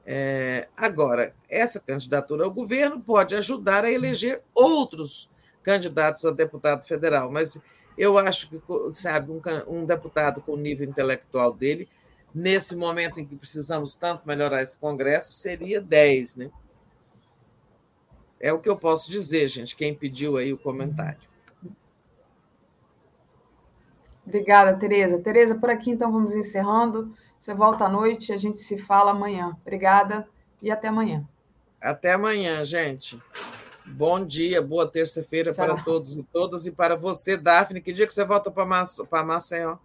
[0.03, 5.29] É, agora, essa candidatura ao governo pode ajudar a eleger outros
[5.63, 7.59] candidatos a deputado federal, mas
[7.97, 8.61] eu acho que,
[8.93, 11.87] sabe, um, um deputado com o nível intelectual dele,
[12.33, 16.51] nesse momento em que precisamos tanto melhorar esse Congresso, seria 10, né?
[18.39, 21.21] É o que eu posso dizer, gente, quem pediu aí o comentário.
[24.25, 25.19] Obrigada, Tereza.
[25.19, 27.13] Tereza, por aqui então vamos encerrando.
[27.39, 29.55] Você volta à noite, a gente se fala amanhã.
[29.61, 30.27] Obrigada
[30.61, 31.27] e até amanhã.
[31.81, 33.21] Até amanhã, gente.
[33.85, 37.81] Bom dia, boa terça-feira para todos e todas e para você, Daphne.
[37.81, 39.77] Que dia que você volta para Maceió?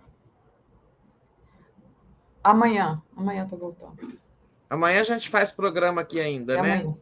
[2.42, 3.02] Amanhã.
[3.16, 4.18] Amanhã estou voltando.
[4.70, 6.74] Amanhã a gente faz programa aqui ainda, né?
[6.74, 6.96] Amanhã.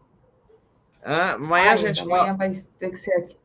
[1.02, 3.36] Ah, amanhã a gente Amanhã vai ter que ser aqui.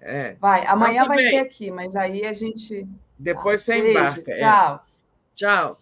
[0.00, 0.34] É.
[0.34, 2.86] Vai, amanhã vai ser aqui, mas aí a gente.
[3.18, 3.72] Depois tá.
[3.72, 4.34] você Beijo, embarca.
[4.34, 4.34] Tchau.
[4.34, 4.38] É.
[4.38, 4.84] Tchau.
[5.34, 5.78] Tchau.